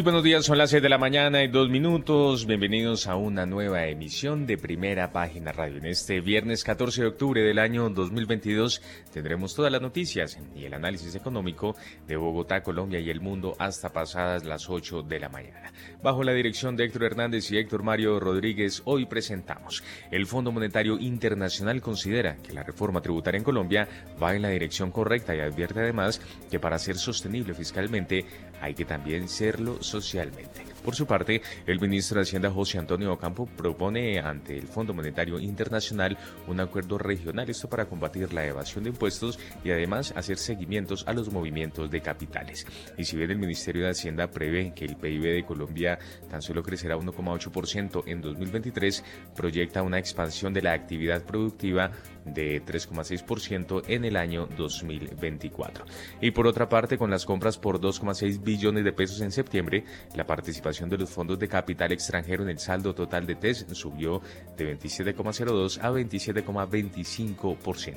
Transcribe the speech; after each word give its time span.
Muy 0.00 0.04
buenos 0.04 0.24
días, 0.24 0.46
son 0.46 0.56
las 0.56 0.70
6 0.70 0.82
de 0.82 0.88
la 0.88 0.96
mañana 0.96 1.42
y 1.42 1.48
dos 1.48 1.68
minutos. 1.68 2.46
Bienvenidos 2.46 3.06
a 3.06 3.16
una 3.16 3.44
nueva 3.44 3.84
emisión 3.84 4.46
de 4.46 4.56
Primera 4.56 5.12
Página 5.12 5.52
Radio. 5.52 5.76
En 5.76 5.84
este 5.84 6.22
viernes 6.22 6.64
14 6.64 7.02
de 7.02 7.08
octubre 7.08 7.42
del 7.42 7.58
año 7.58 7.90
2022 7.90 8.80
tendremos 9.12 9.54
todas 9.54 9.70
las 9.70 9.82
noticias 9.82 10.38
y 10.56 10.64
el 10.64 10.72
análisis 10.72 11.14
económico 11.16 11.76
de 12.08 12.16
Bogotá, 12.16 12.62
Colombia 12.62 12.98
y 12.98 13.10
el 13.10 13.20
mundo 13.20 13.54
hasta 13.58 13.92
pasadas 13.92 14.46
las 14.46 14.70
8 14.70 15.02
de 15.02 15.20
la 15.20 15.28
mañana. 15.28 15.70
Bajo 16.02 16.24
la 16.24 16.32
dirección 16.32 16.76
de 16.76 16.86
Héctor 16.86 17.04
Hernández 17.04 17.50
y 17.52 17.58
Héctor 17.58 17.82
Mario 17.82 18.18
Rodríguez, 18.20 18.80
hoy 18.86 19.04
presentamos. 19.04 19.84
El 20.10 20.24
Fondo 20.24 20.50
Monetario 20.50 20.98
Internacional 20.98 21.82
considera 21.82 22.36
que 22.36 22.54
la 22.54 22.62
reforma 22.62 23.02
tributaria 23.02 23.36
en 23.36 23.44
Colombia 23.44 23.86
va 24.20 24.34
en 24.34 24.40
la 24.40 24.48
dirección 24.48 24.92
correcta 24.92 25.36
y 25.36 25.40
advierte 25.40 25.80
además 25.80 26.22
que 26.50 26.58
para 26.58 26.78
ser 26.78 26.96
sostenible 26.96 27.52
fiscalmente 27.52 28.24
hay 28.60 28.74
que 28.74 28.84
también 28.84 29.28
serlo 29.28 29.82
socialmente. 29.82 30.70
Por 30.84 30.94
su 30.94 31.06
parte, 31.06 31.42
el 31.66 31.78
ministro 31.78 32.16
de 32.16 32.22
Hacienda 32.22 32.50
José 32.50 32.78
Antonio 32.78 33.12
Ocampo 33.12 33.44
propone 33.44 34.18
ante 34.18 34.56
el 34.56 34.66
Fondo 34.66 34.94
Monetario 34.94 35.38
Internacional 35.38 36.16
un 36.46 36.58
acuerdo 36.58 36.96
regional, 36.96 37.50
esto 37.50 37.68
para 37.68 37.84
combatir 37.84 38.32
la 38.32 38.46
evasión 38.46 38.84
de 38.84 38.90
impuestos 38.90 39.38
y 39.62 39.70
además 39.70 40.14
hacer 40.16 40.38
seguimientos 40.38 41.04
a 41.06 41.12
los 41.12 41.30
movimientos 41.30 41.90
de 41.90 42.00
capitales. 42.00 42.66
Y 42.96 43.04
si 43.04 43.16
bien 43.18 43.30
el 43.30 43.38
Ministerio 43.38 43.84
de 43.84 43.90
Hacienda 43.90 44.30
prevé 44.30 44.72
que 44.74 44.86
el 44.86 44.96
PIB 44.96 45.22
de 45.22 45.44
Colombia 45.44 45.98
tan 46.30 46.40
solo 46.40 46.62
crecerá 46.62 46.96
1,8% 46.96 48.04
en 48.06 48.22
2023, 48.22 49.04
proyecta 49.36 49.82
una 49.82 49.98
expansión 49.98 50.54
de 50.54 50.62
la 50.62 50.72
actividad 50.72 51.22
productiva 51.24 51.90
de 52.24 52.64
3,6% 52.64 53.82
en 53.88 54.04
el 54.04 54.16
año 54.16 54.48
2024. 54.56 55.84
Y 56.20 56.30
por 56.30 56.46
otra 56.46 56.68
parte, 56.68 56.98
con 56.98 57.10
las 57.10 57.24
compras 57.24 57.58
por 57.58 57.80
2,6 57.80 58.42
billones 58.42 58.84
de 58.84 58.92
pesos 58.92 59.20
en 59.20 59.32
septiembre, 59.32 59.84
la 60.14 60.26
participación 60.26 60.88
de 60.88 60.98
los 60.98 61.10
fondos 61.10 61.38
de 61.38 61.48
capital 61.48 61.92
extranjero 61.92 62.42
en 62.42 62.50
el 62.50 62.58
saldo 62.58 62.94
total 62.94 63.26
de 63.26 63.36
TES 63.36 63.66
subió 63.72 64.20
de 64.56 64.78
27,02 64.78 65.78
a 65.80 65.90
27,25%. 65.90 67.96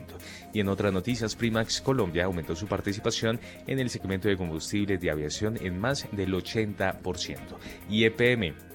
Y 0.53 0.59
en 0.59 0.67
otras 0.67 0.93
noticias, 0.93 1.35
Primax 1.35 1.81
Colombia 1.81 2.25
aumentó 2.25 2.55
su 2.55 2.67
participación 2.67 3.39
en 3.67 3.79
el 3.79 3.89
segmento 3.89 4.27
de 4.27 4.37
combustibles 4.37 4.99
de 4.99 5.11
aviación 5.11 5.57
en 5.61 5.79
más 5.79 6.07
del 6.11 6.33
80%. 6.33 7.37
Y 7.89 8.05
EPM 8.05 8.72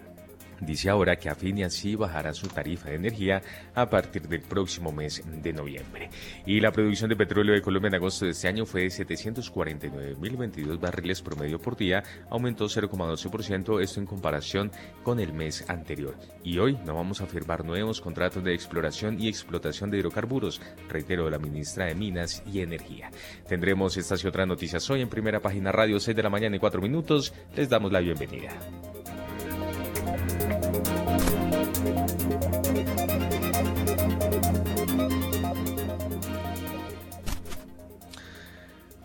Dice 0.61 0.91
ahora 0.91 1.17
que 1.17 1.29
Afinia 1.29 1.71
sí 1.71 1.95
bajará 1.95 2.35
su 2.35 2.49
tarifa 2.49 2.91
de 2.91 2.97
energía 2.97 3.43
a 3.75 3.89
partir 3.89 4.29
del 4.29 4.43
próximo 4.43 4.93
mes 4.93 5.23
de 5.27 5.53
noviembre. 5.53 6.11
Y 6.47 6.61
la 6.61 6.73
producción 6.73 7.09
de 7.09 7.17
petróleo 7.17 7.55
de 7.55 7.63
Colombia 7.63 7.89
en 7.89 7.95
agosto 7.95 8.25
de 8.25 8.33
este 8.33 8.49
año 8.49 8.67
fue 8.67 8.83
de 8.83 8.89
749.022 8.89 10.81
barriles 10.81 11.23
promedio 11.23 11.59
por 11.59 11.77
día, 11.77 12.03
aumentó 12.31 12.67
0,12%, 12.67 13.81
esto 13.83 14.01
en 14.01 14.07
comparación 14.07 14.73
con 15.03 15.21
el 15.21 15.33
mes 15.33 15.65
anterior. 15.69 16.17
Y 16.43 16.59
hoy 16.59 16.77
no 16.85 16.95
vamos 16.95 17.21
a 17.21 17.27
firmar 17.27 17.65
nuevos 17.65 18.01
contratos 18.01 18.43
de 18.43 18.55
exploración 18.55 19.21
y 19.21 19.29
explotación 19.29 19.91
de 19.91 19.99
hidrocarburos, 19.99 20.61
reitero 20.89 21.31
la 21.31 21.39
ministra 21.39 21.87
de 21.87 21.95
Minas 21.95 22.43
y 22.53 22.61
Energía. 22.61 23.11
Tendremos 23.47 23.97
estas 23.97 24.25
y 24.25 24.29
otras 24.29 24.47
noticias 24.47 24.89
hoy 24.91 25.03
en 25.03 25.09
primera 25.09 25.41
página 25.41 25.73
radio 25.73 26.01
6 26.01 26.17
de 26.17 26.23
la 26.23 26.31
mañana 26.31 26.57
y 26.57 26.59
4 26.59 26.81
minutos. 26.81 27.33
Les 27.55 27.69
damos 27.69 27.93
la 27.93 28.01
bienvenida. 28.01 28.59
thank 30.17 30.53
you 30.53 30.58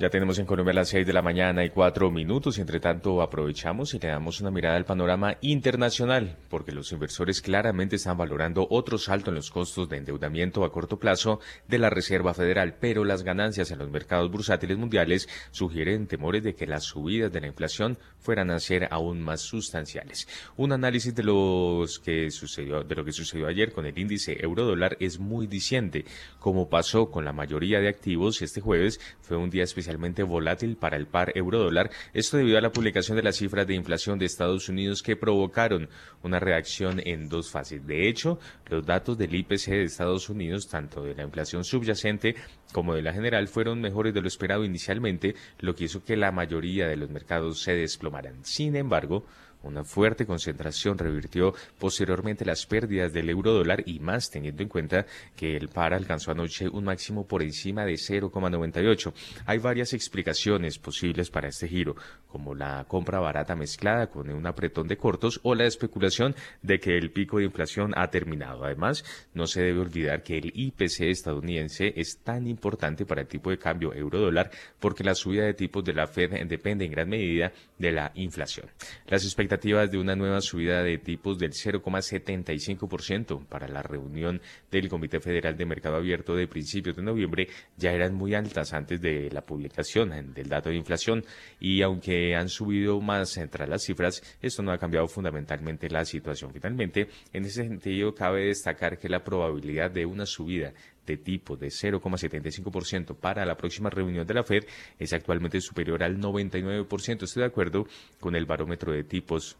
Ya 0.03 0.09
tenemos 0.09 0.37
en 0.37 0.45
Colombia 0.45 0.73
las 0.73 0.89
6 0.89 1.07
de 1.07 1.13
la 1.13 1.21
mañana 1.21 1.63
y 1.63 1.69
4 1.69 2.11
minutos. 2.11 2.59
Entre 2.59 2.81
tanto 2.81 3.21
aprovechamos 3.21 3.93
y 3.93 3.99
le 3.99 4.09
damos 4.09 4.41
una 4.41 4.51
mirada 4.51 4.75
al 4.75 4.83
panorama 4.83 5.37
internacional 5.39 6.35
porque 6.49 6.73
los 6.73 6.91
inversores 6.91 7.41
claramente 7.41 7.95
están 7.95 8.17
valorando 8.17 8.67
otro 8.69 8.97
salto 8.97 9.29
en 9.29 9.35
los 9.35 9.49
costos 9.49 9.87
de 9.87 9.95
endeudamiento 9.95 10.65
a 10.65 10.73
corto 10.73 10.99
plazo 10.99 11.39
de 11.69 11.77
la 11.77 11.89
Reserva 11.89 12.33
Federal, 12.33 12.75
pero 12.81 13.05
las 13.05 13.23
ganancias 13.23 13.71
en 13.71 13.79
los 13.79 13.89
mercados 13.89 14.29
bursátiles 14.29 14.77
mundiales 14.77 15.29
sugieren 15.51 16.05
temores 16.05 16.43
de 16.43 16.53
que 16.53 16.67
las 16.67 16.83
subidas 16.83 17.31
de 17.31 17.39
la 17.39 17.47
inflación 17.47 17.97
fueran 18.19 18.51
a 18.51 18.59
ser 18.59 18.89
aún 18.91 19.21
más 19.21 19.39
sustanciales. 19.39 20.27
Un 20.57 20.73
análisis 20.73 21.15
de 21.15 21.23
los 21.23 21.99
que 21.99 22.29
sucedió 22.29 22.83
de 22.83 22.95
lo 22.95 23.05
que 23.05 23.13
sucedió 23.13 23.47
ayer 23.47 23.71
con 23.71 23.85
el 23.85 23.97
índice 23.97 24.35
euro 24.43 24.65
dólar 24.65 24.97
es 24.99 25.17
muy 25.17 25.47
diciente, 25.47 26.03
como 26.39 26.67
pasó 26.67 27.09
con 27.09 27.23
la 27.23 27.31
mayoría 27.31 27.79
de 27.79 27.87
activos 27.87 28.41
este 28.41 28.59
jueves. 28.59 28.99
Fue 29.21 29.37
un 29.37 29.49
día 29.49 29.63
especial 29.63 29.92
volátil 30.23 30.77
para 30.77 30.97
el 30.97 31.07
par 31.07 31.31
euro-dólar, 31.35 31.89
esto 32.13 32.37
debido 32.37 32.57
a 32.57 32.61
la 32.61 32.71
publicación 32.71 33.17
de 33.17 33.23
las 33.23 33.37
cifras 33.37 33.67
de 33.67 33.75
inflación 33.75 34.19
de 34.19 34.25
Estados 34.25 34.69
Unidos 34.69 35.01
que 35.01 35.15
provocaron 35.15 35.89
una 36.21 36.39
reacción 36.39 37.01
en 37.05 37.29
dos 37.29 37.51
fases. 37.51 37.85
De 37.85 38.07
hecho, 38.07 38.39
los 38.69 38.85
datos 38.85 39.17
del 39.17 39.35
IPC 39.35 39.67
de 39.67 39.83
Estados 39.83 40.29
Unidos, 40.29 40.67
tanto 40.67 41.03
de 41.03 41.15
la 41.15 41.23
inflación 41.23 41.63
subyacente 41.63 42.35
como 42.71 42.95
de 42.95 43.01
la 43.01 43.13
general, 43.13 43.47
fueron 43.47 43.81
mejores 43.81 44.13
de 44.13 44.21
lo 44.21 44.27
esperado 44.27 44.65
inicialmente, 44.65 45.35
lo 45.59 45.75
que 45.75 45.85
hizo 45.85 46.03
que 46.03 46.17
la 46.17 46.31
mayoría 46.31 46.87
de 46.87 46.97
los 46.97 47.09
mercados 47.09 47.61
se 47.61 47.73
desplomaran. 47.73 48.43
Sin 48.43 48.75
embargo, 48.75 49.25
una 49.63 49.83
fuerte 49.83 50.25
concentración 50.25 50.97
revirtió 50.97 51.53
posteriormente 51.79 52.45
las 52.45 52.65
pérdidas 52.65 53.13
del 53.13 53.29
euro 53.29 53.53
dólar 53.53 53.83
y 53.85 53.99
más 53.99 54.29
teniendo 54.29 54.61
en 54.61 54.69
cuenta 54.69 55.05
que 55.35 55.55
el 55.55 55.69
par 55.69 55.93
alcanzó 55.93 56.31
anoche 56.31 56.69
un 56.69 56.83
máximo 56.83 57.25
por 57.25 57.41
encima 57.41 57.85
de 57.85 57.93
0,98. 57.93 59.13
Hay 59.45 59.57
varias 59.57 59.93
explicaciones 59.93 60.77
posibles 60.77 61.29
para 61.29 61.47
este 61.47 61.67
giro, 61.67 61.95
como 62.27 62.55
la 62.55 62.85
compra 62.87 63.19
barata 63.19 63.55
mezclada 63.55 64.07
con 64.07 64.29
un 64.29 64.45
apretón 64.45 64.87
de 64.87 64.97
cortos 64.97 65.39
o 65.43 65.55
la 65.55 65.65
especulación 65.65 66.35
de 66.61 66.79
que 66.79 66.97
el 66.97 67.11
pico 67.11 67.37
de 67.37 67.45
inflación 67.45 67.93
ha 67.95 68.09
terminado. 68.09 68.65
Además, 68.65 69.03
no 69.33 69.47
se 69.47 69.61
debe 69.61 69.79
olvidar 69.79 70.23
que 70.23 70.37
el 70.37 70.51
IPC 70.53 71.01
estadounidense 71.01 71.93
es 71.95 72.19
tan 72.19 72.47
importante 72.47 73.05
para 73.05 73.21
el 73.21 73.27
tipo 73.27 73.49
de 73.49 73.57
cambio 73.57 73.93
euro 73.93 74.19
dólar 74.19 74.51
porque 74.79 75.03
la 75.03 75.15
subida 75.15 75.45
de 75.45 75.53
tipos 75.53 75.83
de 75.83 75.93
la 75.93 76.07
Fed 76.07 76.45
depende 76.47 76.85
en 76.85 76.91
gran 76.91 77.09
medida 77.09 77.51
de 77.83 77.91
la 77.91 78.11
inflación. 78.15 78.67
Las 79.07 79.25
expectativas 79.25 79.91
de 79.91 79.97
una 79.97 80.15
nueva 80.15 80.39
subida 80.39 80.81
de 80.83 80.97
tipos 80.97 81.37
del 81.37 81.51
0,75% 81.51 83.45
para 83.45 83.67
la 83.67 83.81
reunión 83.81 84.39
del 84.71 84.87
Comité 84.87 85.19
Federal 85.19 85.57
de 85.57 85.65
Mercado 85.65 85.97
Abierto 85.97 86.33
de 86.33 86.47
principios 86.47 86.95
de 86.95 87.03
noviembre 87.03 87.49
ya 87.75 87.91
eran 87.91 88.13
muy 88.13 88.35
altas 88.35 88.71
antes 88.71 89.01
de 89.01 89.29
la 89.31 89.41
publicación 89.41 90.33
del 90.33 90.47
dato 90.47 90.69
de 90.69 90.77
inflación 90.77 91.25
y 91.59 91.81
aunque 91.81 92.35
han 92.37 92.47
subido 92.47 93.01
más 93.01 93.35
entre 93.35 93.67
las 93.67 93.83
cifras, 93.83 94.23
esto 94.41 94.63
no 94.63 94.71
ha 94.71 94.77
cambiado 94.77 95.09
fundamentalmente 95.09 95.89
la 95.89 96.05
situación. 96.05 96.53
Finalmente, 96.53 97.09
en 97.33 97.43
ese 97.43 97.63
sentido, 97.63 98.15
cabe 98.15 98.45
destacar 98.45 98.97
que 98.97 99.09
la 99.09 99.25
probabilidad 99.25 99.91
de 99.91 100.05
una 100.05 100.25
subida 100.25 100.73
de 101.05 101.17
tipo 101.17 101.55
de 101.55 101.67
0,75% 101.67 103.15
para 103.15 103.45
la 103.45 103.55
próxima 103.55 103.89
reunión 103.89 104.25
de 104.25 104.33
la 104.33 104.43
Fed 104.43 104.65
es 104.99 105.13
actualmente 105.13 105.59
superior 105.61 106.03
al 106.03 106.19
99%. 106.19 107.23
Estoy 107.23 107.41
de 107.41 107.47
acuerdo 107.47 107.87
con 108.19 108.35
el 108.35 108.45
barómetro 108.45 108.93
de 108.93 109.03
tipos 109.03 109.57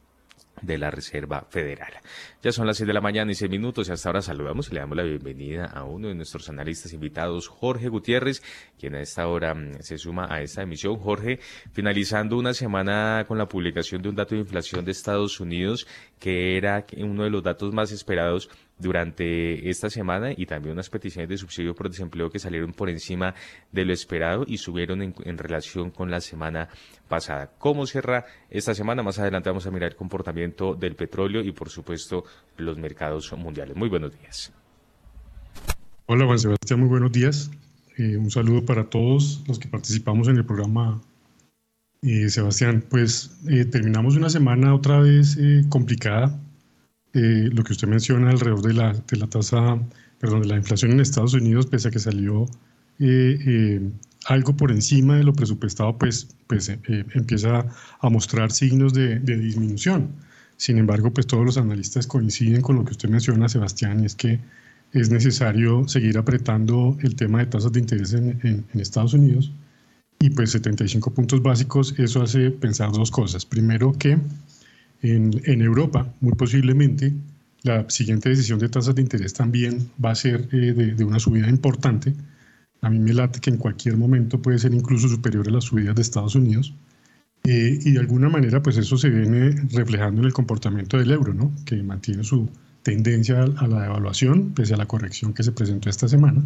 de 0.61 0.77
la 0.77 0.91
Reserva 0.91 1.45
Federal. 1.49 1.93
Ya 2.41 2.51
son 2.51 2.67
las 2.67 2.77
6 2.77 2.87
de 2.87 2.93
la 2.93 3.01
mañana 3.01 3.31
y 3.31 3.35
6 3.35 3.49
minutos 3.49 3.89
y 3.89 3.91
hasta 3.91 4.09
ahora 4.09 4.21
saludamos 4.21 4.69
y 4.69 4.73
le 4.73 4.79
damos 4.79 4.95
la 4.95 5.03
bienvenida 5.03 5.65
a 5.65 5.83
uno 5.83 6.07
de 6.07 6.15
nuestros 6.15 6.47
analistas 6.47 6.94
invitados, 6.94 7.47
Jorge 7.47 7.89
Gutiérrez, 7.89 8.41
quien 8.79 8.95
a 8.95 9.01
esta 9.01 9.27
hora 9.27 9.53
mm, 9.53 9.81
se 9.81 9.97
suma 9.97 10.27
a 10.29 10.41
esta 10.41 10.62
emisión. 10.62 10.97
Jorge, 10.97 11.39
finalizando 11.73 12.38
una 12.38 12.53
semana 12.53 13.25
con 13.27 13.38
la 13.38 13.47
publicación 13.47 14.01
de 14.01 14.09
un 14.09 14.15
dato 14.15 14.35
de 14.35 14.41
inflación 14.41 14.85
de 14.85 14.91
Estados 14.91 15.39
Unidos, 15.39 15.88
que 16.19 16.57
era 16.57 16.85
uno 16.97 17.23
de 17.23 17.29
los 17.29 17.44
datos 17.44 17.73
más 17.73 17.91
esperados 17.91 18.50
durante 18.77 19.69
esta 19.69 19.89
semana 19.89 20.31
y 20.35 20.45
también 20.45 20.73
unas 20.73 20.89
peticiones 20.89 21.29
de 21.29 21.37
subsidio 21.37 21.75
por 21.75 21.89
desempleo 21.89 22.29
que 22.29 22.39
salieron 22.39 22.73
por 22.73 22.89
encima 22.89 23.33
de 23.71 23.85
lo 23.85 23.93
esperado 23.93 24.43
y 24.47 24.57
subieron 24.57 25.01
en, 25.01 25.37
relación 25.37 25.91
con 25.91 26.09
la 26.09 26.21
semana 26.21 26.69
pasada. 27.07 27.51
¿Cómo 27.57 27.85
cierra 27.85 28.25
esta 28.49 28.73
semana? 28.73 29.03
Más 29.03 29.19
adelante 29.19 29.49
vamos 29.49 29.65
a 29.67 29.71
mirar 29.71 29.91
el 29.91 29.95
comportamiento 29.95 30.75
del 30.75 30.95
petróleo 30.95 31.41
y 31.41 31.51
por 31.51 31.69
supuesto 31.69 32.25
los 32.57 32.77
mercados 32.77 33.31
mundiales. 33.33 33.75
Muy 33.75 33.89
buenos 33.89 34.17
días. 34.19 34.51
Hola 36.05 36.25
Juan 36.25 36.39
Sebastián, 36.39 36.79
muy 36.79 36.89
buenos 36.89 37.11
días. 37.11 37.51
Eh, 37.97 38.17
un 38.17 38.31
saludo 38.31 38.65
para 38.65 38.89
todos 38.89 39.43
los 39.47 39.59
que 39.59 39.67
participamos 39.67 40.27
en 40.27 40.37
el 40.37 40.45
programa. 40.45 41.01
Eh, 42.01 42.27
Sebastián, 42.29 42.83
pues 42.89 43.39
eh, 43.47 43.63
terminamos 43.65 44.17
una 44.17 44.29
semana 44.29 44.75
otra 44.75 44.99
vez 44.99 45.37
complicada 45.69 46.37
eh, 47.13 47.50
lo 47.51 47.63
que 47.63 47.74
usted 47.74 47.88
menciona 47.88 48.31
alrededor 48.31 48.62
de 48.62 48.74
la, 48.74 48.94
de 48.94 49.18
la 49.18 49.27
tasa 49.27 49.80
perdón, 50.19 50.42
de 50.42 50.48
la 50.48 50.57
inflación 50.57 50.92
en 50.92 51.00
Estados 51.00 51.33
Unidos, 51.33 51.68
pese 51.68 51.89
a 51.89 51.92
que 51.92 52.00
salió 52.00 52.45
eh, 53.00 53.38
eh, 53.45 53.81
algo 54.25 54.56
por 54.56 54.71
encima 54.71 55.18
de 55.18 55.24
lo 55.24 55.33
presupuestado, 55.33 55.98
pues, 55.98 56.27
pues 56.48 56.69
empieza 57.13 57.65
a 58.00 58.10
mostrar 58.10 58.51
signos 58.51 58.94
de, 58.94 59.19
de, 59.19 59.38
disminución. 59.38 60.10
Sin 60.57 60.77
embargo, 60.77 61.12
pues 61.12 61.27
todos 61.27 61.45
los 61.45 61.57
analistas 61.57 62.07
coinciden 62.07 62.62
con 62.62 62.77
lo 62.77 62.86
que 62.86 62.92
usted 62.92 63.10
menciona, 63.10 63.50
Sebastián, 63.50 64.01
y 64.01 64.06
es 64.06 64.16
que 64.16 64.39
es 64.94 65.09
necesario 65.09 65.88
seguir 65.88 66.18
apretando 66.18 66.98
el 67.01 67.16
tema 67.16 67.39
de 67.39 67.48
tasas 67.48 67.71
de 67.71 67.80
interés 67.80 68.13
en, 68.13 68.39
en, 68.44 68.80
Estados 68.80 69.13
Unidos. 69.13 69.51
Y 70.19 70.30
pues 70.30 70.51
75 70.51 71.13
puntos 71.13 71.42
básicos, 71.42 71.95
eso 71.98 72.21
hace 72.21 72.51
pensar 72.51 72.92
dos 72.92 73.12
cosas. 73.12 73.45
Primero 73.45 73.92
que 73.94 74.18
en, 75.03 75.41
en 75.45 75.61
Europa, 75.61 76.11
muy 76.21 76.33
posiblemente, 76.33 77.13
la 77.61 77.89
siguiente 77.89 78.29
decisión 78.29 78.59
de 78.59 78.69
tasas 78.69 78.95
de 78.95 79.01
interés 79.01 79.33
también 79.33 79.89
va 80.03 80.11
a 80.11 80.15
ser 80.15 80.50
eh, 80.51 80.73
de, 80.73 80.95
de, 80.95 81.03
una 81.03 81.19
subida 81.19 81.47
importante. 81.50 82.13
A 82.81 82.89
mí 82.89 83.00
me 83.00 83.13
late 83.13 83.39
que 83.39 83.50
en 83.50 83.57
cualquier 83.57 83.97
momento 83.97 84.41
puede 84.41 84.59
ser 84.59 84.73
incluso 84.73 85.07
superior 85.07 85.47
a 85.47 85.51
las 85.51 85.65
subidas 85.65 85.95
de 85.95 86.01
Estados 86.01 86.35
Unidos. 86.35 86.73
Eh, 87.45 87.77
y 87.83 87.91
de 87.91 88.00
alguna 88.00 88.29
manera, 88.29 88.63
pues 88.63 88.77
eso 88.77 88.97
se 88.97 89.09
viene 89.09 89.51
reflejando 89.71 90.21
en 90.21 90.27
el 90.27 90.33
comportamiento 90.33 90.97
del 90.97 91.11
euro, 91.11 91.33
¿no? 91.33 91.51
que 91.65 91.81
mantiene 91.83 92.23
su 92.23 92.49
tendencia 92.83 93.44
a 93.44 93.67
la 93.67 93.81
devaluación, 93.81 94.53
pese 94.53 94.73
a 94.73 94.77
la 94.77 94.85
corrección 94.85 95.33
que 95.33 95.44
se 95.44 95.51
presentó 95.51 95.89
esta 95.89 96.07
semana. 96.07 96.41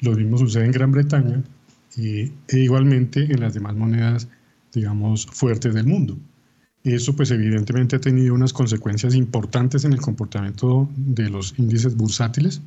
Lo 0.00 0.12
mismo 0.12 0.38
sucede 0.38 0.64
en 0.64 0.72
Gran 0.72 0.92
Bretaña 0.92 1.42
e 1.96 2.30
igualmente 2.52 3.24
en 3.24 3.40
las 3.40 3.52
demás 3.52 3.74
monedas, 3.74 4.28
digamos, 4.72 5.26
fuertes 5.26 5.74
del 5.74 5.86
mundo. 5.86 6.16
Eso 6.82 7.14
pues 7.14 7.30
evidentemente 7.30 7.96
ha 7.96 8.00
tenido 8.00 8.34
unas 8.34 8.54
consecuencias 8.54 9.14
importantes 9.14 9.84
en 9.84 9.92
el 9.92 10.00
comportamiento 10.00 10.88
de 10.96 11.28
los 11.28 11.54
índices 11.58 11.94
bursátiles. 11.94 12.62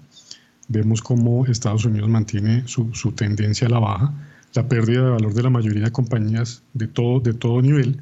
Vemos 0.68 1.02
cómo 1.02 1.48
Estados 1.48 1.86
Unidos 1.86 2.10
mantiene 2.10 2.64
su, 2.68 3.12
tendencia 3.14 3.68
a 3.68 3.72
la 3.72 3.80
baja, 3.80 4.14
la 4.54 4.68
pérdida 4.68 5.06
de 5.06 5.10
valor 5.10 5.34
de 5.34 5.42
la 5.42 5.50
mayoría 5.50 5.86
de 5.86 5.92
compañías 5.92 6.62
de 6.74 6.88
todo, 6.88 7.22
de 7.22 7.34
todo 7.34 7.62
nivel 7.62 8.02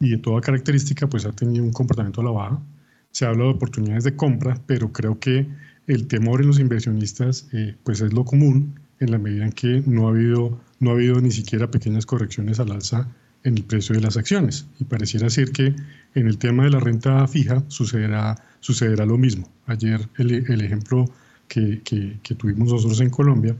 y 0.00 0.10
de 0.10 0.18
toda 0.18 0.40
característica 0.40 1.08
pues 1.08 1.26
ha 1.26 1.32
tenido 1.32 1.62
un 1.62 1.72
comportamiento 1.72 2.22
a 2.22 2.24
la 2.24 2.30
baja. 2.30 2.62
Se 3.10 3.26
habla 3.26 3.44
de 3.44 3.50
oportunidades 3.50 4.04
de 4.04 4.16
compra, 4.16 4.58
pero 4.66 4.92
creo 4.92 5.20
que 5.20 5.46
el 5.86 6.06
temor 6.06 6.40
en 6.40 6.46
los 6.46 6.58
inversionistas 6.58 7.48
eh, 7.52 7.76
pues 7.84 8.00
es 8.00 8.14
lo 8.14 8.24
común 8.24 8.80
en 8.98 9.10
la 9.10 9.18
medida 9.18 9.44
en 9.44 9.52
que 9.52 9.82
no 9.86 10.06
ha 10.06 10.10
habido, 10.10 10.58
no 10.78 10.90
ha 10.90 10.92
habido 10.94 11.20
ni 11.20 11.30
siquiera 11.30 11.70
pequeñas 11.70 12.06
correcciones 12.06 12.60
al 12.60 12.72
alza 12.72 13.08
en 13.44 13.56
el 13.56 13.64
precio 13.64 13.94
de 13.94 14.02
las 14.02 14.16
acciones. 14.16 14.66
Y 14.78 14.84
pareciera 14.84 15.30
ser 15.30 15.50
que 15.52 15.74
en 16.14 16.26
el 16.26 16.38
tema 16.38 16.64
de 16.64 16.70
la 16.70 16.80
renta 16.80 17.26
fija 17.26 17.62
sucederá, 17.68 18.36
sucederá 18.60 19.06
lo 19.06 19.18
mismo. 19.18 19.48
Ayer 19.66 20.08
el, 20.18 20.50
el 20.50 20.60
ejemplo 20.60 21.06
que, 21.48 21.80
que, 21.82 22.18
que, 22.22 22.34
tuvimos 22.34 22.72
nosotros 22.72 23.00
en 23.00 23.10
Colombia, 23.10 23.56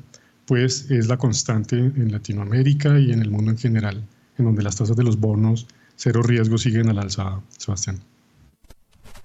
pues 0.47 0.91
es 0.91 1.09
la 1.09 1.17
constante 1.17 1.77
en 1.77 2.13
Latinoamérica 2.13 2.99
y 2.99 3.13
en 3.13 3.21
el 3.21 3.31
mundo 3.31 3.51
en 3.51 3.59
general, 3.59 4.03
en 4.39 4.45
donde 4.45 4.63
las 4.63 4.77
tasas 4.77 4.97
de 4.97 5.05
los 5.05 5.19
bonos 5.19 5.67
cero 5.97 6.23
riesgo 6.23 6.57
siguen 6.57 6.89
al 6.89 6.99
alza, 6.99 7.41
Sebastián. 7.59 8.01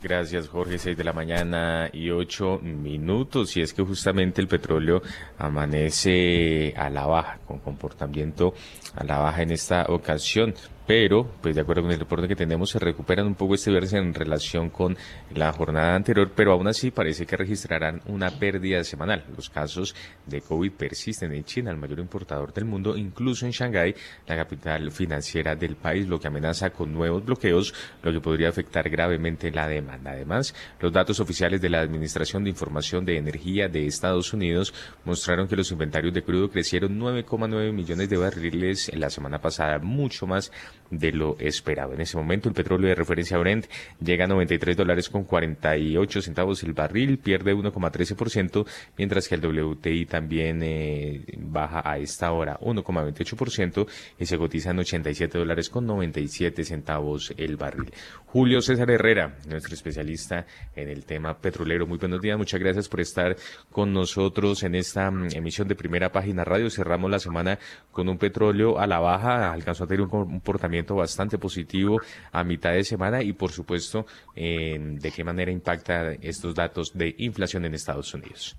Gracias, 0.07 0.49
Jorge. 0.49 0.77
Seis 0.77 0.95
de 0.95 1.03
la 1.03 1.13
mañana 1.13 1.89
y 1.91 2.11
ocho 2.11 2.59
minutos. 2.61 3.57
Y 3.57 3.61
es 3.61 3.73
que 3.73 3.81
justamente 3.81 4.39
el 4.39 4.47
petróleo 4.47 5.01
amanece 5.39 6.75
a 6.77 6.91
la 6.91 7.07
baja, 7.07 7.39
con 7.47 7.57
comportamiento 7.57 8.53
a 8.93 9.03
la 9.03 9.17
baja 9.17 9.41
en 9.41 9.49
esta 9.49 9.87
ocasión 9.89 10.53
pero 10.87 11.27
pues 11.41 11.55
de 11.55 11.61
acuerdo 11.61 11.83
con 11.83 11.91
el 11.91 11.99
reporte 11.99 12.27
que 12.27 12.35
tenemos 12.35 12.69
se 12.69 12.79
recuperan 12.79 13.27
un 13.27 13.35
poco 13.35 13.55
este 13.55 13.71
verse 13.71 13.97
en 13.97 14.13
relación 14.13 14.69
con 14.69 14.97
la 15.33 15.51
jornada 15.51 15.95
anterior, 15.95 16.31
pero 16.35 16.53
aún 16.53 16.67
así 16.67 16.91
parece 16.91 17.25
que 17.25 17.37
registrarán 17.37 18.01
una 18.05 18.29
pérdida 18.29 18.83
semanal. 18.83 19.25
Los 19.35 19.49
casos 19.49 19.95
de 20.25 20.41
COVID 20.41 20.71
persisten 20.71 21.33
en 21.33 21.43
China, 21.43 21.71
el 21.71 21.77
mayor 21.77 21.99
importador 21.99 22.53
del 22.53 22.65
mundo, 22.65 22.95
incluso 22.97 23.45
en 23.45 23.51
Shanghái, 23.51 23.95
la 24.27 24.35
capital 24.35 24.91
financiera 24.91 25.55
del 25.55 25.75
país, 25.75 26.07
lo 26.07 26.19
que 26.19 26.27
amenaza 26.27 26.69
con 26.69 26.93
nuevos 26.93 27.25
bloqueos, 27.25 27.73
lo 28.03 28.11
que 28.11 28.21
podría 28.21 28.49
afectar 28.49 28.89
gravemente 28.89 29.51
la 29.51 29.67
demanda. 29.67 30.11
Además, 30.11 30.53
los 30.79 30.91
datos 30.91 31.19
oficiales 31.19 31.61
de 31.61 31.69
la 31.69 31.81
Administración 31.81 32.43
de 32.43 32.51
Información 32.51 33.05
de 33.05 33.17
Energía 33.17 33.67
de 33.67 33.87
Estados 33.87 34.33
Unidos 34.33 34.73
mostraron 35.03 35.47
que 35.47 35.55
los 35.55 35.71
inventarios 35.71 36.13
de 36.13 36.23
crudo 36.23 36.49
crecieron 36.49 36.99
9,9 36.99 37.71
millones 37.71 38.09
de 38.09 38.17
barriles 38.17 38.89
en 38.89 38.99
la 38.99 39.09
semana 39.09 39.39
pasada, 39.39 39.79
mucho 39.79 40.27
más 40.27 40.51
de 40.89 41.11
lo 41.11 41.35
esperado. 41.39 41.93
En 41.93 42.01
ese 42.01 42.17
momento 42.17 42.49
el 42.49 42.55
petróleo 42.55 42.89
de 42.89 42.95
referencia 42.95 43.37
Brent 43.37 43.65
llega 43.99 44.25
a 44.25 44.27
93 44.27 44.77
dólares 44.77 45.09
con 45.09 45.23
48 45.23 46.21
centavos 46.21 46.63
el 46.63 46.73
barril, 46.73 47.17
pierde 47.17 47.55
1,13%, 47.55 48.65
mientras 48.97 49.27
que 49.27 49.35
el 49.35 49.45
WTI 49.45 50.05
también 50.05 50.61
eh, 50.63 51.21
baja 51.37 51.81
a 51.83 51.97
esta 51.97 52.31
hora 52.31 52.59
1,28% 52.59 53.87
y 54.19 54.25
se 54.25 54.37
cotiza 54.37 54.71
en 54.71 54.79
87 54.79 55.37
dólares 55.37 55.69
con 55.69 55.85
97 55.85 56.63
centavos 56.63 57.33
el 57.37 57.57
barril. 57.57 57.91
Julio 58.25 58.61
César 58.61 58.91
Herrera, 58.91 59.37
nuestro 59.47 59.73
especialista 59.73 60.45
en 60.75 60.89
el 60.89 61.05
tema 61.05 61.37
petrolero. 61.37 61.87
Muy 61.87 61.97
buenos 61.97 62.21
días, 62.21 62.37
muchas 62.37 62.59
gracias 62.59 62.89
por 62.89 62.99
estar 62.99 63.35
con 63.71 63.93
nosotros 63.93 64.63
en 64.63 64.75
esta 64.75 65.09
mm, 65.09 65.29
emisión 65.33 65.67
de 65.67 65.75
primera 65.75 66.11
página 66.11 66.43
radio. 66.43 66.69
Cerramos 66.69 67.09
la 67.09 67.19
semana 67.19 67.59
con 67.91 68.09
un 68.09 68.17
petróleo 68.17 68.79
a 68.79 68.87
la 68.87 68.99
baja, 68.99 69.51
alcanzó 69.51 69.85
a 69.85 69.87
tener 69.87 70.01
un 70.01 70.09
comportamiento 70.09 70.74
bastante 70.83 71.37
positivo 71.37 72.01
a 72.31 72.43
mitad 72.43 72.73
de 72.73 72.83
semana 72.83 73.23
y 73.23 73.33
por 73.33 73.51
supuesto 73.51 74.05
de 74.35 75.13
qué 75.15 75.23
manera 75.23 75.51
impacta 75.51 76.13
estos 76.13 76.53
datos 76.53 76.97
de 76.97 77.15
inflación 77.19 77.65
en 77.65 77.73
Estados 77.73 78.13
Unidos. 78.13 78.57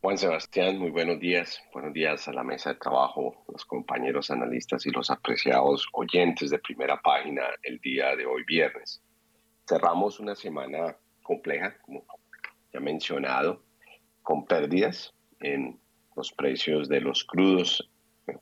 Juan 0.00 0.16
Sebastián, 0.16 0.78
muy 0.78 0.90
buenos 0.90 1.18
días. 1.18 1.60
Buenos 1.72 1.92
días 1.92 2.28
a 2.28 2.32
la 2.32 2.44
mesa 2.44 2.72
de 2.72 2.78
trabajo, 2.78 3.44
los 3.52 3.64
compañeros 3.64 4.30
analistas 4.30 4.86
y 4.86 4.90
los 4.90 5.10
apreciados 5.10 5.86
oyentes 5.92 6.50
de 6.50 6.58
primera 6.58 7.00
página 7.00 7.42
el 7.62 7.78
día 7.80 8.14
de 8.16 8.24
hoy 8.24 8.44
viernes. 8.44 9.02
Cerramos 9.68 10.20
una 10.20 10.34
semana 10.34 10.96
compleja, 11.22 11.76
como 11.82 12.04
ya 12.72 12.80
mencionado, 12.80 13.62
con 14.22 14.46
pérdidas 14.46 15.12
en 15.40 15.78
los 16.16 16.32
precios 16.32 16.88
de 16.88 17.00
los 17.00 17.24
crudos 17.24 17.90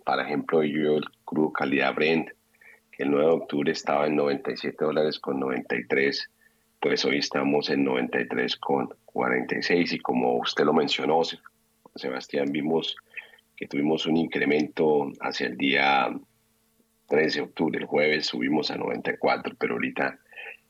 por 0.05 0.21
ejemplo, 0.21 0.63
el 0.63 1.05
crudo 1.27 1.53
calidad 1.53 1.95
Brent, 1.95 2.31
que 2.91 3.03
el 3.03 3.11
9 3.11 3.27
de 3.27 3.33
octubre 3.33 3.73
estaba 3.73 4.07
en 4.07 4.17
97 4.17 4.83
dólares 4.83 5.21
con 5.21 5.39
93, 5.39 6.31
pues 6.81 7.05
hoy 7.05 7.19
estamos 7.19 7.69
en 7.69 7.85
93 7.85 8.57
con 8.57 8.89
46 9.05 9.93
y 9.93 9.99
como 9.99 10.39
usted 10.39 10.65
lo 10.65 10.73
mencionó, 10.73 11.21
Sebastián, 11.95 12.51
vimos 12.51 12.97
que 13.57 13.67
tuvimos 13.67 14.07
un 14.07 14.17
incremento 14.17 15.11
hacia 15.21 15.47
el 15.47 15.57
día 15.57 16.09
13 17.09 17.39
de 17.39 17.45
octubre, 17.45 17.79
el 17.79 17.87
jueves 17.87 18.27
subimos 18.27 18.71
a 18.71 18.77
94, 18.77 19.55
pero 19.59 19.75
ahorita 19.75 20.19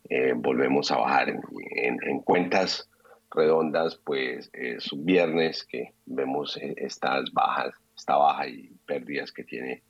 eh, 0.08 0.34
volvemos 0.36 0.90
a 0.92 0.98
bajar 0.98 1.28
en, 1.30 2.20
cuentas 2.20 2.88
redondas, 3.30 3.96
pues 4.04 4.50
es 4.52 4.92
un 4.92 5.04
viernes 5.04 5.64
que 5.64 5.92
vemos 6.06 6.56
eh, 6.58 6.74
estas 6.76 7.32
bajas, 7.32 7.74
esta 7.96 8.16
baja 8.16 8.46
y 8.46 8.70
pérdidas 8.86 9.32
que 9.32 9.44
tiene 9.44 9.82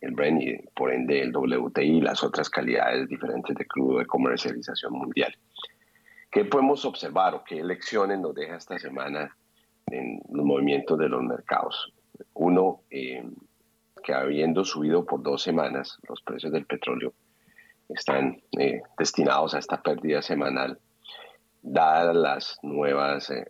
el 0.00 0.12
Brent 0.12 0.42
y 0.42 0.56
por 0.74 0.92
ende 0.92 1.20
el 1.20 1.34
WTI 1.34 1.98
y 1.98 2.00
las 2.00 2.22
otras 2.22 2.48
calidades 2.48 3.08
diferentes 3.08 3.56
de 3.56 3.66
crudo 3.66 3.98
de 3.98 4.06
comercialización 4.06 4.92
mundial. 4.92 5.34
¿Qué 6.30 6.44
podemos 6.44 6.84
observar 6.84 7.34
o 7.34 7.44
qué 7.44 7.62
lecciones 7.62 8.18
nos 8.20 8.34
deja 8.34 8.56
esta 8.56 8.78
semana 8.78 9.36
en 9.86 10.20
los 10.30 10.44
movimientos 10.44 10.98
de 10.98 11.08
los 11.08 11.22
mercados? 11.22 11.92
Uno, 12.34 12.82
eh, 12.90 13.24
que 14.02 14.14
habiendo 14.14 14.64
subido 14.64 15.04
por 15.04 15.22
dos 15.22 15.42
semanas 15.42 15.98
los 16.08 16.22
precios 16.22 16.52
del 16.52 16.64
petróleo 16.64 17.12
están 17.88 18.40
eh, 18.58 18.82
destinados 18.98 19.54
a 19.54 19.58
esta 19.58 19.82
pérdida 19.82 20.22
semanal, 20.22 20.78
dadas 21.62 22.16
las 22.16 22.58
nuevas 22.62 23.30
eh, 23.30 23.44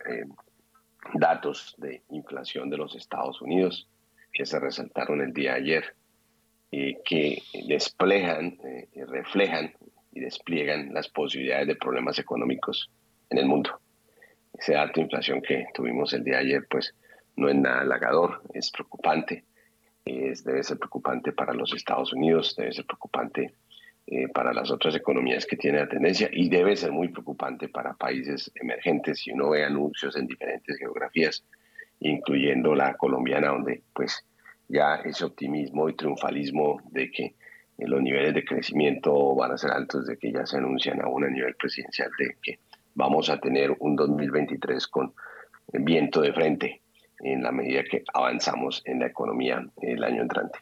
datos 1.14 1.75
de 1.78 2.02
inflación 2.11 2.71
de 2.71 2.78
los 2.78 2.95
Estados 2.97 3.40
Unidos, 3.42 3.88
que 4.33 4.47
se 4.47 4.59
resaltaron 4.59 5.21
el 5.21 5.33
día 5.33 5.52
de 5.52 5.59
ayer, 5.59 5.95
y 6.71 6.97
que 7.03 7.43
desplejan, 7.67 8.59
eh, 8.65 8.89
reflejan 9.07 9.73
y 10.12 10.21
despliegan 10.21 10.93
las 10.93 11.09
posibilidades 11.09 11.69
de 11.69 11.77
problemas 11.77 12.19
económicos 12.19 12.91
en 13.29 13.39
el 13.39 13.47
mundo. 13.47 13.81
Ese 14.53 14.77
alta 14.77 15.00
inflación 15.00 15.41
que 15.43 15.67
tuvimos 15.75 16.12
el 16.12 16.25
día 16.25 16.37
de 16.37 16.41
ayer, 16.41 16.67
pues 16.69 16.95
no 17.37 17.49
es 17.49 17.57
nada 17.57 17.81
halagador, 17.81 18.43
es 18.53 18.71
preocupante, 18.71 19.45
es, 20.05 20.45
debe 20.45 20.62
ser 20.62 20.79
preocupante 20.79 21.33
para 21.33 21.55
los 21.55 21.73
Estados 21.73 22.12
Unidos, 22.12 22.55
debe 22.57 22.73
ser 22.73 22.85
preocupante 22.85 23.55
eh, 24.07 24.29
para 24.29 24.53
las 24.53 24.71
otras 24.71 24.95
economías 24.97 25.47
que 25.47 25.57
tienen 25.57 25.83
la 25.83 25.89
tendencia 25.89 26.29
y 26.33 26.49
debe 26.49 26.77
ser 26.77 26.91
muy 26.91 27.09
preocupante 27.09 27.69
para 27.69 27.95
países 27.95 28.50
emergentes. 28.55 29.21
Si 29.21 29.31
uno 29.31 29.50
ve 29.50 29.65
anuncios 29.65 30.17
en 30.17 30.27
diferentes 30.27 30.77
geografías, 30.79 31.45
incluyendo 32.00 32.75
la 32.75 32.95
colombiana, 32.97 33.49
donde 33.49 33.83
pues 33.93 34.27
ya 34.71 34.97
ese 34.97 35.25
optimismo 35.25 35.89
y 35.89 35.95
triunfalismo 35.95 36.81
de 36.91 37.11
que 37.11 37.35
los 37.79 38.00
niveles 38.00 38.35
de 38.35 38.45
crecimiento 38.45 39.35
van 39.35 39.53
a 39.53 39.59
ser 39.59 39.71
altos, 39.73 40.07
de 40.07 40.17
que 40.17 40.33
ya 40.33 40.47
se 40.47 40.59
anuncian 40.59 41.00
aún 41.03 41.25
a 41.25 41.29
nivel 41.29 41.55
presidencial 41.57 42.11
de 42.19 42.37
que 42.43 42.59
vamos 42.95 43.31
a 43.31 43.39
tener 43.39 43.75
un 43.81 43.97
2023 43.97 44.87
con 44.89 45.12
viento 45.73 46.21
de 46.21 46.33
frente 46.33 46.83
en 47.21 47.43
la 47.43 47.53
medida 47.53 47.83
que 47.85 48.05
avanzamos 48.12 48.83
en 48.85 49.00
la 49.00 49.07
economía 49.07 49.65
el 49.81 50.05
año 50.05 50.23
entrante. 50.23 50.59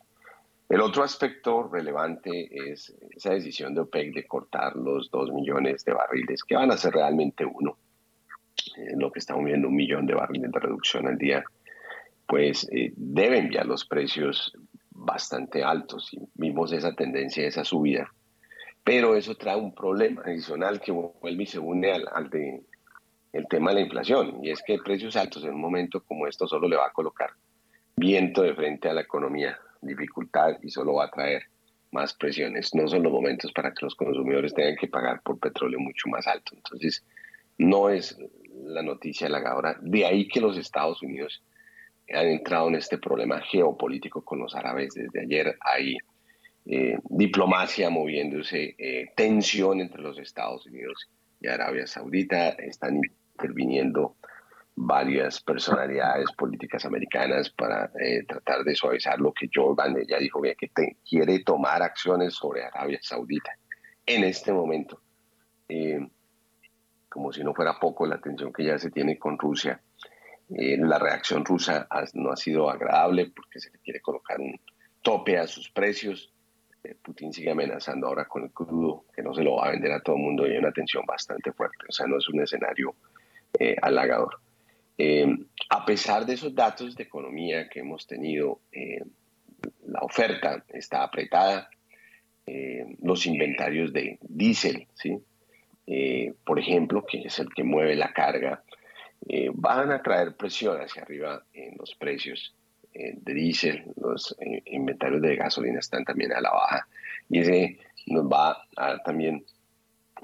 El 0.68 0.80
otro 0.80 1.02
aspecto 1.02 1.68
relevante 1.68 2.48
es 2.70 2.94
esa 3.16 3.32
decisión 3.32 3.74
de 3.74 3.80
OPEC 3.80 4.14
de 4.14 4.26
cortar 4.26 4.76
los 4.76 5.10
dos 5.10 5.32
millones 5.32 5.84
de 5.84 5.94
barriles, 5.94 6.44
que 6.44 6.56
van 6.56 6.70
a 6.70 6.76
ser 6.76 6.92
realmente 6.92 7.44
uno, 7.44 7.78
eh, 8.76 8.92
lo 8.96 9.10
que 9.10 9.18
estamos 9.18 9.44
viendo, 9.44 9.68
un 9.68 9.76
millón 9.76 10.06
de 10.06 10.14
barriles 10.14 10.52
de 10.52 10.60
reducción 10.60 11.06
al 11.06 11.16
día, 11.16 11.42
pues 12.28 12.68
eh, 12.70 12.92
debe 12.94 13.38
enviar 13.38 13.66
los 13.66 13.86
precios 13.86 14.52
bastante 14.90 15.64
altos 15.64 16.12
y 16.12 16.20
vimos 16.34 16.72
esa 16.72 16.94
tendencia, 16.94 17.46
esa 17.46 17.64
subida. 17.64 18.12
Pero 18.84 19.16
eso 19.16 19.34
trae 19.34 19.56
un 19.56 19.74
problema 19.74 20.22
adicional 20.22 20.80
que 20.80 20.92
vuelve 20.92 21.42
y 21.42 21.46
se 21.46 21.58
une 21.58 21.90
al, 21.90 22.06
al 22.12 22.30
de 22.30 22.62
el 23.32 23.46
tema 23.48 23.70
de 23.70 23.76
la 23.76 23.80
inflación, 23.82 24.42
y 24.42 24.50
es 24.50 24.62
que 24.62 24.78
precios 24.78 25.14
altos 25.16 25.44
en 25.44 25.50
un 25.50 25.60
momento 25.60 26.02
como 26.02 26.26
esto 26.26 26.46
solo 26.46 26.66
le 26.68 26.76
va 26.76 26.86
a 26.86 26.92
colocar 26.92 27.30
viento 27.96 28.42
de 28.42 28.54
frente 28.54 28.88
a 28.88 28.94
la 28.94 29.02
economía, 29.02 29.58
dificultad 29.82 30.56
y 30.62 30.70
solo 30.70 30.94
va 30.94 31.06
a 31.06 31.10
traer 31.10 31.42
más 31.90 32.14
presiones. 32.14 32.74
No 32.74 32.88
son 32.88 33.02
los 33.02 33.12
momentos 33.12 33.52
para 33.52 33.72
que 33.72 33.84
los 33.84 33.94
consumidores 33.94 34.54
tengan 34.54 34.76
que 34.76 34.88
pagar 34.88 35.22
por 35.22 35.38
petróleo 35.38 35.78
mucho 35.78 36.08
más 36.08 36.26
alto. 36.26 36.52
Entonces, 36.54 37.04
no 37.58 37.90
es 37.90 38.18
la 38.64 38.82
noticia 38.82 39.26
halagadora. 39.26 39.76
De 39.80 40.06
ahí 40.06 40.28
que 40.28 40.40
los 40.40 40.56
Estados 40.56 41.02
Unidos 41.02 41.42
han 42.12 42.26
entrado 42.26 42.68
en 42.68 42.76
este 42.76 42.98
problema 42.98 43.40
geopolítico 43.40 44.22
con 44.24 44.38
los 44.38 44.54
árabes. 44.54 44.94
Desde 44.94 45.20
ayer 45.20 45.56
hay 45.60 45.96
eh, 46.66 46.98
diplomacia 47.08 47.90
moviéndose, 47.90 48.74
eh, 48.78 49.12
tensión 49.16 49.80
entre 49.80 50.02
los 50.02 50.18
Estados 50.18 50.66
Unidos 50.66 51.08
y 51.40 51.48
Arabia 51.48 51.86
Saudita. 51.86 52.50
Están 52.50 53.00
interviniendo 53.32 54.16
varias 54.80 55.40
personalidades 55.40 56.30
políticas 56.32 56.84
americanas 56.84 57.50
para 57.50 57.90
eh, 58.00 58.22
tratar 58.26 58.62
de 58.62 58.74
suavizar 58.74 59.18
lo 59.18 59.32
que 59.32 59.48
Joe 59.52 59.74
Biden 59.74 60.06
ya 60.06 60.18
dijo 60.18 60.40
que 60.40 60.96
quiere 61.08 61.40
tomar 61.40 61.82
acciones 61.82 62.34
sobre 62.34 62.64
Arabia 62.64 62.98
Saudita 63.02 63.50
en 64.06 64.24
este 64.24 64.52
momento. 64.52 65.00
Eh, 65.68 66.00
como 67.08 67.32
si 67.32 67.42
no 67.42 67.54
fuera 67.54 67.78
poco 67.80 68.06
la 68.06 68.20
tensión 68.20 68.52
que 68.52 68.64
ya 68.64 68.78
se 68.78 68.90
tiene 68.90 69.18
con 69.18 69.38
Rusia. 69.38 69.80
Eh, 70.50 70.76
la 70.78 70.98
reacción 70.98 71.44
rusa 71.44 71.86
no 72.14 72.30
ha 72.30 72.36
sido 72.36 72.70
agradable 72.70 73.30
porque 73.34 73.60
se 73.60 73.70
quiere 73.70 74.00
colocar 74.00 74.40
un 74.40 74.58
tope 75.02 75.38
a 75.38 75.46
sus 75.46 75.70
precios. 75.70 76.32
Putin 77.02 77.32
sigue 77.32 77.50
amenazando 77.50 78.06
ahora 78.06 78.26
con 78.26 78.44
el 78.44 78.50
crudo, 78.50 79.04
que 79.14 79.22
no 79.22 79.34
se 79.34 79.42
lo 79.42 79.56
va 79.56 79.66
a 79.66 79.70
vender 79.72 79.92
a 79.92 80.00
todo 80.00 80.16
el 80.16 80.22
mundo 80.22 80.46
y 80.46 80.52
hay 80.52 80.58
una 80.58 80.72
tensión 80.72 81.04
bastante 81.04 81.52
fuerte. 81.52 81.84
O 81.88 81.92
sea, 81.92 82.06
no 82.06 82.16
es 82.16 82.28
un 82.28 82.40
escenario 82.40 82.94
halagador. 83.82 84.40
Eh, 85.00 85.24
a 85.70 85.84
pesar 85.84 86.26
de 86.26 86.34
esos 86.34 86.52
datos 86.56 86.96
de 86.96 87.04
economía 87.04 87.68
que 87.68 87.78
hemos 87.80 88.04
tenido, 88.04 88.60
eh, 88.72 89.00
la 89.86 90.00
oferta 90.00 90.64
está 90.68 91.04
apretada, 91.04 91.70
eh, 92.44 92.96
los 93.00 93.24
inventarios 93.26 93.92
de 93.92 94.18
diésel, 94.22 94.88
¿sí? 94.94 95.22
por 96.44 96.58
ejemplo, 96.58 97.06
que 97.06 97.22
es 97.22 97.38
el 97.38 97.48
que 97.54 97.62
mueve 97.62 97.96
la 97.96 98.12
carga, 98.12 98.62
van 99.54 99.92
a 99.92 100.02
traer 100.02 100.34
presión 100.36 100.80
hacia 100.80 101.02
arriba 101.02 101.42
en 101.52 101.76
los 101.78 101.94
precios 101.94 102.54
de 102.92 103.34
diésel, 103.34 103.84
los 104.00 104.34
inventarios 104.64 105.20
de 105.20 105.36
gasolina 105.36 105.78
están 105.78 106.04
también 106.04 106.32
a 106.32 106.40
la 106.40 106.50
baja 106.50 106.88
y 107.28 107.40
ese 107.40 107.78
nos 108.06 108.24
va 108.24 108.52
a 108.76 108.86
dar 108.88 109.02
también 109.02 109.44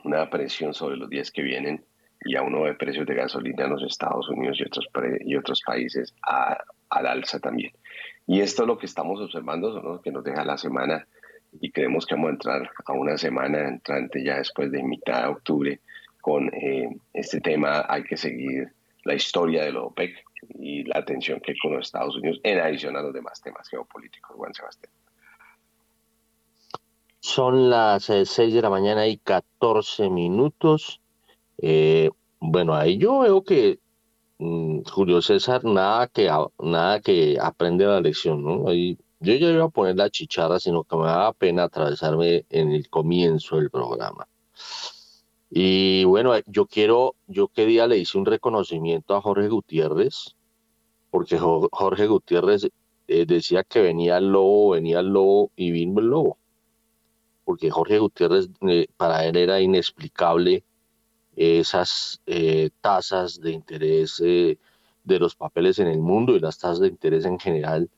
una 0.05 0.29
presión 0.29 0.75
sobre 0.75 0.97
los 0.97 1.09
días 1.09 1.31
que 1.31 1.43
vienen 1.43 1.85
y 2.25 2.37
a 2.37 2.43
uno 2.43 2.65
de 2.65 2.75
precios 2.75 3.07
de 3.07 3.15
gasolina 3.15 3.65
en 3.65 3.71
los 3.71 3.83
Estados 3.83 4.29
Unidos 4.29 4.59
y 4.61 4.65
otros, 4.65 4.89
y 5.21 5.37
otros 5.37 5.63
países 5.65 6.15
a, 6.23 6.57
al 6.89 7.07
alza 7.07 7.39
también. 7.39 7.73
Y 8.27 8.41
esto 8.41 8.63
es 8.63 8.69
lo 8.69 8.79
que 8.79 8.87
estamos 8.87 9.21
observando, 9.21 9.73
son 9.73 9.85
lo 9.85 10.01
que 10.01 10.11
nos 10.11 10.25
deja 10.25 10.45
la 10.45 10.57
semana 10.57 11.07
y 11.61 11.71
creemos 11.71 12.07
que 12.07 12.15
vamos 12.15 12.31
a 12.31 12.33
entrar 12.33 12.71
a 12.87 12.93
una 12.93 13.19
semana 13.19 13.69
entrante 13.69 14.25
ya 14.25 14.39
después 14.39 14.73
de 14.73 14.83
mitad 14.83 15.23
de 15.23 15.29
octubre 15.29 15.81
con 16.21 16.49
eh, 16.55 16.89
este 17.13 17.41
tema. 17.41 17.85
Hay 17.89 18.05
que 18.05 18.17
seguir 18.17 18.73
la 19.05 19.15
historia 19.15 19.65
de 19.65 19.73
la 19.73 19.83
OPEC 19.83 20.25
y 20.59 20.85
la 20.85 20.99
atención 20.99 21.41
que 21.41 21.53
hay 21.53 21.59
con 21.59 21.73
los 21.75 21.87
Estados 21.87 22.17
Unidos 22.17 22.41
en 22.43 22.59
adición 22.59 22.97
a 22.97 23.03
los 23.03 23.13
demás 23.13 23.41
temas 23.41 23.69
geopolíticos. 23.69 24.37
Juan 24.37 24.53
Sebastián. 24.55 24.93
Son 27.21 27.71
las 27.71 28.05
6 28.05 28.39
eh, 28.39 28.47
de 28.51 28.63
la 28.63 28.69
mañana 28.69 29.07
y 29.07 29.17
14 29.17 30.11
minutos. 30.11 31.01
Eh, 31.59 32.11
bueno, 32.39 32.75
ahí 32.75 32.99
yo 32.99 33.21
veo 33.21 33.43
que 33.43 33.79
mm, 34.39 34.83
Julio 34.83 35.23
César 35.23 35.65
nada 35.65 36.07
que, 36.09 36.31
nada 36.59 37.01
que 37.01 37.39
aprende 37.41 37.87
la 37.87 38.01
lección, 38.01 38.45
¿no? 38.45 38.69
Ahí, 38.69 38.99
yo 39.21 39.35
ya 39.35 39.49
iba 39.49 39.65
a 39.65 39.71
poner 39.71 39.97
la 39.97 40.11
chicharra, 40.11 40.61
sino 40.61 40.85
que 40.85 40.97
me 40.97 41.07
daba 41.07 41.33
pena 41.33 41.65
atravesarme 41.65 42.45
en 42.51 42.73
el 42.73 42.91
comienzo 42.91 43.57
del 43.57 43.71
programa. 43.71 44.29
Y 45.57 46.03
bueno, 46.03 46.33
yo 46.47 46.67
quiero, 46.67 47.15
yo 47.29 47.47
qué 47.47 47.65
día 47.65 47.87
le 47.87 47.99
hice 47.99 48.19
un 48.19 48.27
reconocimiento 48.27 49.15
a 49.15 49.21
Jorge 49.21 49.47
Gutiérrez, 49.47 50.35
porque 51.13 51.39
Jorge 51.39 52.09
Gutiérrez 52.09 52.71
eh, 53.07 53.25
decía 53.25 53.63
que 53.63 53.81
venía 53.81 54.17
el 54.19 54.33
lobo, 54.33 54.71
venía 54.71 54.99
el 54.99 55.11
lobo 55.11 55.53
y 55.55 55.71
vino 55.71 56.01
el 56.01 56.07
lobo. 56.07 56.39
Porque 57.45 57.71
Jorge 57.71 58.01
Gutiérrez, 58.01 58.51
eh, 58.63 58.89
para 58.97 59.25
él 59.27 59.37
era 59.37 59.61
inexplicable 59.61 60.65
esas 61.37 62.21
eh, 62.27 62.71
tasas 62.81 63.41
de 63.41 63.53
interés 63.53 64.21
eh, 64.25 64.59
de 65.05 65.19
los 65.21 65.37
papeles 65.37 65.79
en 65.79 65.87
el 65.87 66.01
mundo 66.01 66.35
y 66.35 66.41
las 66.41 66.59
tasas 66.59 66.81
de 66.81 66.89
interés 66.89 67.27
en 67.27 67.39
general 67.39 67.89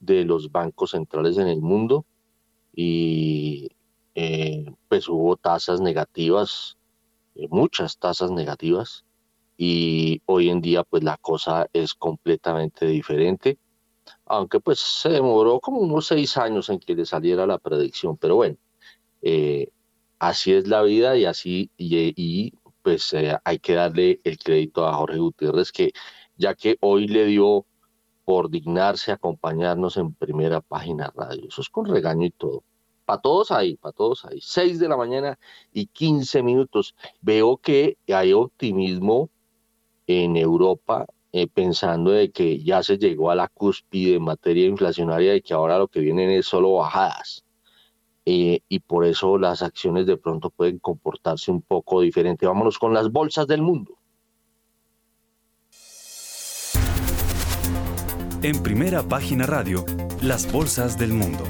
de 0.00 0.26
los 0.26 0.52
bancos 0.52 0.90
centrales 0.90 1.38
en 1.38 1.48
el 1.48 1.62
mundo. 1.62 2.04
Y 2.74 3.70
eh, 4.14 4.66
pues 4.90 5.08
hubo 5.08 5.36
tasas 5.36 5.80
negativas, 5.80 6.76
muchas 7.50 7.98
tasas 7.98 8.30
negativas. 8.30 9.04
Y 9.56 10.22
hoy 10.26 10.50
en 10.50 10.60
día 10.60 10.84
pues 10.84 11.02
la 11.02 11.16
cosa 11.16 11.66
es 11.72 11.94
completamente 11.94 12.86
diferente. 12.86 13.58
Aunque 14.26 14.60
pues 14.60 14.80
se 14.80 15.08
demoró 15.10 15.60
como 15.60 15.80
unos 15.80 16.06
seis 16.06 16.36
años 16.36 16.68
en 16.68 16.78
que 16.78 16.94
le 16.94 17.06
saliera 17.06 17.46
la 17.46 17.58
predicción. 17.58 18.16
Pero 18.16 18.36
bueno, 18.36 18.56
así 20.18 20.52
es 20.52 20.68
la 20.68 20.82
vida 20.82 21.16
y 21.16 21.24
así 21.24 21.70
y 21.76 22.52
pues 22.86 23.12
eh, 23.14 23.36
hay 23.42 23.58
que 23.58 23.74
darle 23.74 24.20
el 24.22 24.38
crédito 24.38 24.86
a 24.86 24.94
Jorge 24.94 25.18
Gutiérrez, 25.18 25.72
que 25.72 25.90
ya 26.36 26.54
que 26.54 26.76
hoy 26.80 27.08
le 27.08 27.26
dio 27.26 27.66
por 28.24 28.48
dignarse 28.48 29.10
acompañarnos 29.10 29.96
en 29.96 30.14
primera 30.14 30.60
página 30.60 31.12
radio. 31.12 31.48
Eso 31.48 31.62
es 31.62 31.68
con 31.68 31.86
regaño 31.86 32.26
y 32.26 32.30
todo. 32.30 32.62
Para 33.06 33.20
todos 33.20 33.52
ahí, 33.52 33.76
para 33.76 33.92
todos 33.92 34.24
ahí. 34.24 34.40
Seis 34.42 34.78
de 34.80 34.88
la 34.88 34.96
mañana 34.96 35.38
y 35.72 35.86
15 35.86 36.42
minutos. 36.42 36.94
Veo 37.22 37.56
que 37.56 37.96
hay 38.08 38.32
optimismo 38.32 39.30
en 40.08 40.36
Europa 40.36 41.06
eh, 41.32 41.46
pensando 41.46 42.10
de 42.10 42.30
que 42.30 42.62
ya 42.62 42.82
se 42.82 42.98
llegó 42.98 43.30
a 43.30 43.36
la 43.36 43.48
cúspide 43.48 44.16
en 44.16 44.22
materia 44.22 44.66
inflacionaria 44.66 45.36
y 45.36 45.42
que 45.42 45.54
ahora 45.54 45.78
lo 45.78 45.86
que 45.86 46.00
vienen 46.00 46.30
es 46.30 46.46
solo 46.46 46.72
bajadas. 46.74 47.44
Eh, 48.24 48.60
y 48.68 48.80
por 48.80 49.04
eso 49.04 49.38
las 49.38 49.62
acciones 49.62 50.06
de 50.06 50.16
pronto 50.16 50.50
pueden 50.50 50.80
comportarse 50.80 51.52
un 51.52 51.62
poco 51.62 52.00
diferente. 52.00 52.46
Vámonos 52.46 52.78
con 52.78 52.92
las 52.92 53.12
bolsas 53.12 53.46
del 53.46 53.62
mundo. 53.62 53.98
En 58.42 58.62
primera 58.62 59.02
página 59.02 59.46
radio, 59.46 59.84
las 60.22 60.50
bolsas 60.52 60.98
del 60.98 61.12
mundo. 61.12 61.44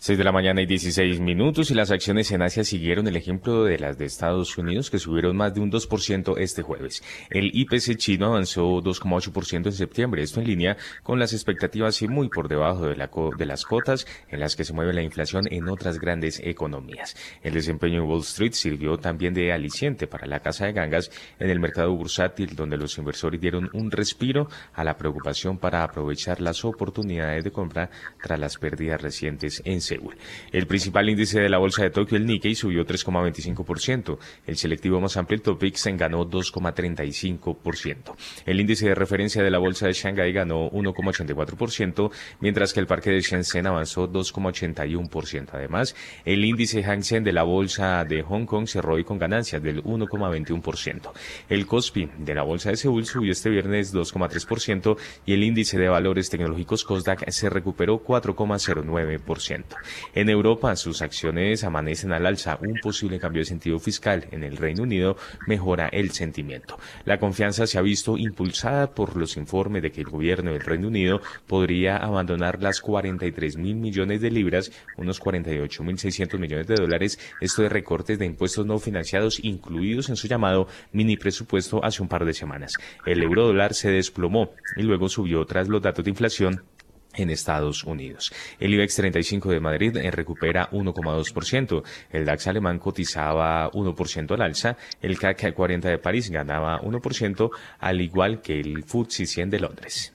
6 0.00 0.16
de 0.16 0.22
la 0.22 0.30
mañana 0.30 0.62
y 0.62 0.66
16 0.66 1.18
minutos 1.18 1.72
y 1.72 1.74
las 1.74 1.90
acciones 1.90 2.30
en 2.30 2.40
Asia 2.40 2.62
siguieron 2.62 3.08
el 3.08 3.16
ejemplo 3.16 3.64
de 3.64 3.80
las 3.80 3.98
de 3.98 4.04
Estados 4.04 4.56
Unidos 4.56 4.90
que 4.90 5.00
subieron 5.00 5.36
más 5.36 5.54
de 5.54 5.60
un 5.60 5.72
2% 5.72 6.38
este 6.38 6.62
jueves. 6.62 7.02
El 7.30 7.50
IPC 7.52 7.96
chino 7.96 8.26
avanzó 8.26 8.80
2,8% 8.80 9.66
en 9.66 9.72
septiembre, 9.72 10.22
esto 10.22 10.40
en 10.40 10.46
línea 10.46 10.76
con 11.02 11.18
las 11.18 11.32
expectativas 11.32 12.00
y 12.00 12.06
muy 12.06 12.28
por 12.28 12.46
debajo 12.46 12.86
de, 12.86 12.94
la 12.94 13.10
las 13.44 13.64
cotas 13.64 14.06
en 14.28 14.38
las 14.38 14.54
que 14.54 14.62
se 14.62 14.72
mueve 14.72 14.92
la 14.92 15.02
inflación 15.02 15.52
en 15.52 15.68
otras 15.68 15.98
grandes 15.98 16.40
economías. 16.44 17.16
El 17.42 17.54
desempeño 17.54 18.04
en 18.04 18.08
Wall 18.08 18.20
Street 18.20 18.52
sirvió 18.52 18.98
también 18.98 19.34
de 19.34 19.52
aliciente 19.52 20.06
para 20.06 20.28
la 20.28 20.38
casa 20.38 20.66
de 20.66 20.74
gangas 20.74 21.10
en 21.40 21.50
el 21.50 21.58
mercado 21.58 21.92
bursátil 21.92 22.54
donde 22.54 22.76
los 22.76 22.96
inversores 22.98 23.40
dieron 23.40 23.68
un 23.72 23.90
respiro 23.90 24.48
a 24.74 24.84
la 24.84 24.96
preocupación 24.96 25.58
para 25.58 25.82
aprovechar 25.82 26.40
las 26.40 26.64
oportunidades 26.64 27.42
de 27.42 27.50
compra 27.50 27.90
tras 28.22 28.38
las 28.38 28.58
pérdidas 28.58 29.02
recientes 29.02 29.60
en 29.64 29.80
El 30.52 30.66
principal 30.66 31.08
índice 31.08 31.40
de 31.40 31.48
la 31.48 31.58
bolsa 31.58 31.82
de 31.82 31.90
Tokio, 31.90 32.16
el 32.16 32.26
Nikkei, 32.26 32.54
subió 32.54 32.86
3,25%. 32.86 34.18
El 34.46 34.56
selectivo 34.56 35.00
más 35.00 35.16
amplio, 35.16 35.36
el 35.36 35.42
Topix, 35.42 35.86
ganó 35.96 36.28
2,35%. 36.28 38.14
El 38.46 38.60
índice 38.60 38.88
de 38.88 38.94
referencia 38.94 39.42
de 39.42 39.50
la 39.50 39.58
bolsa 39.58 39.86
de 39.86 39.92
Shanghái 39.92 40.32
ganó 40.32 40.70
1,84%, 40.70 42.10
mientras 42.40 42.72
que 42.72 42.80
el 42.80 42.86
parque 42.86 43.10
de 43.10 43.20
Shenzhen 43.20 43.66
avanzó 43.66 44.10
2,81%. 44.10 45.48
Además, 45.52 45.94
el 46.24 46.44
índice 46.44 46.82
Hang 46.82 47.02
Seng 47.02 47.24
de 47.24 47.32
la 47.32 47.42
bolsa 47.42 48.04
de 48.04 48.22
Hong 48.22 48.46
Kong 48.46 48.66
cerró 48.66 48.94
hoy 48.94 49.04
con 49.04 49.18
ganancias 49.18 49.62
del 49.62 49.82
1,21%. 49.84 51.12
El 51.48 51.66
Kospi 51.66 52.08
de 52.18 52.34
la 52.34 52.42
bolsa 52.42 52.70
de 52.70 52.76
Seúl 52.76 53.06
subió 53.06 53.32
este 53.32 53.50
viernes 53.50 53.94
2,3% 53.94 54.96
y 55.26 55.34
el 55.34 55.42
índice 55.42 55.78
de 55.78 55.88
valores 55.88 56.30
tecnológicos 56.30 56.84
Kosdaq 56.84 57.28
se 57.30 57.50
recuperó 57.50 58.02
4,09%. 58.04 59.64
En 60.14 60.28
Europa, 60.28 60.74
sus 60.76 61.02
acciones 61.02 61.64
amanecen 61.64 62.12
al 62.12 62.26
alza. 62.26 62.58
Un 62.60 62.78
posible 62.80 63.18
cambio 63.18 63.40
de 63.40 63.46
sentido 63.46 63.78
fiscal 63.78 64.26
en 64.30 64.44
el 64.44 64.56
Reino 64.56 64.82
Unido 64.82 65.16
mejora 65.46 65.88
el 65.88 66.10
sentimiento. 66.10 66.78
La 67.04 67.18
confianza 67.18 67.66
se 67.66 67.78
ha 67.78 67.82
visto 67.82 68.16
impulsada 68.16 68.90
por 68.90 69.16
los 69.16 69.36
informes 69.36 69.82
de 69.82 69.92
que 69.92 70.00
el 70.00 70.08
gobierno 70.08 70.52
del 70.52 70.60
Reino 70.60 70.88
Unido 70.88 71.20
podría 71.46 71.96
abandonar 71.96 72.62
las 72.62 72.80
43 72.80 73.56
mil 73.56 73.76
millones 73.76 74.20
de 74.20 74.30
libras, 74.30 74.70
unos 74.96 75.20
48 75.20 75.82
mil 75.82 75.98
600 75.98 76.40
millones 76.40 76.66
de 76.66 76.76
dólares, 76.76 77.18
esto 77.40 77.62
de 77.62 77.68
recortes 77.68 78.18
de 78.18 78.26
impuestos 78.26 78.66
no 78.66 78.78
financiados 78.78 79.42
incluidos 79.42 80.08
en 80.08 80.16
su 80.16 80.28
llamado 80.28 80.68
mini 80.92 81.16
presupuesto 81.16 81.84
hace 81.84 82.02
un 82.02 82.08
par 82.08 82.24
de 82.24 82.34
semanas. 82.34 82.74
El 83.06 83.22
euro 83.22 83.46
dólar 83.46 83.74
se 83.74 83.90
desplomó 83.90 84.52
y 84.76 84.82
luego 84.82 85.08
subió 85.08 85.44
tras 85.44 85.68
los 85.68 85.82
datos 85.82 86.04
de 86.04 86.10
inflación 86.10 86.62
en 87.18 87.30
Estados 87.30 87.84
Unidos. 87.84 88.32
El 88.58 88.74
IBEX 88.74 88.96
35 88.96 89.50
de 89.50 89.60
Madrid 89.60 89.96
eh, 89.96 90.10
recupera 90.10 90.70
1,2%, 90.70 91.82
el 92.10 92.24
DAX 92.24 92.46
alemán 92.46 92.78
cotizaba 92.78 93.70
1% 93.72 94.34
al 94.34 94.42
alza, 94.42 94.76
el 95.02 95.18
CAC 95.18 95.54
40 95.54 95.88
de 95.88 95.98
París 95.98 96.30
ganaba 96.30 96.80
1%, 96.80 97.50
al 97.78 98.00
igual 98.00 98.40
que 98.40 98.60
el 98.60 98.84
FTSE 98.84 99.26
100 99.26 99.50
de 99.50 99.60
Londres. 99.60 100.14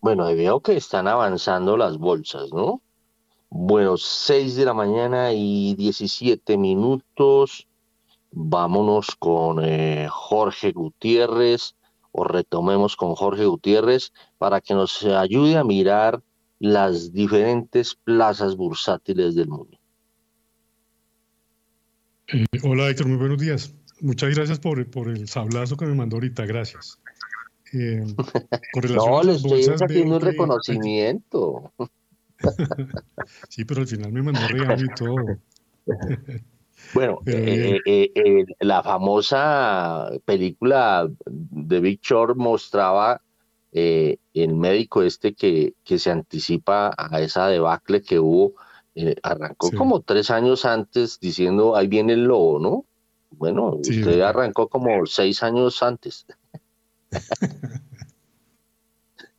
Bueno, 0.00 0.24
veo 0.34 0.60
que 0.60 0.76
están 0.76 1.08
avanzando 1.08 1.76
las 1.76 1.98
bolsas, 1.98 2.52
¿no? 2.52 2.80
Bueno, 3.50 3.96
6 3.96 4.56
de 4.56 4.64
la 4.64 4.72
mañana 4.72 5.32
y 5.32 5.74
17 5.74 6.56
minutos. 6.56 7.66
Vámonos 8.30 9.16
con 9.16 9.62
eh, 9.64 10.06
Jorge 10.08 10.72
Gutiérrez 10.72 11.74
o 12.12 12.24
retomemos 12.24 12.96
con 12.96 13.14
Jorge 13.14 13.44
Gutiérrez 13.44 14.12
para 14.40 14.62
que 14.62 14.72
nos 14.72 15.04
ayude 15.04 15.58
a 15.58 15.64
mirar 15.64 16.22
las 16.60 17.12
diferentes 17.12 17.94
plazas 17.94 18.56
bursátiles 18.56 19.34
del 19.34 19.48
mundo. 19.48 19.78
Eh, 22.28 22.46
hola 22.62 22.88
Héctor, 22.88 23.08
muy 23.08 23.18
buenos 23.18 23.38
días. 23.38 23.74
Muchas 24.00 24.34
gracias 24.34 24.58
por, 24.58 24.90
por 24.90 25.10
el 25.10 25.28
sablazo 25.28 25.76
que 25.76 25.84
me 25.84 25.94
mandó 25.94 26.16
ahorita, 26.16 26.46
gracias. 26.46 26.98
Eh, 27.74 28.02
no, 28.96 29.22
le 29.22 29.32
estoy 29.32 29.62
haciendo 29.62 30.16
un 30.16 30.22
reconocimiento. 30.22 31.70
sí, 33.50 33.66
pero 33.66 33.82
al 33.82 33.88
final 33.88 34.10
me 34.10 34.22
mandó 34.22 34.40
regaño 34.48 34.86
y 34.86 34.94
todo. 34.94 35.16
Bueno, 36.94 37.18
eh, 37.26 37.78
eh, 37.84 38.10
eh, 38.14 38.44
la 38.60 38.82
famosa 38.82 40.10
película 40.24 41.08
de 41.26 41.80
Big 41.80 42.00
Short 42.00 42.36
mostraba 42.38 43.20
el 43.72 44.54
médico 44.54 45.02
este 45.02 45.34
que, 45.34 45.74
que 45.84 45.98
se 45.98 46.10
anticipa 46.10 46.92
a 46.96 47.20
esa 47.20 47.48
debacle 47.48 48.02
que 48.02 48.18
hubo. 48.18 48.54
arrancó 49.22 49.70
como 49.70 50.00
tres 50.02 50.30
años 50.30 50.64
antes 50.64 51.20
diciendo, 51.20 51.76
ahí 51.76 51.86
viene 51.86 52.14
el 52.14 52.24
lobo, 52.24 52.58
¿no? 52.58 52.84
Bueno, 53.30 53.76
usted 53.76 54.20
arrancó 54.20 54.68
como 54.68 55.06
seis 55.06 55.42
años 55.42 55.82
antes. 55.82 56.26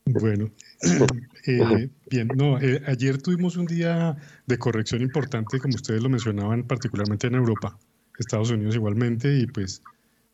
bueno, 0.06 0.50
Eh, 1.48 1.90
bien, 2.10 2.28
no, 2.36 2.60
eh, 2.60 2.82
ayer 2.86 3.20
tuvimos 3.22 3.58
un 3.58 3.66
día 3.66 4.16
de 4.46 4.58
corrección 4.58 5.02
importante, 5.02 5.60
como 5.60 5.76
ustedes 5.76 6.04
lo 6.04 6.10
mencionaban, 6.10 6.64
particularmente 6.64 7.28
en 7.28 7.36
Europa, 7.36 7.78
Estados 8.20 8.52
Unidos 8.52 8.76
igualmente, 8.76 9.40
y 9.40 9.48
pues 9.48 9.82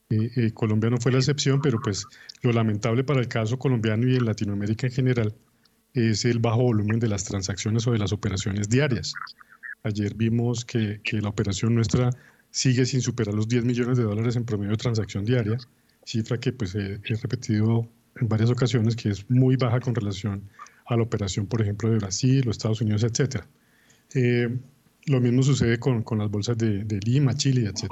eh, 0.09 0.51
Colombia 0.53 0.89
no 0.89 0.97
fue 0.97 1.11
la 1.11 1.17
excepción, 1.17 1.61
pero 1.61 1.81
pues 1.81 2.07
lo 2.41 2.51
lamentable 2.51 3.03
para 3.03 3.19
el 3.19 3.27
caso 3.27 3.59
colombiano 3.59 4.07
y 4.07 4.15
en 4.15 4.25
Latinoamérica 4.25 4.87
en 4.87 4.93
general 4.93 5.35
es 5.93 6.25
el 6.25 6.39
bajo 6.39 6.63
volumen 6.63 6.99
de 6.99 7.07
las 7.07 7.23
transacciones 7.23 7.87
o 7.87 7.91
de 7.91 7.97
las 7.97 8.13
operaciones 8.13 8.69
diarias. 8.69 9.19
Ayer 9.83 10.13
vimos 10.15 10.65
que, 10.65 11.01
la 11.11 11.29
operación 11.29 11.75
nuestra 11.75 12.09
sigue 12.51 12.85
sin 12.85 13.01
superar 13.01 13.33
los 13.33 13.47
10 13.47 13.65
millones 13.65 13.97
de 13.97 14.03
dólares 14.03 14.35
en 14.35 14.45
promedio 14.45 14.71
de 14.71 14.77
transacción 14.77 15.25
diaria, 15.25 15.57
cifra 16.05 16.39
que 16.39 16.53
pues 16.53 16.75
he 16.75 16.99
repetido 17.21 17.87
en 18.19 18.27
varias 18.27 18.49
ocasiones 18.49 18.95
que 18.95 19.09
es 19.09 19.29
muy 19.29 19.55
baja 19.55 19.79
con 19.79 19.95
relación 19.95 20.43
a 20.85 20.95
la 20.95 21.03
operación, 21.03 21.47
por 21.47 21.61
ejemplo, 21.61 21.89
de 21.89 21.97
Brasil, 21.97 22.43
los 22.45 22.57
Estados 22.57 22.81
Unidos, 22.81 23.03
etc. 23.03 23.43
Eh, 24.13 24.49
lo 25.05 25.21
mismo 25.21 25.43
sucede 25.43 25.79
con, 25.79 26.03
con 26.03 26.17
las 26.17 26.29
bolsas 26.29 26.57
de, 26.57 26.83
de, 26.83 26.99
Lima, 26.99 27.35
Chile, 27.35 27.69
etc. 27.69 27.91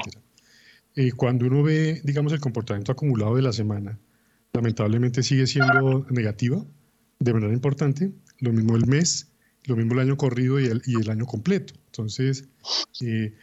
Eh, 0.95 1.11
cuando 1.11 1.45
uno 1.45 1.61
ve, 1.61 2.01
digamos, 2.03 2.31
el 2.33 2.39
comportamiento 2.39 2.91
acumulado 2.91 3.35
de 3.35 3.41
la 3.41 3.51
semana, 3.51 3.99
lamentablemente 4.53 5.23
sigue 5.23 5.45
siendo 5.45 6.05
negativa 6.09 6.65
de 7.19 7.33
manera 7.33 7.53
importante, 7.53 8.11
lo 8.39 8.53
mismo 8.53 8.75
el 8.75 8.85
mes, 8.87 9.31
lo 9.65 9.75
mismo 9.75 9.93
el 9.93 9.99
año 9.99 10.17
corrido 10.17 10.59
y 10.59 10.65
el, 10.67 11.09
año 11.09 11.25
completo. 11.25 11.73
Entonces, 11.87 12.47
eh, 13.01 13.33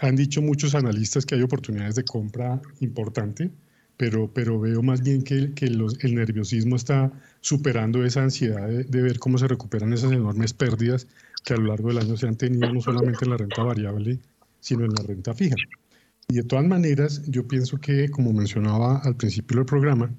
han 0.00 0.16
dicho 0.16 0.40
muchos 0.40 0.74
analistas 0.74 1.26
que 1.26 1.34
hay 1.34 1.42
oportunidades 1.42 1.94
de 1.96 2.04
compra 2.04 2.60
importante, 2.80 3.50
pero, 3.96 4.32
pero 4.32 4.58
veo 4.58 4.82
más 4.82 5.02
bien 5.02 5.22
que 5.22 5.52
el 5.60 6.14
nerviosismo 6.14 6.76
está 6.76 7.12
superando 7.40 8.04
esa 8.04 8.22
ansiedad 8.22 8.66
de, 8.68 9.02
ver 9.02 9.18
cómo 9.18 9.38
se 9.38 9.46
recuperan 9.46 9.92
esas 9.92 10.12
enormes 10.12 10.54
pérdidas 10.54 11.06
que 11.44 11.54
a 11.54 11.56
lo 11.56 11.66
largo 11.68 11.88
del 11.88 11.98
año 11.98 12.16
se 12.16 12.26
han 12.26 12.36
tenido 12.36 12.72
no 12.72 12.80
solamente 12.80 13.24
en 13.24 13.30
la 13.30 13.36
renta 13.36 13.62
variable, 13.62 14.18
sino 14.60 14.84
en 14.84 14.94
la 14.94 15.02
renta 15.02 15.34
fija. 15.34 15.56
Y 16.28 16.36
de 16.36 16.42
todas 16.42 16.66
maneras, 16.66 17.22
yo 17.26 17.46
pienso 17.46 17.78
que, 17.78 18.08
como 18.08 18.32
mencionaba 18.32 18.98
al 18.98 19.16
principio 19.16 19.58
del 19.58 19.66
programa, 19.66 20.10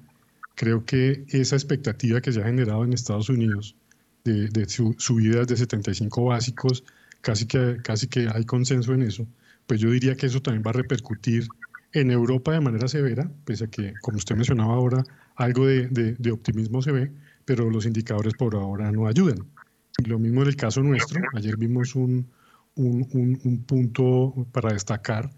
creo 0.54 0.84
que 0.84 1.24
esa 1.28 1.56
expectativa 1.56 2.20
que 2.20 2.32
se 2.32 2.40
ha 2.40 2.46
generado 2.46 2.84
en 2.84 2.92
Estados 2.92 3.28
Unidos 3.28 3.76
de, 4.24 4.48
de 4.48 4.68
subidas 4.68 5.46
de 5.46 5.56
75 5.56 6.24
básicos, 6.24 6.84
casi 7.20 7.46
que, 7.46 7.78
casi 7.82 8.06
que 8.06 8.28
hay 8.32 8.44
consenso 8.44 8.94
en 8.94 9.02
eso, 9.02 9.26
pues 9.66 9.80
yo 9.80 9.90
diría 9.90 10.16
que 10.16 10.26
eso 10.26 10.40
también 10.40 10.62
va 10.64 10.70
a 10.70 10.74
repercutir 10.74 11.48
en 11.92 12.10
Europa 12.10 12.52
de 12.52 12.60
manera 12.60 12.88
severa, 12.88 13.30
pese 13.44 13.64
a 13.64 13.66
que, 13.68 13.94
como 14.00 14.18
usted 14.18 14.36
mencionaba 14.36 14.74
ahora, 14.74 15.02
algo 15.34 15.66
de, 15.66 16.30
optimismo 16.32 16.82
se 16.82 16.92
ve, 16.92 17.12
pero 17.44 17.70
los 17.70 17.86
indicadores 17.86 18.34
por 18.34 18.54
ahora 18.54 18.92
no 18.92 19.06
ayudan. 19.06 19.38
Y 19.98 20.08
lo 20.08 20.18
mismo 20.18 20.42
en 20.42 20.48
el 20.48 20.56
caso 20.56 20.82
nuestro, 20.82 21.20
ayer 21.34 21.56
vimos 21.56 21.94
un, 21.94 22.30
un, 22.74 23.64
punto 23.66 24.46
para 24.52 24.72
destacar, 24.72 25.30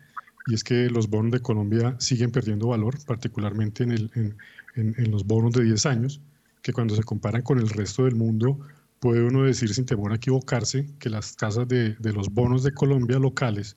y 0.48 0.54
es 0.54 0.64
que 0.64 0.88
los 0.88 1.10
bonos 1.10 1.30
de 1.30 1.40
Colombia 1.40 1.94
siguen 1.98 2.30
perdiendo 2.30 2.68
valor, 2.68 2.96
particularmente 3.04 3.84
en, 3.84 3.92
el, 3.92 5.10
los 5.10 5.26
bonos 5.26 5.52
de 5.52 5.62
10 5.62 5.84
años, 5.84 6.22
que 6.62 6.72
cuando 6.72 6.96
se 6.96 7.02
comparan 7.02 7.42
con 7.42 7.58
el 7.58 7.68
resto 7.68 8.06
del 8.06 8.14
mundo, 8.14 8.58
puede 8.98 9.22
uno 9.24 9.42
decir 9.42 9.74
sin 9.74 9.84
temor 9.84 10.10
a 10.10 10.16
equivocarse 10.16 10.88
que 10.98 11.10
las 11.10 11.36
tasas 11.36 11.68
de, 11.68 11.96
de 11.96 12.12
los 12.14 12.30
bonos 12.30 12.62
de 12.62 12.72
Colombia 12.72 13.18
locales 13.18 13.76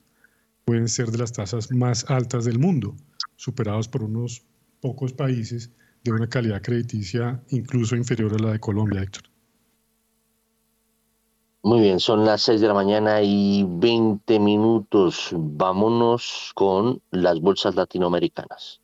pueden 0.64 0.88
ser 0.88 1.12
de 1.12 1.18
las 1.18 1.34
tasas 1.34 1.72
más 1.74 2.10
altas 2.10 2.46
del 2.46 2.58
mundo, 2.58 2.96
superados 3.36 3.90
por 3.90 4.04
unos 4.04 4.46
pocos 4.80 5.12
países 5.12 5.72
de 6.06 6.14
una 6.14 6.28
calidad 6.28 6.62
crediticia 6.62 7.44
incluso 7.50 7.98
inferior 7.98 8.34
a 8.34 8.42
la 8.42 8.52
de 8.54 8.60
Colombia, 8.60 9.04
Héctor. 9.04 9.31
Muy 11.64 11.80
bien, 11.80 12.00
son 12.00 12.26
las 12.26 12.42
6 12.42 12.60
de 12.60 12.68
la 12.68 12.74
mañana 12.74 13.22
y 13.22 13.64
20 13.68 14.40
minutos. 14.40 15.30
Vámonos 15.32 16.52
con 16.56 17.02
las 17.12 17.40
bolsas 17.40 17.76
latinoamericanas. 17.76 18.82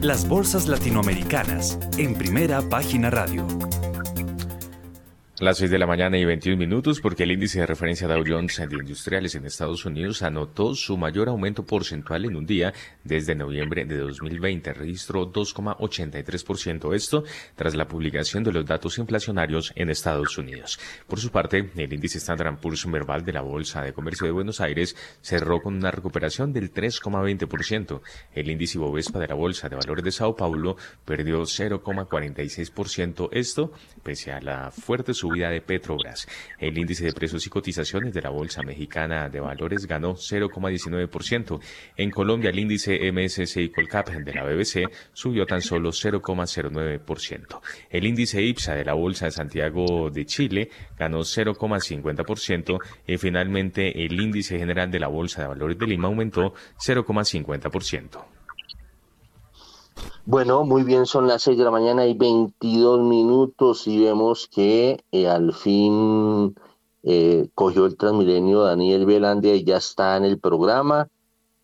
Las 0.00 0.26
bolsas 0.26 0.68
latinoamericanas 0.68 1.78
en 1.98 2.14
primera 2.14 2.62
página 2.70 3.10
radio. 3.10 3.46
Las 5.40 5.56
6 5.56 5.70
de 5.70 5.78
la 5.78 5.86
mañana 5.86 6.18
y 6.18 6.26
21 6.26 6.58
minutos, 6.58 7.00
porque 7.00 7.22
el 7.22 7.32
índice 7.32 7.60
de 7.60 7.66
referencia 7.66 8.06
Dow 8.06 8.22
Jones 8.28 8.58
de 8.58 8.76
Industriales 8.76 9.34
en 9.34 9.46
Estados 9.46 9.86
Unidos 9.86 10.20
anotó 10.20 10.74
su 10.74 10.98
mayor 10.98 11.30
aumento 11.30 11.64
porcentual 11.64 12.26
en 12.26 12.36
un 12.36 12.44
día 12.44 12.74
desde 13.04 13.34
noviembre 13.34 13.86
de 13.86 13.96
2020. 13.96 14.74
Registró 14.74 15.32
2,83%. 15.32 16.94
Esto 16.94 17.24
tras 17.56 17.74
la 17.74 17.88
publicación 17.88 18.44
de 18.44 18.52
los 18.52 18.66
datos 18.66 18.98
inflacionarios 18.98 19.72
en 19.76 19.88
Estados 19.88 20.36
Unidos. 20.36 20.78
Por 21.06 21.18
su 21.20 21.30
parte, 21.30 21.70
el 21.74 21.90
índice 21.90 22.18
Standard 22.18 22.58
Poor's 22.58 22.86
Merval 22.86 23.24
de 23.24 23.32
la 23.32 23.40
Bolsa 23.40 23.80
de 23.80 23.94
Comercio 23.94 24.26
de 24.26 24.32
Buenos 24.32 24.60
Aires 24.60 24.94
cerró 25.22 25.62
con 25.62 25.74
una 25.74 25.90
recuperación 25.90 26.52
del 26.52 26.70
3,20%. 26.70 28.02
El 28.34 28.50
índice 28.50 28.78
Bovespa 28.78 29.18
de 29.18 29.28
la 29.28 29.36
Bolsa 29.36 29.70
de 29.70 29.76
Valores 29.76 30.04
de 30.04 30.12
Sao 30.12 30.36
Paulo 30.36 30.76
perdió 31.06 31.40
0,46%. 31.40 33.30
Esto 33.32 33.72
pese 34.02 34.32
a 34.32 34.42
la 34.42 34.70
fuerte 34.70 35.14
subida 35.14 35.29
de 35.30 35.60
Petrobras. 35.60 36.26
El 36.58 36.76
índice 36.76 37.04
de 37.04 37.12
precios 37.12 37.46
y 37.46 37.50
cotizaciones 37.50 38.12
de 38.12 38.20
la 38.20 38.30
Bolsa 38.30 38.62
Mexicana 38.62 39.28
de 39.28 39.40
Valores 39.40 39.86
ganó 39.86 40.14
0,19%. 40.14 41.60
En 41.96 42.10
Colombia, 42.10 42.50
el 42.50 42.58
índice 42.58 43.12
MSCI 43.12 43.70
Colcap 43.70 44.08
de 44.08 44.34
la 44.34 44.44
BBC 44.44 44.90
subió 45.12 45.46
tan 45.46 45.60
solo 45.62 45.90
0,09%. 45.90 47.60
El 47.90 48.06
índice 48.06 48.42
IPSA 48.42 48.74
de 48.74 48.84
la 48.84 48.94
Bolsa 48.94 49.26
de 49.26 49.30
Santiago 49.30 50.10
de 50.10 50.26
Chile 50.26 50.70
ganó 50.98 51.20
0,50% 51.20 52.78
y 53.06 53.16
finalmente 53.16 54.04
el 54.04 54.20
índice 54.20 54.58
general 54.58 54.90
de 54.90 54.98
la 54.98 55.08
Bolsa 55.08 55.42
de 55.42 55.48
Valores 55.48 55.78
de 55.78 55.86
Lima 55.86 56.08
aumentó 56.08 56.54
0,50%. 56.78 58.39
Bueno, 60.30 60.64
muy 60.64 60.84
bien, 60.84 61.06
son 61.06 61.26
las 61.26 61.42
6 61.42 61.58
de 61.58 61.64
la 61.64 61.72
mañana 61.72 62.06
y 62.06 62.14
22 62.14 63.00
minutos 63.00 63.88
y 63.88 64.04
vemos 64.04 64.46
que 64.46 65.02
eh, 65.10 65.26
al 65.26 65.52
fin 65.52 66.54
eh, 67.02 67.48
cogió 67.54 67.86
el 67.86 67.96
Transmilenio 67.96 68.62
Daniel 68.62 69.06
Velandia 69.06 69.56
y 69.56 69.64
ya 69.64 69.78
está 69.78 70.16
en 70.16 70.24
el 70.24 70.38
programa. 70.38 71.08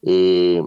Eh, 0.03 0.67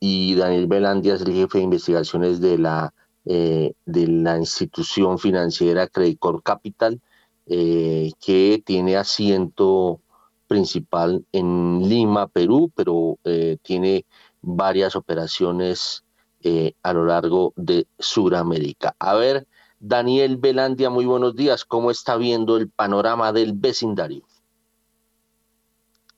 y 0.00 0.34
Daniel 0.36 0.68
Velandia 0.68 1.16
es 1.16 1.20
el 1.20 1.34
jefe 1.34 1.58
de 1.58 1.64
investigaciones 1.64 2.40
de 2.40 2.56
la, 2.56 2.94
de 3.24 3.74
la 3.84 4.38
institución 4.38 5.18
financiera 5.18 5.86
Credicor 5.86 6.42
Capital, 6.42 7.00
que 7.46 8.62
tiene 8.64 8.96
asiento 8.96 10.00
principal 10.46 11.26
en 11.32 11.88
Lima, 11.88 12.26
Perú, 12.28 12.70
pero 12.74 13.18
tiene 13.62 14.06
varias 14.40 14.96
operaciones 14.96 16.03
eh, 16.46 16.74
a 16.82 16.92
lo 16.92 17.06
largo 17.06 17.54
de 17.56 17.86
Sudamérica. 17.98 18.94
A 18.98 19.14
ver, 19.14 19.46
Daniel 19.80 20.36
Belandia, 20.36 20.90
muy 20.90 21.06
buenos 21.06 21.34
días. 21.34 21.64
¿Cómo 21.64 21.90
está 21.90 22.18
viendo 22.18 22.58
el 22.58 22.68
panorama 22.68 23.32
del 23.32 23.54
vecindario? 23.54 24.28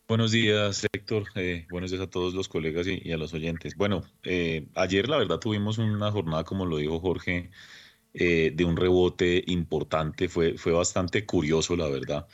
Buenos 0.08 0.32
días, 0.32 0.84
Héctor. 0.92 1.26
Eh, 1.36 1.68
buenos 1.70 1.92
días 1.92 2.02
a 2.02 2.10
todos 2.10 2.34
los 2.34 2.48
colegas 2.48 2.88
y, 2.88 3.12
a 3.12 3.16
los 3.16 3.34
oyentes. 3.34 3.76
Bueno, 3.76 4.02
eh, 4.24 4.66
ayer 4.74 5.08
la 5.08 5.18
verdad 5.18 5.38
tuvimos 5.38 5.78
una 5.78 6.10
jornada, 6.10 6.42
como 6.42 6.66
lo 6.66 6.78
dijo 6.78 6.98
Jorge, 6.98 7.52
de 8.12 8.64
un 8.64 8.76
rebote 8.76 9.44
importante. 9.46 10.28
Fue, 10.28 10.58
fue 10.58 10.72
bastante 10.72 11.24
curioso, 11.24 11.76
la 11.76 11.88
verdad. 11.88 12.26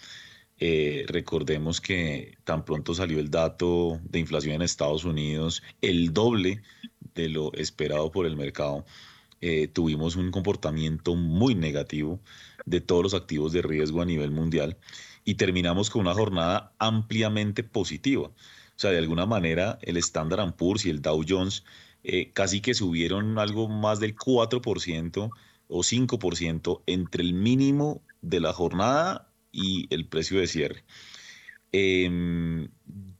recordemos 1.08 1.82
que 1.82 2.38
tan 2.44 2.64
pronto 2.64 2.94
salió 2.94 3.18
el 3.18 3.30
dato 3.30 4.00
de 4.04 4.18
inflación 4.18 4.54
en 4.54 4.62
Estados 4.62 5.04
Unidos, 5.04 5.62
el 5.82 6.14
doble 6.14 6.62
de 7.14 7.28
lo 7.28 7.52
esperado 7.54 8.10
por 8.10 8.26
el 8.26 8.36
mercado, 8.36 8.84
eh, 9.40 9.68
tuvimos 9.68 10.16
un 10.16 10.30
comportamiento 10.30 11.14
muy 11.16 11.54
negativo 11.54 12.20
de 12.64 12.80
todos 12.80 13.02
los 13.02 13.14
activos 13.14 13.52
de 13.52 13.62
riesgo 13.62 14.00
a 14.00 14.04
nivel 14.04 14.30
mundial 14.30 14.76
y 15.24 15.34
terminamos 15.34 15.90
con 15.90 16.02
una 16.02 16.14
jornada 16.14 16.72
ampliamente 16.78 17.64
positiva. 17.64 18.28
O 18.28 18.78
sea, 18.82 18.90
de 18.90 18.98
alguna 18.98 19.26
manera 19.26 19.78
el 19.82 19.96
Standard 19.96 20.54
Poor's 20.54 20.86
y 20.86 20.90
el 20.90 21.02
Dow 21.02 21.24
Jones 21.28 21.64
eh, 22.04 22.30
casi 22.32 22.60
que 22.60 22.74
subieron 22.74 23.38
algo 23.38 23.68
más 23.68 24.00
del 24.00 24.16
4% 24.16 25.30
o 25.68 25.78
5% 25.80 26.82
entre 26.86 27.22
el 27.22 27.34
mínimo 27.34 28.02
de 28.20 28.40
la 28.40 28.52
jornada 28.52 29.28
y 29.52 29.86
el 29.94 30.06
precio 30.06 30.40
de 30.40 30.46
cierre. 30.46 30.84
Em, 31.72 32.68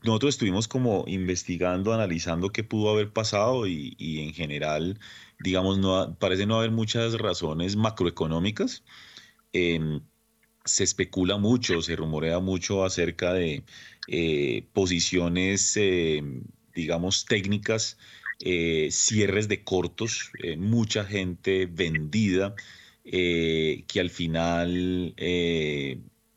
nosotros 0.05 0.35
estuvimos 0.35 0.69
como 0.69 1.05
investigando, 1.07 1.93
analizando 1.93 2.51
qué 2.51 2.65
pudo 2.65 2.91
haber 2.91 3.13
pasado 3.13 3.67
y, 3.67 3.95
en 4.21 4.35
general, 4.35 4.99
digamos, 5.39 5.79
no, 5.79 6.17
parece 6.19 6.47
no 6.47 6.59
haber 6.59 6.71
muchas 6.71 7.15
razones 7.15 7.77
macroeconómicas. 7.77 8.85
Em, 9.53 10.01
se 10.65 10.85
especula 10.85 11.39
mucho, 11.39 11.83
se 11.83 11.97
rumorea 11.97 12.41
mucho 12.41 12.85
acerca 12.85 13.33
de 13.35 13.65
eh, 14.09 14.69
posiciones, 14.73 15.77
em, 15.77 16.43
digamos, 16.75 17.25
técnicas, 17.27 17.99
eh, 18.41 18.89
cierres 18.91 19.49
de 19.49 19.63
cortos, 19.65 20.31
eh, 20.43 20.57
mucha 20.57 21.05
gente 21.05 21.67
vendida, 21.67 22.55
que 23.05 23.99
al 24.01 24.11
final 24.11 25.15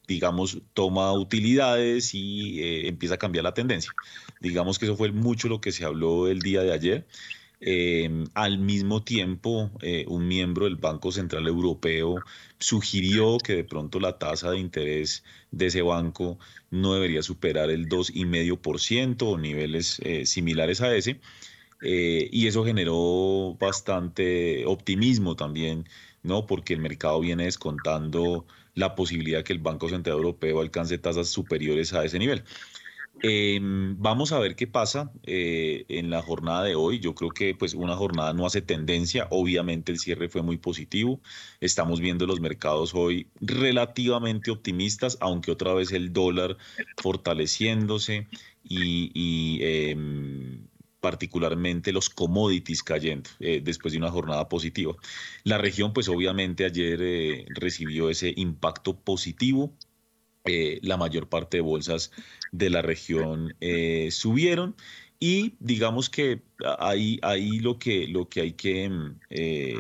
digamos, 0.08 0.60
toma 0.74 1.14
utilidades 1.14 2.14
y 2.14 2.62
eh, 2.62 2.88
empieza 2.88 3.16
a 3.16 3.18
cambiar 3.18 3.44
la 3.44 3.54
tendencia. 3.54 3.92
Digamos 4.40 4.80
que 4.80 4.86
eso 4.86 4.96
fue 4.96 5.12
mucho 5.12 5.48
lo 5.48 5.62
que 5.62 5.72
se 5.72 5.86
habló 5.86 6.28
el 6.28 6.40
día 6.40 6.62
de 6.62 6.74
ayer. 6.74 7.08
Em, 7.62 8.26
al 8.34 8.60
mismo 8.60 9.04
tiempo, 9.04 9.72
eh, 9.82 10.06
un 10.08 10.28
miembro 10.28 10.66
del 10.66 10.76
Banco 10.76 11.12
Central 11.12 11.48
Europeo 11.48 12.16
sugirió 12.60 13.38
que 13.38 13.56
de 13.56 13.64
pronto 13.64 14.00
la 14.00 14.18
tasa 14.20 14.52
de 14.52 14.60
interés 14.60 15.24
de 15.52 15.68
ese 15.68 15.82
banco 15.82 16.38
no 16.70 16.94
debería 16.94 17.24
superar 17.24 17.70
el 17.70 17.88
2,5% 17.88 19.24
o 19.24 19.38
niveles 19.38 20.00
eh, 20.04 20.26
similares 20.26 20.82
a 20.82 20.94
ese. 20.96 21.20
y 21.82 22.48
eso 22.48 22.66
generó 22.66 23.56
bastante 23.60 24.66
optimismo 24.66 25.36
también, 25.36 25.86
¿no? 26.24 26.46
Porque 26.48 26.74
el 26.74 26.80
mercado 26.80 27.20
viene 27.20 27.46
descontando 27.46 28.46
la 28.76 28.96
posibilidad 28.96 29.44
que 29.44 29.54
el 29.54 29.60
Banco 29.60 29.90
Central 29.90 30.18
Europeo 30.18 30.62
alcance 30.62 30.98
tasas 30.98 31.30
superiores 31.30 31.94
a 31.94 32.06
ese 32.06 32.20
nivel. 32.20 32.44
Em, 33.22 33.96
vamos 33.98 34.34
a 34.34 34.40
ver 34.40 34.56
qué 34.56 34.68
pasa 34.68 35.12
eh, 35.24 35.86
en 35.88 36.10
la 36.10 36.22
jornada 36.22 36.64
de 36.64 36.76
hoy. 36.76 37.00
Yo 37.00 37.16
creo 37.16 37.34
que 37.34 37.56
pues 37.56 37.74
una 37.74 37.96
jornada 37.96 38.34
no 38.34 38.46
hace 38.46 38.62
tendencia. 38.62 39.28
Obviamente 39.32 39.92
el 39.92 40.00
cierre 40.00 40.30
fue 40.30 40.42
muy 40.44 40.58
positivo. 40.58 41.22
Estamos 41.62 42.02
viendo 42.02 42.28
los 42.28 42.42
mercados 42.42 42.94
hoy 42.94 43.30
relativamente 43.40 44.52
optimistas, 44.52 45.18
aunque 45.22 45.52
otra 45.52 45.74
vez 45.74 45.92
el 45.92 46.12
dólar 46.14 46.58
fortaleciéndose 46.98 48.28
y, 48.64 49.60
em, 49.62 50.68
particularmente 51.06 51.94
los 51.94 52.10
commodities 52.10 52.82
cayendo 52.82 53.30
eh, 53.40 53.62
después 53.64 53.92
de 53.92 54.00
una 54.00 54.10
jornada 54.10 54.50
positiva. 54.50 54.96
La 55.44 55.60
región, 55.60 55.94
pues 55.94 56.10
obviamente 56.10 56.66
ayer 56.66 57.00
eh, 57.00 57.46
recibió 57.50 58.10
ese 58.10 58.34
impacto 58.36 59.00
positivo. 59.00 59.72
Eh, 60.46 60.80
la 60.82 60.98
mayor 60.98 61.30
parte 61.30 61.58
de 61.58 61.62
bolsas 61.62 62.12
de 62.52 62.72
la 62.72 62.82
región 62.82 63.54
subieron 64.10 64.76
y 65.20 65.54
digamos 65.60 66.10
que 66.10 66.42
ahí, 66.80 67.20
ahí 67.22 67.60
lo, 67.60 67.78
que, 67.78 68.08
lo 68.08 68.28
que 68.28 68.42
hay 68.42 68.54
que 68.54 68.90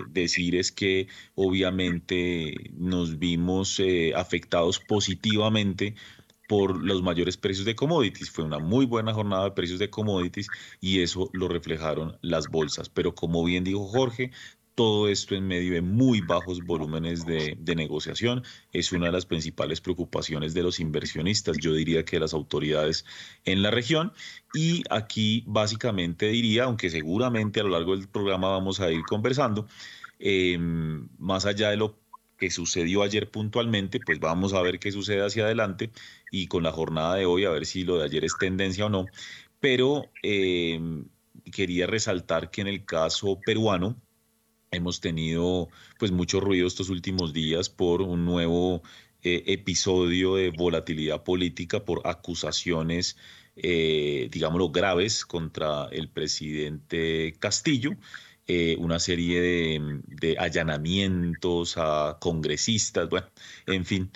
decir 0.09 0.55
es 0.55 0.71
que 0.71 1.07
obviamente 1.33 2.69
nos 2.77 3.17
vimos 3.17 3.81
afectados 4.15 4.79
positivamente 4.79 5.95
por 6.47 6.83
los 6.83 7.01
mayores 7.01 7.37
precios 7.37 7.65
de 7.65 7.75
commodities. 7.75 8.29
Fue 8.29 8.43
una 8.43 8.59
muy 8.59 8.85
buena 8.85 9.13
jornada 9.13 9.45
de 9.45 9.51
precios 9.51 9.79
de 9.79 9.89
commodities 9.89 10.47
y 10.81 11.01
eso 11.01 11.29
lo 11.33 11.47
reflejaron 11.47 12.17
las 12.21 12.47
bolsas. 12.47 12.89
Pero 12.89 13.15
como 13.15 13.43
bien 13.43 13.63
dijo 13.63 13.87
Jorge, 13.87 14.31
todo 14.75 15.07
esto 15.07 15.35
en 15.35 15.47
medio 15.47 15.73
de 15.73 15.81
muy 15.81 16.21
bajos 16.21 16.63
volúmenes 16.63 17.25
de, 17.25 17.57
negociación 17.75 18.43
es 18.73 18.91
una 18.91 19.07
de 19.07 19.13
las 19.13 19.25
principales 19.25 19.81
preocupaciones 19.81 20.53
de 20.53 20.63
los 20.63 20.79
inversionistas, 20.79 21.57
yo 21.57 21.73
diría 21.73 22.03
que 22.03 22.17
de 22.17 22.21
las 22.21 22.33
autoridades 22.33 23.05
en 23.45 23.61
la 23.61 23.71
región. 23.71 24.11
Y 24.53 24.83
aquí 24.89 25.43
básicamente 25.47 26.27
diría, 26.27 26.65
aunque 26.65 26.89
seguramente 26.89 27.61
a 27.61 27.63
lo 27.63 27.69
largo 27.69 27.95
del 27.95 28.07
programa 28.07 28.49
vamos 28.49 28.81
a 28.81 28.91
ir 28.91 29.01
conversando, 29.03 29.67
em, 30.19 31.07
más 31.17 31.45
allá 31.45 31.69
de 31.69 31.77
lo 31.77 31.97
que 32.37 32.51
sucedió 32.51 33.03
ayer 33.03 33.31
puntualmente, 33.31 33.99
pues 33.99 34.19
vamos 34.19 34.53
a 34.53 34.61
ver 34.61 34.79
qué 34.79 34.91
sucede 34.91 35.25
hacia 35.25 35.45
adelante 35.45 35.91
y 36.29 36.47
con 36.47 36.63
la 36.63 36.71
jornada 36.71 37.15
de 37.15 37.25
hoy 37.25 37.45
a 37.45 37.49
ver 37.49 37.65
si 37.65 37.83
lo 37.83 37.97
de 37.97 38.05
ayer 38.05 38.25
es 38.25 38.37
tendencia 38.37 38.85
o 38.85 38.89
no. 38.89 39.11
Pero 39.59 40.11
eh, 40.21 40.79
quería 41.51 41.87
resaltar 41.87 42.51
que 42.51 42.61
en 42.61 42.67
el 42.67 42.85
caso 42.85 43.41
peruano 43.43 44.01
hemos 44.71 44.99
tenido 45.01 45.69
pues 45.97 46.11
mucho 46.11 46.39
ruido 46.39 46.67
estos 46.67 46.89
últimos 46.89 47.33
días 47.33 47.69
por 47.69 48.01
un 48.01 48.25
nuevo 48.25 48.83
eh, 49.21 49.43
episodio 49.47 50.35
de 50.35 50.49
volatilidad 50.49 51.23
política 51.23 51.85
por 51.85 52.01
acusaciones 52.05 53.17
eh, 53.55 54.27
digámoslo, 54.31 54.69
graves 54.69 55.25
contra 55.25 55.87
el 55.91 56.09
presidente 56.09 57.35
Castillo. 57.39 57.91
Eh, 58.47 58.75
una 58.79 58.99
serie 58.99 59.41
de, 59.41 60.37
allanamientos 60.37 61.77
a 61.77 62.17
congresistas, 62.21 63.09
bueno, 63.09 63.27
en 63.65 63.85
fin. 63.85 64.11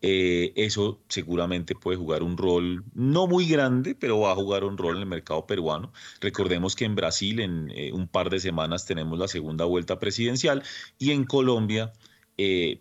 Eh, 0.00 0.52
eso 0.56 1.02
seguramente 1.08 1.74
puede 1.74 1.98
jugar 1.98 2.22
un 2.22 2.36
rol 2.36 2.84
no 2.94 3.26
muy 3.26 3.46
grande, 3.46 3.94
pero 3.94 4.20
va 4.20 4.32
a 4.32 4.34
jugar 4.34 4.64
un 4.64 4.78
rol 4.78 4.96
en 4.96 5.02
el 5.02 5.08
mercado 5.08 5.46
peruano. 5.46 5.92
Recordemos 6.20 6.76
que 6.76 6.84
en 6.86 6.94
Brasil 6.94 7.40
en 7.40 7.70
eh, 7.74 7.92
un 7.92 8.08
par 8.08 8.30
de 8.30 8.40
semanas 8.40 8.86
tenemos 8.86 9.18
la 9.18 9.28
segunda 9.28 9.64
vuelta 9.66 9.98
presidencial 9.98 10.62
y 10.98 11.10
en 11.12 11.24
Colombia 11.24 11.92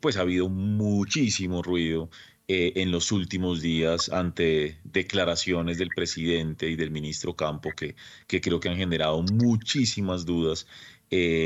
pues 0.01 0.17
ha 0.17 0.21
habido 0.21 0.49
muchísimo 0.49 1.61
ruido 1.61 2.09
en 2.47 2.91
los 2.91 3.11
últimos 3.11 3.61
días 3.61 4.09
ante 4.09 4.79
declaraciones 4.83 5.77
del 5.77 5.89
presidente 5.89 6.69
y 6.69 6.75
del 6.75 6.89
ministro 6.89 7.35
Campo 7.35 7.69
que, 7.71 7.95
que 8.27 8.41
creo 8.41 8.59
que 8.59 8.69
han 8.69 8.77
generado 8.77 9.21
muchísimas 9.21 10.25
dudas 10.25 10.65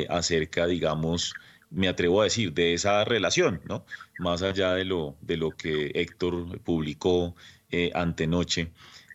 acerca, 0.10 0.68
digamos, 0.68 1.34
me 1.70 1.88
atrevo 1.88 2.22
a 2.22 2.26
decir, 2.26 2.54
de 2.54 2.74
esa 2.74 3.04
relación, 3.04 3.62
¿no? 3.66 3.86
Más 4.20 4.42
allá 4.42 4.74
de 4.74 4.86
lo, 4.86 5.18
de 5.22 5.38
lo 5.38 5.52
que 5.52 5.92
Héctor 5.96 6.60
publicó 6.62 7.36
eh, 7.70 7.92
antenoche, 7.94 8.72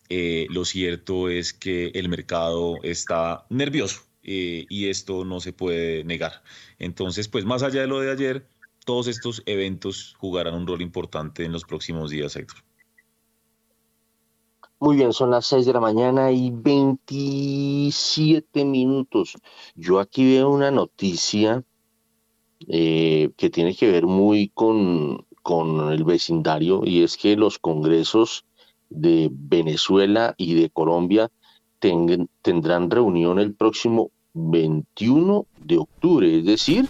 eh, 0.09 0.47
lo 0.49 0.65
cierto 0.65 1.29
es 1.29 1.53
que 1.53 1.87
el 1.95 2.09
mercado 2.09 2.79
está 2.83 3.45
nervioso 3.49 4.01
eh, 4.23 4.65
y 4.69 4.89
esto 4.89 5.25
no 5.25 5.39
se 5.39 5.53
puede 5.53 6.03
negar. 6.03 6.43
Entonces, 6.79 7.27
pues 7.27 7.45
más 7.45 7.63
allá 7.63 7.81
de 7.81 7.87
lo 7.87 7.99
de 7.99 8.11
ayer, 8.11 8.47
todos 8.85 9.07
estos 9.07 9.41
eventos 9.45 10.15
jugarán 10.19 10.53
un 10.53 10.67
rol 10.67 10.81
importante 10.81 11.45
en 11.45 11.51
los 11.51 11.63
próximos 11.63 12.11
días, 12.11 12.35
Héctor. 12.35 12.63
Muy 14.83 14.97
bien, 14.97 15.13
son 15.13 15.31
las 15.31 15.45
6 15.45 15.65
de 15.65 15.71
la 15.71 15.79
mañana 15.79 16.29
y 16.33 16.51
27 16.51 18.65
minutos. 18.65 19.35
Yo 19.75 20.01
aquí 20.01 20.25
veo 20.25 20.49
una 20.49 20.71
noticia 20.71 21.63
eh, 22.67 23.31
que 23.37 23.49
tiene 23.49 23.77
que 23.77 23.89
ver 23.89 24.05
muy 24.05 24.49
con, 24.49 25.25
con 25.41 25.89
el 25.89 26.03
vecindario 26.03 26.81
y 26.83 27.01
es 27.01 27.15
que 27.15 27.37
los 27.37 27.59
congresos 27.59 28.43
de 28.89 29.29
Venezuela 29.31 30.35
y 30.37 30.55
de 30.55 30.69
Colombia 30.69 31.31
tendrán 31.79 32.91
reunión 32.91 33.39
el 33.39 33.53
próximo 33.53 34.11
21 34.33 35.45
de 35.61 35.77
octubre, 35.77 36.39
es 36.39 36.43
decir, 36.43 36.89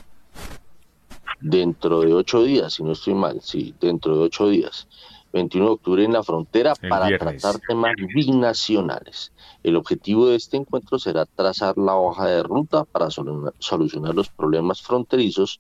dentro 1.41 2.01
de 2.01 2.15
ocho 2.15 2.43
días, 2.43 2.73
si 2.73 2.81
no 2.81 2.93
estoy 2.93 3.13
mal, 3.13 3.39
sí, 3.43 3.75
dentro 3.79 4.17
de 4.17 4.23
ocho 4.23 4.49
días. 4.49 4.87
21 5.33 5.65
de 5.65 5.71
octubre 5.71 6.03
en 6.03 6.13
la 6.13 6.23
frontera 6.23 6.73
para 6.75 7.17
tratar 7.17 7.59
temas 7.59 7.95
binacionales. 8.13 9.33
El 9.63 9.75
objetivo 9.75 10.27
de 10.27 10.35
este 10.35 10.57
encuentro 10.57 10.99
será 10.99 11.25
trazar 11.25 11.77
la 11.77 11.95
hoja 11.95 12.27
de 12.27 12.43
ruta 12.43 12.85
para 12.85 13.09
solucionar 13.09 14.13
los 14.13 14.29
problemas 14.29 14.81
fronterizos 14.81 15.59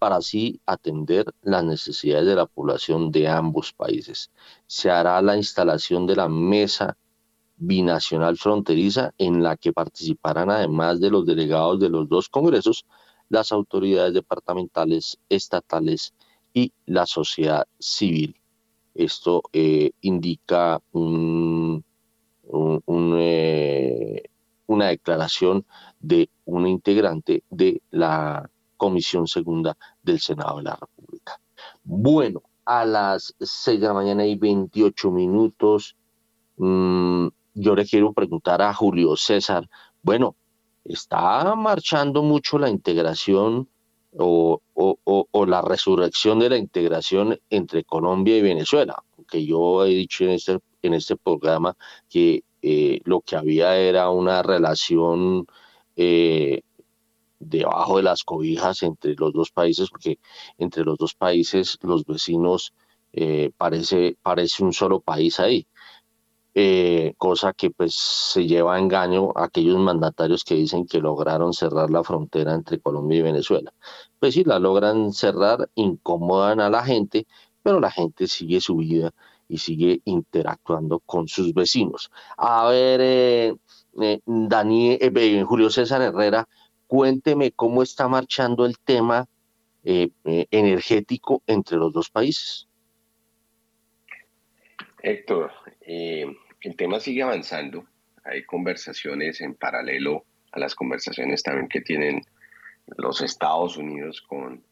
para 0.00 0.16
así 0.16 0.60
atender 0.66 1.32
las 1.42 1.62
necesidades 1.62 2.26
de 2.26 2.34
la 2.34 2.46
población 2.46 3.12
de 3.12 3.28
ambos 3.28 3.72
países. 3.72 4.32
Se 4.66 4.90
hará 4.90 5.22
la 5.22 5.36
instalación 5.36 6.08
de 6.08 6.16
la 6.16 6.28
mesa 6.28 6.96
binacional 7.56 8.36
fronteriza 8.36 9.14
en 9.18 9.44
la 9.44 9.56
que 9.56 9.72
participarán 9.72 10.50
además 10.50 11.00
de 11.00 11.10
los 11.10 11.24
delegados 11.24 11.78
de 11.78 11.88
los 11.88 12.08
dos 12.08 12.28
congresos, 12.28 12.84
las 13.28 13.52
autoridades 13.52 14.12
departamentales, 14.14 15.18
estatales 15.28 16.12
y 16.52 16.72
la 16.86 17.06
sociedad 17.06 17.68
civil. 17.78 18.41
Esto 18.94 19.42
eh, 19.52 19.92
indica 20.02 20.80
eh, 20.94 21.82
una 24.66 24.86
declaración 24.88 25.64
de 26.00 26.28
una 26.44 26.68
integrante 26.68 27.44
de 27.50 27.80
la 27.90 28.48
Comisión 28.76 29.26
Segunda 29.26 29.76
del 30.02 30.20
Senado 30.20 30.58
de 30.58 30.64
la 30.64 30.76
República. 30.76 31.40
Bueno, 31.84 32.42
a 32.64 32.84
las 32.84 33.34
6 33.40 33.80
de 33.80 33.86
la 33.86 33.94
mañana 33.94 34.26
y 34.26 34.36
28 34.36 35.10
minutos, 35.10 35.96
mm, 36.56 37.28
yo 37.54 37.74
le 37.74 37.84
quiero 37.86 38.12
preguntar 38.12 38.62
a 38.62 38.74
Julio 38.74 39.16
César, 39.16 39.68
bueno, 40.02 40.36
¿está 40.84 41.54
marchando 41.54 42.22
mucho 42.22 42.58
la 42.58 42.68
integración 42.68 43.68
o, 44.18 44.60
la 45.46 45.62
resurrección 45.62 46.38
de 46.38 46.50
la 46.50 46.56
integración 46.56 47.38
entre 47.50 47.84
Colombia 47.84 48.36
y 48.36 48.42
Venezuela? 48.42 49.02
Porque 49.16 49.44
yo 49.44 49.84
he 49.84 49.90
dicho 49.90 50.24
en 50.24 50.30
este, 50.30 50.58
en 50.82 50.94
este 50.94 51.16
programa 51.16 51.76
que 52.08 52.44
eh, 52.62 53.00
lo 53.04 53.20
que 53.20 53.36
había 53.36 53.76
era 53.76 54.10
una 54.10 54.42
relación 54.42 55.46
eh, 55.96 56.62
debajo 57.40 57.96
de 57.96 58.04
las 58.04 58.22
cobijas 58.24 58.82
entre 58.82 59.14
los 59.14 59.32
dos 59.32 59.50
países, 59.50 59.90
porque 59.90 60.18
entre 60.58 60.84
los 60.84 60.96
dos 60.96 61.14
países 61.14 61.78
los 61.82 62.04
vecinos 62.04 62.72
eh, 63.12 63.50
parece, 63.56 64.16
parece 64.22 64.64
un 64.64 64.72
solo 64.72 65.00
país 65.00 65.40
ahí. 65.40 65.66
Eh, 66.54 67.14
cosa 67.16 67.54
que 67.54 67.70
pues 67.70 67.94
se 67.94 68.46
lleva 68.46 68.74
a 68.74 68.78
engaño 68.78 69.30
a 69.34 69.44
aquellos 69.44 69.78
mandatarios 69.78 70.44
que 70.44 70.54
dicen 70.54 70.86
que 70.86 71.00
lograron 71.00 71.54
cerrar 71.54 71.90
la 71.90 72.04
frontera 72.04 72.52
entre 72.54 72.78
Colombia 72.80 73.18
y 73.18 73.22
Venezuela. 73.22 73.72
Pues 74.18 74.34
sí, 74.34 74.44
la 74.44 74.58
logran 74.58 75.12
cerrar, 75.12 75.70
incomodan 75.74 76.60
a 76.60 76.68
la 76.68 76.84
gente, 76.84 77.26
pero 77.62 77.80
la 77.80 77.90
gente 77.90 78.26
sigue 78.26 78.60
su 78.60 78.76
vida 78.76 79.12
y 79.48 79.58
sigue 79.58 80.02
interactuando 80.04 81.00
con 81.00 81.26
sus 81.28 81.54
vecinos. 81.54 82.10
A 82.36 82.68
ver, 82.68 83.00
eh, 83.02 83.54
Daniel, 84.26 85.44
Julio 85.44 85.70
César 85.70 86.02
Herrera, 86.02 86.46
Cuénteme 86.92 87.52
cómo 87.52 87.82
está 87.82 88.06
marchando 88.06 88.66
el 88.66 88.78
tema 88.78 89.26
eh, 89.82 90.10
eh, 90.24 90.46
energético 90.50 91.42
entre 91.46 91.78
los 91.78 91.90
dos 91.94 92.10
países. 92.10 92.68
Héctor, 95.02 95.50
eh, 95.80 96.24
el 96.60 96.76
tema 96.76 97.00
sigue 97.00 97.22
avanzando. 97.22 97.86
Hay 98.24 98.44
conversaciones 98.44 99.40
en 99.40 99.54
paralelo 99.54 100.24
a 100.52 100.60
las 100.60 100.76
conversaciones 100.76 101.42
también 101.42 101.68
que 101.68 101.80
tienen 101.80 102.22
los 102.96 103.20
Estados 103.20 103.76
Unidos 103.76 104.22
con 104.22 104.62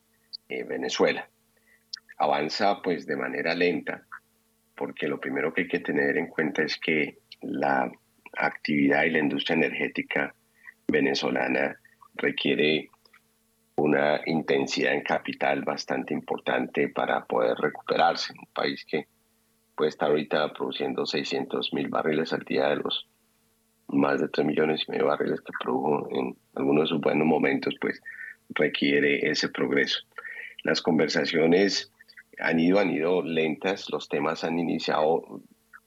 Venezuela. 0.48 1.28
Avanza 2.18 2.80
pues 2.82 3.06
de 3.06 3.16
manera 3.16 3.54
lenta, 3.54 4.06
porque 4.76 5.08
lo 5.08 5.18
primero 5.18 5.52
que 5.52 5.62
hay 5.62 5.68
que 5.68 5.80
tener 5.80 6.16
en 6.16 6.28
cuenta 6.28 6.62
es 6.62 6.78
que 6.78 7.18
la 7.40 7.90
actividad 8.36 9.04
y 9.04 9.10
la 9.10 9.18
industria 9.18 9.56
energética 9.56 10.34
venezolana 10.86 11.76
requiere 12.14 12.88
una 13.76 14.20
intensidad 14.26 14.92
en 14.92 15.02
capital 15.02 15.62
bastante 15.62 16.14
importante 16.14 16.88
para 16.88 17.24
poder 17.24 17.56
recuperarse. 17.56 18.32
Un 18.32 18.46
país 18.52 18.84
que 18.84 19.06
puede 19.80 19.88
estar 19.88 20.10
ahorita 20.10 20.52
produciendo 20.52 21.06
600 21.06 21.72
mil 21.72 21.88
barriles 21.88 22.34
al 22.34 22.40
día 22.40 22.68
de 22.68 22.76
los 22.76 23.08
más 23.88 24.20
de 24.20 24.28
3 24.28 24.46
millones 24.46 24.84
y 24.86 24.90
medio 24.90 25.04
de 25.04 25.08
barriles 25.08 25.40
que 25.40 25.52
produjo 25.58 26.06
en 26.10 26.36
algunos 26.54 26.82
de 26.82 26.88
sus 26.88 27.00
buenos 27.00 27.26
momentos, 27.26 27.74
pues 27.80 28.02
requiere 28.50 29.30
ese 29.30 29.48
progreso. 29.48 30.00
Las 30.64 30.82
conversaciones 30.82 31.90
han 32.38 32.60
ido, 32.60 32.78
han 32.78 32.90
ido 32.90 33.22
lentas, 33.22 33.88
los 33.90 34.06
temas 34.06 34.44
han 34.44 34.58
iniciado 34.58 35.22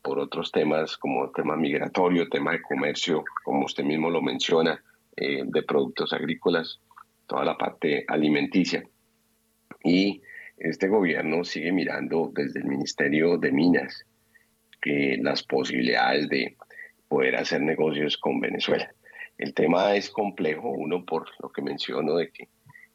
por 0.02 0.18
otros 0.18 0.52
temas 0.52 0.98
como 0.98 1.30
tema 1.30 1.56
migratorio, 1.56 2.28
tema 2.30 2.54
de 2.54 2.64
comercio, 2.64 3.24
como 3.44 3.66
usted 3.66 3.84
mismo 3.84 4.10
lo 4.10 4.24
menciona, 4.24 4.84
eh, 5.16 5.44
de 5.46 5.62
productos 5.62 6.14
agrícolas, 6.14 6.80
toda 7.28 7.46
la 7.46 7.60
parte 7.60 8.06
alimenticia. 8.08 8.84
Y 9.84 10.24
este 10.64 10.88
gobierno 10.88 11.44
sigue 11.44 11.74
mirando 11.74 12.32
desde 12.34 12.60
el 12.62 12.66
Ministerio 12.66 13.38
de 13.38 13.52
Minas 13.52 14.06
que 14.82 15.18
las 15.22 15.44
posibilidades 15.44 16.30
de 16.30 16.56
poder 17.08 17.36
hacer 17.36 17.62
negocios 17.62 18.18
con 18.18 18.40
Venezuela. 18.40 18.90
El 19.38 19.54
tema 19.54 19.96
es 19.96 20.10
complejo, 20.10 20.70
uno 20.70 21.06
por 21.06 21.28
lo 21.40 21.50
que 21.52 21.62
menciono 21.62 22.16
de 22.16 22.32
que 22.32 22.48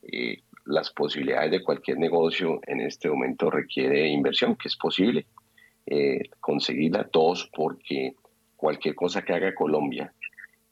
eh, 0.02 0.42
las 0.64 0.90
posibilidades 0.90 1.50
de 1.50 1.62
cualquier 1.62 1.98
negocio 1.98 2.60
en 2.66 2.80
este 2.80 3.10
momento 3.10 3.50
requiere 3.50 4.08
inversión, 4.08 4.56
que 4.56 4.68
es 4.68 4.76
posible 4.76 5.26
eh, 5.86 6.22
conseguirla, 6.40 7.08
dos 7.12 7.50
porque 7.54 8.14
cualquier 8.56 8.94
cosa 8.94 9.22
que 9.22 9.34
haga 9.34 9.54
Colombia 9.54 10.12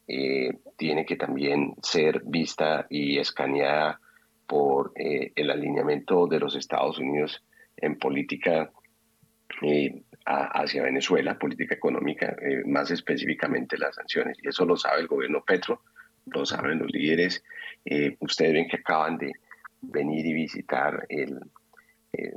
eh, 0.08 0.50
tiene 0.76 1.04
que 1.04 1.16
también 1.16 1.74
ser 1.82 2.22
vista 2.24 2.86
y 2.88 3.18
escaneada 3.18 4.00
por 4.46 4.92
eh, 4.96 5.32
el 5.34 5.50
alineamiento 5.50 6.26
de 6.26 6.40
los 6.40 6.56
Estados 6.56 6.98
Unidos 6.98 7.44
en 7.76 7.98
política 7.98 8.70
eh, 9.62 10.02
hacia 10.24 10.82
Venezuela, 10.82 11.38
política 11.38 11.74
económica, 11.74 12.36
más 12.66 12.90
específicamente 12.90 13.78
las 13.78 13.94
sanciones. 13.94 14.38
Y 14.42 14.48
eso 14.48 14.64
lo 14.64 14.76
sabe 14.76 15.00
el 15.00 15.06
gobierno 15.06 15.44
Petro, 15.44 15.82
lo 16.26 16.44
saben 16.44 16.80
los 16.80 16.90
líderes. 16.90 17.44
ustedes 18.18 18.52
ven 18.52 18.68
que 18.68 18.78
acaban 18.78 19.18
de 19.18 19.32
venir 19.82 20.26
y 20.26 20.32
visitar 20.32 21.06
el, 21.08 21.38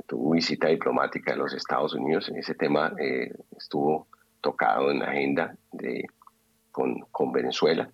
tu 0.06 0.34
visita 0.34 0.68
diplomática 0.68 1.32
de 1.32 1.38
los 1.38 1.52
Estados 1.52 1.94
Unidos. 1.94 2.30
Ese 2.36 2.54
tema 2.54 2.94
estuvo 3.56 4.06
tocado 4.40 4.92
en 4.92 5.00
la 5.00 5.06
agenda 5.06 5.56
con, 6.70 7.32
Venezuela. 7.32 7.90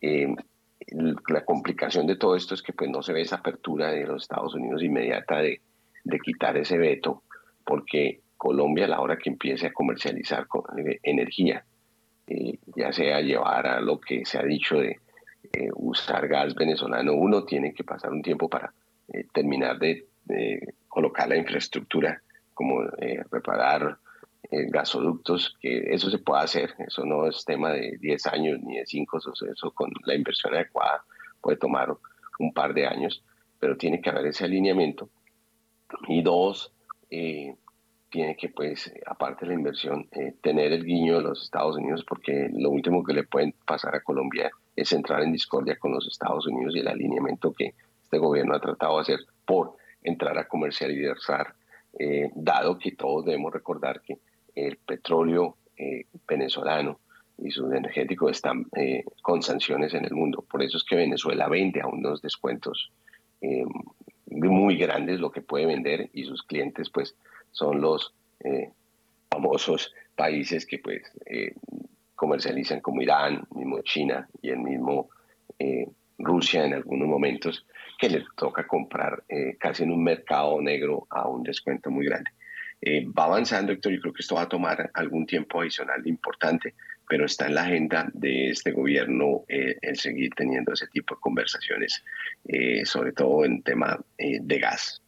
Eh, 0.00 0.34
la 1.28 1.44
complicación 1.44 2.06
de 2.06 2.16
todo 2.16 2.36
esto 2.36 2.54
es 2.54 2.62
que 2.62 2.72
pues 2.72 2.90
no 2.90 3.02
se 3.02 3.12
ve 3.12 3.22
esa 3.22 3.36
apertura 3.36 3.90
de 3.90 4.06
los 4.06 4.22
Estados 4.22 4.54
Unidos 4.54 4.82
inmediata 4.82 5.38
de, 5.38 5.60
quitar 6.22 6.56
ese 6.56 6.78
veto, 6.78 7.22
porque 7.64 8.20
Colombia 8.36 8.86
a 8.86 8.88
la 8.88 9.00
hora 9.00 9.16
que 9.16 9.30
empiece 9.30 9.66
a 9.66 9.72
comercializar 9.72 10.46
energía, 11.02 11.64
ya 12.76 12.92
sea 12.92 13.20
llevar 13.20 13.66
a 13.66 13.80
lo 13.80 14.00
que 14.00 14.24
se 14.24 14.38
ha 14.38 14.42
dicho 14.42 14.78
de 14.78 14.98
usar 15.74 16.28
gas 16.28 16.54
venezolano, 16.54 17.14
uno 17.14 17.44
tiene 17.44 17.72
que 17.72 17.84
pasar 17.84 18.10
un 18.12 18.22
tiempo 18.22 18.48
para 18.48 18.72
terminar 19.32 19.78
de, 19.78 20.06
colocar 20.88 21.28
la 21.28 21.36
infraestructura, 21.36 22.22
como 22.54 22.82
reparar 23.30 23.98
gasoductos, 24.50 25.56
que 25.60 25.94
eso 25.94 26.10
se 26.10 26.18
puede 26.18 26.42
hacer, 26.42 26.74
eso 26.78 27.04
no 27.04 27.26
es 27.26 27.44
tema 27.44 27.70
de 27.70 27.98
10 28.00 28.26
años 28.26 28.58
ni 28.62 28.78
de 28.78 28.86
5, 28.86 29.18
eso, 29.18 29.70
con 29.72 29.92
la 30.04 30.14
inversión 30.14 30.54
adecuada 30.54 31.04
puede 31.40 31.56
tomar 31.56 31.96
un 32.38 32.52
par 32.52 32.74
de 32.74 32.86
años, 32.86 33.22
pero 33.58 33.76
tiene 33.76 34.00
que 34.00 34.10
haber 34.10 34.26
ese 34.26 34.44
alineamiento. 34.44 35.08
Y 36.08 36.22
dos, 36.22 36.72
eh, 37.10 37.54
tiene 38.08 38.36
que, 38.36 38.48
pues, 38.48 38.92
aparte 39.06 39.44
de 39.44 39.52
la 39.52 39.58
inversión, 39.58 40.08
eh, 40.12 40.34
tener 40.40 40.72
el 40.72 40.84
guiño 40.84 41.16
de 41.16 41.22
los 41.22 41.44
Estados 41.44 41.76
Unidos, 41.76 42.04
porque 42.06 42.48
lo 42.52 42.70
último 42.70 43.04
que 43.04 43.12
le 43.12 43.24
pueden 43.24 43.54
pasar 43.66 43.94
a 43.94 44.02
Colombia 44.02 44.50
es 44.74 44.92
entrar 44.92 45.22
en 45.22 45.32
discordia 45.32 45.78
con 45.78 45.92
los 45.92 46.06
Estados 46.06 46.46
Unidos 46.46 46.74
y 46.74 46.80
el 46.80 46.88
alineamiento 46.88 47.52
que 47.52 47.74
este 48.02 48.18
gobierno 48.18 48.54
ha 48.54 48.60
tratado 48.60 48.96
de 48.96 49.02
hacer 49.02 49.20
por 49.44 49.76
entrar 50.02 50.36
a 50.38 50.48
comercializar, 50.48 51.54
eh, 51.98 52.30
dado 52.34 52.78
que 52.78 52.92
todos 52.92 53.24
debemos 53.24 53.52
recordar 53.52 54.00
que 54.00 54.18
el 54.54 54.76
petróleo 54.76 55.56
eh, 55.76 56.04
venezolano 56.28 57.00
y 57.38 57.50
sus 57.50 57.72
energéticos 57.72 58.32
están 58.32 58.66
eh, 58.76 59.04
con 59.22 59.42
sanciones 59.42 59.94
en 59.94 60.04
el 60.04 60.12
mundo. 60.12 60.44
Por 60.48 60.62
eso 60.62 60.76
es 60.76 60.84
que 60.84 60.96
Venezuela 60.96 61.48
vende 61.48 61.80
a 61.80 61.86
unos 61.86 62.20
descuentos 62.20 62.92
eh, 63.40 63.64
muy 64.26 64.76
grandes 64.76 65.20
lo 65.20 65.30
que 65.30 65.40
puede 65.40 65.66
vender 65.66 66.10
y 66.12 66.24
sus 66.24 66.42
clientes 66.42 66.90
pues 66.90 67.16
son 67.50 67.80
los 67.80 68.14
famosos 69.28 69.92
países 70.14 70.64
que 70.64 70.78
pues 70.78 71.02
comercializan 72.14 72.80
como 72.80 73.02
Irán, 73.02 73.44
mismo 73.54 73.80
China 73.82 74.28
y 74.40 74.50
el 74.50 74.60
mismo 74.60 75.10
Rusia 76.18 76.64
en 76.64 76.74
algunos 76.74 77.08
momentos 77.08 77.66
que 77.98 78.08
les 78.08 78.24
toca 78.36 78.66
comprar 78.66 79.24
casi 79.58 79.82
en 79.82 79.90
un 79.90 80.02
mercado 80.02 80.60
negro 80.62 81.06
a 81.10 81.28
un 81.28 81.42
descuento 81.42 81.90
muy 81.90 82.06
grande. 82.06 82.30
Eh, 82.82 83.06
va 83.06 83.24
avanzando, 83.24 83.72
Héctor, 83.72 83.92
yo 83.92 84.00
creo 84.00 84.12
que 84.12 84.22
esto 84.22 84.36
va 84.36 84.42
a 84.42 84.48
tomar 84.48 84.90
algún 84.94 85.26
tiempo 85.26 85.60
adicional 85.60 86.06
importante, 86.06 86.74
pero 87.08 87.26
está 87.26 87.46
en 87.46 87.54
la 87.54 87.62
agenda 87.62 88.08
de 88.14 88.50
este 88.50 88.72
gobierno 88.72 89.44
eh, 89.48 89.76
el 89.82 89.98
seguir 89.98 90.30
teniendo 90.34 90.72
ese 90.72 90.86
tipo 90.86 91.14
de 91.14 91.20
conversaciones, 91.20 92.02
eh, 92.46 92.86
sobre 92.86 93.12
todo 93.12 93.44
en 93.44 93.62
tema 93.62 93.98
de 94.18 94.58
gas. 94.58 95.02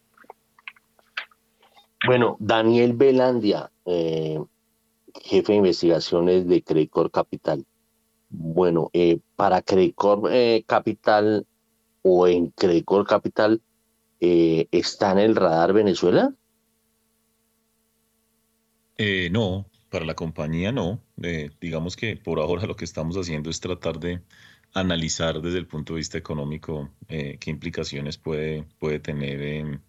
Bueno, 2.05 2.35
Daniel 2.39 2.93
Belandia, 2.93 3.71
jefe 3.85 5.53
de 5.53 5.57
investigaciones 5.57 6.47
de 6.47 6.61
Credicor 6.61 7.09
Capital. 7.09 7.65
Bueno, 8.29 8.91
para 9.37 9.61
Credicor 9.61 10.29
Capital 10.65 11.47
o 12.01 12.27
en 12.27 12.47
Credicor 12.47 13.07
Capital, 13.07 13.61
¿está 14.19 15.13
en 15.13 15.19
el 15.19 15.35
radar 15.37 15.71
Venezuela? 15.71 16.33
Eh, 19.05 19.29
no, 19.29 19.69
para 19.89 20.05
la 20.05 20.15
compañía 20.15 20.71
no. 20.71 21.03
Eh, 21.21 21.49
digamos 21.59 21.97
que 21.97 22.15
por 22.15 22.39
ahora 22.39 22.65
lo 22.65 22.77
que 22.77 22.85
estamos 22.85 23.17
haciendo 23.17 23.49
es 23.49 23.59
tratar 23.59 23.99
de 23.99 24.21
analizar 24.73 25.41
desde 25.41 25.57
el 25.57 25.67
punto 25.67 25.93
de 25.93 25.97
vista 25.97 26.17
económico 26.17 26.89
eh, 27.09 27.37
qué 27.37 27.51
implicaciones 27.51 28.17
puede, 28.17 28.63
puede 28.79 28.99
tener 28.99 29.81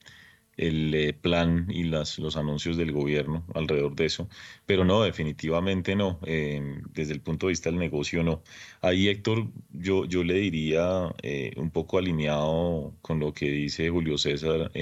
el 0.56 1.16
plan 1.20 1.68
y 1.70 1.84
los 1.84 2.36
anuncios 2.36 2.76
del 2.76 2.90
gobierno 2.90 3.44
alrededor 3.54 3.94
de 3.94 4.06
eso. 4.06 4.28
Pero 4.66 4.84
no, 4.84 5.02
definitivamente 5.02 5.94
no. 5.94 6.18
desde 6.22 7.12
el 7.12 7.20
punto 7.20 7.46
de 7.46 7.52
vista 7.52 7.70
del 7.70 7.78
negocio 7.78 8.24
no. 8.24 8.42
Ahí, 8.82 9.08
Héctor, 9.08 9.48
yo, 9.70 10.06
yo 10.06 10.24
le 10.24 10.34
diría 10.34 11.14
un 11.56 11.70
poco 11.70 11.98
alineado 11.98 12.96
con 13.00 13.20
lo 13.20 13.32
que 13.32 13.48
dice 13.48 13.90
Julio 13.90 14.18
César, 14.18 14.72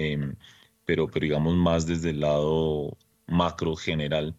pero, 0.87 1.09
pero 1.09 1.21
digamos 1.21 1.55
más 1.55 1.87
desde 1.87 2.11
el 2.11 2.21
lado 2.21 2.97
macro 3.27 3.77
general. 3.77 4.37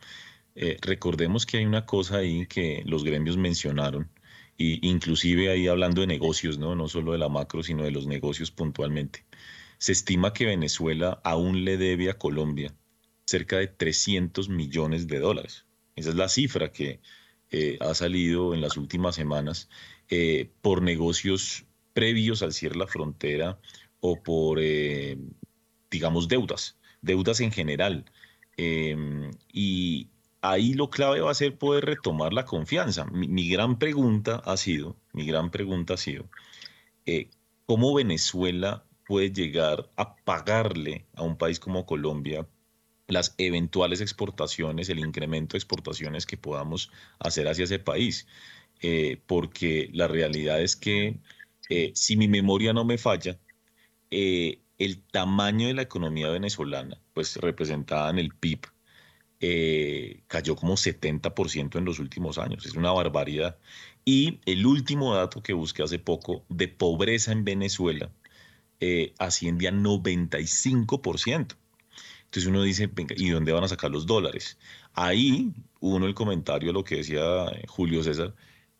Eh, 0.56 0.78
recordemos 0.82 1.46
que 1.46 1.58
hay 1.58 1.65
una 1.65 1.86
cosa 1.86 2.17
ahí 2.17 2.46
que 2.48 2.84
los 2.86 3.04
gremios 3.04 3.38
mencionaron, 3.38 4.10
y 4.58 4.88
inclusive 4.88 5.50
ahí 5.50 5.67
hablando 5.67 6.02
de 6.02 6.08
negocios, 6.08 6.60
¿no? 6.60 6.76
no 6.76 6.88
solo 6.88 7.13
de 7.13 7.17
la 7.17 7.30
macro, 7.30 7.63
sino 7.63 7.84
de 7.84 7.91
los 7.91 8.06
negocios 8.06 8.52
puntualmente. 8.52 9.26
Se 9.80 9.91
estima 9.91 10.34
que 10.34 10.46
Venezuela 10.46 11.19
aún 11.24 11.65
le 11.65 11.78
debe 11.78 12.10
a 12.10 12.17
Colombia 12.17 12.74
cerca 13.26 13.58
de 13.58 13.67
300 13.67 14.50
millones 14.50 15.08
de 15.08 15.19
dólares. 15.19 15.65
Esa 15.96 16.10
es 16.10 16.15
la 16.15 16.30
cifra 16.30 16.72
que 16.72 17.02
eh, 17.50 17.78
ha 17.82 17.93
salido 17.93 18.54
en 18.54 18.62
las 18.62 18.78
últimas 18.78 19.15
semanas 19.15 19.69
eh, 20.10 20.52
por 20.62 20.82
negocios 20.82 21.65
previos 21.93 22.43
al 22.43 22.54
cierre 22.54 22.74
de 22.74 22.80
la 22.80 22.88
frontera 22.88 23.60
o 24.00 24.22
por, 24.22 24.60
digamos, 25.89 26.28
deudas, 26.28 26.78
deudas 27.02 27.39
en 27.39 27.52
general. 27.52 28.06
Em, 28.57 29.31
y 29.51 30.09
ahí 30.41 30.73
lo 30.73 30.89
clave 30.89 31.21
va 31.21 31.31
a 31.31 31.33
ser 31.33 31.57
poder 31.57 31.85
retomar 31.85 32.33
la 32.33 32.45
confianza. 32.45 33.05
Mi, 33.05 33.49
gran 33.49 33.79
pregunta 33.79 34.41
ha 34.45 34.57
sido, 34.57 34.97
mi 35.13 35.25
gran 35.25 35.51
pregunta 35.51 35.95
ha 35.95 35.97
sido, 35.97 36.29
eh, 37.05 37.29
¿cómo 37.65 37.93
Venezuela 37.93 38.85
puede 39.07 39.31
llegar 39.31 39.89
a 39.97 40.15
pagarle 40.17 41.05
a 41.15 41.23
un 41.23 41.37
país 41.37 41.59
como 41.59 41.85
Colombia 41.85 42.47
las 43.07 43.35
eventuales 43.37 44.01
exportaciones, 44.01 44.89
el 44.89 44.99
incremento 44.99 45.53
de 45.53 45.59
exportaciones 45.59 46.25
que 46.25 46.37
podamos 46.37 46.91
hacer 47.19 47.47
hacia 47.47 47.65
ese 47.65 47.79
país? 47.79 48.27
Eh, 48.81 49.21
porque 49.27 49.89
la 49.93 50.07
realidad 50.07 50.61
es 50.61 50.75
que 50.75 51.19
eh, 51.69 51.91
si 51.95 52.17
mi 52.17 52.27
memoria 52.27 52.73
no 52.73 52.85
me 52.85 52.97
falla, 52.97 53.39
el 54.77 55.01
tamaño 55.01 55.67
de 55.67 55.73
la 55.73 55.83
economía 55.83 56.29
venezolana, 56.29 56.99
pues 57.13 57.36
representada 57.38 58.09
en 58.09 58.19
el 58.19 58.33
PIB, 58.33 58.62
eh, 59.39 60.23
cayó 60.27 60.55
como 60.55 60.77
70% 60.77 61.77
en 61.77 61.86
los 61.86 61.99
últimos 61.99 62.38
años. 62.38 62.65
Es 62.65 62.75
una 62.75 62.91
barbaridad. 62.91 63.57
Y 64.05 64.39
el 64.45 64.65
último 64.65 65.15
dato 65.15 65.43
que 65.43 65.53
busqué 65.53 65.83
hace 65.83 65.99
poco 65.99 66.45
de 66.49 66.67
pobreza 66.67 67.31
en 67.31 67.43
Venezuela 67.43 68.09
eh, 68.79 69.13
asciende 69.19 69.67
a 69.67 69.71
95%. 69.71 71.57
Entonces 72.25 72.49
uno 72.49 72.63
dice, 72.63 72.89
¿y 73.15 73.29
dónde 73.29 73.51
van 73.51 73.63
a 73.63 73.67
sacar 73.67 73.91
los 73.91 74.05
dólares? 74.05 74.57
Ahí, 74.93 75.53
uno 75.79 76.07
el 76.07 76.15
comentario 76.15 76.71
a 76.71 76.73
lo 76.73 76.83
que 76.83 76.95
decía 76.97 77.45
Julio 77.67 78.03
César, 78.03 78.33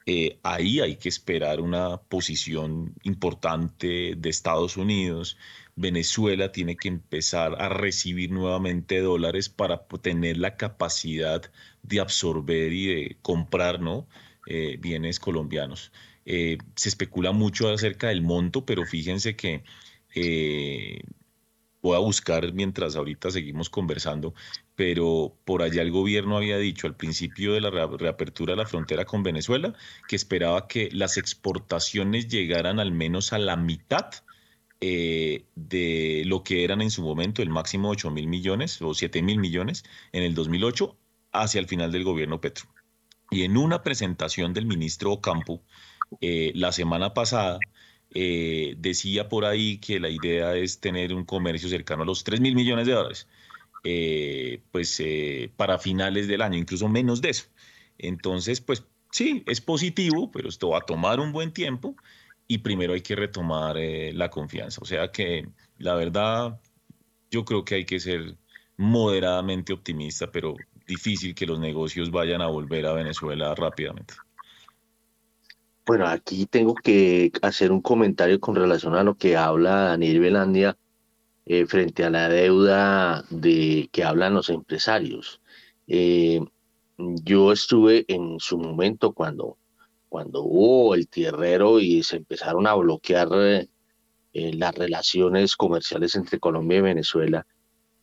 eh, 0.06 0.40
ahí 0.44 0.80
hay 0.82 0.98
que 0.98 1.08
esperar 1.10 1.62
una 1.62 1.98
posición 1.98 2.94
importante 3.04 4.16
de 4.18 4.30
Estados 4.30 4.76
Unidos. 4.76 5.38
Venezuela 5.76 6.52
tiene 6.52 6.78
que 6.78 6.88
empezar 6.88 7.62
a 7.62 7.70
recibir 7.70 8.32
nuevamente 8.32 9.00
dólares 9.02 9.50
para 9.50 9.86
tener 10.02 10.38
la 10.38 10.56
capacidad 10.58 11.52
de 11.84 12.00
absorber 12.00 12.72
y 12.74 12.88
de 12.88 13.18
comprar 13.22 13.80
¿no? 13.80 14.08
Eh, 14.46 14.78
bienes 14.80 15.20
colombianos. 15.20 15.92
Eh, 16.26 16.58
se 16.76 16.90
especula 16.90 17.32
mucho 17.32 17.70
acerca 17.70 18.10
del 18.10 18.22
monto, 18.22 18.66
pero 18.66 18.86
fíjense 18.86 19.36
que 19.36 19.64
voy 21.84 21.96
a 21.98 22.00
buscar 22.00 22.54
mientras 22.54 22.96
ahorita 22.96 23.30
seguimos 23.30 23.70
conversando, 23.70 24.34
pero 24.76 25.38
por 25.46 25.62
allá 25.62 25.82
el 25.82 25.92
gobierno 25.92 26.38
había 26.38 26.58
dicho 26.58 26.88
al 26.88 26.96
principio 26.96 27.54
de 27.54 27.62
la 27.62 27.70
reapertura 27.70 28.54
de 28.54 28.58
la 28.58 28.66
frontera 28.66 29.06
con 29.06 29.22
Venezuela 29.22 29.74
que 30.08 30.16
esperaba 30.16 30.68
que 30.68 30.90
las 30.94 31.18
exportaciones 31.18 32.28
llegaran 32.30 32.80
al 32.80 32.92
menos 32.94 33.34
a 33.34 33.38
la 33.38 33.58
mitad 33.58 34.12
eh, 34.86 35.46
de 35.56 36.24
lo 36.26 36.44
que 36.44 36.66
eran 36.66 36.82
en 36.82 36.92
su 36.92 37.04
momento 37.04 37.42
el 37.42 37.50
máximo 37.50 37.90
8 37.90 38.12
mil 38.12 38.28
millones 38.28 38.82
o 38.82 38.94
7 38.94 39.22
mil 39.22 39.40
millones 39.40 39.86
en 40.12 40.24
el 40.24 40.36
2008 40.36 40.98
hacia 41.32 41.60
el 41.60 41.68
final 41.68 41.90
del 41.94 42.04
gobierno 42.04 42.42
Petro. 42.42 42.68
Y 43.32 43.44
en 43.44 43.56
una 43.56 43.82
presentación 43.82 44.54
del 44.54 44.66
ministro 44.66 45.14
Ocampo 45.14 45.64
eh, 46.20 46.52
la 46.56 46.74
semana 46.74 47.14
pasada, 47.14 47.60
eh, 48.14 48.76
decía 48.78 49.30
por 49.30 49.46
ahí 49.46 49.78
que 49.78 50.02
la 50.02 50.10
idea 50.10 50.54
es 50.58 50.82
tener 50.82 51.14
un 51.14 51.24
comercio 51.24 51.70
cercano 51.70 52.04
a 52.04 52.06
los 52.06 52.26
3 52.26 52.42
mil 52.42 52.54
millones 52.54 52.86
de 52.86 52.92
dólares, 52.92 53.30
pues 54.72 55.02
para 55.56 55.80
finales 55.80 56.28
del 56.28 56.42
año, 56.42 56.58
incluso 56.58 56.90
menos 56.90 57.22
de 57.22 57.30
eso. 57.30 57.46
Entonces, 57.98 58.60
pues 58.60 58.84
sí, 59.12 59.44
es 59.48 59.62
positivo, 59.62 60.30
pero 60.30 60.50
esto 60.50 60.70
va 60.72 60.80
a 60.80 60.86
tomar 60.86 61.22
un 61.22 61.32
buen 61.32 61.54
tiempo 61.54 61.96
y 62.48 62.60
primero 62.60 62.94
hay 62.94 63.02
que 63.02 63.16
retomar 63.16 63.78
la 63.78 64.30
confianza. 64.30 64.82
O 64.82 64.86
sea 64.86 65.12
que 65.12 65.48
la 65.78 65.96
verdad, 65.96 66.60
yo 67.32 67.46
creo 67.46 67.64
que 67.66 67.76
hay 67.76 67.86
que 67.86 68.00
ser 68.00 68.36
moderadamente 68.78 69.74
optimista, 69.74 70.32
pero 70.32 70.56
difícil 70.88 71.36
que 71.36 71.46
los 71.46 71.60
negocios 71.60 72.12
vayan 72.12 72.42
a 72.42 72.48
volver 72.48 72.86
a 72.86 72.94
Venezuela 72.94 73.54
rápidamente. 73.56 74.16
Bueno, 75.86 76.08
aquí 76.08 76.46
tengo 76.46 76.76
que 76.76 77.32
hacer 77.42 77.72
un 77.72 77.82
comentario 77.82 78.40
con 78.40 78.56
relación 78.56 78.96
a 78.96 79.04
lo 79.04 79.16
que 79.16 79.36
habla 79.36 79.90
Daniel 79.90 80.22
Belandia 80.22 80.78
eh, 81.46 81.66
frente 81.66 82.06
a 82.06 82.10
la 82.10 82.30
deuda 82.30 83.26
de 83.30 83.90
que 83.92 84.04
hablan 84.04 84.34
los 84.34 84.50
empresarios. 84.50 85.42
Eh, 85.88 86.40
yo 86.98 87.52
estuve 87.52 88.06
en 88.08 88.40
su 88.40 88.58
momento 88.58 89.12
cuando, 89.12 89.58
cuando 90.14 90.44
hubo 90.44 90.94
el 90.94 91.08
tierrero 91.08 91.80
y 91.80 92.04
se 92.04 92.18
empezaron 92.18 92.68
a 92.68 92.76
bloquear 92.76 93.30
eh, 93.34 93.68
las 94.54 94.76
relaciones 94.76 95.56
comerciales 95.56 96.14
entre 96.14 96.40
Colombia 96.40 96.78
y 96.78 96.82
Venezuela. 96.82 97.48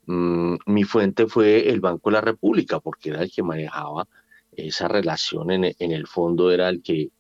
Mm, 0.07 0.57
mi 0.67 0.83
fuente 0.83 1.29
fue 1.29 1.69
el 1.71 1.81
Banco 1.81 2.11
de 2.11 2.15
la 2.15 2.21
República, 2.21 2.81
porque 2.81 3.11
era 3.11 3.23
el 3.23 3.31
que 3.31 3.45
manejaba 3.45 4.09
esa 4.51 4.89
relación, 4.89 5.53
en, 5.53 5.65
en 5.79 5.93
el 5.93 6.09
fondo 6.09 6.51
era 6.51 6.69
el 6.69 6.83
que 6.83 7.11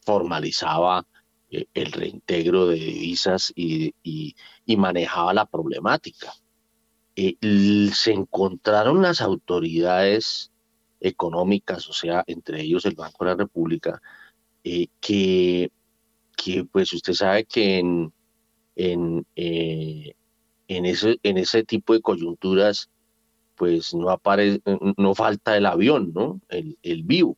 formalizaba 0.00 1.06
eh, 1.50 1.66
el 1.74 1.92
reintegro 1.92 2.68
de 2.68 2.76
divisas 2.76 3.52
y, 3.54 3.92
manejaba 4.78 5.34
la 5.34 5.44
problemática. 5.44 6.32
Eh, 7.14 7.36
se 7.92 8.12
encontraron 8.12 9.02
las 9.02 9.20
autoridades 9.20 10.50
económicas, 11.00 11.88
o 11.88 11.92
sea, 11.92 12.24
entre 12.26 12.62
ellos 12.62 12.84
el 12.86 12.94
Banco 12.94 13.24
de 13.24 13.30
la 13.30 13.36
República, 13.36 14.00
eh, 14.64 14.88
que, 15.00 15.70
que 16.36 16.64
pues 16.64 16.92
usted 16.92 17.12
sabe 17.12 17.44
que 17.44 17.78
en, 17.78 18.12
en, 18.76 19.26
en, 19.36 20.86
ese, 20.86 21.18
en 21.22 21.38
ese 21.38 21.64
tipo 21.64 21.92
de 21.94 22.00
coyunturas 22.00 22.90
pues 23.54 23.92
no 23.92 24.10
aparece, 24.10 24.62
no 24.96 25.14
falta 25.14 25.56
el 25.56 25.66
avión, 25.66 26.12
¿no? 26.14 26.40
El, 26.48 26.78
el 26.82 27.02
vivo. 27.02 27.36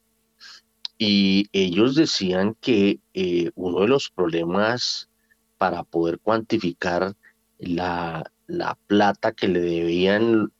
Y 0.99 1.47
ellos 1.53 1.95
decían 1.95 2.57
que 2.61 3.01
eh, 3.15 3.51
uno 3.55 3.81
de 3.81 3.89
los 3.89 4.11
problemas 4.11 5.09
para 5.57 5.83
poder 5.83 6.19
cuantificar 6.19 7.15
la, 7.59 8.31
la 8.47 8.79
plata 8.87 9.33
que 9.33 9.49
le 9.49 9.61
debían 9.61 10.53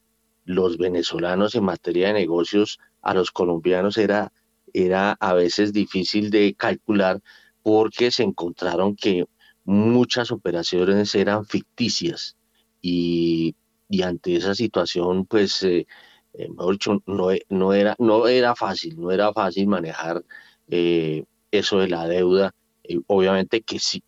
los 0.45 0.79
venezolanos 0.79 1.55
en 1.55 1.65
materia 1.65 2.09
de 2.09 2.15
negocios 2.15 2.79
a 3.03 3.15
los 3.15 3.31
colombianos 3.31 3.99
era, 3.99 4.33
era 4.73 5.13
a 5.21 5.35
veces 5.35 5.73
difícil 5.73 6.31
de 6.31 6.55
calcular 6.55 7.21
porque 7.63 8.11
se 8.11 8.23
encontraron 8.23 8.97
que 8.97 9.27
muchas 9.65 10.33
operaciones 10.33 11.15
eran 11.15 11.45
ficticias 11.45 12.37
y, 12.81 13.55
y 13.89 14.03
ante 14.03 14.37
esa 14.37 14.55
situación 14.55 15.27
pues 15.27 15.63
eh, 15.63 15.87
eh, 16.35 16.49
mejor 16.49 16.73
dicho, 16.75 17.03
no, 17.07 17.29
no, 17.49 17.73
era, 17.73 17.97
no 17.99 18.27
era 18.29 18.55
fácil, 18.55 19.01
no 19.01 19.11
era 19.11 19.33
fácil 19.33 19.67
manejar 19.67 20.25
eh, 20.69 21.25
eso 21.51 21.79
de 21.79 21.89
la 21.89 22.07
deuda. 22.07 22.55
obviamente 23.07 23.63
que 23.63 23.79
sí, 23.79 24.03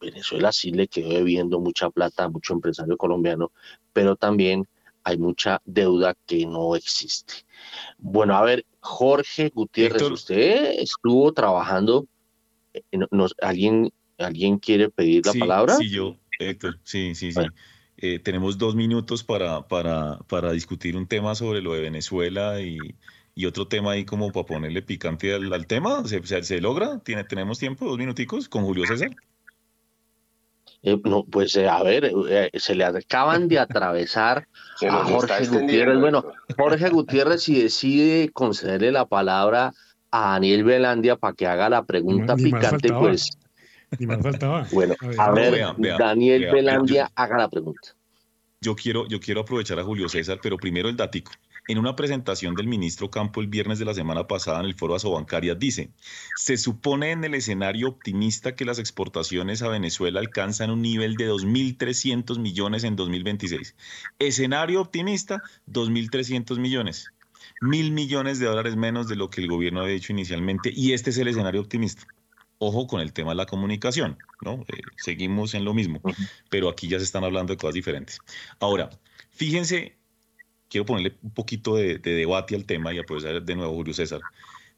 Venezuela 0.00 0.52
sí 0.52 0.70
le 0.72 0.88
quedó 0.88 1.10
debiendo 1.10 1.60
mucha 1.60 1.90
plata 1.90 2.24
a 2.24 2.28
mucho 2.28 2.52
empresario 2.54 2.96
colombiano, 2.96 3.52
pero 3.92 4.16
también 4.16 4.68
hay 5.06 5.18
mucha 5.18 5.62
deuda 5.64 6.16
que 6.26 6.44
no 6.46 6.74
existe. 6.74 7.34
Bueno, 7.96 8.36
a 8.36 8.42
ver, 8.42 8.66
Jorge 8.80 9.52
Gutiérrez, 9.54 10.02
usted 10.02 10.80
estuvo 10.80 11.32
trabajando, 11.32 12.08
eh, 12.74 12.82
¿alguien, 13.40 13.92
¿alguien 14.18 14.58
quiere 14.58 14.90
pedir 14.90 15.24
la 15.24 15.32
palabra? 15.34 15.76
Sí, 15.76 15.90
yo, 15.90 16.16
Héctor, 16.40 16.80
sí, 16.82 17.14
sí, 17.14 17.30
sí. 17.30 17.40
Eh, 17.98 18.18
tenemos 18.18 18.58
dos 18.58 18.74
minutos 18.74 19.22
para, 19.22 19.68
para, 19.68 20.18
para, 20.26 20.50
discutir 20.50 20.96
un 20.96 21.06
tema 21.06 21.36
sobre 21.36 21.62
lo 21.62 21.74
de 21.74 21.82
Venezuela 21.82 22.60
y, 22.60 22.76
y 23.36 23.46
otro 23.46 23.68
tema 23.68 23.92
ahí 23.92 24.04
como 24.04 24.32
para 24.32 24.44
ponerle 24.44 24.82
picante 24.82 25.32
al, 25.32 25.66
tema. 25.68 26.02
¿Se, 26.04 26.20
se, 26.42 26.60
logra? 26.60 26.98
¿Tiene, 27.04 27.22
¿Tenemos 27.22 27.60
tiempo? 27.60 27.86
¿Dos 27.86 27.96
minuticos 27.96 28.48
con 28.48 28.64
Julio 28.64 28.84
César? 28.88 29.10
Eh, 30.86 31.00
no, 31.02 31.24
pues 31.24 31.56
eh, 31.56 31.68
a 31.68 31.82
ver, 31.82 32.12
se 32.54 32.76
le 32.76 32.84
acaban 32.84 33.48
de 33.48 33.58
atravesar 33.58 34.46
a 34.88 35.04
Jorge 35.04 35.48
Gutiérrez. 35.48 35.98
Bueno, 35.98 36.24
Jorge 36.56 36.88
Gutiérrez 36.90 37.42
si 37.42 37.60
decide 37.60 38.30
concederle 38.32 38.92
la 38.92 39.04
palabra 39.04 39.72
a 40.12 40.32
Daniel 40.34 40.62
Velandia 40.62 41.16
para 41.16 41.34
que 41.34 41.48
haga 41.48 41.68
la 41.68 41.84
pregunta 41.84 42.36
picante, 42.36 42.92
pues 42.92 43.36
ni 43.98 44.06
más 44.06 44.22
faltaba. 44.22 44.64
Bueno, 44.72 44.94
a 45.18 45.32
ver, 45.32 45.74
Daniel 45.98 46.52
Belandia, 46.52 47.10
haga 47.16 47.38
la 47.38 47.48
pregunta. 47.50 47.96
Yo 48.60 48.76
quiero, 48.76 49.08
yo 49.08 49.18
quiero 49.18 49.40
aprovechar 49.40 49.80
a 49.80 49.84
Julio 49.84 50.08
César, 50.08 50.38
pero 50.40 50.56
primero 50.56 50.88
el 50.88 50.96
datico. 50.96 51.32
En 51.68 51.78
una 51.78 51.96
presentación 51.96 52.54
del 52.54 52.68
ministro 52.68 53.10
Campo 53.10 53.40
el 53.40 53.48
viernes 53.48 53.80
de 53.80 53.84
la 53.84 53.94
semana 53.94 54.28
pasada 54.28 54.60
en 54.60 54.66
el 54.66 54.74
foro 54.74 54.94
Asobancaria 54.94 55.56
dice, 55.56 55.90
se 56.34 56.56
supone 56.58 57.10
en 57.10 57.24
el 57.24 57.34
escenario 57.34 57.88
optimista 57.88 58.54
que 58.54 58.64
las 58.64 58.78
exportaciones 58.78 59.62
a 59.62 59.68
Venezuela 59.68 60.20
alcanzan 60.20 60.70
un 60.70 60.82
nivel 60.82 61.16
de 61.16 61.28
2.300 61.28 62.38
millones 62.38 62.84
en 62.84 62.94
2026. 62.94 63.74
Escenario 64.20 64.80
optimista, 64.80 65.42
2.300 65.66 66.58
millones. 66.60 67.12
Mil 67.58 67.90
millones 67.90 68.38
de 68.38 68.46
dólares 68.46 68.76
menos 68.76 69.08
de 69.08 69.16
lo 69.16 69.28
que 69.30 69.40
el 69.40 69.48
gobierno 69.48 69.80
había 69.80 69.94
dicho 69.94 70.12
inicialmente 70.12 70.72
y 70.74 70.92
este 70.92 71.10
es 71.10 71.18
el 71.18 71.28
escenario 71.28 71.60
optimista. 71.60 72.08
Ojo 72.58 72.86
con 72.86 73.00
el 73.00 73.12
tema 73.12 73.30
de 73.30 73.36
la 73.36 73.46
comunicación, 73.46 74.18
¿no? 74.40 74.64
Eh, 74.68 74.92
seguimos 74.94 75.54
en 75.54 75.64
lo 75.64 75.74
mismo, 75.74 76.00
pero 76.48 76.68
aquí 76.68 76.86
ya 76.88 76.98
se 76.98 77.04
están 77.04 77.24
hablando 77.24 77.52
de 77.52 77.56
cosas 77.56 77.74
diferentes. 77.74 78.22
Ahora, 78.60 78.90
fíjense, 79.30 79.98
quiero 80.68 80.86
ponerle 80.86 81.16
un 81.22 81.30
poquito 81.30 81.76
de, 81.76 81.98
debate 81.98 82.54
al 82.54 82.64
tema 82.64 82.92
y 82.92 82.98
aprovechar 82.98 83.42
de 83.42 83.56
nuevo 83.56 83.74
Julio 83.74 83.94
César. 83.94 84.20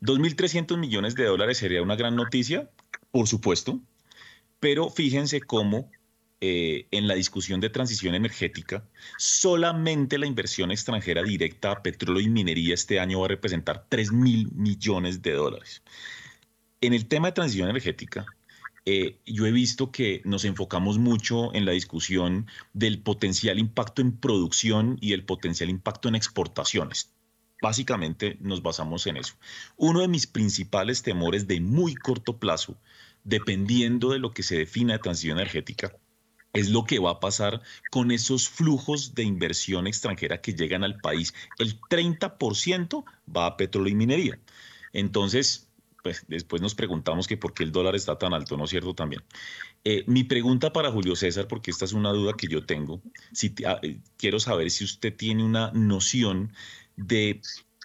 2.300 0.00 0.78
millones 0.78 1.14
de 1.14 1.24
dólares 1.24 1.58
sería 1.58 1.82
una 1.82 1.96
gran 1.96 2.14
noticia, 2.16 2.70
por 3.10 3.26
supuesto, 3.26 3.80
pero 4.60 4.90
fíjense 4.90 5.40
cómo 5.40 5.90
eh, 6.40 6.86
en 6.92 7.08
la 7.08 7.14
discusión 7.14 7.60
de 7.60 7.68
transición 7.68 8.14
energética, 8.14 8.84
solamente 9.16 10.18
la 10.18 10.26
inversión 10.26 10.70
extranjera 10.70 11.24
directa 11.24 11.72
a 11.72 11.82
petróleo 11.82 12.22
y 12.22 12.28
minería 12.28 12.74
este 12.74 13.00
año 13.00 13.18
va 13.20 13.26
a 13.26 13.28
representar 13.30 13.86
3 13.88 14.12
mil 14.12 14.48
millones 14.52 15.20
de 15.20 15.32
dólares. 15.32 15.82
En 16.80 16.94
el 16.94 17.08
tema 17.08 17.28
de 17.28 17.32
transición 17.32 17.68
energética, 17.68 18.24
eh, 18.90 19.20
yo 19.26 19.44
he 19.44 19.52
visto 19.52 19.92
que 19.92 20.22
nos 20.24 20.46
enfocamos 20.46 20.96
mucho 20.96 21.54
en 21.54 21.66
la 21.66 21.72
discusión 21.72 22.46
del 22.72 23.02
potencial 23.02 23.58
impacto 23.58 24.00
en 24.00 24.16
producción 24.16 24.96
y 25.02 25.12
el 25.12 25.26
potencial 25.26 25.68
impacto 25.68 26.08
en 26.08 26.14
exportaciones. 26.14 27.12
Básicamente 27.60 28.38
nos 28.40 28.62
basamos 28.62 29.06
en 29.06 29.18
eso. 29.18 29.34
Uno 29.76 30.00
de 30.00 30.08
mis 30.08 30.26
principales 30.26 31.02
temores 31.02 31.46
de 31.46 31.60
muy 31.60 31.96
corto 31.96 32.38
plazo, 32.38 32.80
dependiendo 33.24 34.08
de 34.08 34.20
lo 34.20 34.30
que 34.30 34.42
se 34.42 34.56
defina 34.56 34.94
de 34.94 35.00
transición 35.00 35.36
energética, 35.36 35.94
es 36.54 36.70
lo 36.70 36.84
que 36.84 36.98
va 36.98 37.10
a 37.10 37.20
pasar 37.20 37.60
con 37.90 38.10
esos 38.10 38.48
flujos 38.48 39.14
de 39.14 39.22
inversión 39.22 39.86
extranjera 39.86 40.40
que 40.40 40.54
llegan 40.54 40.82
al 40.82 40.96
país. 40.96 41.34
El 41.58 41.78
30% 41.78 43.04
va 43.36 43.44
a 43.44 43.56
petróleo 43.58 43.92
y 43.92 43.96
minería. 43.96 44.40
Entonces, 44.94 45.67
pues, 46.08 46.24
después 46.26 46.62
nos 46.62 46.74
preguntamos 46.74 47.26
que 47.26 47.36
por 47.36 47.52
qué 47.52 47.64
el 47.64 47.70
dólar 47.70 47.94
está 47.94 48.16
tan 48.16 48.32
alto, 48.32 48.56
¿no 48.56 48.64
es 48.64 48.70
cierto? 48.70 48.94
También. 48.94 49.22
Eh, 49.84 50.04
mi 50.06 50.24
pregunta 50.24 50.72
para 50.72 50.90
Julio 50.90 51.14
César, 51.14 51.46
porque 51.48 51.70
esta 51.70 51.84
es 51.84 51.92
una 51.92 52.12
duda 52.12 52.32
que 52.32 52.46
yo 52.46 52.64
tengo, 52.64 53.02
si, 53.32 53.54
ah, 53.66 53.78
eh, 53.82 53.98
quiero 54.16 54.40
saber 54.40 54.70
si 54.70 54.84
usted 54.84 55.14
tiene 55.14 55.44
una 55.44 55.70
noción 55.72 56.54
de 56.96 57.42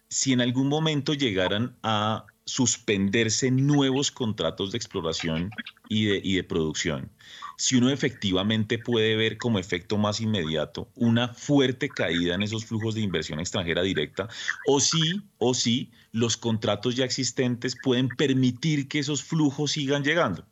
si 0.07 0.31
en 0.31 0.39
algún 0.39 0.69
momento 0.69 1.13
llegaran 1.13 1.75
a 1.83 2.25
suspenderse 2.45 3.51
nuevos 3.51 4.09
contratos 4.09 4.71
de 4.71 4.77
exploración 4.77 5.49
y 5.89 6.05
de, 6.05 6.21
y 6.23 6.35
de 6.35 6.43
producción, 6.45 7.11
si 7.57 7.75
uno 7.75 7.89
efectivamente 7.89 8.79
puede 8.79 9.15
ver 9.15 9.37
como 9.37 9.59
efecto 9.59 9.97
más 9.97 10.21
inmediato 10.21 10.89
una 10.95 11.33
fuerte 11.33 11.89
caída 11.89 12.35
en 12.35 12.43
esos 12.43 12.65
flujos 12.65 12.95
de 12.95 13.01
inversión 13.01 13.39
extranjera 13.39 13.81
directa, 13.81 14.27
o 14.67 14.79
si, 14.79 15.21
o 15.37 15.53
si 15.53 15.91
los 16.11 16.37
contratos 16.37 16.95
ya 16.95 17.05
existentes 17.05 17.75
pueden 17.75 18.09
permitir 18.09 18.87
que 18.87 18.99
esos 18.99 19.23
flujos 19.23 19.71
sigan 19.71 20.03
llegando. 20.03 20.45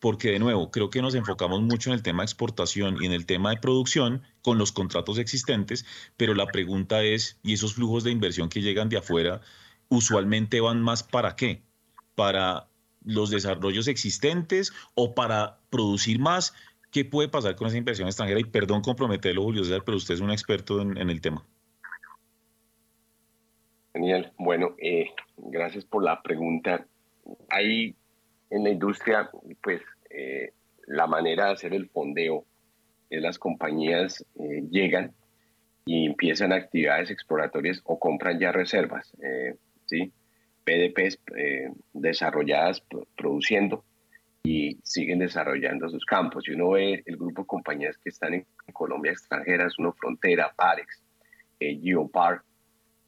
Porque 0.00 0.30
de 0.30 0.38
nuevo, 0.38 0.70
creo 0.70 0.90
que 0.90 1.02
nos 1.02 1.16
enfocamos 1.16 1.60
mucho 1.60 1.90
en 1.90 1.94
el 1.94 2.02
tema 2.02 2.22
de 2.22 2.26
exportación 2.26 3.02
y 3.02 3.06
en 3.06 3.12
el 3.12 3.26
tema 3.26 3.50
de 3.50 3.56
producción 3.56 4.22
con 4.42 4.56
los 4.56 4.70
contratos 4.70 5.18
existentes, 5.18 5.84
pero 6.16 6.34
la 6.34 6.52
pregunta 6.52 7.02
es, 7.02 7.38
¿y 7.42 7.54
esos 7.54 7.74
flujos 7.74 8.04
de 8.04 8.12
inversión 8.12 8.48
que 8.48 8.62
llegan 8.62 8.88
de 8.88 8.98
afuera 8.98 9.40
usualmente 9.88 10.60
van 10.60 10.80
más 10.82 11.02
para 11.02 11.34
qué? 11.34 11.64
Para 12.14 12.67
los 13.08 13.30
desarrollos 13.30 13.88
existentes 13.88 14.72
o 14.94 15.14
para 15.14 15.58
producir 15.70 16.18
más? 16.18 16.54
¿Qué 16.90 17.04
puede 17.04 17.28
pasar 17.28 17.56
con 17.56 17.66
esa 17.66 17.76
inversión 17.76 18.06
extranjera? 18.06 18.40
Y 18.40 18.44
perdón 18.44 18.82
comprometerlo, 18.82 19.42
Julio 19.42 19.64
César, 19.64 19.82
pero 19.84 19.96
usted 19.96 20.14
es 20.14 20.20
un 20.20 20.30
experto 20.30 20.80
en, 20.80 20.96
el 20.96 21.20
tema. 21.20 21.44
Genial. 23.94 24.32
Bueno, 24.38 24.74
eh, 24.78 25.10
gracias 25.36 25.84
por 25.84 26.04
la 26.04 26.22
pregunta. 26.22 26.86
Hay 27.50 27.96
en 28.50 28.64
la 28.64 28.70
industria, 28.70 29.30
pues, 29.62 29.82
eh, 30.10 30.52
la 30.86 31.06
manera 31.06 31.46
de 31.46 31.52
hacer 31.52 31.74
el 31.74 31.88
fondeo 31.88 32.44
es 33.10 33.22
las 33.22 33.38
compañías 33.38 34.24
eh, 34.38 34.64
llegan 34.70 35.14
y 35.84 36.06
empiezan 36.06 36.52
actividades 36.52 37.10
exploratorias 37.10 37.80
o 37.84 37.98
compran 37.98 38.38
ya 38.38 38.52
reservas, 38.52 39.14
¿sí? 39.86 40.12
PDPs 40.68 41.18
desarrolladas 41.94 42.82
produciendo 43.16 43.84
y 44.42 44.78
siguen 44.82 45.18
desarrollando 45.18 45.88
sus 45.88 46.04
campos. 46.04 46.48
Y 46.48 46.52
uno 46.52 46.70
ve 46.70 47.02
el 47.04 47.16
grupo 47.16 47.42
de 47.42 47.46
compañías 47.46 47.98
que 47.98 48.08
están 48.08 48.34
en 48.34 48.46
Colombia 48.72 49.12
extranjeras, 49.12 49.78
uno 49.78 49.92
Frontera, 49.92 50.52
Parex, 50.56 51.02
eh, 51.60 51.78
Geopar, 51.82 52.42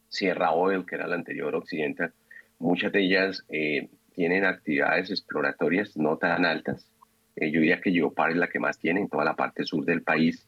Sierra 0.08 0.52
Oil, 0.52 0.84
que 0.84 0.96
era 0.96 1.06
la 1.06 1.14
anterior 1.14 1.54
Occidental, 1.54 2.12
muchas 2.58 2.92
de 2.92 3.00
ellas 3.00 3.44
eh, 3.48 3.88
tienen 4.14 4.44
actividades 4.44 5.11
exploratorias 5.11 5.96
no 5.96 6.18
tan 6.18 6.44
altas. 6.44 6.90
Eh, 7.36 7.50
yo 7.50 7.61
diría 7.61 7.80
que 7.80 7.92
Geopar 7.92 8.32
es 8.32 8.36
la 8.36 8.48
que 8.48 8.58
más 8.58 8.78
tiene 8.78 9.00
en 9.00 9.08
toda 9.08 9.24
la 9.24 9.36
parte 9.36 9.64
sur 9.64 9.84
del 9.84 10.02
país, 10.02 10.46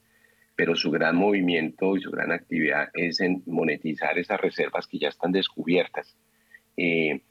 pero 0.55 0.75
su 0.75 0.91
gran 0.91 1.15
movimiento 1.15 1.95
y 1.95 2.01
su 2.01 2.11
gran 2.11 2.31
actividad 2.31 2.89
es 2.93 3.19
en 3.21 3.41
monetizar 3.47 4.19
esas 4.19 4.39
reservas 4.39 4.85
que 4.85 4.99
ya 4.99 5.07
están 5.07 5.31
descubiertas 5.31 6.15
y, 6.75 7.21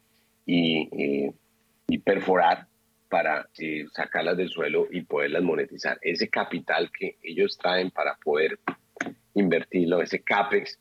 y 0.45 1.99
perforar 1.99 2.67
para 3.13 3.47
eh, 3.59 3.85
sacarlas 3.93 4.39
del 4.39 4.49
suelo 4.49 4.89
y 4.91 5.03
poderlas 5.03 5.43
monetizar. 5.43 5.99
Ese 6.01 6.29
capital 6.29 6.91
que 6.91 7.19
ellos 7.23 7.59
traen 7.59 7.91
para 7.91 8.17
poder 8.17 8.59
invertirlo, 9.35 10.01
ese 10.01 10.23
CAPEX 10.23 10.79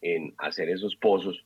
en 0.00 0.32
hacer 0.38 0.68
esos 0.68 0.94
pozos, 0.94 1.44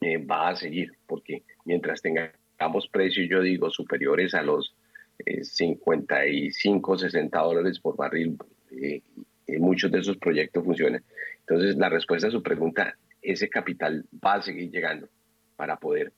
eh, 0.00 0.16
va 0.16 0.48
a 0.48 0.56
seguir, 0.56 0.92
porque 1.06 1.42
mientras 1.66 2.00
tengamos 2.00 2.88
precios, 2.90 3.28
yo 3.28 3.42
digo, 3.42 3.68
superiores 3.68 4.32
a 4.32 4.40
los 4.40 4.74
55, 5.42 6.94
eh, 6.94 6.98
60 6.98 7.38
dólares 7.38 7.78
por 7.80 7.96
barril, 7.96 8.38
muchos 9.58 9.90
de 9.90 9.98
esos 9.98 10.16
proyectos 10.16 10.64
funcionan. 10.64 11.04
Entonces, 11.40 11.76
la 11.76 11.90
respuesta 11.90 12.28
a 12.28 12.30
su 12.30 12.42
pregunta, 12.42 12.96
ese 13.20 13.50
capital 13.50 14.06
va 14.24 14.36
a 14.36 14.42
seguir 14.42 14.70
llegando 14.70 15.06
para 15.60 15.76
poder 15.76 16.14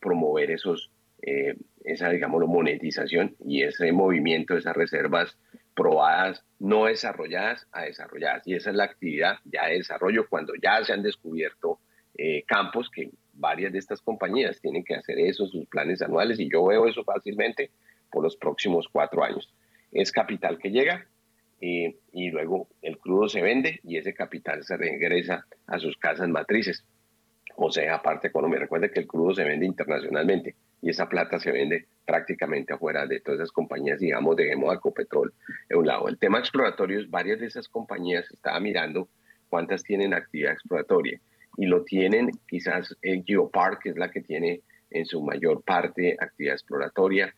promover 0.00 0.50
esos 0.50 0.90
eh, 1.20 1.56
esa, 1.84 2.08
digamos, 2.08 2.42
monetización 2.48 3.36
y 3.44 3.64
ese 3.64 3.92
movimiento 3.92 4.54
de 4.54 4.60
esas 4.60 4.74
reservas 4.74 5.36
probadas, 5.74 6.42
no 6.58 6.86
desarrolladas 6.86 7.68
a 7.70 7.82
desarrolladas. 7.82 8.42
Y 8.46 8.54
esa 8.54 8.70
es 8.70 8.76
la 8.76 8.84
actividad 8.84 9.34
ya 9.44 9.66
de 9.66 9.74
desarrollo 9.74 10.26
cuando 10.26 10.54
ya 10.54 10.82
se 10.82 10.94
han 10.94 11.02
descubierto 11.02 11.80
eh, 12.16 12.44
campos 12.46 12.88
que 12.88 13.10
varias 13.34 13.72
de 13.74 13.78
estas 13.78 14.00
compañías 14.00 14.58
tienen 14.62 14.84
que 14.84 14.94
hacer 14.94 15.18
eso, 15.18 15.46
sus 15.46 15.66
planes 15.66 16.00
anuales, 16.00 16.40
y 16.40 16.50
yo 16.50 16.64
veo 16.64 16.88
eso 16.88 17.04
fácilmente 17.04 17.72
por 18.10 18.22
los 18.22 18.36
próximos 18.36 18.88
cuatro 18.90 19.22
años. 19.22 19.52
Es 19.90 20.12
capital 20.12 20.58
que 20.58 20.70
llega 20.70 21.06
eh, 21.60 21.94
y 22.10 22.30
luego 22.30 22.68
el 22.80 22.96
crudo 22.96 23.28
se 23.28 23.42
vende 23.42 23.80
y 23.84 23.98
ese 23.98 24.14
capital 24.14 24.64
se 24.64 24.78
regresa 24.78 25.44
a 25.66 25.78
sus 25.78 25.98
casas 25.98 26.30
matrices. 26.30 26.86
O 27.56 27.70
sea, 27.70 27.96
aparte 27.96 28.32
Colombia, 28.32 28.60
recuerde 28.60 28.90
que 28.90 29.00
el 29.00 29.06
crudo 29.06 29.34
se 29.34 29.44
vende 29.44 29.66
internacionalmente 29.66 30.54
y 30.80 30.90
esa 30.90 31.08
plata 31.08 31.38
se 31.38 31.52
vende 31.52 31.86
prácticamente 32.04 32.72
afuera 32.72 33.06
de 33.06 33.20
todas 33.20 33.40
esas 33.40 33.52
compañías, 33.52 34.00
digamos, 34.00 34.36
a 34.38 34.74
Ecopetrol 34.74 35.32
de 35.68 35.76
un 35.76 35.86
lado. 35.86 36.08
El 36.08 36.18
tema 36.18 36.38
exploratorio 36.38 36.98
es 37.00 37.10
varias 37.10 37.40
de 37.40 37.46
esas 37.46 37.68
compañías, 37.68 38.30
estaba 38.30 38.58
mirando 38.60 39.08
cuántas 39.48 39.82
tienen 39.82 40.14
actividad 40.14 40.52
exploratoria 40.52 41.20
y 41.56 41.66
lo 41.66 41.84
tienen 41.84 42.30
quizás 42.48 42.96
el 43.02 43.22
Geopark, 43.24 43.82
que 43.82 43.90
es 43.90 43.96
la 43.96 44.10
que 44.10 44.22
tiene 44.22 44.62
en 44.90 45.06
su 45.06 45.22
mayor 45.22 45.62
parte 45.62 46.16
actividad 46.18 46.54
exploratoria. 46.54 47.34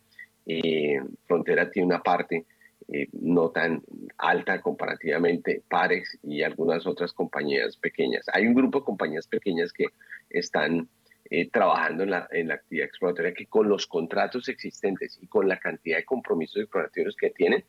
Eh, 0.46 1.00
Frontera 1.26 1.70
tiene 1.70 1.86
una 1.86 2.02
parte 2.02 2.44
eh, 2.88 3.08
no 3.12 3.50
tan 3.50 3.82
alta 4.18 4.60
comparativamente, 4.60 5.62
Parex 5.68 6.18
y 6.22 6.42
algunas 6.42 6.86
otras 6.86 7.14
compañías 7.14 7.78
pequeñas. 7.78 8.26
Hay 8.32 8.46
un 8.46 8.54
grupo 8.54 8.80
de 8.80 8.84
compañías 8.84 9.26
pequeñas 9.26 9.72
que 9.72 9.86
están 10.28 10.88
eh, 11.30 11.48
trabajando 11.50 12.02
en 12.02 12.10
la, 12.10 12.28
en 12.30 12.48
la 12.48 12.54
actividad 12.54 12.86
exploratoria 12.86 13.32
que 13.32 13.46
con 13.46 13.68
los 13.68 13.86
contratos 13.86 14.48
existentes 14.50 15.18
y 15.22 15.26
con 15.26 15.48
la 15.48 15.58
cantidad 15.58 15.96
de 15.96 16.04
compromisos 16.04 16.60
exploratorios 16.60 17.16
que 17.16 17.30
tienen, 17.30 17.64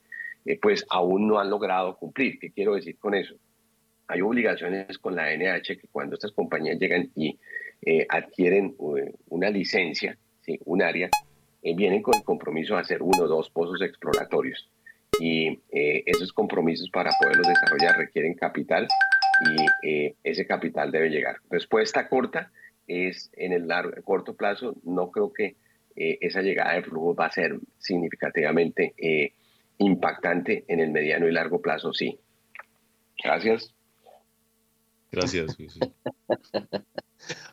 eh, 0.45 0.59
pues 0.61 0.85
aún 0.89 1.27
no 1.27 1.39
han 1.39 1.49
logrado 1.49 1.95
cumplir. 1.95 2.37
¿Qué 2.37 2.51
quiero 2.51 2.75
decir 2.75 2.97
con 2.97 3.15
eso? 3.15 3.35
Hay 4.07 4.19
obligaciones 4.21 4.97
con 4.97 5.15
la 5.15 5.33
NH 5.33 5.77
que 5.79 5.87
cuando 5.91 6.15
estas 6.15 6.33
compañías 6.33 6.77
llegan 6.77 7.09
y 7.15 7.39
adquieren 8.09 8.75
una 9.29 9.49
licencia, 9.49 10.17
un 10.65 10.81
área, 10.81 11.09
vienen 11.61 12.01
con 12.01 12.15
el 12.15 12.23
compromiso 12.23 12.75
de 12.75 12.81
hacer 12.81 13.01
uno 13.01 13.23
o 13.23 13.27
dos 13.27 13.49
pozos 13.49 13.81
exploratorios. 13.81 14.69
Y 15.19 15.59
esos 15.71 16.33
compromisos 16.33 16.89
para 16.89 17.09
poderlos 17.21 17.47
desarrollar 17.47 17.97
requieren 17.97 18.33
capital 18.33 18.87
y 19.49 20.13
ese 20.23 20.45
capital 20.45 20.91
debe 20.91 21.09
llegar. 21.09 21.37
Respuesta 21.49 22.09
corta, 22.09 22.51
es 22.87 23.31
en 23.33 23.53
el 23.53 23.67
largo, 23.67 23.91
corto 24.03 24.35
plazo, 24.35 24.75
no 24.83 25.11
creo 25.11 25.33
que 25.33 25.55
eh, 25.95 26.17
esa 26.21 26.41
llegada 26.41 26.73
de 26.73 26.83
flujo 26.83 27.15
va 27.15 27.27
a 27.27 27.31
ser 27.31 27.57
significativamente 27.77 28.93
eh, 28.97 29.33
impactante 29.77 30.65
en 30.67 30.79
el 30.79 30.91
mediano 30.91 31.27
y 31.27 31.31
largo 31.31 31.61
plazo, 31.61 31.93
sí. 31.93 32.19
Gracias. 33.23 33.73
Gracias. 35.11 35.57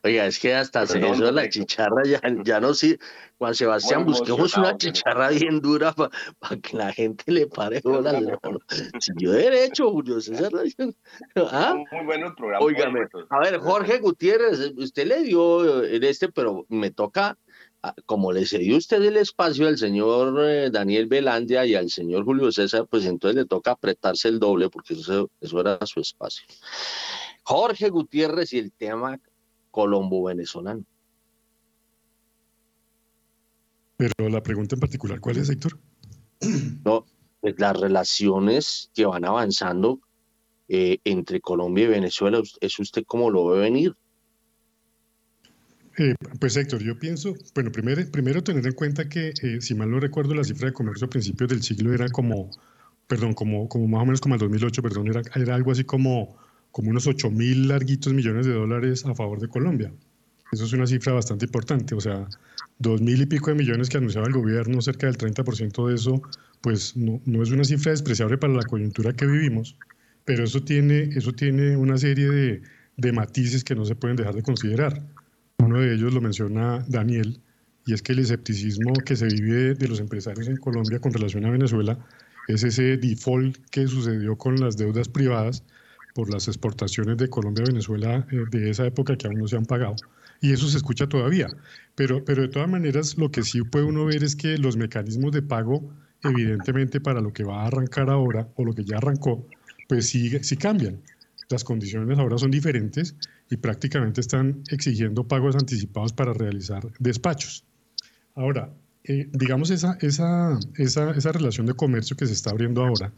Oiga, 0.04 0.26
es 0.26 0.38
que 0.38 0.54
hasta 0.54 0.86
se 0.86 0.98
hizo 0.98 1.30
la 1.30 1.48
chicharra 1.48 2.02
ya, 2.04 2.20
ya 2.44 2.60
no 2.60 2.74
sí. 2.74 2.98
Juan 3.42 3.56
Sebastián, 3.56 4.04
busquemos 4.04 4.56
una 4.56 4.76
chicharra 4.76 5.30
bien 5.30 5.60
dura 5.60 5.92
para 5.92 6.56
que 6.62 6.76
la 6.76 6.92
gente 6.92 7.24
le 7.32 7.48
pare 7.48 7.80
bolas. 7.82 8.22
Si 9.00 9.12
yo 9.16 9.32
derecho, 9.32 9.90
Julio 9.90 10.20
César. 10.20 10.52
¿Ah? 11.50 11.74
Muy 11.90 12.04
bueno 12.04 12.28
el 12.28 12.34
programa. 12.36 12.64
Óigame, 12.64 13.00
a 13.30 13.40
ver, 13.40 13.58
Jorge 13.58 13.98
Gutiérrez, 13.98 14.72
usted 14.76 15.08
le 15.08 15.24
dio 15.24 15.82
en 15.82 16.04
este, 16.04 16.30
pero 16.30 16.66
me 16.68 16.92
toca, 16.92 17.36
ah, 17.82 17.94
como 18.06 18.30
le 18.30 18.46
cedió 18.46 18.76
usted 18.76 19.02
el 19.02 19.16
espacio 19.16 19.66
al 19.66 19.76
señor 19.76 20.36
eh, 20.44 20.70
Daniel 20.70 21.06
Velandia 21.06 21.66
y 21.66 21.74
al 21.74 21.90
señor 21.90 22.24
Julio 22.24 22.52
César, 22.52 22.86
pues 22.88 23.06
entonces 23.06 23.34
le 23.34 23.46
toca 23.46 23.72
apretarse 23.72 24.28
el 24.28 24.38
doble, 24.38 24.68
porque 24.68 24.94
eso, 24.94 25.30
eso 25.40 25.60
era 25.60 25.78
su 25.84 25.98
espacio. 25.98 26.46
Jorge 27.42 27.88
Gutiérrez 27.88 28.52
y 28.52 28.60
el 28.60 28.72
tema 28.72 29.18
colombo-venezolano. 29.72 30.84
Pero 33.96 34.28
la 34.28 34.42
pregunta 34.42 34.76
en 34.76 34.80
particular, 34.80 35.20
¿cuál 35.20 35.38
es, 35.38 35.50
Héctor? 35.50 35.78
No, 36.84 37.06
pues 37.40 37.54
las 37.58 37.78
relaciones 37.78 38.90
que 38.94 39.06
van 39.06 39.24
avanzando 39.24 40.00
eh, 40.68 40.98
entre 41.04 41.40
Colombia 41.40 41.84
y 41.84 41.88
Venezuela, 41.88 42.40
¿es 42.60 42.78
usted 42.78 43.04
cómo 43.06 43.30
lo 43.30 43.46
ve 43.46 43.60
venir? 43.60 43.94
Eh, 45.98 46.14
pues 46.40 46.56
Héctor, 46.56 46.82
yo 46.82 46.98
pienso, 46.98 47.34
bueno, 47.54 47.70
primero, 47.70 48.02
primero 48.10 48.42
tener 48.42 48.66
en 48.66 48.72
cuenta 48.72 49.08
que, 49.08 49.34
eh, 49.42 49.60
si 49.60 49.74
mal 49.74 49.90
no 49.90 50.00
recuerdo, 50.00 50.34
la 50.34 50.44
cifra 50.44 50.68
de 50.68 50.72
comercio 50.72 51.06
a 51.06 51.10
principios 51.10 51.50
del 51.50 51.62
siglo 51.62 51.92
era 51.92 52.08
como, 52.08 52.50
perdón, 53.06 53.34
como, 53.34 53.68
como 53.68 53.86
más 53.86 54.02
o 54.02 54.06
menos 54.06 54.20
como 54.20 54.34
el 54.34 54.40
2008, 54.40 54.82
perdón, 54.82 55.08
era, 55.08 55.22
era 55.36 55.54
algo 55.54 55.70
así 55.70 55.84
como 55.84 56.36
como 56.72 56.90
unos 56.90 57.06
8 57.06 57.30
mil 57.30 57.68
larguitos 57.68 58.12
millones 58.12 58.46
de 58.46 58.54
dólares 58.54 59.04
a 59.06 59.14
favor 59.14 59.38
de 59.40 59.48
Colombia. 59.48 59.92
Eso 60.50 60.64
es 60.64 60.72
una 60.72 60.86
cifra 60.86 61.12
bastante 61.12 61.46
importante, 61.46 61.94
o 61.94 62.00
sea, 62.00 62.28
dos 62.78 63.00
mil 63.00 63.22
y 63.22 63.26
pico 63.26 63.50
de 63.50 63.56
millones 63.56 63.88
que 63.88 63.98
anunciaba 63.98 64.26
el 64.26 64.32
gobierno, 64.32 64.82
cerca 64.82 65.06
del 65.06 65.16
30% 65.16 65.88
de 65.88 65.94
eso, 65.94 66.22
pues 66.60 66.96
no, 66.96 67.20
no, 67.24 67.42
es 67.42 67.50
una 67.50 67.64
cifra 67.64 67.92
despreciable 67.92 68.36
para 68.38 68.52
la 68.52 68.64
coyuntura 68.64 69.12
que 69.12 69.26
vivimos, 69.26 69.76
pero 70.24 70.44
eso 70.44 70.62
tiene, 70.62 71.10
eso 71.14 71.32
tiene 71.32 71.76
una 71.76 71.96
serie 71.96 72.28
de, 72.28 72.62
de 72.96 73.12
matices 73.12 73.64
que 73.64 73.74
no 73.74 73.84
se 73.84 73.94
pueden 73.94 74.16
dejar 74.16 74.34
de 74.34 74.42
considerar. 74.42 75.02
Uno 75.58 75.80
de 75.80 75.94
ellos 75.94 76.12
lo 76.12 76.20
menciona 76.20 76.84
Daniel, 76.88 77.40
y 77.86 77.94
es 77.94 78.02
que 78.02 78.12
el 78.12 78.20
escepticismo 78.20 78.92
que 79.04 79.16
se 79.16 79.26
vive 79.26 79.74
de 79.74 79.88
los 79.88 80.00
empresarios 80.00 80.48
en 80.48 80.56
Colombia 80.56 81.00
con 81.00 81.12
relación 81.12 81.44
a 81.44 81.50
Venezuela 81.50 81.98
es 82.48 82.62
ese 82.62 82.96
default 82.96 83.56
que 83.70 83.86
sucedió 83.86 84.36
con 84.36 84.60
las 84.60 84.76
deudas 84.76 85.08
privadas, 85.08 85.64
por 86.14 86.32
las 86.32 86.48
exportaciones 86.48 87.16
de 87.16 87.28
Colombia 87.28 87.64
a 87.64 87.68
Venezuela 87.70 88.26
eh, 88.30 88.44
de 88.50 88.70
esa 88.70 88.86
época 88.86 89.16
que 89.16 89.26
aún 89.26 89.38
no 89.38 89.48
se 89.48 89.56
han 89.56 89.64
pagado. 89.64 89.96
Y 90.40 90.52
eso 90.52 90.68
se 90.68 90.76
escucha 90.76 91.08
todavía. 91.08 91.48
Pero, 91.94 92.24
pero 92.24 92.42
de 92.42 92.48
todas 92.48 92.68
maneras, 92.68 93.16
lo 93.16 93.30
que 93.30 93.42
sí 93.42 93.62
puede 93.62 93.84
uno 93.84 94.04
ver 94.04 94.24
es 94.24 94.34
que 94.34 94.58
los 94.58 94.76
mecanismos 94.76 95.32
de 95.32 95.42
pago, 95.42 95.90
evidentemente 96.22 97.00
para 97.00 97.20
lo 97.20 97.32
que 97.32 97.44
va 97.44 97.62
a 97.62 97.66
arrancar 97.66 98.10
ahora 98.10 98.48
o 98.56 98.64
lo 98.64 98.74
que 98.74 98.84
ya 98.84 98.96
arrancó, 98.96 99.46
pues 99.88 100.08
sí, 100.08 100.30
sí 100.42 100.56
cambian. 100.56 101.00
Las 101.48 101.64
condiciones 101.64 102.18
ahora 102.18 102.38
son 102.38 102.50
diferentes 102.50 103.14
y 103.50 103.56
prácticamente 103.56 104.20
están 104.20 104.62
exigiendo 104.70 105.28
pagos 105.28 105.54
anticipados 105.54 106.12
para 106.12 106.32
realizar 106.32 106.82
despachos. 106.98 107.64
Ahora, 108.34 108.72
eh, 109.04 109.28
digamos 109.32 109.70
esa, 109.70 109.98
esa, 110.00 110.58
esa, 110.76 111.10
esa 111.10 111.32
relación 111.32 111.66
de 111.66 111.74
comercio 111.74 112.16
que 112.16 112.26
se 112.26 112.32
está 112.32 112.50
abriendo 112.50 112.84
ahora, 112.84 113.12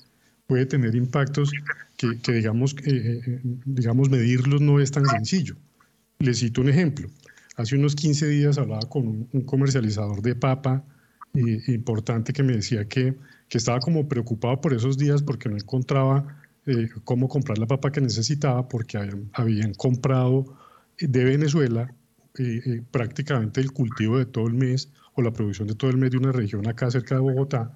puede 0.47 0.67
tener 0.67 0.95
impactos 0.95 1.51
que, 1.97 2.33
digamos, 2.33 2.75
eh, 2.85 3.21
eh, 3.27 3.41
digamos, 3.65 4.11
medirlos 4.11 4.61
no 4.61 4.81
es 4.81 4.91
tan 4.91 5.07
sencillo. 5.07 5.57
Les 6.19 6.41
cito 6.41 6.61
un 6.61 6.69
ejemplo. 6.69 7.09
Hace 7.57 7.77
unos 7.77 7.95
15 7.95 8.29
días 8.29 8.59
hablaba 8.59 8.83
con 8.89 9.29
un, 9.33 9.41
comercializador 9.43 10.21
de 10.23 10.35
papa 10.35 10.85
eh, 11.35 11.63
importante 11.69 12.33
que 12.33 12.43
me 12.43 12.55
decía 12.55 12.87
que, 12.87 13.15
que, 13.49 13.59
estaba 13.59 13.79
como 13.79 14.09
preocupado 14.09 14.61
por 14.61 14.75
esos 14.75 14.99
días 14.99 15.23
porque 15.23 15.49
no 15.49 15.57
encontraba 15.57 16.41
cómo 17.05 17.29
comprar 17.29 17.59
la 17.59 17.67
papa 17.67 17.93
que 17.93 18.01
necesitaba 18.01 18.67
porque 18.69 18.97
habían, 18.97 19.29
habían 19.35 19.75
comprado 19.75 20.57
de 20.99 21.23
Venezuela 21.23 21.93
prácticamente 22.91 23.61
el 23.61 23.71
cultivo 23.71 24.17
de 24.17 24.25
todo 24.25 24.47
el 24.47 24.55
mes 24.55 24.89
o 25.13 25.21
la 25.21 25.31
producción 25.31 25.69
de 25.69 25.75
todo 25.75 25.91
el 25.91 25.99
mes 25.99 26.11
de 26.13 26.17
una 26.17 26.33
región 26.33 26.67
acá 26.67 26.91
cerca 26.91 27.17
de 27.17 27.21
Bogotá 27.21 27.71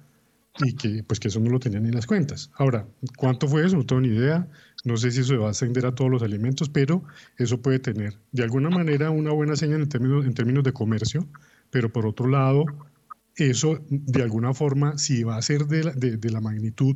y 0.59 0.73
que 0.73 1.03
pues 1.03 1.19
que 1.19 1.29
eso 1.29 1.39
no 1.39 1.49
lo 1.49 1.59
tenían 1.59 1.85
en 1.85 1.95
las 1.95 2.05
cuentas. 2.05 2.49
Ahora, 2.55 2.87
¿cuánto 3.17 3.47
fue 3.47 3.65
eso? 3.65 3.77
No 3.77 3.85
tengo 3.85 4.01
ni 4.01 4.09
idea. 4.09 4.47
No 4.83 4.97
sé 4.97 5.11
si 5.11 5.21
eso 5.21 5.39
va 5.39 5.47
a 5.47 5.51
ascender 5.51 5.85
a 5.85 5.93
todos 5.93 6.11
los 6.11 6.23
alimentos, 6.23 6.69
pero 6.69 7.03
eso 7.37 7.61
puede 7.61 7.79
tener 7.79 8.17
de 8.31 8.43
alguna 8.43 8.69
manera 8.69 9.09
una 9.09 9.31
buena 9.31 9.55
señal 9.55 9.81
en 9.81 9.89
términos, 9.89 10.25
en 10.25 10.33
términos 10.33 10.63
de 10.63 10.73
comercio, 10.73 11.27
pero 11.69 11.91
por 11.91 12.05
otro 12.05 12.27
lado, 12.27 12.65
eso 13.35 13.79
de 13.89 14.23
alguna 14.23 14.53
forma, 14.53 14.97
si 14.97 15.23
va 15.23 15.37
a 15.37 15.41
ser 15.41 15.65
de 15.67 15.83
la, 15.83 15.91
de, 15.91 16.29
la 16.29 16.41
magnitud 16.41 16.95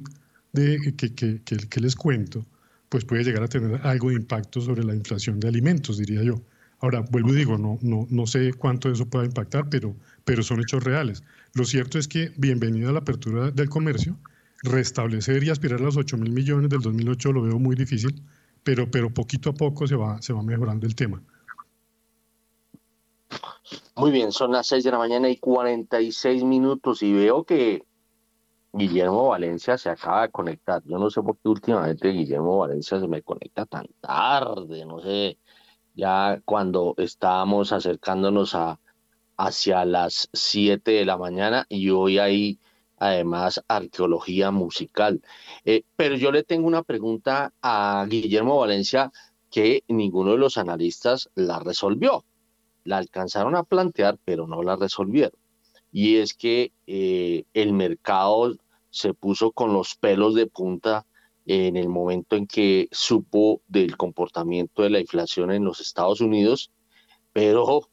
de, 0.52 0.94
que, 0.98 1.14
que, 1.14 1.42
que, 1.42 1.80
les 1.80 1.96
cuento, 1.96 2.46
pues 2.90 3.06
puede 3.06 3.24
llegar 3.24 3.44
a 3.44 3.48
tener 3.48 3.82
algo 3.86 4.10
de 4.10 4.16
impacto 4.16 4.62
sobre 4.62 4.84
la 4.84 4.96
inflación 4.96 5.40
de 5.40 5.48
alimentos, 5.48 5.98
diría 5.98 6.24
yo. 6.24 6.42
Ahora, 6.80 7.00
vuelvo 7.00 7.34
y 7.34 7.38
digo, 7.38 7.58
no, 7.58 7.80
no, 7.82 8.08
no 8.10 8.28
sé 8.28 8.54
cuánto 8.54 8.92
eso 8.92 9.10
pueda 9.10 9.26
impactar, 9.26 9.70
pero, 9.70 9.96
pero 10.26 10.44
son 10.44 10.62
hechos 10.62 10.84
reales. 10.84 11.24
Lo 11.54 11.66
cierto 11.66 11.98
es 11.98 12.08
que, 12.08 12.32
bienvenida 12.38 12.90
a 12.90 12.94
la 12.94 13.00
apertura 13.00 13.52
del 13.52 13.70
comercio, 13.70 14.18
restablecer 14.64 15.44
y 15.44 15.50
aspirar 15.50 15.80
a 15.80 15.84
los 15.84 15.98
8 15.98 16.18
mil 16.18 16.32
millones 16.32 16.70
del 16.70 16.82
2008 16.82 17.34
lo 17.34 17.42
veo 17.42 17.60
muy 17.60 17.76
difícil, 17.76 18.22
pero, 18.64 18.90
pero 18.90 19.14
poquito 19.14 19.50
a 19.50 19.54
poco 19.54 19.88
se 19.88 19.96
va, 19.96 20.22
se 20.22 20.34
va 20.34 20.42
mejorando 20.42 20.88
el 20.88 20.96
tema. 20.96 21.22
Muy 23.96 24.12
bien, 24.12 24.32
son 24.32 24.52
las 24.52 24.68
6 24.68 24.84
de 24.84 24.92
la 24.92 24.98
mañana 24.98 25.30
y 25.30 25.38
46 25.38 26.44
minutos 26.44 27.04
y 27.04 27.14
veo 27.14 27.44
que 27.44 27.86
Guillermo 28.72 29.30
Valencia 29.30 29.78
se 29.78 29.90
acaba 29.90 30.24
de 30.24 30.30
conectar. 30.30 30.82
Yo 30.86 30.98
no 30.98 31.10
sé 31.10 31.22
por 31.22 31.38
qué 31.38 31.50
últimamente 31.50 32.10
Guillermo 32.10 32.58
Valencia 32.58 33.00
se 33.00 33.08
me 33.08 33.22
conecta 33.22 33.66
tan 33.66 33.86
tarde, 34.02 34.86
no 34.86 35.00
sé 35.02 35.38
ya 35.96 36.42
cuando 36.46 36.96
estábamos 36.98 37.72
acercándonos 37.72 38.56
a 38.56 38.80
hacia 39.38 39.86
las 39.86 40.30
7 40.34 40.92
de 40.92 41.06
la 41.06 41.18
mañana 41.18 41.66
y 41.70 41.90
hoy 41.90 42.20
hay 42.20 42.60
además 42.98 43.62
arqueología 43.68 44.52
musical. 44.52 45.22
Eh, 45.66 45.84
pero 45.96 46.16
yo 46.16 46.32
le 46.32 46.44
tengo 46.44 46.68
una 46.68 46.84
pregunta 46.84 47.54
a 47.62 48.06
Guillermo 48.10 48.60
Valencia 48.60 49.12
que 49.52 49.84
ninguno 49.88 50.32
de 50.32 50.38
los 50.38 50.58
analistas 50.58 51.30
la 51.36 51.60
resolvió. 51.60 52.24
La 52.86 52.98
alcanzaron 52.98 53.56
a 53.56 53.64
plantear, 53.64 54.18
pero 54.24 54.48
no 54.48 54.64
la 54.64 54.76
resolvieron. 54.76 55.40
Y 55.92 56.18
es 56.18 56.34
que 56.34 56.72
eh, 56.88 57.44
el 57.54 57.74
mercado 57.74 58.56
se 58.90 59.14
puso 59.14 59.52
con 59.52 59.74
los 59.74 59.96
pelos 59.96 60.34
de 60.34 60.48
punta 60.48 61.06
en 61.46 61.76
el 61.76 61.90
momento 61.90 62.36
en 62.36 62.48
que 62.48 62.88
supo 62.92 63.62
del 63.68 63.98
comportamiento 63.98 64.82
de 64.82 64.90
la 64.90 65.00
inflación 65.00 65.52
en 65.52 65.66
los 65.66 65.82
Estados 65.82 66.22
Unidos, 66.22 66.72
pero 67.34 67.90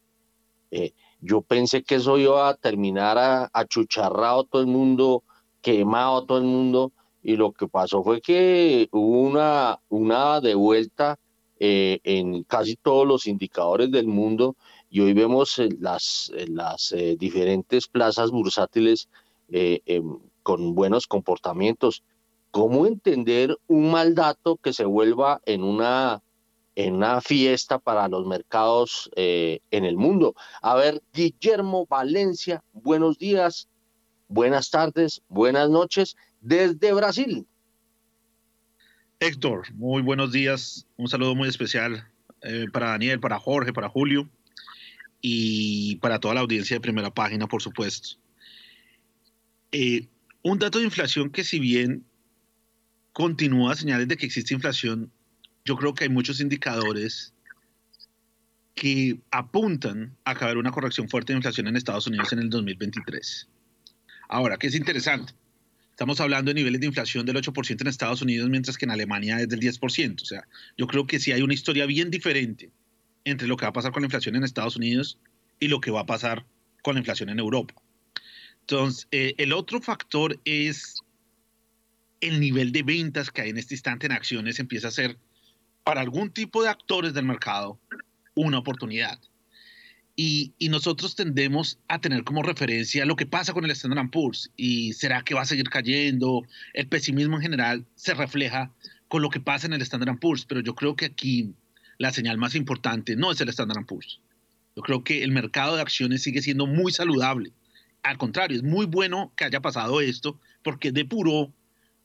eh, 0.70 0.92
yo 1.20 1.42
pensé 1.42 1.82
que 1.82 1.96
eso 1.96 2.18
iba 2.18 2.48
a 2.48 2.54
terminar 2.54 3.50
achucharrado 3.52 4.44
todo 4.44 4.62
el 4.62 4.68
mundo, 4.68 5.22
quemado 5.60 6.24
todo 6.24 6.38
el 6.38 6.44
mundo, 6.44 6.92
y 7.22 7.36
lo 7.36 7.52
que 7.52 7.68
pasó 7.68 8.02
fue 8.02 8.20
que 8.20 8.88
hubo 8.92 9.20
una, 9.20 9.78
una 9.88 10.40
devuelta 10.40 11.18
eh, 11.58 12.00
en 12.04 12.42
casi 12.44 12.76
todos 12.76 13.06
los 13.06 13.26
indicadores 13.26 13.90
del 13.90 14.06
mundo 14.06 14.56
y 14.88 15.00
hoy 15.00 15.12
vemos 15.12 15.60
las, 15.78 16.32
las 16.48 16.92
eh, 16.92 17.16
diferentes 17.18 17.86
plazas 17.86 18.30
bursátiles 18.30 19.08
em, 19.50 20.18
con 20.42 20.74
buenos 20.74 21.06
comportamientos. 21.06 22.02
¿Cómo 22.50 22.86
entender 22.86 23.56
un 23.68 23.90
mal 23.90 24.14
dato 24.14 24.56
que 24.56 24.72
se 24.72 24.84
vuelva 24.84 25.40
en 25.44 25.62
una, 25.62 26.22
en 26.84 26.94
una 26.96 27.20
fiesta 27.20 27.78
para 27.78 28.08
los 28.08 28.26
mercados 28.26 29.10
eh, 29.16 29.60
en 29.70 29.84
el 29.84 29.96
mundo? 29.96 30.34
A 30.62 30.74
ver, 30.76 31.02
Guillermo 31.12 31.86
Valencia, 31.86 32.62
buenos 32.72 33.18
días, 33.18 33.68
buenas 34.28 34.70
tardes, 34.70 35.20
buenas 35.28 35.68
noches 35.68 36.16
desde 36.40 36.92
Brasil. 36.92 37.46
Héctor, 39.18 39.70
muy 39.74 40.00
buenos 40.00 40.32
días. 40.32 40.86
Un 40.96 41.08
saludo 41.08 41.34
muy 41.34 41.48
especial 41.48 42.08
eh, 42.40 42.66
para 42.72 42.90
Daniel, 42.90 43.20
para 43.20 43.38
Jorge, 43.38 43.74
para 43.74 43.90
Julio 43.90 44.30
y 45.20 45.96
para 45.96 46.18
toda 46.18 46.32
la 46.34 46.40
audiencia 46.40 46.76
de 46.76 46.80
primera 46.80 47.12
página, 47.12 47.46
por 47.46 47.60
supuesto. 47.60 48.16
Eh, 49.72 50.06
un 50.42 50.58
dato 50.58 50.78
de 50.78 50.86
inflación 50.86 51.28
que 51.28 51.44
si 51.44 51.58
bien 51.58 52.06
continúa 53.12 53.76
señales 53.76 54.08
de 54.08 54.16
que 54.16 54.24
existe 54.24 54.54
inflación, 54.54 55.12
yo 55.70 55.76
creo 55.76 55.94
que 55.94 56.02
hay 56.02 56.10
muchos 56.10 56.40
indicadores 56.40 57.32
que 58.74 59.20
apuntan 59.30 60.16
a 60.24 60.34
que 60.34 60.44
haber 60.44 60.56
una 60.56 60.72
corrección 60.72 61.08
fuerte 61.08 61.32
de 61.32 61.36
inflación 61.36 61.68
en 61.68 61.76
Estados 61.76 62.08
Unidos 62.08 62.32
en 62.32 62.40
el 62.40 62.50
2023. 62.50 63.46
Ahora, 64.28 64.56
¿qué 64.56 64.66
es 64.66 64.74
interesante? 64.74 65.32
Estamos 65.90 66.20
hablando 66.20 66.50
de 66.50 66.54
niveles 66.54 66.80
de 66.80 66.88
inflación 66.88 67.24
del 67.24 67.36
8% 67.36 67.82
en 67.82 67.86
Estados 67.86 68.20
Unidos, 68.20 68.50
mientras 68.50 68.76
que 68.76 68.84
en 68.84 68.90
Alemania 68.90 69.38
es 69.38 69.48
del 69.48 69.60
10%. 69.60 70.22
O 70.22 70.24
sea, 70.24 70.42
yo 70.76 70.88
creo 70.88 71.06
que 71.06 71.20
sí 71.20 71.30
hay 71.30 71.42
una 71.42 71.54
historia 71.54 71.86
bien 71.86 72.10
diferente 72.10 72.72
entre 73.24 73.46
lo 73.46 73.56
que 73.56 73.64
va 73.64 73.68
a 73.68 73.72
pasar 73.72 73.92
con 73.92 74.02
la 74.02 74.06
inflación 74.06 74.34
en 74.34 74.42
Estados 74.42 74.74
Unidos 74.74 75.18
y 75.60 75.68
lo 75.68 75.80
que 75.80 75.92
va 75.92 76.00
a 76.00 76.06
pasar 76.06 76.44
con 76.82 76.96
la 76.96 76.98
inflación 76.98 77.28
en 77.28 77.38
Europa. 77.38 77.74
Entonces, 78.62 79.06
eh, 79.12 79.36
el 79.38 79.52
otro 79.52 79.80
factor 79.80 80.36
es 80.44 80.96
el 82.20 82.40
nivel 82.40 82.72
de 82.72 82.82
ventas 82.82 83.30
que 83.30 83.42
hay 83.42 83.50
en 83.50 83.58
este 83.58 83.74
instante 83.74 84.06
en 84.06 84.12
acciones 84.12 84.58
empieza 84.58 84.88
a 84.88 84.90
ser 84.90 85.16
para 85.84 86.00
algún 86.00 86.30
tipo 86.30 86.62
de 86.62 86.68
actores 86.68 87.14
del 87.14 87.24
mercado 87.24 87.78
una 88.34 88.58
oportunidad. 88.58 89.18
Y, 90.16 90.52
nosotros 90.68 91.16
tendemos 91.16 91.78
a 91.88 92.00
tener 92.00 92.24
como 92.24 92.42
referencia 92.42 93.06
lo 93.06 93.16
que 93.16 93.26
pasa 93.26 93.54
con 93.54 93.64
el 93.64 93.70
Standard 93.70 94.10
Poor's 94.10 94.50
y 94.56 94.92
será 94.92 95.22
que 95.22 95.34
va 95.34 95.42
a 95.42 95.46
seguir 95.46 95.70
cayendo. 95.70 96.42
El 96.74 96.88
pesimismo 96.88 97.36
en 97.36 97.42
general 97.42 97.86
se 97.94 98.14
refleja 98.14 98.70
con 99.08 99.22
lo 99.22 99.30
que 99.30 99.40
pasa 99.40 99.66
en 99.66 99.72
el 99.72 99.82
Standard 99.82 100.18
Poor's, 100.18 100.44
pero 100.44 100.60
yo 100.60 100.74
creo 100.74 100.94
que 100.94 101.06
aquí 101.06 101.54
la 101.98 102.12
señal 102.12 102.36
más 102.38 102.54
importante 102.54 103.16
no 103.16 103.32
es 103.32 103.40
el 103.40 103.48
Standard 103.48 103.86
Poor's. 103.86 104.20
Yo 104.76 104.82
creo 104.82 105.02
que 105.02 105.22
el 105.22 105.32
mercado 105.32 105.76
de 105.76 105.82
acciones 105.82 106.22
sigue 106.22 106.42
siendo 106.42 106.66
muy 106.66 106.92
saludable. 106.92 107.52
Al 108.02 108.18
contrario, 108.18 108.56
es 108.56 108.62
muy 108.62 108.86
bueno 108.86 109.32
que 109.36 109.44
haya 109.44 109.60
pasado 109.60 110.00
esto 110.00 110.38
porque 110.62 110.92
depuró 110.92 111.52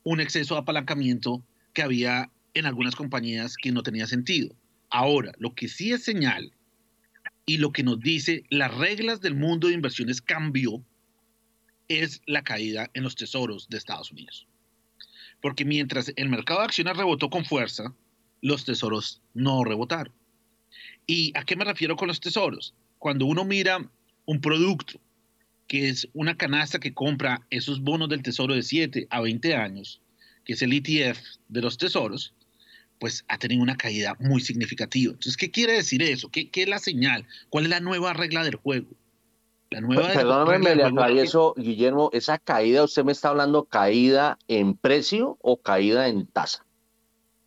un 0.03 0.21
exceso 0.21 0.55
de 0.55 0.61
apalancamiento 0.61 1.43
que 1.73 1.81
había 1.81 2.31
en 2.55 2.65
algunas 2.65 2.95
compañías 2.95 3.57
que 3.57 3.71
no 3.71 3.83
tenía 3.83 4.07
sentido. 4.07 4.55
Ahora, 4.89 5.33
lo 5.37 5.53
que 5.53 5.67
sí 5.67 5.91
es 5.91 6.03
señal 6.03 6.51
y 7.45 7.57
lo 7.57 7.71
que 7.71 7.83
nos 7.83 7.99
dice 7.99 8.43
las 8.49 8.73
reglas 8.75 9.21
del 9.21 9.35
mundo 9.35 9.67
de 9.67 9.73
inversiones 9.73 10.21
cambió 10.21 10.83
es 11.87 12.21
la 12.25 12.43
caída 12.43 12.89
en 12.93 13.03
los 13.03 13.15
tesoros 13.15 13.69
de 13.69 13.77
Estados 13.77 14.11
Unidos. 14.11 14.47
Porque 15.41 15.65
mientras 15.65 16.11
el 16.15 16.29
mercado 16.29 16.61
de 16.61 16.65
acciones 16.65 16.97
rebotó 16.97 17.29
con 17.29 17.45
fuerza, 17.45 17.93
los 18.41 18.65
tesoros 18.65 19.21
no 19.33 19.63
rebotaron. 19.63 20.13
¿Y 21.05 21.37
a 21.37 21.43
qué 21.43 21.55
me 21.55 21.65
refiero 21.65 21.95
con 21.95 22.07
los 22.07 22.19
tesoros? 22.19 22.73
Cuando 22.97 23.25
uno 23.25 23.45
mira 23.45 23.87
un 24.25 24.41
producto 24.41 24.99
que 25.67 25.89
es 25.89 26.07
una 26.13 26.37
canasta 26.37 26.79
que 26.79 26.93
compra 26.93 27.45
esos 27.49 27.81
bonos 27.81 28.09
del 28.09 28.23
tesoro 28.23 28.55
de 28.55 28.63
7 28.63 29.07
a 29.09 29.21
20 29.21 29.55
años, 29.55 30.01
que 30.43 30.53
es 30.53 30.61
el 30.61 30.73
ETF 30.73 31.19
de 31.49 31.61
los 31.61 31.77
tesoros, 31.77 32.33
pues 32.99 33.25
ha 33.27 33.37
tenido 33.37 33.61
una 33.61 33.77
caída 33.77 34.15
muy 34.19 34.41
significativa. 34.41 35.11
Entonces, 35.11 35.37
¿qué 35.37 35.51
quiere 35.51 35.73
decir 35.73 36.01
eso? 36.01 36.29
¿Qué, 36.29 36.49
qué 36.49 36.63
es 36.63 36.69
la 36.69 36.79
señal? 36.79 37.25
¿Cuál 37.49 37.65
es 37.65 37.69
la 37.69 37.79
nueva 37.79 38.13
regla 38.13 38.43
del 38.43 38.55
juego? 38.55 38.87
La 39.69 39.81
nueva 39.81 40.13
Perdóname, 40.13 40.75
me 40.75 41.21
eso, 41.21 41.53
Guillermo, 41.57 42.09
esa 42.13 42.37
caída, 42.37 42.83
¿usted 42.83 43.03
me 43.03 43.11
está 43.11 43.29
hablando 43.29 43.65
caída 43.65 44.37
en 44.47 44.75
precio 44.75 45.37
o 45.41 45.61
caída 45.61 46.07
en 46.07 46.27
tasa? 46.27 46.65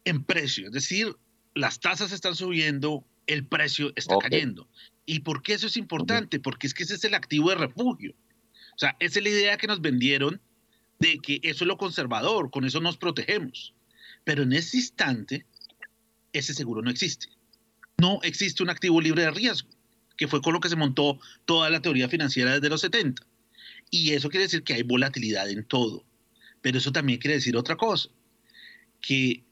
En 0.05 0.25
precio, 0.25 0.67
es 0.67 0.73
decir, 0.73 1.17
las 1.55 1.81
tasas 1.81 2.13
están 2.13 2.35
subiendo, 2.35 3.05
el 3.27 3.47
precio 3.47 3.93
está 3.95 4.19
cayendo. 4.19 4.69
¿Y 5.07 5.21
por 5.21 5.43
qué 5.43 5.55
eso 5.55 5.69
es 5.69 5.77
importante? 5.77 6.41
Porque 6.41 6.67
es 6.67 6.75
que 6.75 6.83
ese 6.83 6.95
es 6.95 7.05
el 7.05 7.15
activo 7.15 7.51
de 7.51 7.57
refugio. 7.57 8.15
O 8.75 8.79
sea, 8.79 8.97
esa 9.01 9.19
es 9.19 9.25
la 9.25 9.31
idea 9.31 9.57
que 9.57 9.67
nos 9.67 9.81
vendieron 9.81 10.41
de 10.99 11.19
que 11.19 11.41
eso 11.43 11.65
es 11.65 11.69
lo 11.69 11.79
conservador, 11.79 12.51
con 12.51 12.65
eso 12.65 12.81
nos 12.81 12.97
protegemos. 12.97 13.75
Pero 14.29 14.43
en 14.43 14.53
ese 14.53 14.77
instante, 14.77 15.47
ese 16.35 16.53
seguro 16.53 16.83
no 16.83 16.91
existe. 16.91 17.29
No 17.97 18.21
existe 18.23 18.63
un 18.63 18.69
activo 18.69 19.01
libre 19.01 19.23
de 19.23 19.31
riesgo, 19.31 19.71
que 20.19 20.29
fue 20.29 20.43
con 20.43 20.53
lo 20.53 20.61
que 20.61 20.69
se 20.69 20.77
montó 20.77 21.19
toda 21.47 21.71
la 21.71 21.81
teoría 21.81 22.11
financiera 22.11 22.53
desde 22.53 22.69
los 22.69 22.83
70. 22.83 23.23
Y 23.91 24.13
eso 24.13 24.29
quiere 24.29 24.43
decir 24.43 24.63
que 24.65 24.75
hay 24.75 24.83
volatilidad 24.83 25.49
en 25.49 25.65
todo. 25.65 26.05
Pero 26.61 26.77
eso 26.77 26.93
también 26.93 27.19
quiere 27.19 27.37
decir 27.37 27.57
otra 27.57 27.77
cosa, 27.77 28.11
que 29.01 29.45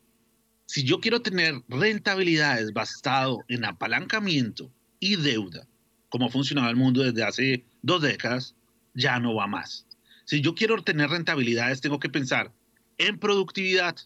si 0.66 0.82
yo 0.84 1.00
quiero 1.00 1.22
tener 1.22 1.54
rentabilidades 1.68 2.74
basado 2.74 3.46
en 3.48 3.64
apalancamiento 3.64 4.70
y 5.00 5.16
deuda, 5.16 5.66
como 6.10 6.28
funcionaba 6.28 6.68
el 6.68 6.76
mundo 6.76 7.02
desde 7.02 7.24
hace 7.24 7.64
dos 7.80 8.02
décadas, 8.02 8.54
ya 8.92 9.18
no 9.20 9.34
va 9.34 9.46
más. 9.46 9.86
Si 10.26 10.42
yo 10.42 10.54
quiero 10.54 10.74
obtener 10.74 11.08
rentabilidades, 11.08 11.80
tengo 11.80 11.98
que 11.98 12.10
pensar 12.10 12.52
en 12.98 13.18
productividad. 13.18 13.96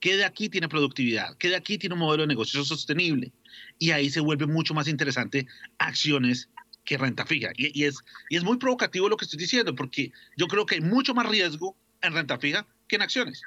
¿Qué 0.00 0.16
de 0.16 0.24
aquí 0.24 0.48
tiene 0.48 0.68
productividad? 0.68 1.36
¿Qué 1.38 1.48
de 1.48 1.56
aquí 1.56 1.78
tiene 1.78 1.94
un 1.94 2.00
modelo 2.00 2.22
de 2.22 2.28
negocio 2.28 2.64
sostenible? 2.64 3.32
Y 3.78 3.90
ahí 3.90 4.10
se 4.10 4.20
vuelve 4.20 4.46
mucho 4.46 4.74
más 4.74 4.88
interesante 4.88 5.46
acciones 5.78 6.48
que 6.84 6.96
renta 6.96 7.26
fija. 7.26 7.50
Y, 7.56 7.84
es, 7.84 7.96
y 8.30 8.36
es 8.36 8.44
muy 8.44 8.56
provocativo 8.56 9.08
lo 9.08 9.16
que 9.16 9.24
estoy 9.24 9.38
diciendo, 9.38 9.74
porque 9.74 10.12
yo 10.36 10.46
creo 10.46 10.64
que 10.66 10.76
hay 10.76 10.80
mucho 10.80 11.14
más 11.14 11.28
riesgo 11.28 11.76
en 12.00 12.12
renta 12.12 12.38
fija 12.38 12.66
que 12.86 12.96
en 12.96 13.02
acciones. 13.02 13.42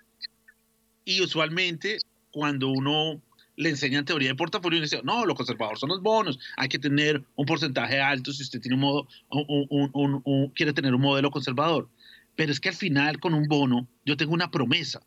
Y 1.06 1.22
usualmente 1.22 1.98
cuando 2.32 2.70
uno 2.70 3.22
le 3.56 3.70
enseña 3.70 4.00
en 4.00 4.06
teoría 4.06 4.30
de 4.30 4.36
portafolio 4.36 4.80
y 4.80 4.82
dice, 4.82 5.02
no, 5.04 5.26
lo 5.26 5.36
conservador 5.36 5.78
son 5.78 5.90
los 5.90 6.02
bonos, 6.02 6.40
hay 6.58 6.70
que 6.70 6.80
tener 6.80 7.24
un 7.36 7.46
porcentaje 7.46 8.00
alto 8.00 8.32
si 8.32 8.44
usted 8.44 8.62
tiene 8.62 8.76
un 8.76 8.82
modo, 8.82 9.08
un, 9.30 10.52
quiere 10.56 10.74
tener 10.74 10.94
un 10.94 11.02
modelo 11.02 11.32
conservador. 11.32 11.90
Pero 12.36 12.52
es 12.52 12.60
que 12.60 12.70
al 12.70 12.76
final 12.76 13.20
con 13.20 13.34
un 13.34 13.48
bono 13.48 13.88
yo 14.06 14.16
tengo 14.18 14.34
una 14.34 14.52
promesa, 14.52 15.02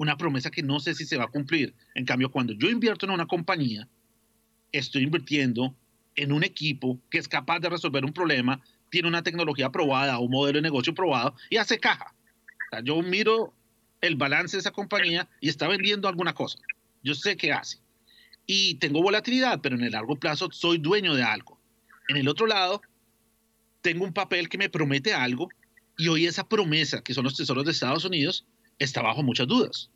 una 0.00 0.16
promesa 0.16 0.50
que 0.50 0.62
no 0.62 0.80
sé 0.80 0.94
si 0.94 1.04
se 1.04 1.18
va 1.18 1.24
a 1.24 1.30
cumplir. 1.30 1.74
En 1.94 2.06
cambio, 2.06 2.30
cuando 2.30 2.54
yo 2.54 2.70
invierto 2.70 3.04
en 3.04 3.12
una 3.12 3.26
compañía, 3.26 3.86
estoy 4.72 5.02
invirtiendo 5.02 5.76
en 6.16 6.32
un 6.32 6.42
equipo 6.42 6.98
que 7.10 7.18
es 7.18 7.28
capaz 7.28 7.60
de 7.60 7.68
resolver 7.68 8.02
un 8.06 8.14
problema, 8.14 8.62
tiene 8.88 9.08
una 9.08 9.22
tecnología 9.22 9.66
aprobada, 9.66 10.18
un 10.18 10.30
modelo 10.30 10.56
de 10.56 10.62
negocio 10.62 10.94
probado 10.94 11.34
y 11.50 11.58
hace 11.58 11.78
caja. 11.78 12.14
yo 12.82 13.02
miro 13.02 13.52
el 14.00 14.16
balance 14.16 14.56
de 14.56 14.62
esa 14.62 14.70
compañía 14.70 15.28
y 15.38 15.50
está 15.50 15.68
vendiendo 15.68 16.08
alguna 16.08 16.32
cosa. 16.32 16.58
Yo 17.02 17.14
sé 17.14 17.36
qué 17.36 17.52
hace. 17.52 17.76
Y 18.46 18.76
tengo 18.76 19.02
volatilidad, 19.02 19.60
pero 19.60 19.76
en 19.76 19.84
el 19.84 19.92
largo 19.92 20.16
plazo 20.16 20.48
soy 20.50 20.78
dueño 20.78 21.14
de 21.14 21.24
algo. 21.24 21.60
En 22.08 22.16
el 22.16 22.26
otro 22.26 22.46
lado, 22.46 22.80
tengo 23.82 24.06
un 24.06 24.14
papel 24.14 24.48
que 24.48 24.56
me 24.56 24.70
promete 24.70 25.12
algo 25.12 25.50
y 25.98 26.08
hoy 26.08 26.24
esa 26.24 26.48
promesa, 26.48 27.02
que 27.02 27.12
son 27.12 27.24
los 27.24 27.36
tesoros 27.36 27.66
de 27.66 27.72
Estados 27.72 28.06
Unidos, 28.06 28.46
está 28.80 29.02
bajo 29.02 29.22
muchas 29.22 29.46
dudas. 29.46 29.90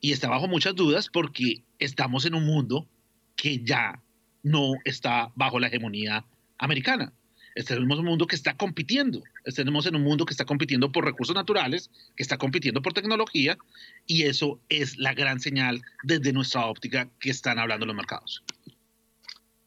Y 0.00 0.12
está 0.12 0.28
bajo 0.28 0.46
muchas 0.46 0.74
dudas 0.74 1.08
porque 1.10 1.62
estamos 1.78 2.26
en 2.26 2.34
un 2.34 2.44
mundo 2.44 2.86
que 3.34 3.64
ya 3.64 4.02
no 4.42 4.74
está 4.84 5.32
bajo 5.34 5.58
la 5.58 5.68
hegemonía 5.68 6.26
americana. 6.58 7.12
Estamos 7.54 7.98
en 7.98 8.00
un 8.00 8.04
mundo 8.04 8.26
que 8.26 8.36
está 8.36 8.56
compitiendo. 8.56 9.22
Estamos 9.44 9.86
en 9.86 9.96
un 9.96 10.02
mundo 10.02 10.24
que 10.24 10.32
está 10.32 10.44
compitiendo 10.44 10.92
por 10.92 11.04
recursos 11.04 11.34
naturales, 11.34 11.90
que 12.14 12.22
está 12.22 12.38
compitiendo 12.38 12.82
por 12.82 12.92
tecnología, 12.92 13.58
y 14.06 14.24
eso 14.24 14.60
es 14.68 14.96
la 14.98 15.14
gran 15.14 15.40
señal 15.40 15.82
desde 16.04 16.32
nuestra 16.32 16.66
óptica 16.66 17.08
que 17.18 17.30
están 17.30 17.58
hablando 17.58 17.86
los 17.86 17.96
mercados. 17.96 18.44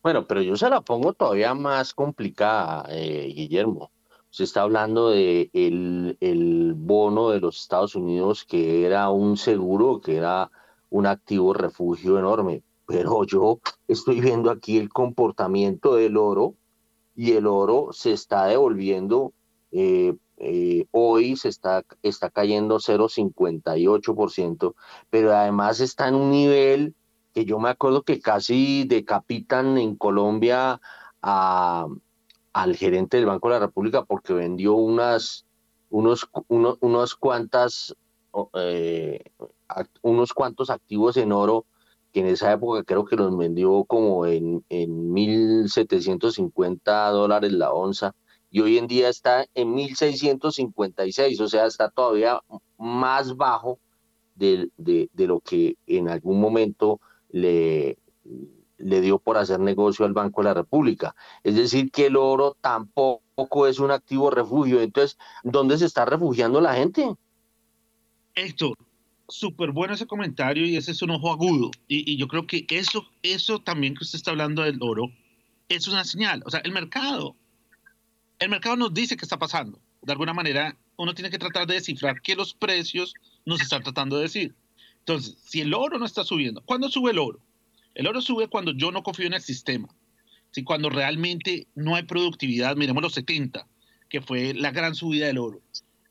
Bueno, 0.03 0.25
pero 0.25 0.41
yo 0.41 0.55
se 0.55 0.69
la 0.69 0.81
pongo 0.81 1.13
todavía 1.13 1.53
más 1.53 1.93
complicada, 1.93 2.85
eh, 2.89 3.33
Guillermo. 3.35 3.91
Se 4.31 4.43
está 4.43 4.63
hablando 4.63 5.11
de 5.11 5.51
el, 5.53 6.17
el 6.19 6.73
bono 6.75 7.29
de 7.29 7.39
los 7.39 7.61
Estados 7.61 7.95
Unidos 7.95 8.43
que 8.43 8.85
era 8.85 9.09
un 9.09 9.37
seguro, 9.37 10.01
que 10.01 10.15
era 10.15 10.49
un 10.89 11.05
activo 11.05 11.53
refugio 11.53 12.17
enorme. 12.17 12.63
Pero 12.85 13.23
yo 13.25 13.59
estoy 13.87 14.19
viendo 14.21 14.49
aquí 14.49 14.77
el 14.77 14.89
comportamiento 14.89 15.95
del 15.95 16.17
oro 16.17 16.55
y 17.15 17.33
el 17.33 17.45
oro 17.47 17.89
se 17.91 18.13
está 18.13 18.45
devolviendo, 18.45 19.33
eh, 19.71 20.15
eh, 20.37 20.87
hoy 20.91 21.35
se 21.37 21.49
está, 21.49 21.83
está 22.01 22.29
cayendo 22.29 22.79
0,58%, 22.79 24.75
pero 25.09 25.35
además 25.35 25.79
está 25.81 26.07
en 26.07 26.15
un 26.15 26.31
nivel 26.31 26.95
que 27.33 27.45
yo 27.45 27.59
me 27.59 27.69
acuerdo 27.69 28.03
que 28.03 28.19
casi 28.19 28.85
decapitan 28.85 29.77
en 29.77 29.95
Colombia 29.95 30.81
a, 31.21 31.85
al 32.53 32.75
gerente 32.75 33.17
del 33.17 33.25
Banco 33.25 33.47
de 33.47 33.55
la 33.55 33.65
República 33.65 34.03
porque 34.03 34.33
vendió 34.33 34.73
unas, 34.73 35.45
unos, 35.89 36.29
unos 36.47 37.15
cuantas, 37.15 37.95
eh, 38.55 39.23
unos 40.01 40.33
cuantos 40.33 40.69
activos 40.69 41.17
en 41.17 41.31
oro 41.31 41.65
que 42.11 42.19
en 42.19 42.27
esa 42.27 42.51
época 42.51 42.83
creo 42.83 43.05
que 43.05 43.15
los 43.15 43.35
vendió 43.37 43.85
como 43.85 44.25
en, 44.25 44.65
en 44.69 45.13
1.750 45.13 47.11
dólares 47.11 47.53
la 47.53 47.71
onza 47.71 48.13
y 48.49 48.59
hoy 48.59 48.77
en 48.77 48.87
día 48.87 49.07
está 49.07 49.45
en 49.55 49.73
1.656, 49.73 51.39
o 51.39 51.47
sea, 51.47 51.65
está 51.65 51.89
todavía 51.89 52.41
más 52.77 53.37
bajo 53.37 53.79
de, 54.35 54.69
de, 54.75 55.09
de, 55.13 55.27
lo 55.27 55.39
que 55.39 55.77
en 55.87 56.09
algún 56.09 56.41
momento 56.41 56.99
le, 57.29 57.97
le 58.83 59.01
dio 59.01 59.19
por 59.19 59.37
hacer 59.37 59.59
negocio 59.59 60.05
al 60.05 60.13
Banco 60.13 60.41
de 60.41 60.49
la 60.49 60.53
República. 60.53 61.15
Es 61.43 61.55
decir, 61.55 61.91
que 61.91 62.07
el 62.07 62.17
oro 62.17 62.57
tampoco 62.61 63.67
es 63.67 63.79
un 63.79 63.91
activo 63.91 64.29
refugio. 64.29 64.81
Entonces, 64.81 65.17
¿dónde 65.43 65.77
se 65.77 65.85
está 65.85 66.05
refugiando 66.05 66.61
la 66.61 66.75
gente? 66.75 67.15
Héctor, 68.35 68.77
súper 69.27 69.71
bueno 69.71 69.93
ese 69.93 70.07
comentario 70.07 70.65
y 70.65 70.77
ese 70.77 70.91
es 70.91 71.01
un 71.01 71.11
ojo 71.11 71.31
agudo. 71.31 71.71
Y, 71.87 72.17
yo 72.17 72.27
creo 72.27 72.45
que 72.47 72.65
eso, 72.69 73.05
eso 73.23 73.59
también 73.59 73.95
que 73.95 74.03
usted 74.03 74.17
está 74.17 74.31
hablando 74.31 74.61
del 74.61 74.77
oro 74.81 75.11
es 75.69 75.87
una 75.87 76.03
señal. 76.03 76.43
O 76.45 76.49
sea, 76.49 76.59
el 76.61 76.71
mercado, 76.71 77.35
el 78.39 78.49
mercado 78.49 78.75
nos 78.75 78.93
dice 78.93 79.17
qué 79.17 79.25
está 79.25 79.39
pasando. 79.39 79.79
De 80.01 80.11
alguna 80.11 80.33
manera, 80.33 80.77
uno 80.97 81.13
tiene 81.13 81.29
que 81.29 81.37
tratar 81.37 81.67
de 81.67 81.75
descifrar 81.75 82.21
qué 82.21 82.35
los 82.35 82.53
precios 82.53 83.13
nos 83.45 83.61
están 83.61 83.83
tratando 83.83 84.17
de 84.17 84.23
decir. 84.23 84.55
Entonces, 84.99 85.37
si 85.43 85.61
el 85.61 85.73
oro 85.73 85.97
no 85.97 86.05
está 86.05 86.23
subiendo, 86.23 86.61
¿cuándo 86.61 86.89
sube 86.89 87.11
el 87.11 87.19
oro? 87.19 87.39
El 87.93 88.07
oro 88.07 88.21
sube 88.21 88.47
cuando 88.47 88.73
yo 88.73 88.91
no 88.91 89.03
confío 89.03 89.27
en 89.27 89.33
el 89.33 89.41
sistema. 89.41 89.87
Si 90.51 90.63
cuando 90.63 90.89
realmente 90.89 91.67
no 91.75 91.95
hay 91.95 92.03
productividad, 92.03 92.75
miremos 92.75 93.03
los 93.03 93.13
70, 93.13 93.67
que 94.09 94.21
fue 94.21 94.53
la 94.53 94.71
gran 94.71 94.95
subida 94.95 95.27
del 95.27 95.37
oro. 95.37 95.61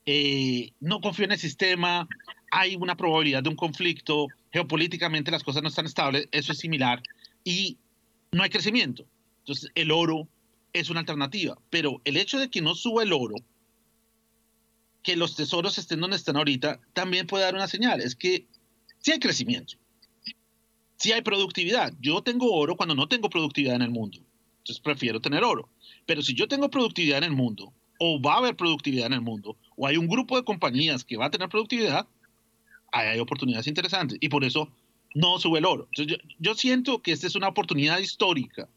Eh, 0.07 0.73
no 0.81 1.01
confío 1.01 1.27
en 1.27 1.33
el 1.33 1.39
sistema, 1.39 2.09
hay 2.51 2.77
una 2.77 2.97
probabilidad 2.97 3.43
de 3.43 3.51
un 3.51 3.57
conflicto, 3.57 4.29
geopolíticamente 4.53 5.31
las 5.31 5.45
cosas 5.45 5.63
no 5.63 5.69
están 5.69 5.87
estables, 5.87 6.29
eso 6.33 6.53
es 6.53 6.59
similar, 6.59 7.03
y 7.45 7.79
no 8.33 8.43
hay 8.43 8.51
crecimiento. 8.51 9.07
Entonces, 9.41 9.71
el 9.75 9.91
oro 9.91 10.29
es 10.73 10.91
una 10.91 11.01
alternativa, 11.01 11.59
pero 11.71 12.01
el 12.05 12.17
hecho 12.17 12.39
de 12.39 12.51
que 12.51 12.63
no 12.63 12.75
suba 12.75 13.03
el 13.03 13.13
oro, 13.13 13.37
que 15.03 15.17
los 15.17 15.37
tesoros 15.37 15.79
estén 15.79 16.01
donde 16.01 16.17
están 16.17 16.37
ahorita, 16.37 16.81
también 16.93 17.27
puede 17.27 17.45
dar 17.45 17.55
una 17.55 17.69
señal, 17.69 18.01
es 18.01 18.15
que 18.15 18.47
sí 18.99 19.13
hay 19.13 19.19
crecimiento, 19.19 19.77
sí 21.01 21.13
hay 21.13 21.23
productividad. 21.23 21.95
Yo 22.01 22.23
tengo 22.23 22.53
oro 22.53 22.77
cuando 22.77 22.95
no 22.95 23.09
tengo 23.09 23.31
productividad 23.31 23.75
en 23.75 23.83
el 23.83 23.91
mundo, 23.91 24.19
entonces 24.59 24.81
prefiero 24.81 25.21
tener 25.21 25.43
oro, 25.43 25.69
pero 26.07 26.23
si 26.23 26.35
yo 26.35 26.47
tengo 26.47 26.71
productividad 26.71 27.19
en 27.19 27.25
el 27.25 27.33
mundo, 27.33 27.73
o 27.99 28.21
va 28.21 28.35
a 28.35 28.39
haber 28.39 28.55
productividad 28.55 29.07
en 29.07 29.15
el 29.15 29.21
mundo, 29.21 29.57
o 29.77 29.87
hay 29.87 29.97
un 29.97 30.07
grupo 30.07 30.37
de 30.37 30.45
compañías 30.45 31.05
que 31.05 31.17
va 31.17 31.27
a 31.27 31.31
tener 31.31 31.49
productividad, 31.49 32.07
hay 32.93 33.19
oportunidades 33.19 33.67
interesantes 33.67 34.19
y 34.21 34.29
por 34.29 34.45
eso 34.45 34.71
no 35.15 35.39
sube 35.39 35.59
el 35.59 35.65
oro. 35.65 35.89
yo, 35.93 36.17
yo 36.39 36.55
siento 36.55 37.01
que 37.01 37.13
esta 37.13 37.27
es 37.27 37.35
una 37.35 37.49
oportunidad 37.49 37.99
histórica 37.99 38.69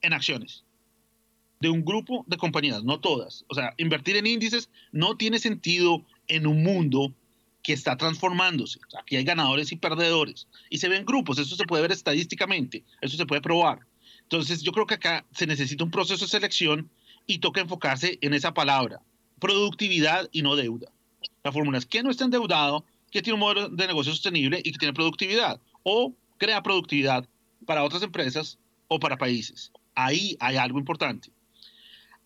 en 0.00 0.12
acciones 0.12 0.64
de 1.60 1.70
un 1.70 1.84
grupo 1.84 2.24
de 2.26 2.36
compañías, 2.36 2.82
no 2.82 2.98
todas. 2.98 3.44
O 3.48 3.54
sea, 3.54 3.72
invertir 3.76 4.16
en 4.16 4.26
índices 4.26 4.68
no 4.90 5.16
tiene 5.16 5.38
sentido 5.38 6.04
en 6.26 6.46
un 6.46 6.62
mundo 6.62 7.14
que 7.62 7.72
está 7.72 7.96
transformándose. 7.96 8.80
Aquí 8.98 9.16
hay 9.16 9.24
ganadores 9.24 9.72
y 9.72 9.76
perdedores. 9.76 10.48
Y 10.68 10.78
se 10.78 10.88
ven 10.88 11.04
grupos, 11.04 11.38
eso 11.38 11.56
se 11.56 11.64
puede 11.64 11.82
ver 11.82 11.92
estadísticamente, 11.92 12.84
eso 13.00 13.16
se 13.16 13.26
puede 13.26 13.40
probar. 13.40 13.80
Entonces, 14.22 14.62
yo 14.62 14.72
creo 14.72 14.86
que 14.86 14.94
acá 14.94 15.24
se 15.32 15.46
necesita 15.46 15.84
un 15.84 15.90
proceso 15.90 16.24
de 16.24 16.30
selección 16.30 16.90
y 17.26 17.38
toca 17.38 17.60
enfocarse 17.60 18.18
en 18.20 18.34
esa 18.34 18.52
palabra, 18.54 19.00
productividad 19.38 20.28
y 20.32 20.42
no 20.42 20.56
deuda. 20.56 20.90
La 21.44 21.52
fórmula 21.52 21.78
es 21.78 21.86
que 21.86 22.02
no 22.02 22.10
está 22.10 22.24
endeudado, 22.24 22.84
que 23.10 23.22
tiene 23.22 23.34
un 23.34 23.40
modelo 23.40 23.68
de 23.68 23.86
negocio 23.86 24.12
sostenible 24.12 24.60
y 24.64 24.72
que 24.72 24.78
tiene 24.78 24.94
productividad 24.94 25.60
o 25.82 26.14
crea 26.38 26.62
productividad 26.62 27.28
para 27.66 27.84
otras 27.84 28.02
empresas 28.02 28.58
o 28.88 28.98
para 28.98 29.18
países. 29.18 29.70
Ahí 29.94 30.36
hay 30.40 30.56
algo 30.56 30.78
importante. 30.78 31.30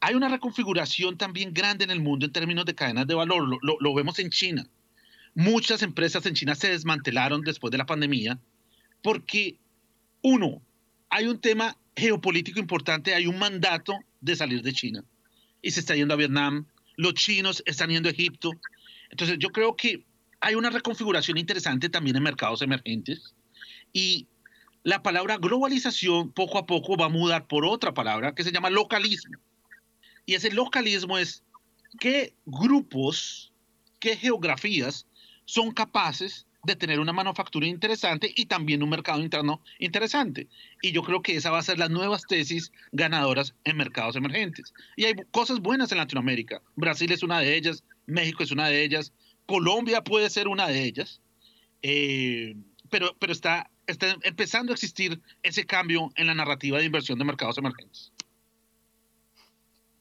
Hay 0.00 0.14
una 0.14 0.28
reconfiguración 0.28 1.16
también 1.16 1.52
grande 1.52 1.84
en 1.84 1.90
el 1.90 2.00
mundo 2.00 2.26
en 2.26 2.32
términos 2.32 2.64
de 2.64 2.74
cadenas 2.74 3.06
de 3.06 3.14
valor. 3.14 3.48
Lo, 3.48 3.76
lo 3.80 3.94
vemos 3.94 4.18
en 4.18 4.30
China. 4.30 4.66
Muchas 5.36 5.82
empresas 5.82 6.24
en 6.24 6.32
China 6.32 6.54
se 6.54 6.70
desmantelaron 6.70 7.42
después 7.42 7.70
de 7.70 7.76
la 7.76 7.84
pandemia 7.84 8.40
porque, 9.02 9.58
uno, 10.22 10.62
hay 11.10 11.26
un 11.26 11.38
tema 11.38 11.76
geopolítico 11.94 12.58
importante, 12.58 13.14
hay 13.14 13.26
un 13.26 13.38
mandato 13.38 13.92
de 14.22 14.34
salir 14.34 14.62
de 14.62 14.72
China 14.72 15.04
y 15.60 15.72
se 15.72 15.80
está 15.80 15.94
yendo 15.94 16.14
a 16.14 16.16
Vietnam, 16.16 16.64
los 16.96 17.12
chinos 17.12 17.62
están 17.66 17.90
yendo 17.90 18.08
a 18.08 18.12
Egipto. 18.12 18.50
Entonces 19.10 19.36
yo 19.38 19.50
creo 19.50 19.76
que 19.76 20.06
hay 20.40 20.54
una 20.54 20.70
reconfiguración 20.70 21.36
interesante 21.36 21.90
también 21.90 22.16
en 22.16 22.22
mercados 22.22 22.62
emergentes 22.62 23.34
y 23.92 24.26
la 24.84 25.02
palabra 25.02 25.36
globalización 25.36 26.32
poco 26.32 26.56
a 26.56 26.64
poco 26.64 26.96
va 26.96 27.06
a 27.06 27.10
mudar 27.10 27.46
por 27.46 27.66
otra 27.66 27.92
palabra 27.92 28.34
que 28.34 28.42
se 28.42 28.52
llama 28.52 28.70
localismo. 28.70 29.36
Y 30.24 30.32
ese 30.32 30.50
localismo 30.50 31.18
es 31.18 31.42
qué 32.00 32.32
grupos, 32.46 33.52
qué 34.00 34.16
geografías 34.16 35.06
son 35.46 35.70
capaces 35.72 36.46
de 36.64 36.76
tener 36.76 37.00
una 37.00 37.12
manufactura 37.12 37.66
interesante 37.66 38.30
y 38.34 38.46
también 38.46 38.82
un 38.82 38.90
mercado 38.90 39.22
interno 39.22 39.62
interesante. 39.78 40.48
Y 40.82 40.92
yo 40.92 41.02
creo 41.02 41.22
que 41.22 41.36
esa 41.36 41.50
va 41.50 41.58
a 41.58 41.62
ser 41.62 41.78
las 41.78 41.90
nuevas 41.90 42.22
tesis 42.26 42.72
ganadoras 42.92 43.54
en 43.64 43.76
mercados 43.76 44.16
emergentes. 44.16 44.74
Y 44.96 45.04
hay 45.04 45.14
cosas 45.30 45.60
buenas 45.60 45.92
en 45.92 45.98
Latinoamérica. 45.98 46.60
Brasil 46.74 47.12
es 47.12 47.22
una 47.22 47.38
de 47.38 47.56
ellas, 47.56 47.84
México 48.06 48.42
es 48.42 48.50
una 48.50 48.68
de 48.68 48.84
ellas, 48.84 49.12
Colombia 49.46 50.02
puede 50.02 50.28
ser 50.28 50.48
una 50.48 50.66
de 50.66 50.82
ellas, 50.82 51.20
eh, 51.82 52.56
pero, 52.90 53.16
pero 53.18 53.32
está, 53.32 53.70
está 53.86 54.16
empezando 54.22 54.72
a 54.72 54.74
existir 54.74 55.20
ese 55.44 55.64
cambio 55.64 56.10
en 56.16 56.26
la 56.26 56.34
narrativa 56.34 56.78
de 56.78 56.84
inversión 56.84 57.18
de 57.18 57.24
mercados 57.24 57.58
emergentes. 57.58 58.12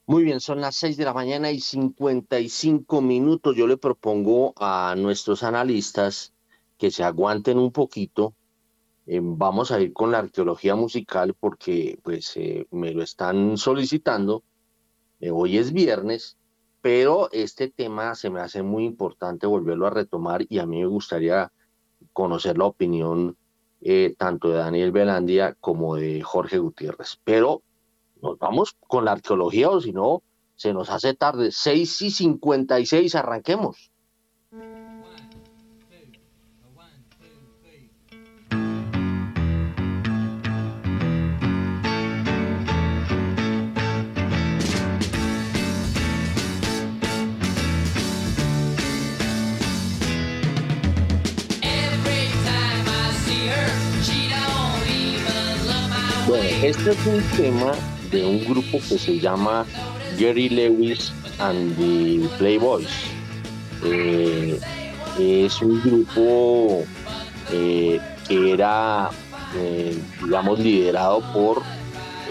Muy 0.07 0.23
bien, 0.23 0.39
son 0.39 0.61
las 0.61 0.75
6 0.75 0.97
de 0.97 1.05
la 1.05 1.15
mañana 1.15 1.49
y 1.49 1.59
55 1.59 3.01
minutos. 3.01 3.55
Yo 3.55 3.65
le 3.65 3.75
propongo 3.75 4.53
a 4.55 4.93
nuestros 4.95 5.41
analistas 5.41 6.31
que 6.77 6.91
se 6.91 7.03
aguanten 7.03 7.57
un 7.57 7.71
poquito. 7.71 8.35
Eh, 9.07 9.19
vamos 9.23 9.71
a 9.71 9.81
ir 9.81 9.93
con 9.93 10.11
la 10.11 10.19
arqueología 10.19 10.75
musical 10.75 11.33
porque 11.39 11.97
pues 12.03 12.37
eh, 12.37 12.67
me 12.69 12.91
lo 12.91 13.01
están 13.01 13.57
solicitando. 13.57 14.43
Eh, 15.21 15.31
hoy 15.31 15.57
es 15.57 15.73
viernes, 15.73 16.37
pero 16.81 17.27
este 17.31 17.71
tema 17.71 18.13
se 18.13 18.29
me 18.29 18.41
hace 18.41 18.61
muy 18.61 18.85
importante 18.85 19.47
volverlo 19.47 19.87
a 19.87 19.89
retomar 19.89 20.45
y 20.47 20.59
a 20.59 20.67
mí 20.67 20.81
me 20.81 20.87
gustaría 20.87 21.51
conocer 22.13 22.59
la 22.59 22.65
opinión 22.65 23.37
tanto 24.17 24.49
de 24.49 24.57
Daniel 24.57 24.91
Belandia 24.91 25.55
como 25.59 25.95
de 25.95 26.21
Jorge 26.21 26.59
Gutiérrez. 26.59 27.19
Pero 27.23 27.61
nos 28.22 28.38
vamos 28.39 28.76
con 28.88 29.05
la 29.05 29.13
arqueología 29.13 29.70
o 29.70 29.82
si 29.82 29.91
no, 29.91 30.24
se 30.55 30.74
nos 30.74 30.89
hace 30.89 31.13
tarde. 31.13 31.51
6 31.51 32.01
y 32.01 32.11
56, 32.11 33.16
arranquemos. 33.16 33.91
Bueno, 56.28 56.43
este 56.63 56.89
es 56.89 57.05
un 57.05 57.22
tema 57.38 57.72
de 58.16 58.26
un 58.26 58.45
grupo 58.45 58.80
que 58.88 58.97
se 58.97 59.20
llama 59.20 59.66
Gary 60.18 60.47
Lewis 60.47 61.11
and 61.39 61.76
the 61.76 62.26
Playboys. 62.38 62.88
Eh, 63.84 64.57
es 65.20 65.61
un 65.61 65.82
grupo 65.82 66.86
eh, 67.51 67.99
que 68.26 68.53
era, 68.53 69.09
eh, 69.57 69.97
digamos, 70.24 70.59
liderado 70.59 71.22
por 71.34 71.61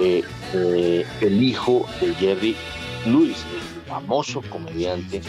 el 0.00 1.42
hijo 1.42 1.86
de 2.00 2.14
Jerry 2.14 2.56
Lewis, 3.04 3.44
el 3.54 3.90
famoso 3.90 4.40
comediante 4.48 5.20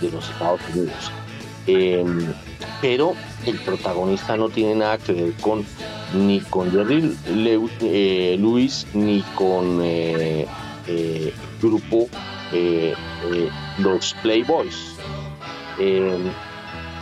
de 0.00 0.10
los 0.12 0.28
Estados 0.30 0.60
Unidos. 0.72 1.10
pero 2.80 3.14
el 3.44 3.58
protagonista 3.58 4.36
no 4.36 4.48
tiene 4.48 4.76
nada 4.76 4.98
que 4.98 5.12
ver 5.12 5.32
con 5.40 5.64
ni 6.14 6.40
con 6.40 6.70
Jerry 6.70 7.16
Lewis 7.26 8.86
ni 8.94 9.22
con 9.34 9.80
eh, 10.90 11.34
grupo 11.60 12.08
eh, 12.50 12.94
eh, 13.30 13.50
los 13.78 14.14
Playboys. 14.22 14.96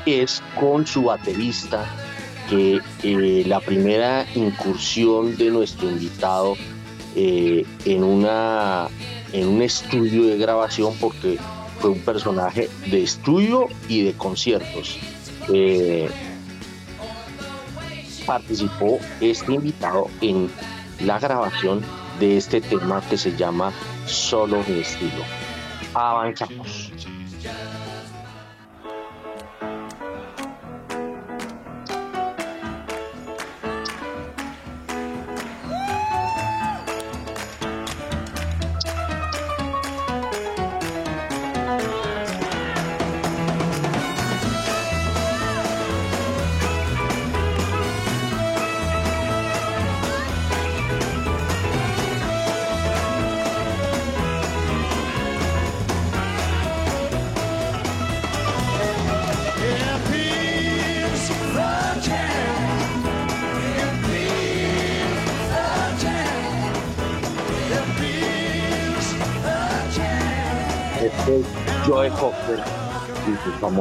es 0.06 0.42
con 0.58 0.84
su 0.86 1.04
baterista 1.04 1.84
que 2.50 2.80
la 3.46 3.60
primera 3.60 4.26
incursión 4.34 5.36
de 5.36 5.50
nuestro 5.50 5.88
invitado 5.88 6.56
en, 7.14 8.04
una, 8.04 8.88
en 9.32 9.48
un 9.48 9.62
estudio 9.62 10.26
de 10.26 10.36
grabación 10.36 10.94
porque 11.00 11.38
fue 11.78 11.90
un 11.90 12.00
personaje 12.00 12.68
de 12.90 13.02
estudio 13.04 13.68
y 13.88 14.02
de 14.02 14.12
conciertos. 14.14 14.98
Participó 18.26 18.98
este 19.20 19.54
invitado 19.54 20.08
en 20.20 20.50
la 21.00 21.18
grabación 21.18 21.82
de 22.18 22.36
este 22.36 22.60
tema 22.60 23.00
que 23.08 23.16
se 23.16 23.36
llama 23.36 23.72
Solo 24.06 24.62
mi 24.68 24.80
estilo. 24.80 25.22
Avanzamos. 25.94 26.92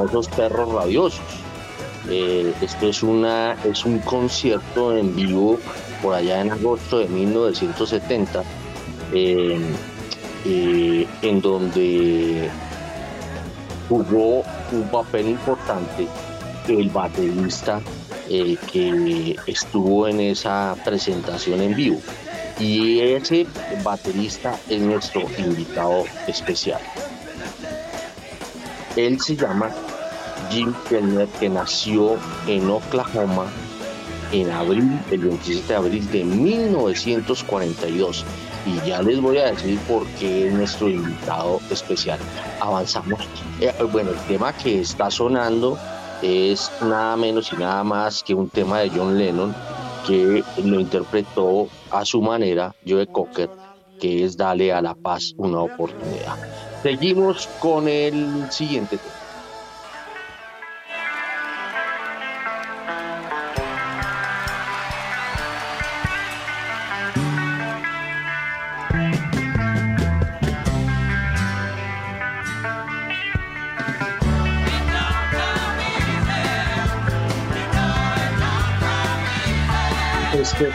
Sus 0.10 0.28
famosos 0.28 0.36
perros 0.36 0.72
radiosos. 0.72 1.22
Eh, 2.10 2.54
esto 2.62 2.88
es, 2.88 3.02
una, 3.02 3.54
es 3.64 3.84
un 3.86 4.00
concierto 4.00 4.96
en 4.96 5.16
vivo 5.16 5.60
por 6.02 6.14
allá 6.14 6.42
en 6.42 6.52
agosto 6.52 7.00
de 7.00 7.08
1970, 7.08 8.44
eh, 9.14 9.60
en 11.22 11.42
donde 11.42 12.50
jugó 13.90 14.44
un 14.72 14.88
papel 14.92 15.30
importante 15.30 16.08
el 16.68 16.90
baterista 16.90 17.82
eh, 18.30 18.58
que 18.72 19.36
estuvo 19.46 20.08
en 20.08 20.20
esa 20.20 20.76
presentación 20.84 21.62
en 21.62 21.76
vivo. 21.76 22.02
Y 22.60 23.00
ese 23.02 23.46
baterista 23.84 24.58
es 24.70 24.82
nuestro 24.82 25.22
invitado 25.38 26.06
especial. 26.28 26.82
Él 28.96 29.20
se 29.20 29.36
llama 29.36 29.72
Jim 30.50 30.74
Kellner, 30.90 31.28
que 31.40 31.50
nació 31.50 32.18
en 32.48 32.70
Oklahoma 32.70 33.46
en 34.32 34.52
abril, 34.52 35.00
el 35.12 35.20
27 35.20 35.68
de 35.68 35.76
abril 35.76 36.12
de 36.12 36.24
1942. 36.24 38.26
Y 38.66 38.88
ya 38.88 39.02
les 39.02 39.22
voy 39.22 39.38
a 39.38 39.52
decir 39.52 39.80
por 39.88 40.06
qué 40.20 40.48
es 40.48 40.54
nuestro 40.54 40.90
invitado 40.90 41.60
especial. 41.70 42.20
Avanzamos. 42.60 43.20
Eh, 43.62 43.72
bueno, 43.92 44.12
el 44.12 44.20
tema 44.28 44.54
que 44.54 44.82
está 44.82 45.12
sonando 45.12 45.78
es 46.22 46.72
nada 46.82 47.16
menos 47.16 47.52
y 47.54 47.58
nada 47.58 47.84
más 47.84 48.24
que 48.24 48.34
un 48.34 48.50
tema 48.50 48.80
de 48.80 48.90
John 48.90 49.18
Lennon 49.18 49.56
que 50.08 50.44
lo 50.64 50.80
interpretó 50.80 51.68
a 51.92 52.06
su 52.06 52.22
manera 52.22 52.76
Joe 52.88 53.08
Cocker, 53.08 53.50
que 54.00 54.24
es 54.24 54.38
Dale 54.38 54.72
a 54.72 54.82
la 54.82 54.96
paz 54.96 55.34
una 55.38 55.62
oportunidad. 55.62 56.36
Seguimos 56.84 57.48
con 57.60 57.88
el 57.88 58.52
siguiente 58.52 58.98
tema. 58.98 59.25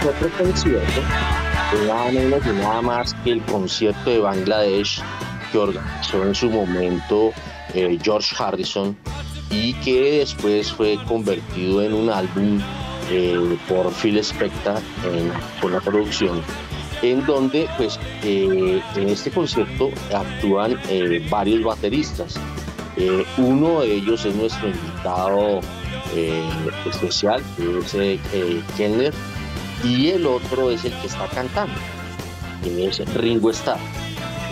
Otro 0.09 0.31
concierto, 0.39 1.03
nada 1.87 2.11
menos 2.11 2.41
y 2.47 2.51
nada 2.51 2.81
más 2.81 3.15
que 3.23 3.33
el 3.33 3.43
concierto 3.43 4.11
de 4.11 4.19
Bangladesh 4.19 5.03
que 5.53 5.59
organizó 5.59 6.23
en 6.23 6.35
su 6.35 6.49
momento 6.49 7.33
eh, 7.75 7.99
George 8.03 8.35
Harrison 8.39 8.97
y 9.51 9.75
que 9.75 10.19
después 10.21 10.73
fue 10.73 10.99
convertido 11.07 11.83
en 11.83 11.93
un 11.93 12.09
álbum 12.09 12.61
eh, 13.11 13.59
por 13.69 13.93
Phil 13.93 14.19
Spector 14.19 14.81
en, 15.05 15.73
la 15.73 15.81
producción 15.81 16.43
en 17.03 17.25
donde 17.27 17.69
pues 17.77 17.99
eh, 18.23 18.81
en 18.97 19.09
este 19.09 19.31
concierto 19.31 19.91
actúan 20.15 20.79
varios 21.31 21.63
bateristas. 21.63 22.37
Uno 23.39 23.81
de 23.81 23.95
ellos 23.95 24.27
es 24.27 24.35
nuestro 24.35 24.69
invitado 24.69 25.61
especial 26.87 27.43
que 27.57 27.79
es 27.79 28.65
Kenner 28.77 29.15
y 29.85 30.11
el 30.11 30.27
otro 30.27 30.71
es 30.71 30.85
el 30.85 30.93
que 31.01 31.07
está 31.07 31.27
cantando 31.29 31.75
que 32.63 32.87
es 32.87 32.99
Ringo 33.15 33.51
Starr 33.51 33.81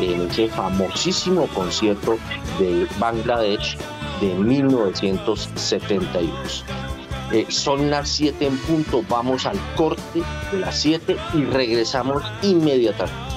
en 0.01 0.29
ese 0.31 0.49
famosísimo 0.49 1.47
concierto 1.49 2.17
de 2.59 2.87
Bangladesh 2.99 3.77
de 4.21 4.35
1972. 4.35 6.65
Eh, 7.33 7.45
son 7.49 7.91
las 7.91 8.09
7 8.09 8.47
en 8.47 8.57
punto, 8.59 9.03
vamos 9.09 9.45
al 9.45 9.59
corte 9.77 10.23
de 10.53 10.59
las 10.59 10.81
7 10.81 11.17
y 11.35 11.43
regresamos 11.45 12.23
inmediatamente. 12.43 13.28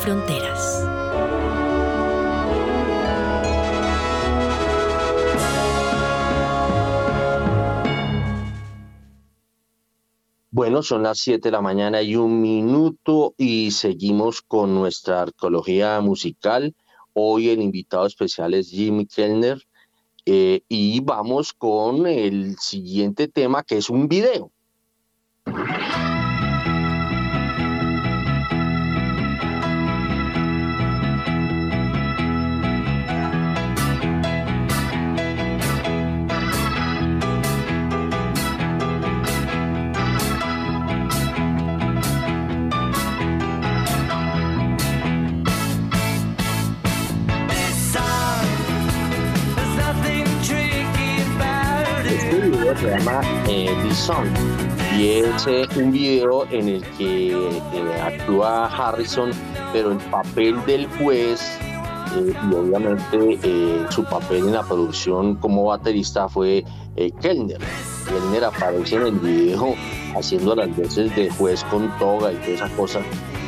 Fronteras. 0.00 0.86
Bueno, 10.50 10.82
son 10.82 11.04
las 11.04 11.18
7 11.20 11.48
de 11.48 11.52
la 11.52 11.60
mañana 11.60 12.02
y 12.02 12.16
un 12.16 12.40
minuto 12.40 13.34
y 13.38 13.70
seguimos 13.70 14.42
con 14.42 14.74
nuestra 14.74 15.22
arqueología 15.22 16.00
musical. 16.00 16.74
Hoy 17.12 17.50
el 17.50 17.62
invitado 17.62 18.06
especial 18.06 18.54
es 18.54 18.70
Jimmy 18.70 19.06
Kellner 19.06 19.62
eh, 20.26 20.62
y 20.68 21.00
vamos 21.00 21.52
con 21.52 22.06
el 22.06 22.56
siguiente 22.58 23.28
tema 23.28 23.62
que 23.62 23.78
es 23.78 23.90
un 23.90 24.08
video. 24.08 24.50
Se 52.76 52.90
llama 52.90 53.20
eh, 53.48 53.70
The 53.82 53.94
y 54.96 55.08
es 55.08 55.46
eh, 55.46 55.66
un 55.76 55.92
video 55.92 56.46
en 56.50 56.68
el 56.68 56.82
que 56.98 57.30
eh, 57.32 58.00
actúa 58.02 58.66
Harrison, 58.66 59.30
pero 59.72 59.92
en 59.92 59.98
papel 59.98 60.64
del 60.66 60.86
juez 60.98 61.58
eh, 62.16 62.34
y 62.50 62.54
obviamente 62.54 63.86
su 63.90 64.04
papel 64.04 64.48
en 64.48 64.52
la 64.54 64.62
producción 64.62 65.36
como 65.36 65.64
baterista 65.66 66.28
fue 66.28 66.64
Kellner. 67.20 67.60
Kellner 68.08 68.44
aparece 68.44 68.96
en 68.96 69.06
el 69.06 69.18
video 69.20 69.74
haciendo 70.16 70.54
las 70.56 70.76
veces 70.76 71.14
de 71.14 71.30
juez 71.30 71.64
con 71.64 71.88
toga 71.98 72.32
y 72.32 72.36
toda 72.36 72.54
esa 72.54 72.68
cosa 72.76 73.00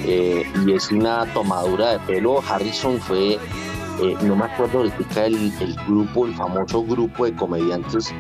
y 0.07 0.73
es 0.73 0.91
una 0.91 1.27
tomadura 1.35 1.93
de 1.93 1.99
pelo. 2.01 2.41
Harrison 2.49 2.99
fue 2.99 3.39
no 4.23 4.37
me 4.37 4.45
acuerdo 4.47 4.79
ahorita 4.79 5.27
el, 5.27 5.53
el 5.61 5.77
grupo, 5.87 6.27
el 6.27 6.35
famoso 6.35 6.83
grupo 6.83 7.27
de 7.27 7.35
comediantes 7.35 8.12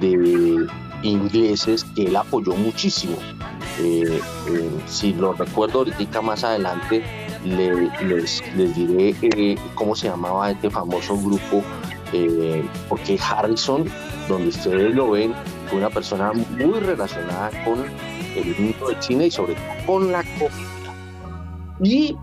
de 0.00 0.66
ingleses 1.02 1.84
que 1.94 2.04
él 2.04 2.16
apoyó 2.16 2.54
muchísimo. 2.54 3.16
Eh, 3.80 4.20
eh, 4.48 4.70
si 4.86 5.12
lo 5.12 5.32
recuerdo 5.32 5.80
ahorita 5.80 6.20
más 6.20 6.42
adelante, 6.42 7.02
les, 7.44 8.42
les, 8.56 8.74
diré 8.74 9.14
eh, 9.22 9.56
cómo 9.74 9.94
se 9.94 10.08
llamaba 10.08 10.50
este 10.50 10.68
famoso 10.68 11.16
grupo, 11.16 11.62
porque 12.88 13.18
Harrison, 13.18 13.84
donde 14.28 14.48
ustedes 14.48 14.94
lo 14.94 15.10
ven, 15.10 15.32
fue 15.68 15.78
una 15.78 15.90
persona 15.90 16.32
muy 16.32 16.80
relacionada 16.80 17.50
con 17.64 17.84
el 18.34 18.56
mundo 18.58 18.88
del 18.88 19.02
cine 19.02 19.26
y 19.26 19.30
sobre 19.30 19.54
todo 19.54 19.86
con 19.86 20.12
la 20.12 20.24
comedia. 20.38 20.78
Y 21.80 22.16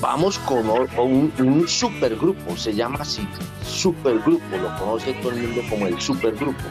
vamos 0.00 0.38
con 0.40 0.68
un, 0.68 1.32
un 1.38 1.68
supergrupo, 1.68 2.56
se 2.56 2.74
llama 2.74 2.98
así, 3.00 3.26
supergrupo, 3.64 4.56
lo 4.56 4.76
conoce 4.78 5.12
todo 5.14 5.32
el 5.32 5.42
mundo 5.42 5.62
como 5.68 5.86
el 5.86 6.00
supergrupo. 6.00 6.64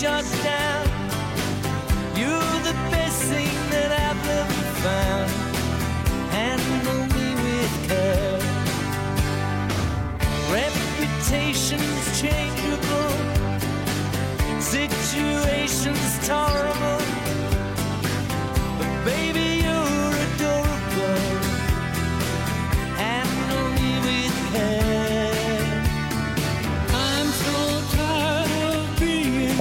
Shut 0.00 0.26
down. 0.44 0.86
You're 2.14 2.60
the 2.62 2.74
best 2.90 3.22
thing 3.22 3.56
that 3.70 3.92
I've 3.92 4.28
ever 4.28 4.55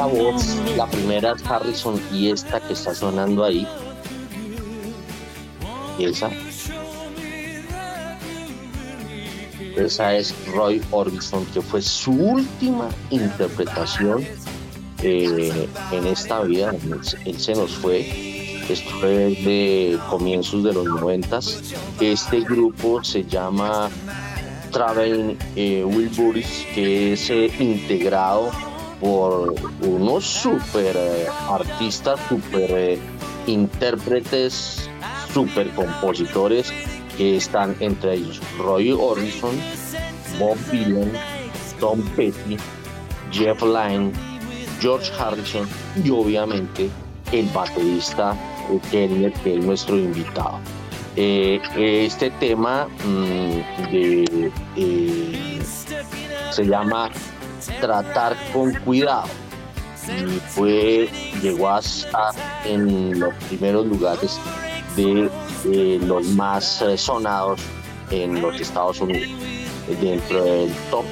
voz, 0.06 0.56
la 0.76 0.88
primera 0.88 1.34
es 1.34 1.46
Harrison 1.46 2.02
y 2.12 2.30
esta 2.30 2.60
que 2.60 2.74
está 2.74 2.94
sonando 2.94 3.44
ahí, 3.44 3.68
esa, 6.00 6.30
esa 9.76 10.16
es 10.16 10.34
Roy 10.54 10.82
Orbison, 10.92 11.46
que 11.48 11.62
fue 11.62 11.82
su 11.82 12.12
última 12.12 12.90
interpretación 13.10 14.26
eh, 15.02 15.70
en 15.92 16.08
esta 16.08 16.42
vida. 16.42 16.74
Él 17.26 17.40
se 17.40 17.54
nos 17.54 17.72
fue. 17.72 18.64
Esto 18.70 18.90
fue 19.00 19.10
de 19.10 20.00
comienzos 20.10 20.64
de 20.64 20.74
los 20.74 20.86
noventas. 20.86 21.62
Este 22.00 22.42
grupo 22.42 23.04
se 23.04 23.24
llama 23.24 23.90
Traveling 24.72 25.38
eh, 25.56 25.86
que 26.74 27.14
es 27.14 27.30
eh, 27.30 27.52
integrado 27.60 28.50
por 29.06 29.54
unos 29.82 30.26
super 30.26 30.98
eh, 30.98 31.28
artistas, 31.48 32.20
super 32.28 32.72
eh, 32.72 33.00
intérpretes, 33.46 34.90
super 35.32 35.70
compositores 35.76 36.74
que 37.16 37.38
están 37.38 37.76
entre 37.82 38.16
ellos 38.16 38.42
Roy 38.58 38.92
Orbison, 38.92 39.56
Bob 40.40 40.58
Dylan, 40.72 41.12
Tom 41.80 42.02
Petty, 42.16 42.58
Jeff 43.32 43.62
Lynne, 43.62 44.12
George 44.82 45.12
Harrison 45.20 45.68
y 46.04 46.10
obviamente 46.10 46.90
el 47.32 47.46
baterista 47.50 48.36
Kellner, 48.90 49.32
que 49.34 49.60
es 49.60 49.64
nuestro 49.64 49.98
invitado. 49.98 50.60
Eh, 51.16 51.62
este 51.78 52.32
tema 52.32 52.88
mm, 53.06 53.60
eh, 53.94 55.62
se 56.50 56.66
llama 56.66 57.12
Tratar 57.80 58.36
con 58.54 58.74
cuidado 58.76 59.28
y 60.08 60.40
fue, 60.50 61.10
llegó 61.42 61.70
a 61.70 61.80
estar 61.80 62.34
en 62.66 63.20
los 63.20 63.34
primeros 63.46 63.86
lugares 63.88 64.40
de 64.96 66.00
los 66.06 66.26
más 66.28 66.84
sonados 66.98 67.60
en 68.12 68.42
los 68.42 68.60
Estados 68.60 69.02
Unidos, 69.02 69.30
dentro 70.00 70.44
del 70.44 70.72
top 70.92 71.06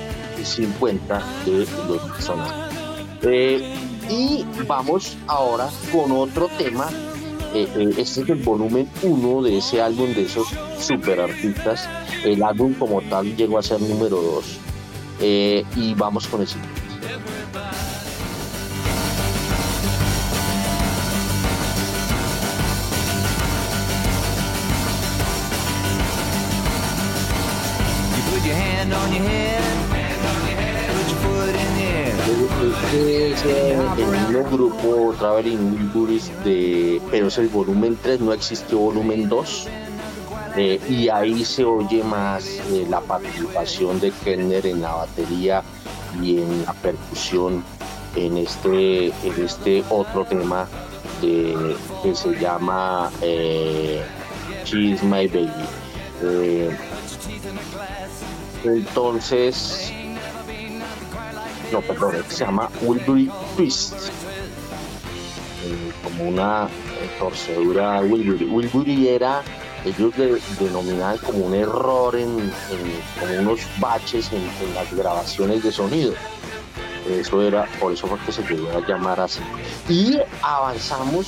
50 0.44 1.24
de 1.46 1.68
los 1.88 2.24
sonados. 2.24 2.74
Eh, 3.24 3.74
y 4.10 4.46
vamos 4.68 5.18
ahora 5.28 5.70
con 5.92 6.12
otro 6.12 6.50
tema. 6.58 6.90
Eh, 7.54 7.68
eh, 7.76 7.90
este 7.98 8.22
es 8.22 8.30
el 8.30 8.44
volumen 8.44 8.90
1 9.02 9.44
de 9.44 9.58
ese 9.60 9.82
álbum 9.82 10.14
de 10.14 10.24
esos 10.24 10.48
super 10.80 11.20
artistas. 11.20 11.88
El 12.24 12.44
álbum 12.44 12.74
como 12.74 13.02
tal 13.02 13.36
llegó 13.36 13.60
a 13.60 13.64
ser 13.64 13.80
número 13.82 14.22
2. 14.22 14.63
Y 15.20 15.94
vamos 15.96 16.28
con 16.28 16.42
el 16.42 16.48
siguiente. 16.48 16.84
Este 32.94 33.32
es 33.32 33.46
eh, 33.46 33.78
el 33.98 34.08
mismo 34.08 34.44
grupo 34.52 35.16
Traveling 35.18 35.74
Wilburys 35.74 36.32
de 36.44 37.02
pero 37.10 37.28
es 37.28 37.38
el 37.38 37.48
volumen 37.48 37.98
3, 38.02 38.22
no 38.22 38.34
existió 38.34 38.78
volumen 38.78 39.28
2. 39.28 39.68
Eh, 40.56 40.80
y 40.88 41.10
ahí 41.10 41.44
se 41.44 41.64
oye 41.66 42.04
más 42.04 42.46
eh, 42.46 42.86
la 42.90 43.02
participación 43.02 44.00
de 44.00 44.12
Kellner 44.24 44.66
en 44.68 44.82
la 44.82 44.94
batería 44.94 45.64
y 46.22 46.38
en 46.38 46.64
la 46.66 46.74
percusión 46.74 47.64
en 48.16 48.38
este, 48.38 49.08
en 49.08 49.44
este 49.44 49.84
otro 49.90 50.24
tema 50.26 50.68
de- 51.22 51.76
que 52.04 52.14
se 52.16 52.36
llama 52.40 53.10
eh, 53.22 54.04
She's 54.64 55.02
My 55.04 55.28
Baby. 55.28 55.50
Eh, 56.22 56.70
entonces, 58.64 59.92
no, 61.72 61.82
perdón, 61.82 62.16
se 62.30 62.46
llama 62.46 62.70
Wilbury 62.82 63.30
Twist, 63.58 63.94
como 66.04 66.30
una 66.30 66.68
torcedura 67.20 68.02
Wilbury. 68.02 68.46
Wilbury 68.46 69.08
era, 69.10 69.42
ellos 69.86 70.16
de, 70.16 70.42
denominaban 70.60 71.18
como 71.18 71.46
un 71.46 71.56
error 71.56 72.16
en, 72.16 72.52
como 73.20 73.40
unos 73.40 73.60
baches 73.80 74.32
en, 74.32 74.42
en, 74.42 74.74
las 74.76 74.94
grabaciones 74.94 75.64
de 75.64 75.72
sonido. 75.72 76.14
Eso 77.10 77.42
era, 77.42 77.66
por 77.80 77.92
eso 77.92 78.08
fue 78.08 78.18
que 78.20 78.32
se 78.32 78.44
llegó 78.44 78.70
a 78.72 78.88
llamar 78.88 79.20
así. 79.20 79.42
Y 79.90 80.18
avanzamos 80.42 81.28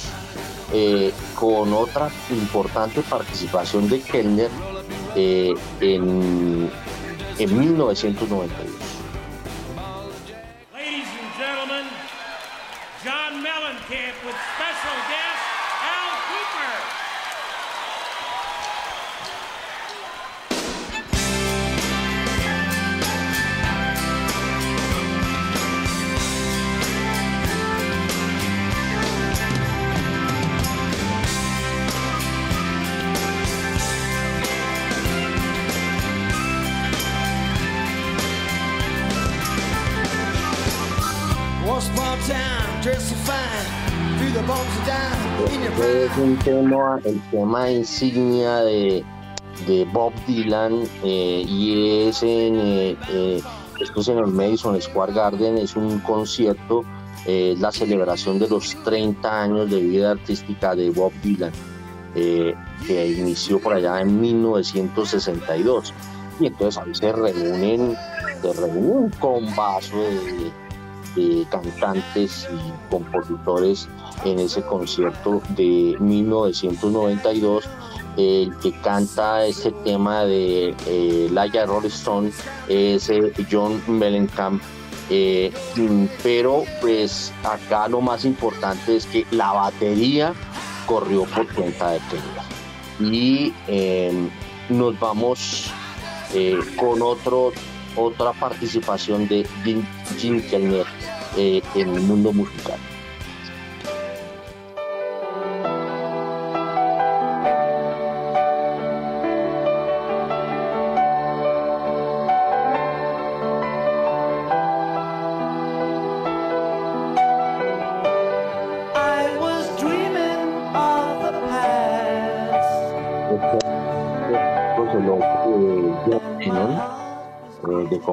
eh, 0.74 1.14
con 1.36 1.74
otra 1.74 2.10
importante 2.30 3.02
participación 3.02 3.90
de 3.90 4.02
Kellner 4.02 4.50
eh, 5.16 5.54
en, 5.82 6.72
en 7.38 7.60
1992. 7.60 8.50
Ladies 10.74 11.08
and 11.08 11.34
gentlemen, 11.38 11.86
John 13.04 13.44
Mellencamp 13.44 14.26
with 14.26 14.36
es 46.06 46.18
un 46.18 46.38
tema, 46.38 47.00
el 47.04 47.20
tema 47.32 47.72
insignia 47.72 48.58
de, 48.60 49.04
de 49.68 49.86
Bob 49.86 50.14
Dylan 50.28 50.84
eh, 51.04 51.44
y 51.48 52.08
es 52.08 52.22
en, 52.22 52.56
eh, 52.60 52.98
eh, 53.10 53.42
esto 53.80 54.02
es 54.02 54.08
en 54.10 54.20
el 54.20 54.28
Madison 54.28 54.80
Square 54.80 55.14
Garden, 55.14 55.58
es 55.58 55.76
un 55.76 56.00
concierto, 56.00 56.84
eh, 57.26 57.54
es 57.54 57.60
la 57.60 57.72
celebración 57.72 58.38
de 58.38 58.48
los 58.48 58.76
30 58.84 59.44
años 59.44 59.70
de 59.70 59.80
vida 59.82 60.12
artística 60.12 60.76
de 60.76 60.92
Bob 60.92 61.12
Dylan, 61.24 61.52
eh, 62.14 62.54
que 62.86 63.12
inició 63.12 63.60
por 63.60 63.74
allá 63.74 64.00
en 64.02 64.22
1962. 64.22 65.94
Y 66.40 66.48
entonces 66.48 66.84
ahí 66.84 66.94
se 66.94 67.12
reúnen, 67.12 67.96
se 68.42 68.54
reúne 68.54 68.80
un 68.80 69.10
combazo 69.12 69.98
de, 69.98 70.52
de 71.16 71.46
cantantes 71.50 72.48
y 72.52 72.92
compositores 72.92 73.88
en 74.24 74.40
ese 74.40 74.62
concierto 74.64 75.42
de 75.50 75.96
1992. 76.00 77.66
El 78.18 78.56
que 78.60 78.72
canta 78.80 79.46
este 79.46 79.72
tema 79.84 80.24
de 80.24 80.74
eh, 80.88 81.28
Laia 81.32 81.66
Rolling 81.66 81.90
Stone 81.90 82.32
es 82.70 83.10
eh, 83.10 83.34
John 83.52 83.82
Mellencamp. 83.88 84.62
Eh, 85.10 85.52
mm, 85.76 86.06
pero 86.24 86.64
pues 86.82 87.34
acá 87.44 87.88
lo 87.88 88.02
más 88.02 88.26
importante 88.26 88.96
es 88.96 89.06
que 89.06 89.26
la 89.32 89.52
batería 89.52 90.34
corrió 90.86 91.26
por 91.26 91.48
cuenta 91.54 91.92
de 91.92 92.00
Kellner. 92.10 92.56
Y 93.00 93.54
eh, 93.68 94.30
nos 94.70 95.00
vamos 95.00 95.72
eh, 96.34 96.60
con 96.78 97.02
otro, 97.02 97.52
otra 97.96 98.34
participación 98.34 99.28
de 99.28 99.46
Jim, 100.18 100.42
eh, 101.38 101.62
en 101.76 101.90
el 101.90 102.02
mundo 102.02 102.32
musical. 102.32 102.80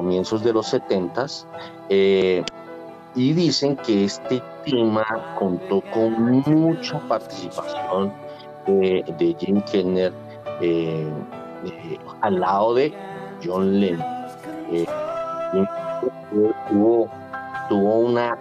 Comienzos 0.03 0.43
de 0.43 0.51
los 0.51 0.67
70 0.67 1.25
y 3.15 3.33
dicen 3.33 3.77
que 3.77 4.05
este 4.05 4.41
tema 4.65 5.05
contó 5.39 5.81
con 5.93 6.41
mucha 6.45 6.99
participación 7.07 8.11
eh, 8.67 9.03
de 9.17 9.35
Jim 9.39 9.61
Kellner 9.61 10.11
eh, 10.61 11.07
eh, 11.65 11.99
al 12.21 12.39
lado 12.39 12.73
de 12.73 12.93
John 13.43 13.79
Lennon. 13.79 14.05
Eh, 14.71 14.85
tuvo, 16.69 17.07
tuvo 17.69 17.99
una, 17.99 18.37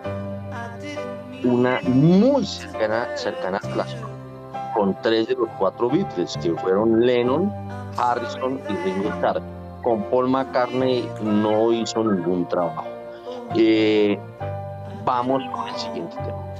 una 1.44 1.80
muy 1.82 2.44
cercana, 2.44 3.06
cercana 3.16 3.58
relación 3.58 4.10
con 4.74 4.96
tres 5.02 5.28
de 5.28 5.34
los 5.34 5.48
cuatro 5.58 5.90
Beatles, 5.90 6.36
que 6.42 6.50
fueron 6.54 7.04
Lennon, 7.04 7.52
Harrison 7.98 8.58
y 8.68 8.72
Ringo 8.84 9.10
Starr. 9.10 9.51
Con 9.82 10.02
Paul 10.04 10.28
McCartney 10.28 11.08
no 11.22 11.72
hizo 11.72 12.04
ningún 12.04 12.46
trabajo. 12.48 12.84
Eh, 13.54 14.18
vamos 15.04 15.42
con 15.52 15.68
el 15.68 15.74
siguiente 15.74 16.16
tema. 16.16 16.51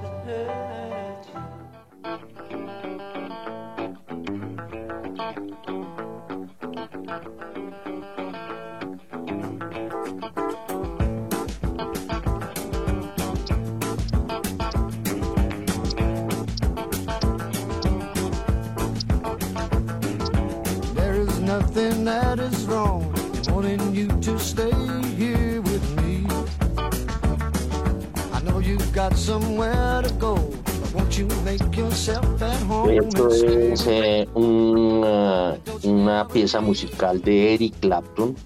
Esto 32.91 33.29
es 33.29 33.87
eh, 33.87 34.29
una, 34.35 35.57
una 35.85 36.29
pieza 36.29 36.61
musical 36.61 37.21
de 37.23 37.55
Eric 37.55 37.75
Clapton 37.81 38.37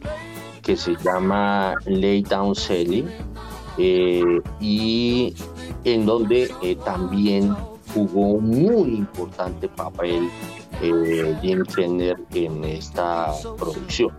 que 0.62 0.76
se 0.76 0.96
llama 0.96 1.74
Lay 1.84 2.22
Down 2.22 2.54
Sally 2.54 3.06
eh, 3.78 4.40
y 4.60 5.34
en 5.84 6.06
donde 6.06 6.50
eh, 6.62 6.76
también 6.84 7.54
jugó 7.94 8.32
un 8.32 8.48
muy 8.48 8.96
importante 8.96 9.68
papel 9.68 10.28
eh, 10.82 11.38
Jim 11.40 11.62
Kenner 11.64 12.16
en 12.34 12.64
esta 12.64 13.32
producción. 13.56 14.12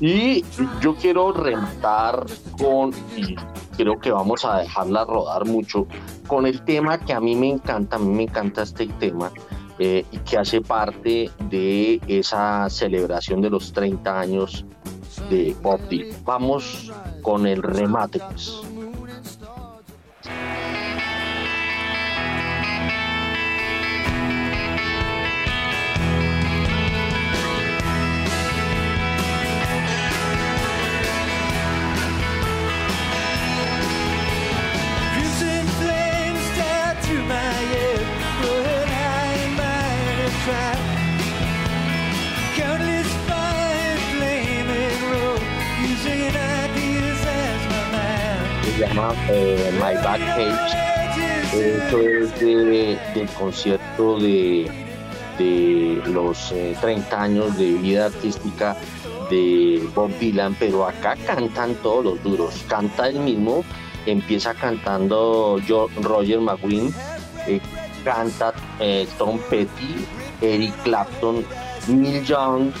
Y 0.00 0.44
yo 0.80 0.94
quiero 0.94 1.32
rematar 1.32 2.24
con, 2.58 2.92
creo 3.80 3.98
que 3.98 4.10
vamos 4.10 4.44
a 4.44 4.58
dejarla 4.58 5.06
rodar 5.06 5.46
mucho, 5.46 5.86
con 6.26 6.46
el 6.46 6.62
tema 6.62 6.98
que 6.98 7.14
a 7.14 7.20
mí 7.20 7.34
me 7.34 7.48
encanta, 7.48 7.96
a 7.96 7.98
mí 7.98 8.10
me 8.10 8.24
encanta 8.24 8.62
este 8.62 8.86
tema, 8.86 9.32
eh, 9.78 10.04
y 10.12 10.18
que 10.18 10.36
hace 10.36 10.60
parte 10.60 11.30
de 11.48 11.98
esa 12.06 12.68
celebración 12.68 13.40
de 13.40 13.48
los 13.48 13.72
30 13.72 14.20
años 14.20 14.66
de 15.30 15.56
Bob 15.62 15.80
Dylan. 15.88 16.14
Vamos 16.24 16.92
con 17.22 17.46
el 17.46 17.62
remate, 17.62 18.20
pues. 18.30 18.60
Might 40.50 40.74
try. 40.74 40.76
Countless 42.56 43.08
fires 43.28 44.02
flaming 44.12 45.02
road, 45.10 45.40
using 45.82 46.22
ideas 46.28 47.20
as 47.26 47.62
my 47.70 47.82
mind. 47.94 48.64
Se 48.64 48.72
llama 48.78 49.14
eh, 49.30 49.70
My 49.80 49.94
Back 50.02 50.20
Page. 50.36 50.72
Esto 51.52 51.98
es 52.00 52.40
de- 52.40 52.98
del 53.14 53.28
concierto 53.38 54.18
de, 54.20 54.70
de 55.38 56.00
los 56.06 56.52
30 56.80 57.20
años 57.22 57.58
de 57.58 57.72
vida 57.72 58.06
artística 58.06 58.76
de 59.28 59.82
Bob 59.94 60.10
Dylan, 60.20 60.54
pero 60.58 60.86
acá 60.86 61.16
cantan 61.26 61.74
todos 61.82 62.04
los 62.04 62.22
duros. 62.22 62.54
Canta 62.68 63.08
él 63.08 63.18
mismo, 63.20 63.64
empieza 64.06 64.54
cantando 64.54 65.58
Roger 66.02 66.38
McGuinn, 66.40 66.94
eh, 67.48 67.60
canta 68.04 68.52
eh, 68.78 69.08
Tom 69.18 69.38
Petty, 69.50 70.06
Eric 70.40 70.74
Clapton, 70.82 71.44
Neil 71.88 72.24
Young 72.24 72.72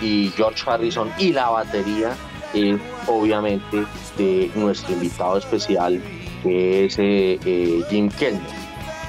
y 0.00 0.30
George 0.36 0.62
Harrison 0.66 1.10
y 1.18 1.32
la 1.32 1.50
batería 1.50 2.16
es 2.52 2.80
obviamente 3.06 3.84
de 4.16 4.50
nuestro 4.54 4.92
invitado 4.94 5.38
especial 5.38 6.00
que 6.42 6.86
es 6.86 6.96
eh, 6.98 7.84
Jim 7.88 8.08
Kellner. 8.10 8.42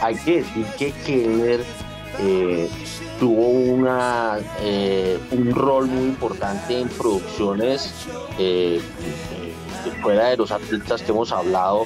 Hay 0.02 0.16
que 0.16 0.38
decir 0.38 0.66
que 0.78 0.91
Kellner 1.06 1.64
tuvo 3.20 3.49
una, 3.49 4.40
un 5.32 5.52
rol 5.52 5.88
muy 5.88 6.06
importante 6.06 6.80
en 6.80 6.88
producciones 6.90 7.94
fuera 10.02 10.30
de 10.30 10.38
los 10.38 10.52
artistas 10.52 11.02
que 11.02 11.12
hemos 11.12 11.32
hablado, 11.32 11.86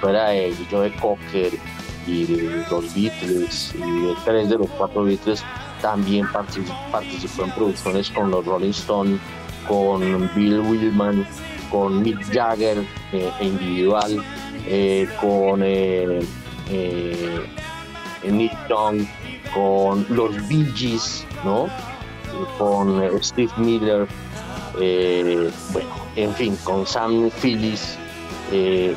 fuera 0.00 0.28
de 0.28 0.54
Joe 0.70 0.94
Cocker 0.96 1.52
y 2.06 2.26
los 2.70 2.94
Beatles 2.94 3.74
y 3.74 4.24
tres 4.24 4.48
de 4.48 4.58
los 4.58 4.68
cuatro 4.70 5.04
Beatles 5.04 5.42
también 5.82 6.26
participó 6.32 7.44
en 7.44 7.50
producciones 7.52 8.10
con 8.10 8.30
los 8.30 8.44
Rolling 8.44 8.70
Stones, 8.70 9.20
con 9.68 10.30
Bill 10.34 10.60
Willman, 10.60 11.26
con 11.70 12.02
Mick 12.02 12.32
Jagger 12.32 12.78
eh, 13.12 13.30
e 13.40 13.44
individual, 13.44 14.22
eh, 14.66 15.08
con 15.20 15.60
eh, 15.62 16.20
Nick 18.24 18.52
Young, 18.68 19.06
con 19.54 20.06
los 20.10 20.36
Bee 20.48 20.66
Gees, 20.74 21.26
¿no? 21.44 21.68
con 22.58 23.00
Steve 23.22 23.52
Miller, 23.56 24.06
bueno, 25.72 25.88
en 26.16 26.34
fin, 26.34 26.58
con 26.64 26.86
Sam 26.86 27.30
Phillips, 27.40 27.96
eh, 28.52 28.94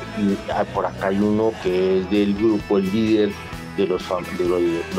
ah, 0.54 0.64
por 0.74 0.86
acá 0.86 1.08
hay 1.08 1.20
uno 1.20 1.52
que 1.64 2.00
es 2.00 2.10
del 2.10 2.36
grupo, 2.36 2.78
el 2.78 2.92
líder 2.92 3.32
de 3.78 3.88
los, 3.88 4.04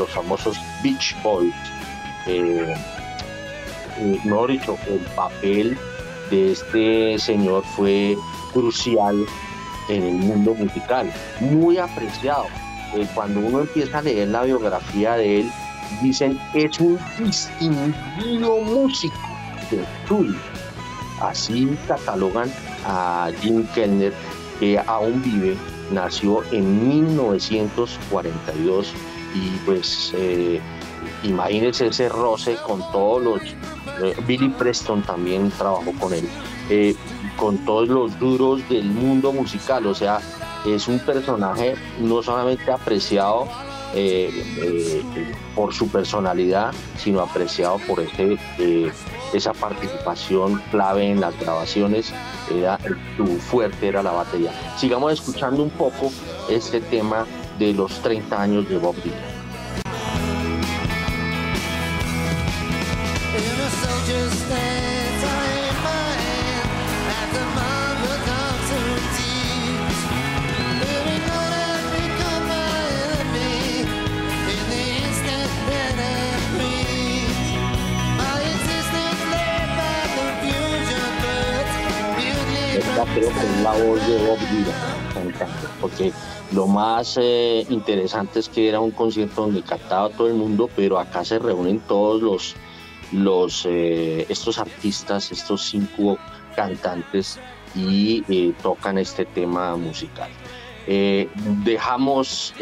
famosos 0.09 0.57
Beach 0.83 1.15
Boys. 1.23 1.53
Eh, 2.27 2.75
eh, 3.99 4.19
mejor 4.25 4.51
dicho, 4.51 4.77
el 4.87 4.99
papel 5.15 5.77
de 6.29 6.51
este 6.51 7.19
señor 7.19 7.63
fue 7.75 8.17
crucial 8.53 9.25
en 9.89 10.03
el 10.03 10.13
mundo 10.13 10.53
musical, 10.53 11.11
muy 11.39 11.77
apreciado. 11.77 12.45
cuando 13.15 13.39
uno 13.39 13.61
empieza 13.61 13.99
a 13.99 14.01
leer 14.01 14.27
la 14.29 14.43
biografía 14.43 15.15
de 15.15 15.41
él, 15.41 15.51
dicen 16.01 16.39
es 16.53 16.79
un 16.79 16.99
distinguido 17.17 18.57
músico 18.61 19.15
de 19.69 19.83
estudio. 19.83 20.39
Así 21.21 21.77
catalogan 21.87 22.51
a 22.85 23.29
Jim 23.41 23.65
Kellner 23.75 24.13
que 24.61 24.77
aún 24.77 25.21
vive, 25.23 25.57
nació 25.91 26.43
en 26.51 26.87
1942 26.87 28.93
y 29.33 29.49
pues 29.65 30.13
eh, 30.15 30.61
imagínense 31.23 31.87
ese 31.87 32.07
roce 32.09 32.57
con 32.67 32.79
todos 32.91 33.23
los... 33.23 33.41
Eh, 34.03 34.15
Billy 34.27 34.49
Preston 34.49 35.01
también 35.01 35.49
trabajó 35.49 35.91
con 35.99 36.13
él, 36.13 36.29
eh, 36.69 36.93
con 37.37 37.57
todos 37.65 37.87
los 37.87 38.19
duros 38.19 38.61
del 38.69 38.85
mundo 38.85 39.33
musical, 39.33 39.87
o 39.87 39.95
sea, 39.95 40.19
es 40.67 40.87
un 40.87 40.99
personaje 40.99 41.73
no 41.99 42.21
solamente 42.21 42.71
apreciado 42.71 43.47
por 45.55 45.73
su 45.73 45.87
personalidad, 45.89 46.71
sino 46.97 47.19
apreciado 47.19 47.79
por 47.87 47.99
ese 47.99 48.37
esa 49.33 49.53
participación 49.53 50.61
clave 50.71 51.09
en 51.09 51.21
las 51.21 51.37
grabaciones, 51.39 52.13
era, 52.53 52.77
tu 53.17 53.25
fuerte 53.25 53.87
era 53.87 54.03
la 54.03 54.11
batería. 54.11 54.51
Sigamos 54.77 55.13
escuchando 55.13 55.63
un 55.63 55.69
poco 55.69 56.11
este 56.49 56.81
tema 56.81 57.25
de 57.57 57.73
los 57.73 58.01
30 58.01 58.41
años 58.41 58.69
de 58.69 58.77
Bob 58.77 58.95
Dylan. 59.03 59.31
Creo 83.05 83.29
que 83.29 83.39
es 83.39 83.61
la 83.63 83.71
voz 83.71 84.07
de 84.07 84.27
Bob 84.27 84.39
Dylan 84.51 85.01
porque 85.79 86.11
lo 86.51 86.67
más 86.67 87.17
eh, 87.19 87.65
interesante 87.69 88.39
es 88.39 88.49
que 88.49 88.69
era 88.69 88.79
un 88.79 88.91
concierto 88.91 89.41
donde 89.41 89.61
cantaba 89.61 90.09
todo 90.09 90.27
el 90.27 90.35
mundo, 90.35 90.69
pero 90.75 90.99
acá 90.99 91.23
se 91.23 91.39
reúnen 91.39 91.79
todos 91.81 92.21
los, 92.21 92.55
los 93.11 93.65
eh, 93.69 94.25
estos 94.29 94.59
artistas, 94.59 95.31
estos 95.31 95.61
cinco 95.63 96.17
cantantes 96.55 97.39
y 97.75 98.23
eh, 98.29 98.53
tocan 98.61 98.97
este 98.97 99.25
tema 99.25 99.75
musical. 99.75 100.29
dejamos 101.63 102.53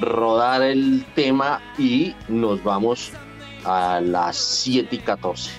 rodar 0.00 0.62
el 0.62 1.04
tema 1.14 1.60
y 1.78 2.14
nos 2.28 2.62
vamos 2.62 3.12
a 3.64 4.00
las 4.00 4.36
7 4.36 4.94
y 4.94 4.98
14. 4.98 5.50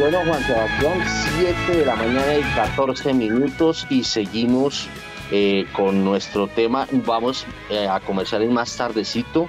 Bueno, 0.00 0.20
Juan 0.24 0.42
Sebastián, 0.44 0.98
7 1.66 1.76
de 1.76 1.84
la 1.84 1.94
mañana 1.94 2.38
y 2.38 2.42
14 2.54 3.12
minutos 3.12 3.86
y 3.90 4.02
seguimos 4.02 4.88
eh, 5.30 5.66
con 5.76 6.02
nuestro 6.02 6.48
tema. 6.48 6.88
Vamos 7.04 7.44
eh, 7.68 7.86
a 7.86 8.00
comenzar 8.00 8.40
en 8.40 8.50
más 8.50 8.74
tardecito. 8.74 9.46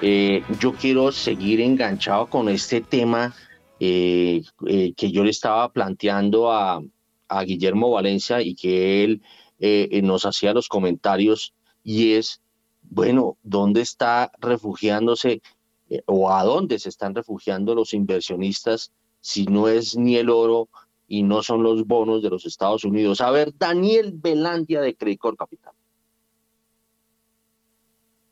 Eh, 0.00 0.42
yo 0.58 0.72
quiero 0.72 1.12
seguir 1.12 1.60
enganchado 1.60 2.28
con 2.28 2.48
este 2.48 2.80
tema 2.80 3.32
que 3.78 4.42
yo 4.96 5.22
le 5.22 5.30
estaba 5.30 5.72
planteando 5.72 6.50
a, 6.50 6.82
a 7.28 7.42
Guillermo 7.44 7.92
Valencia 7.92 8.42
y 8.42 8.56
que 8.56 9.04
él 9.04 9.22
nos 10.02 10.26
hacía 10.26 10.52
los 10.52 10.66
comentarios 10.66 11.54
y 11.84 12.14
es, 12.14 12.40
bueno, 12.82 13.36
¿dónde 13.44 13.82
está 13.82 14.32
refugiándose 14.40 15.42
o 16.06 16.32
a 16.32 16.42
dónde 16.42 16.80
se 16.80 16.88
están 16.88 17.14
refugiando 17.14 17.76
los 17.76 17.94
inversionistas? 17.94 18.90
Si 19.22 19.46
no 19.46 19.68
es 19.68 19.96
ni 19.96 20.16
el 20.16 20.28
oro 20.28 20.68
y 21.08 21.22
no 21.22 21.42
son 21.42 21.62
los 21.62 21.86
bonos 21.86 22.22
de 22.22 22.28
los 22.28 22.44
Estados 22.44 22.84
Unidos. 22.84 23.20
A 23.20 23.30
ver, 23.30 23.56
Daniel 23.56 24.12
Belandia 24.14 24.80
de 24.80 24.94
Credicor 24.94 25.36
Capital. 25.36 25.72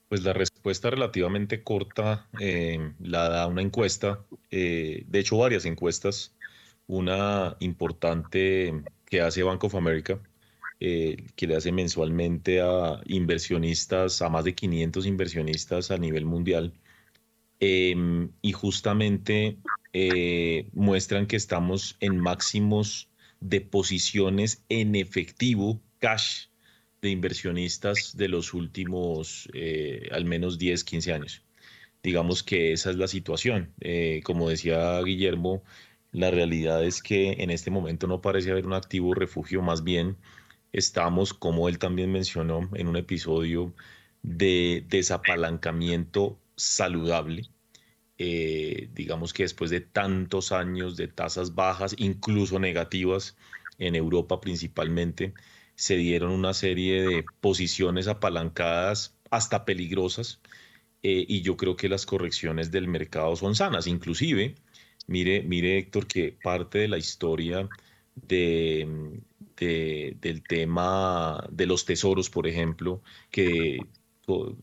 Pues 0.09 0.25
la 0.25 0.33
respuesta 0.33 0.91
relativamente 0.91 1.63
corta 1.63 2.29
eh, 2.37 2.93
la 2.99 3.29
da 3.29 3.47
una 3.47 3.63
encuesta, 3.63 4.25
eh, 4.51 5.05
de 5.07 5.19
hecho 5.21 5.39
varias 5.39 5.65
encuestas, 5.65 6.35
una 6.89 7.57
importante 7.61 8.83
que 9.07 9.21
hace 9.21 9.45
Bank 9.45 9.63
of 9.63 9.77
America, 9.77 10.21
eh, 10.81 11.27
que 11.37 11.47
le 11.47 11.55
hace 11.55 11.71
mensualmente 11.71 12.61
a 12.61 13.01
inversionistas, 13.05 14.21
a 14.23 14.29
más 14.29 14.45
de 14.45 14.57
500 14.57 15.07
inversionistas 15.07 15.93
a 15.93 15.99
nivel 15.99 16.25
mundial, 16.25 16.73
em, 17.61 18.33
y 18.43 18.53
justamente 18.53 19.59
eh, 19.93 20.69
muestran 20.73 21.27
que 21.27 21.37
estamos 21.37 21.97
en 22.01 22.19
máximos 22.19 23.09
de 23.41 23.61
posiciones 23.61 24.65
en 24.69 24.95
efectivo, 24.95 25.81
cash, 25.99 26.47
de 27.03 27.11
inversionistas 27.11 28.17
de 28.17 28.29
los 28.29 28.55
últimos 28.55 29.49
eh, 29.55 30.09
al 30.13 30.25
menos 30.27 30.59
10, 30.59 30.85
15 30.85 31.13
años. 31.13 31.45
Digamos 32.03 32.43
que 32.43 32.73
esa 32.73 32.91
es 32.91 32.97
la 32.97 33.09
situación. 33.09 33.73
Eh, 33.81 34.21
como 34.25 34.49
decía 34.49 35.01
Guillermo, 35.03 35.63
la 36.13 36.31
realidad 36.31 36.85
es 36.85 37.03
que 37.03 37.33
en 37.39 37.51
este 37.51 37.71
momento 37.71 38.07
no 38.07 38.21
parece 38.21 38.51
haber 38.51 38.67
un 38.67 38.75
activo 38.75 39.15
refugio, 39.15 39.63
más 39.63 39.85
bien 39.85 40.17
estamos, 40.73 41.35
como 41.35 41.69
él 41.69 41.79
también 41.79 42.13
mencionó 42.13 42.69
en 42.75 42.89
un 42.89 42.97
episodio, 42.97 43.75
de 44.23 44.85
desapalancamiento 44.89 46.39
saludable 46.57 47.51
eh, 48.23 48.91
digamos 48.93 49.33
que 49.33 49.45
después 49.45 49.71
de 49.71 49.81
tantos 49.81 50.53
años 50.53 50.95
de 50.99 51.09
tasas 51.09 51.55
bajas, 51.55 51.95
incluso 51.97 52.59
negativas, 52.59 53.39
en 53.79 53.95
Europa 53.95 54.43
principalmente, 54.43 55.33
se 55.75 55.97
dieron 55.97 56.33
una 56.33 56.53
serie 56.53 57.01
de 57.01 57.25
posiciones 57.41 58.09
apalancadas 58.09 59.17
hasta 59.31 59.65
peligrosas 59.65 60.43
eh, 61.03 61.25
y 61.27 61.41
yo 61.41 61.57
creo 61.57 61.77
que 61.77 61.89
las 61.89 62.05
correcciones 62.05 62.71
del 62.71 62.89
mercado 62.89 63.37
son 63.37 63.55
sanas. 63.55 63.87
Inclusive, 63.87 64.55
mire, 65.07 65.43
mire 65.43 65.79
Héctor, 65.79 66.07
que 66.07 66.37
parte 66.43 66.81
de 66.81 66.89
la 66.89 66.99
historia 66.99 67.71
de, 68.17 68.87
del 69.57 70.43
tema 70.47 71.49
de 71.51 71.65
los 71.65 71.87
tesoros, 71.87 72.29
por 72.29 72.47
ejemplo, 72.47 73.03
que 73.31 73.79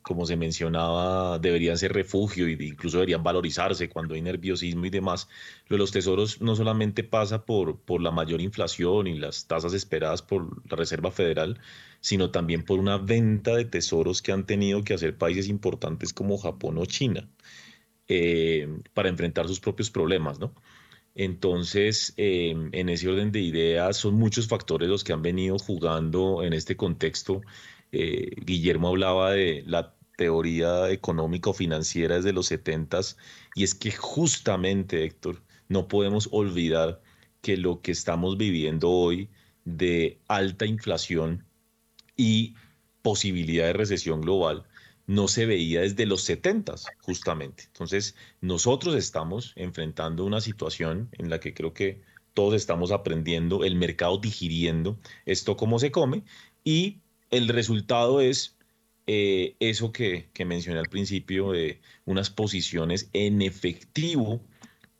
como 0.02 0.26
se 0.26 0.35
mencionaba, 0.35 1.39
deberían 1.39 1.77
ser 1.77 1.94
refugio 1.94 2.48
e 2.48 2.52
incluso 2.52 2.98
deberían 2.98 3.23
valorizarse 3.23 3.89
cuando 3.89 4.15
hay 4.15 4.22
nerviosismo 4.22 4.85
y 4.85 4.89
demás. 4.89 5.27
Lo 5.68 5.76
de 5.76 5.80
los 5.80 5.91
tesoros 5.91 6.41
no 6.41 6.56
solamente 6.56 7.03
pasa 7.03 7.45
por, 7.45 7.80
por 7.81 8.02
la 8.02 8.11
mayor 8.11 8.41
inflación 8.41 9.07
y 9.07 9.18
las 9.18 9.48
tasas 9.48 9.73
esperadas 9.73 10.22
por 10.22 10.61
la 10.69 10.77
Reserva 10.77 11.11
Federal, 11.11 11.60
sino 12.02 12.31
también 12.31 12.64
por 12.64 12.80
una 12.80 12.98
venta 12.98 13.56
de 13.56 13.65
tesoros 13.65 14.22
que 14.22 14.31
han 14.31 14.45
tenido 14.45 14.84
que 14.84 14.94
hacer 14.94 15.18
países 15.18 15.48
importantes 15.49 16.14
como 16.14 16.38
Japón 16.38 16.77
o 16.77 16.85
China 16.85 17.30
eh, 18.07 18.68
para 18.94 19.10
enfrentar 19.10 19.48
sus 19.48 19.60
propios 19.60 19.91
problemas, 19.91 20.39
¿no? 20.39 20.53
Entonces, 21.19 22.14
em, 22.18 22.69
en 22.73 22.89
ese 22.89 23.10
orden 23.10 23.31
de 23.31 23.41
ideas, 23.41 23.98
son 23.98 24.14
muchos 24.15 24.48
factores 24.48 24.88
los 24.88 25.03
que 25.03 25.14
han 25.14 25.23
venido 25.23 25.57
jugando 25.57 26.44
en 26.44 26.53
este 26.53 26.77
contexto 26.77 27.41
eh, 27.91 28.31
Guillermo 28.45 28.89
hablaba 28.89 29.31
de 29.31 29.64
la 29.65 29.95
teoría 30.18 30.89
económica 30.89 31.51
o 31.51 31.53
financiera 31.53 32.15
desde 32.15 32.34
los 32.34 32.47
70 32.47 32.99
y 33.55 33.64
es 33.64 33.76
que 33.76 33.91
justamente, 33.91 35.03
Héctor, 35.03 35.43
no 35.69 35.88
podemos 35.88 36.30
olvidar 36.31 37.01
que 37.41 37.57
lo 37.57 37.81
que 37.81 37.91
estamos 37.91 38.38
viviendo 38.38 38.89
hoy 38.89 39.30
de 39.64 40.19
alta 40.27 40.65
inflación 40.65 41.45
y 42.15 42.55
posibilidad 43.01 43.68
de 43.68 43.73
recesión 43.73 44.22
global 44.22 44.65
no 45.05 45.27
se 45.27 45.45
veía 45.45 45.81
desde 45.81 46.05
los 46.05 46.23
70 46.23 46.76
justamente. 47.01 47.64
Entonces, 47.68 48.15
nosotros 48.41 48.95
estamos 48.95 49.53
enfrentando 49.55 50.26
una 50.26 50.41
situación 50.41 51.09
en 51.14 51.30
la 51.30 51.39
que 51.39 51.53
creo 51.53 51.73
que 51.73 52.01
todos 52.34 52.53
estamos 52.53 52.91
aprendiendo, 52.91 53.64
el 53.64 53.76
mercado 53.76 54.18
digiriendo 54.18 54.99
esto 55.26 55.57
cómo 55.57 55.80
se 55.80 55.91
come 55.91 56.23
y 56.64 56.99
el 57.31 57.47
resultado 57.49 58.21
es 58.21 58.57
eh, 59.07 59.55
eso 59.61 59.93
que, 59.93 60.29
mencioné 60.45 60.79
al 60.79 60.89
principio 60.89 61.51
de 61.51 61.79
unas 62.05 62.29
posiciones 62.29 63.09
en 63.13 63.41
efectivo 63.41 64.41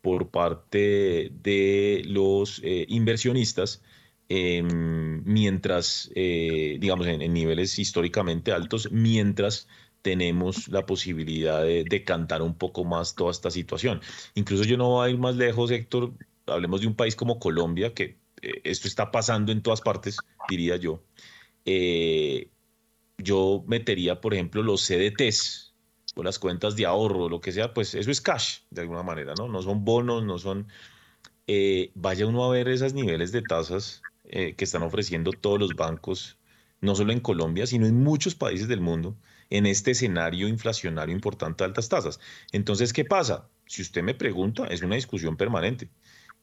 por 0.00 0.30
parte 0.30 1.30
de 1.42 2.02
los 2.06 2.60
eh, 2.64 2.86
inversionistas, 2.88 3.82
em, 4.30 5.22
mientras, 5.24 6.10
eh, 6.14 6.78
digamos, 6.80 7.06
en, 7.06 7.32
niveles 7.34 7.78
históricamente 7.78 8.52
altos, 8.52 8.90
mientras 8.92 9.68
tenemos 10.02 10.68
la 10.68 10.86
posibilidad 10.86 11.62
de 11.62 11.84
decantar 11.84 12.40
un 12.42 12.54
poco 12.54 12.84
más 12.84 13.14
toda 13.14 13.30
esta 13.30 13.50
situación. 13.50 14.00
Incluso 14.34 14.64
yo 14.64 14.78
no 14.78 14.88
voy 14.90 15.08
a 15.08 15.10
ir 15.10 15.18
más 15.18 15.36
lejos, 15.36 15.70
Héctor, 15.70 16.14
hablemos 16.46 16.80
de 16.80 16.86
un 16.86 16.94
país 16.94 17.16
como 17.16 17.38
Colombia, 17.38 17.92
que 17.94 18.16
esto 18.64 18.88
está 18.88 19.10
pasando 19.10 19.52
en 19.52 19.62
todas 19.62 19.80
partes, 19.82 20.16
diría 20.48 20.76
yo. 20.76 21.02
Eh, 21.70 22.50
yo 23.18 23.62
metería, 23.66 24.22
por 24.22 24.32
ejemplo, 24.32 24.62
los 24.62 24.80
CDTs 24.86 25.74
o 26.14 26.22
las 26.22 26.38
cuentas 26.38 26.76
de 26.76 26.86
ahorro, 26.86 27.28
lo 27.28 27.42
que 27.42 27.52
sea, 27.52 27.74
pues 27.74 27.94
eso 27.94 28.10
es 28.10 28.22
cash, 28.22 28.60
de 28.70 28.80
alguna 28.80 29.02
manera, 29.02 29.34
¿no? 29.36 29.48
No 29.48 29.60
son 29.60 29.84
bonos, 29.84 30.24
no 30.24 30.38
son... 30.38 30.68
Eh, 31.46 31.90
vaya 31.94 32.26
uno 32.26 32.42
a 32.44 32.50
ver 32.50 32.68
esos 32.68 32.94
niveles 32.94 33.32
de 33.32 33.42
tasas 33.42 34.02
eh, 34.24 34.54
que 34.54 34.64
están 34.64 34.82
ofreciendo 34.82 35.32
todos 35.32 35.58
los 35.58 35.76
bancos, 35.76 36.38
no 36.80 36.94
solo 36.94 37.12
en 37.12 37.20
Colombia, 37.20 37.66
sino 37.66 37.86
en 37.86 38.02
muchos 38.02 38.34
países 38.34 38.66
del 38.66 38.80
mundo, 38.80 39.14
en 39.50 39.66
este 39.66 39.90
escenario 39.90 40.48
inflacionario 40.48 41.14
importante 41.14 41.64
de 41.64 41.66
altas 41.68 41.90
tasas. 41.90 42.18
Entonces, 42.50 42.94
¿qué 42.94 43.04
pasa? 43.04 43.46
Si 43.66 43.82
usted 43.82 44.02
me 44.02 44.14
pregunta, 44.14 44.66
es 44.68 44.80
una 44.80 44.94
discusión 44.94 45.36
permanente. 45.36 45.90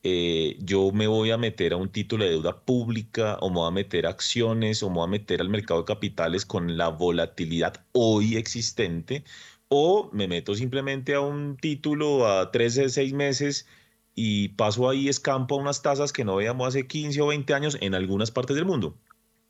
Eh, 0.07 0.57
yo 0.59 0.91
me 0.91 1.07
voy 1.07 1.31
a 1.31 1.37
meter 1.37 1.73
a 1.73 1.77
un 1.77 1.89
título 1.89 2.25
de 2.25 2.29
deuda 2.29 2.63
pública 2.63 3.39
o 3.41 3.49
me 3.49 3.55
voy 3.55 3.67
a 3.69 3.71
meter 3.71 4.05
a 4.05 4.09
acciones 4.09 4.83
o 4.83 4.89
me 4.89 4.97
voy 4.97 5.05
a 5.05 5.07
meter 5.07 5.41
al 5.41 5.49
mercado 5.49 5.79
de 5.79 5.85
capitales 5.87 6.45
con 6.45 6.77
la 6.77 6.89
volatilidad 6.89 7.83
hoy 7.91 8.35
existente 8.37 9.23
o 9.67 10.11
me 10.13 10.27
meto 10.27 10.53
simplemente 10.53 11.15
a 11.15 11.21
un 11.21 11.57
título 11.57 12.27
a 12.27 12.51
13, 12.51 12.89
6 12.89 13.13
meses 13.13 13.67
y 14.13 14.49
paso 14.49 14.87
ahí 14.87 15.09
escampo 15.09 15.55
a 15.55 15.61
unas 15.61 15.81
tasas 15.81 16.13
que 16.13 16.23
no 16.23 16.35
veíamos 16.35 16.67
hace 16.67 16.85
15 16.85 17.19
o 17.21 17.27
20 17.27 17.55
años 17.55 17.75
en 17.81 17.95
algunas 17.95 18.29
partes 18.29 18.55
del 18.55 18.65
mundo. 18.65 18.99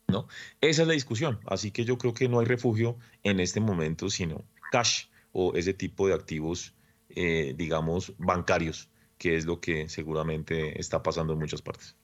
¿no? 0.07 0.29
Esa 0.61 0.83
es 0.83 0.87
la 0.87 0.93
discusión. 0.93 1.37
Así 1.47 1.71
que 1.71 1.83
yo 1.83 1.97
creo 1.97 2.13
que 2.13 2.29
no 2.29 2.39
hay 2.39 2.45
refugio 2.45 2.97
en 3.23 3.41
este 3.41 3.59
momento, 3.59 4.09
sino 4.09 4.45
cash 4.71 5.07
o 5.33 5.53
ese 5.55 5.73
tipo 5.73 6.07
de 6.07 6.13
activos, 6.13 6.73
eh, 7.09 7.53
digamos, 7.57 8.13
bancarios 8.17 8.87
que 9.17 9.35
es 9.35 9.45
lo 9.45 9.59
que 9.59 9.89
seguramente 9.89 10.79
está 10.79 11.01
pasando 11.01 11.33
en 11.33 11.39
muchas 11.39 11.61
partes. 11.61 11.95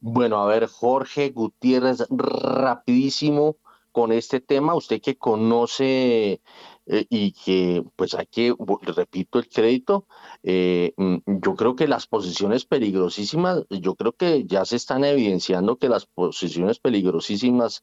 Bueno, 0.00 0.40
a 0.42 0.46
ver, 0.46 0.66
Jorge 0.66 1.30
Gutiérrez, 1.30 2.06
rapidísimo 2.08 3.56
con 3.92 4.12
este 4.12 4.40
tema, 4.40 4.74
usted 4.74 5.00
que 5.00 5.18
conoce 5.18 6.40
eh, 6.86 7.06
y 7.08 7.32
que, 7.32 7.84
pues 7.96 8.14
aquí, 8.14 8.52
repito 8.82 9.38
el 9.38 9.48
crédito, 9.48 10.06
eh, 10.42 10.94
mm, 10.96 11.16
yo 11.42 11.54
creo 11.54 11.76
que 11.76 11.88
las 11.88 12.06
posiciones 12.06 12.64
peligrosísimas, 12.64 13.64
yo 13.68 13.94
creo 13.96 14.12
que 14.12 14.44
ya 14.46 14.64
se 14.64 14.76
están 14.76 15.04
evidenciando 15.04 15.76
que 15.76 15.88
las 15.88 16.06
posiciones 16.06 16.78
peligrosísimas 16.78 17.82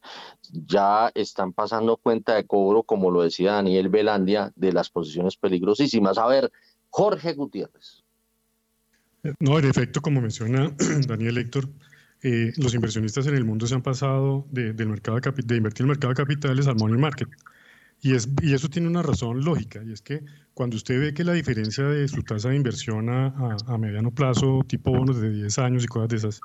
ya 0.51 1.11
están 1.13 1.53
pasando 1.53 1.97
cuenta 1.97 2.35
de 2.35 2.47
cobro, 2.47 2.83
como 2.83 3.11
lo 3.11 3.21
decía 3.21 3.53
Daniel 3.53 3.89
Velandia, 3.89 4.51
de 4.55 4.73
las 4.73 4.89
posiciones 4.89 5.37
peligrosísimas. 5.37 6.17
A 6.17 6.27
ver, 6.27 6.51
Jorge 6.97 7.33
Gutiérrez. 7.33 8.03
No, 9.39 9.59
en 9.59 9.65
efecto, 9.65 10.01
como 10.01 10.19
menciona 10.19 10.71
Daniel 11.07 11.37
Héctor, 11.37 11.69
eh, 12.23 12.51
los 12.57 12.73
inversionistas 12.73 13.27
en 13.27 13.35
el 13.35 13.45
mundo 13.45 13.67
se 13.67 13.75
han 13.75 13.83
pasado 13.83 14.47
de, 14.49 14.73
del 14.73 14.89
mercado 14.89 15.19
de, 15.19 15.31
de, 15.43 15.55
invertir 15.57 15.83
en 15.83 15.85
el 15.85 15.89
mercado 15.89 16.15
de 16.15 16.15
capitales 16.15 16.65
al 16.65 16.75
money 16.75 16.99
market. 16.99 17.29
Y, 18.01 18.15
es, 18.15 18.27
y 18.41 18.55
eso 18.55 18.67
tiene 18.67 18.87
una 18.87 19.03
razón 19.03 19.45
lógica, 19.45 19.83
y 19.83 19.91
es 19.91 20.01
que 20.01 20.23
cuando 20.55 20.75
usted 20.75 20.99
ve 20.99 21.13
que 21.13 21.23
la 21.23 21.33
diferencia 21.33 21.83
de 21.83 22.07
su 22.07 22.23
tasa 22.23 22.49
de 22.49 22.55
inversión 22.55 23.09
a, 23.09 23.57
a, 23.67 23.77
mediano 23.77 24.09
plazo, 24.09 24.61
tipo 24.67 24.89
bonos 24.89 25.21
de 25.21 25.29
10 25.29 25.59
años 25.59 25.83
y 25.83 25.87
cosas 25.87 26.09
de 26.09 26.15
esas, 26.15 26.41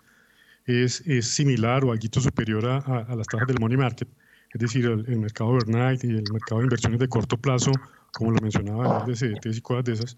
es, 0.67 1.01
es 1.07 1.29
similar 1.29 1.83
o 1.83 1.93
algo 1.93 2.21
superior 2.21 2.67
a, 2.67 2.77
a, 2.77 3.17
las 3.17 3.27
tasas 3.27 3.47
del 3.47 3.57
money 3.59 3.79
market, 3.79 4.09
es 4.53 4.61
decir, 4.61 4.85
el, 4.85 5.05
el 5.09 5.19
mercado 5.19 5.49
overnight 5.49 6.05
y 6.05 6.09
el 6.09 6.25
mercado 6.31 6.59
de 6.59 6.65
inversiones 6.65 7.01
de 7.01 7.09
corto 7.09 7.39
plazo, 7.39 7.73
como 8.13 8.33
lo 8.33 8.41
mencionaba, 8.43 9.07
de 9.07 9.15
CDTs 9.15 9.57
y 9.57 9.61
cosas 9.63 9.85
de 9.85 9.93
esas, 9.93 10.17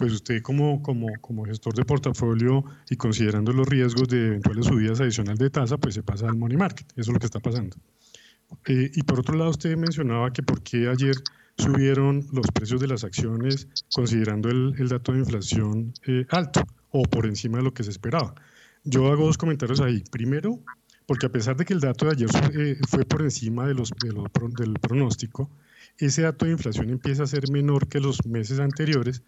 pues 0.00 0.14
usted 0.14 0.40
como, 0.40 0.80
como, 0.80 1.08
como 1.20 1.44
gestor 1.44 1.74
de 1.74 1.84
portafolio 1.84 2.64
y 2.88 2.96
considerando 2.96 3.52
los 3.52 3.68
riesgos 3.68 4.08
de 4.08 4.28
eventuales 4.28 4.64
subidas 4.64 4.98
adicionales 4.98 5.38
de 5.38 5.50
tasa, 5.50 5.76
pues 5.76 5.94
se 5.94 6.02
pasa 6.02 6.26
al 6.26 6.38
money 6.38 6.56
market. 6.56 6.90
Eso 6.92 7.10
es 7.10 7.12
lo 7.12 7.18
que 7.18 7.26
está 7.26 7.38
pasando. 7.38 7.76
Eh, 8.66 8.90
y 8.94 9.02
por 9.02 9.20
otro 9.20 9.36
lado, 9.36 9.50
usted 9.50 9.76
mencionaba 9.76 10.32
que 10.32 10.42
por 10.42 10.62
qué 10.62 10.88
ayer 10.88 11.16
subieron 11.58 12.26
los 12.32 12.46
precios 12.46 12.80
de 12.80 12.86
las 12.86 13.04
acciones 13.04 13.68
considerando 13.94 14.48
el, 14.48 14.88
dato 14.88 15.12
de 15.12 15.18
inflación 15.18 15.92
eh, 16.06 16.24
alto 16.30 16.62
o 16.92 17.02
por 17.02 17.26
encima 17.26 17.58
de 17.58 17.64
lo 17.64 17.74
que 17.74 17.84
se 17.84 17.90
esperaba. 17.90 18.34
Yo 18.84 19.12
hago 19.12 19.26
dos 19.26 19.36
comentarios 19.36 19.82
ahí. 19.82 20.02
Primero, 20.10 20.60
porque 21.04 21.26
a 21.26 21.30
pesar 21.30 21.58
de 21.58 21.66
que 21.66 21.74
el 21.74 21.80
dato 21.80 22.06
de 22.06 22.12
ayer 22.12 22.30
eh, 22.54 22.78
fue 22.88 23.04
por 23.04 23.20
encima 23.20 23.66
de 23.66 23.74
los, 23.74 23.92
del 24.00 24.72
pronóstico, 24.80 25.50
ese 25.98 26.22
dato 26.22 26.46
de 26.46 26.52
inflación 26.52 26.88
empieza 26.88 27.24
a 27.24 27.26
ser 27.26 27.50
menor 27.50 27.86
que 27.86 28.00
los 28.00 28.24
meses 28.24 28.60
anteriores 28.60 29.22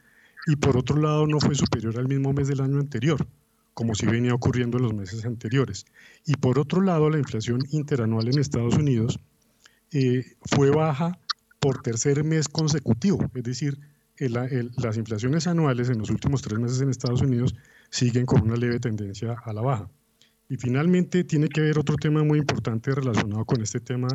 y 0.46 0.56
por 0.56 0.76
otro 0.76 0.96
lado 0.96 1.26
no 1.26 1.40
fue 1.40 1.54
superior 1.54 1.98
al 1.98 2.08
mismo 2.08 2.32
mes 2.32 2.48
del 2.48 2.60
año 2.60 2.80
anterior, 2.80 3.26
como 3.74 3.94
si 3.94 4.06
venía 4.06 4.34
ocurriendo 4.34 4.78
en 4.78 4.84
los 4.84 4.94
meses 4.94 5.24
anteriores. 5.24 5.86
Y 6.26 6.34
por 6.36 6.58
otro 6.58 6.80
lado, 6.80 7.10
la 7.10 7.18
inflación 7.18 7.60
interanual 7.70 8.28
en 8.28 8.38
Estados 8.38 8.76
Unidos 8.76 9.18
eh, 9.92 10.24
fue 10.42 10.70
baja 10.70 11.18
por 11.60 11.80
tercer 11.82 12.24
mes 12.24 12.48
consecutivo, 12.48 13.30
es 13.34 13.42
decir, 13.44 13.78
las 14.18 14.96
inflaciones 14.96 15.46
anuales 15.46 15.88
en 15.88 15.98
los 15.98 16.10
últimos 16.10 16.42
tres 16.42 16.58
meses 16.58 16.80
en 16.80 16.90
Estados 16.90 17.22
Unidos 17.22 17.54
siguen 17.90 18.26
con 18.26 18.42
una 18.42 18.56
leve 18.56 18.78
tendencia 18.78 19.36
a 19.44 19.52
la 19.52 19.62
baja. 19.62 19.88
Y 20.48 20.56
finalmente 20.56 21.24
tiene 21.24 21.48
que 21.48 21.60
ver 21.60 21.78
otro 21.78 21.96
tema 21.96 22.22
muy 22.22 22.38
importante 22.38 22.94
relacionado 22.94 23.44
con 23.44 23.62
este 23.62 23.80
tema 23.80 24.08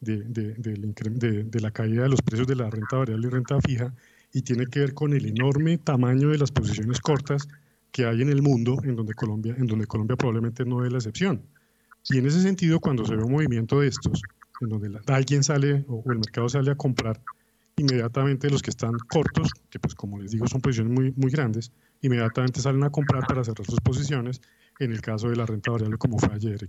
de, 0.00 0.22
de 0.24 1.60
la 1.60 1.70
caída 1.70 2.04
de 2.04 2.08
los 2.08 2.22
precios 2.22 2.48
de 2.48 2.56
la 2.56 2.70
renta 2.70 2.96
variable 2.96 3.26
y 3.26 3.30
renta 3.30 3.60
fija, 3.60 3.94
y 4.32 4.42
tiene 4.42 4.66
que 4.66 4.80
ver 4.80 4.94
con 4.94 5.12
el 5.12 5.26
enorme 5.26 5.78
tamaño 5.78 6.30
de 6.30 6.38
las 6.38 6.50
posiciones 6.50 7.00
cortas 7.00 7.48
que 7.90 8.06
hay 8.06 8.22
en 8.22 8.30
el 8.30 8.42
mundo, 8.42 8.78
en 8.84 8.96
donde 8.96 9.14
Colombia, 9.14 9.54
en 9.58 9.66
donde 9.66 9.86
Colombia 9.86 10.16
probablemente 10.16 10.64
no 10.64 10.84
es 10.84 10.90
la 10.90 10.98
excepción. 10.98 11.42
Y 12.08 12.18
en 12.18 12.26
ese 12.26 12.40
sentido, 12.40 12.80
cuando 12.80 13.04
se 13.04 13.14
ve 13.14 13.22
un 13.22 13.32
movimiento 13.32 13.80
de 13.80 13.88
estos, 13.88 14.22
en 14.60 14.68
donde 14.70 14.98
alguien 15.06 15.44
sale 15.44 15.84
o, 15.88 16.02
el 16.10 16.18
mercado 16.18 16.48
sale 16.48 16.70
a 16.70 16.74
comprar 16.74 17.20
inmediatamente 17.76 18.50
los 18.50 18.62
que 18.62 18.70
están 18.70 18.98
cortos, 19.08 19.52
que 19.70 19.78
pues 19.78 19.94
como 19.94 20.18
les 20.18 20.32
digo 20.32 20.46
son 20.46 20.60
posiciones 20.60 20.92
muy, 20.92 21.12
muy 21.16 21.30
grandes, 21.30 21.72
inmediatamente 22.00 22.60
salen 22.60 22.82
a 22.84 22.90
comprar 22.90 23.26
para 23.26 23.44
cerrar 23.44 23.66
sus 23.66 23.80
posiciones 23.80 24.40
en 24.78 24.92
el 24.92 25.00
caso 25.00 25.28
de 25.28 25.36
la 25.36 25.46
renta 25.46 25.70
variable 25.70 25.98
como 25.98 26.18
fue 26.18 26.34
ayer. 26.34 26.68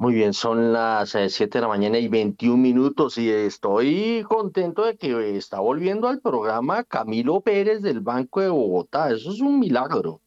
Muy 0.00 0.14
bien, 0.14 0.32
son 0.32 0.72
las 0.72 1.10
7 1.10 1.44
eh, 1.44 1.48
de 1.48 1.60
la 1.60 1.66
mañana 1.66 1.98
y 1.98 2.06
21 2.06 2.56
minutos 2.56 3.18
y 3.18 3.30
estoy 3.30 4.24
contento 4.28 4.84
de 4.84 4.96
que 4.96 5.36
está 5.36 5.58
volviendo 5.58 6.06
al 6.06 6.20
programa 6.20 6.84
Camilo 6.84 7.40
Pérez 7.40 7.82
del 7.82 7.98
Banco 7.98 8.40
de 8.40 8.48
Bogotá. 8.48 9.10
Eso 9.10 9.32
es 9.32 9.40
un 9.40 9.58
milagro. 9.58 10.20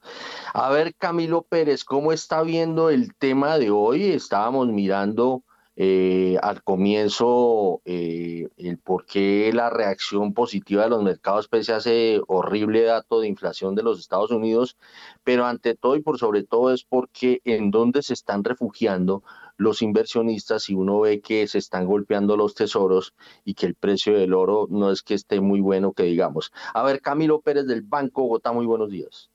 A 0.53 0.69
ver, 0.71 0.93
Camilo 0.95 1.43
Pérez, 1.43 1.85
¿cómo 1.85 2.11
está 2.11 2.41
viendo 2.41 2.89
el 2.89 3.15
tema 3.15 3.57
de 3.57 3.71
hoy? 3.71 4.11
Estábamos 4.11 4.67
mirando 4.67 5.43
eh, 5.77 6.37
al 6.41 6.63
comienzo 6.63 7.81
eh, 7.85 8.49
el 8.57 8.77
por 8.77 9.05
qué 9.05 9.51
la 9.53 9.69
reacción 9.69 10.33
positiva 10.33 10.83
de 10.83 10.89
los 10.89 11.01
mercados 11.01 11.47
pese 11.47 11.73
a 11.73 11.77
ese 11.77 12.21
horrible 12.27 12.83
dato 12.83 13.21
de 13.21 13.29
inflación 13.29 13.73
de 13.73 13.83
los 13.83 13.99
Estados 13.99 14.31
Unidos, 14.31 14.77
pero 15.23 15.45
ante 15.45 15.75
todo 15.75 15.95
y 15.95 16.01
por 16.01 16.19
sobre 16.19 16.43
todo 16.43 16.73
es 16.73 16.83
porque 16.83 17.41
en 17.45 17.71
dónde 17.71 18.03
se 18.03 18.13
están 18.13 18.43
refugiando 18.43 19.23
los 19.61 19.83
inversionistas 19.83 20.69
y 20.69 20.73
uno 20.73 21.01
ve 21.01 21.21
que 21.21 21.45
se 21.45 21.59
están 21.59 21.85
golpeando 21.85 22.35
los 22.35 22.55
tesoros 22.55 23.13
y 23.45 23.53
que 23.53 23.67
el 23.67 23.75
precio 23.75 24.17
del 24.17 24.33
oro 24.33 24.67
no 24.71 24.91
es 24.91 25.03
que 25.03 25.13
esté 25.13 25.39
muy 25.39 25.61
bueno 25.61 25.93
que 25.93 26.01
digamos. 26.03 26.51
A 26.73 26.81
ver, 26.81 26.99
Camilo 26.99 27.41
Pérez 27.41 27.67
del 27.67 27.83
Banco 27.83 28.23
Bogotá, 28.23 28.51
muy 28.51 28.65
buenos 28.65 28.89
días. 28.89 29.29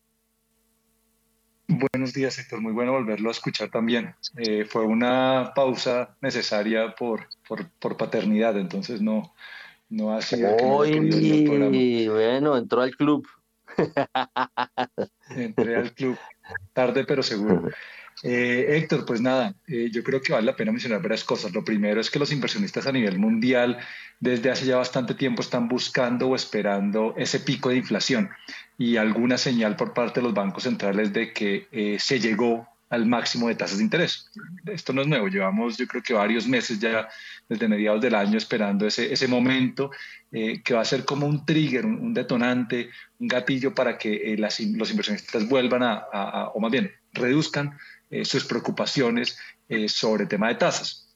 Buenos 1.69 2.13
días, 2.13 2.41
Héctor. 2.41 2.61
Muy 2.61 2.73
bueno 2.73 2.93
volverlo 2.93 3.29
a 3.29 3.33
escuchar 3.33 3.71
también. 3.71 4.17
Eh, 4.37 4.65
fue 4.65 4.85
una 4.85 5.53
pausa 5.55 6.17
necesaria 6.21 6.97
por, 6.97 7.29
por, 7.79 7.97
paternidad, 7.97 8.59
entonces 8.59 9.01
no, 9.01 9.33
no 9.89 10.13
ha 10.13 10.23
sido. 10.23 10.57
bueno, 10.57 12.57
entró 12.57 12.83
al 12.83 12.97
club. 12.97 13.29
Entré 15.31 15.77
al 15.77 15.93
club, 15.93 16.17
tarde 16.73 17.05
pero 17.05 17.23
seguro. 17.23 17.69
Eh, 18.23 18.79
Héctor, 18.79 19.05
pues 19.05 19.21
nada, 19.21 19.55
eh, 19.67 19.91
yo 19.93 20.03
creo 20.03 20.23
que 20.23 20.33
vale 20.33 20.47
la 20.47 20.57
pena 20.57 20.73
mencionar 20.73 21.03
varias 21.03 21.25
cosas. 21.25 21.53
Lo 21.53 21.65
primero 21.65 22.01
es 22.01 22.11
que 22.11 22.19
los 22.19 22.33
inversionistas 22.33 22.87
a 22.87 22.93
nivel 22.93 23.19
mundial 23.19 23.79
desde 24.21 24.51
hace 24.51 24.65
ya 24.65 24.77
bastante 24.77 25.15
tiempo 25.15 25.43
están 25.43 25.69
buscando 25.69 26.29
o 26.29 26.37
esperando 26.37 27.15
ese 27.19 27.41
pico 27.41 27.69
de 27.69 27.77
inflación 27.77 28.31
y 28.79 28.97
alguna 28.97 29.37
señal 29.37 29.77
por 29.77 29.93
parte 29.93 30.21
de 30.21 30.25
los 30.25 30.35
bancos 30.35 30.63
centrales 30.63 31.13
de 31.13 31.33
que 31.33 31.69
eh, 31.73 31.99
se 32.01 32.19
llegó 32.19 32.67
al 32.89 33.05
máximo 33.05 33.49
de 33.49 33.57
tasas 33.57 33.79
de 33.79 33.85
interés. 33.85 34.31
Esto 34.65 34.93
no 34.93 35.03
es 35.03 35.09
nuevo, 35.09 35.27
llevamos 35.27 35.77
yo 35.77 35.87
creo 35.87 36.03
que 36.03 36.15
varios 36.15 36.47
meses 36.47 36.79
ya 36.79 37.09
desde 37.49 37.69
mediados 37.69 38.01
del 38.01 38.15
año 38.15 38.39
esperando 38.39 38.87
ese, 38.87 39.13
ese 39.13 39.27
momento 39.27 39.91
que 40.31 40.75
va 40.75 40.83
a 40.83 40.85
ser 40.85 41.05
como 41.05 41.27
un 41.27 41.47
trigger, 41.47 41.87
un, 41.87 42.13
detonante, 42.13 42.91
un 43.19 43.27
gatillo 43.27 43.75
para 43.75 43.97
que 43.97 44.37
los 44.39 44.61
inversionistas 44.61 45.49
vuelvan 45.49 45.83
a, 45.83 46.51
o 46.55 46.61
más 46.61 46.71
bien 46.71 46.93
reduzcan 47.17 47.77
eh, 48.11 48.25
sus 48.25 48.45
preocupaciones 48.45 49.39
eh, 49.69 49.89
sobre 49.89 50.25
el 50.25 50.29
tema 50.29 50.49
de 50.49 50.55
tasas. 50.57 51.15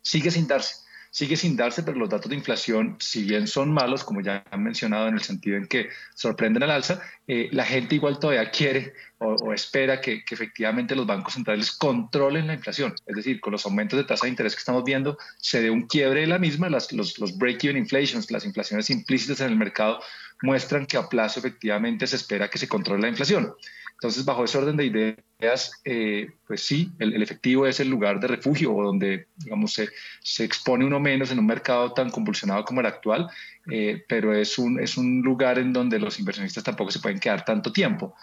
Sigue 0.00 0.30
sin 0.30 0.48
darse, 0.48 0.82
sigue 1.12 1.36
sin 1.36 1.56
darse, 1.56 1.82
pero 1.82 1.98
los 1.98 2.08
datos 2.08 2.30
de 2.30 2.34
inflación, 2.36 2.96
si 2.98 3.22
bien 3.22 3.46
son 3.46 3.70
malos, 3.72 4.02
como 4.02 4.22
ya 4.22 4.42
han 4.50 4.62
mencionado 4.64 5.08
en 5.08 5.14
el 5.14 5.20
sentido 5.20 5.56
en 5.56 5.68
que 5.68 5.90
sorprenden 6.14 6.62
al 6.62 6.70
alza, 6.70 7.00
eh, 7.28 7.48
la 7.52 7.64
gente 7.64 7.94
igual 7.94 8.18
todavía 8.18 8.50
quiere 8.50 8.94
o, 9.18 9.52
espera 9.52 10.00
que, 10.00 10.24
efectivamente 10.28 10.96
los 10.96 11.06
bancos 11.06 11.34
centrales 11.34 11.70
controlen 11.70 12.48
la 12.48 12.54
inflación. 12.54 12.94
Es 13.06 13.14
decir, 13.14 13.40
con 13.40 13.52
los 13.52 13.64
aumentos 13.66 13.96
de 13.96 14.04
tasa 14.04 14.26
de 14.26 14.30
interés 14.30 14.54
que 14.54 14.60
estamos 14.60 14.82
viendo, 14.82 15.16
se 15.38 15.60
dé 15.60 15.70
un 15.70 15.86
quiebre 15.86 16.22
de 16.22 16.26
la 16.26 16.40
misma, 16.40 16.68
las, 16.68 16.92
los, 16.92 17.18
los 17.20 17.38
break-even 17.38 17.76
inflations, 17.76 18.30
las 18.32 18.44
inflaciones 18.44 18.90
implícitas 18.90 19.40
en 19.42 19.48
el 19.48 19.56
mercado, 19.56 20.00
muestran 20.42 20.86
que 20.86 20.96
a 20.96 21.08
plazo 21.08 21.38
efectivamente 21.38 22.06
se 22.06 22.16
espera 22.16 22.50
que 22.50 22.58
se 22.58 22.66
controle 22.66 23.02
la 23.02 23.08
inflación. 23.08 23.54
Entonces, 24.02 24.24
bajo 24.24 24.42
ese 24.42 24.58
orden 24.58 24.76
de 24.76 25.14
ideas, 25.38 25.80
eh, 25.84 26.26
pues 26.48 26.66
sí, 26.66 26.90
el, 26.98 27.22
efectivo 27.22 27.68
es 27.68 27.78
el 27.78 27.88
lugar 27.88 28.18
de 28.18 28.26
refugio 28.26 28.74
o 28.74 28.82
donde, 28.82 29.28
digamos, 29.36 29.74
se, 29.74 29.90
se, 30.20 30.42
expone 30.42 30.84
uno 30.84 30.98
menos 30.98 31.30
en 31.30 31.38
un 31.38 31.46
mercado 31.46 31.92
tan 31.92 32.10
convulsionado 32.10 32.64
como 32.64 32.80
el 32.80 32.86
actual, 32.86 33.30
eh, 33.70 34.02
pero 34.08 34.34
es 34.34 34.58
un, 34.58 34.80
es 34.80 34.96
un 34.96 35.22
lugar 35.22 35.60
en 35.60 35.72
donde 35.72 36.00
los 36.00 36.18
inversionistas 36.18 36.64
tampoco 36.64 36.90
se 36.90 36.98
pueden 36.98 37.20
quedar 37.20 37.44
tanto 37.44 37.72
tiempo. 37.72 38.16